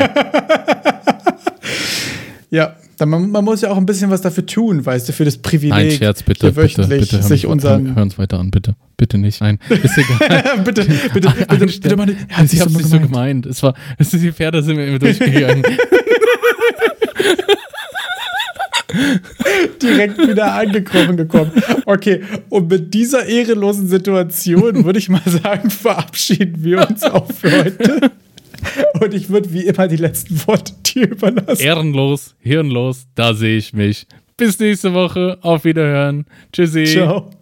Ja, 2.50 2.74
man, 3.04 3.30
man, 3.30 3.44
muss 3.44 3.60
ja 3.62 3.70
auch 3.70 3.76
ein 3.76 3.86
bisschen 3.86 4.10
was 4.10 4.20
dafür 4.20 4.46
tun, 4.46 4.84
weißt 4.84 5.08
du, 5.08 5.12
für 5.12 5.24
das 5.24 5.38
Privileg. 5.38 5.70
Nein, 5.70 5.90
Scherz, 5.90 6.22
bitte, 6.22 6.52
bitte, 6.52 6.86
bitte, 6.86 7.22
sich 7.22 7.46
unseren 7.46 7.94
hör, 7.94 8.02
uns 8.02 8.18
weiter 8.18 8.38
an, 8.38 8.50
bitte, 8.50 8.74
bitte 8.96 9.18
nicht. 9.18 9.40
Nein, 9.40 9.58
ist 9.68 9.98
egal. 9.98 10.58
bitte, 10.64 10.84
bitte, 10.84 11.10
bitte, 11.14 11.46
bitte, 11.48 11.66
bitte 11.66 11.96
mal, 11.96 12.08
ja, 12.08 12.16
ich 12.44 12.60
hab's 12.60 12.76
nicht 12.76 12.88
so 12.88 13.00
gemeint. 13.00 13.46
Es 13.46 13.62
war, 13.62 13.74
es 13.98 14.12
ist 14.14 14.22
die 14.22 14.32
Pferde 14.32 14.62
sind 14.62 14.76
mir 14.76 14.86
immer 14.86 14.98
durchgegangen. 14.98 15.64
direkt 19.82 20.18
wieder 20.18 20.54
angekrochen 20.54 21.16
gekommen. 21.16 21.50
Okay, 21.86 22.22
und 22.48 22.70
mit 22.70 22.92
dieser 22.94 23.26
ehrenlosen 23.26 23.88
Situation 23.88 24.84
würde 24.84 24.98
ich 24.98 25.08
mal 25.08 25.22
sagen, 25.24 25.70
verabschieden 25.70 26.62
wir 26.62 26.88
uns 26.88 27.02
auch 27.02 27.30
für 27.32 27.50
heute. 27.50 28.10
Und 29.00 29.14
ich 29.14 29.28
würde 29.28 29.52
wie 29.52 29.66
immer 29.66 29.88
die 29.88 29.96
letzten 29.96 30.46
Worte 30.46 30.72
dir 30.86 31.10
überlassen. 31.10 31.62
Ehrenlos, 31.62 32.34
hirnlos, 32.40 33.06
da 33.14 33.34
sehe 33.34 33.56
ich 33.58 33.72
mich. 33.72 34.06
Bis 34.36 34.58
nächste 34.58 34.92
Woche. 34.94 35.38
Auf 35.42 35.64
Wiederhören. 35.64 36.26
Tschüssi. 36.52 36.84
Ciao. 36.84 37.30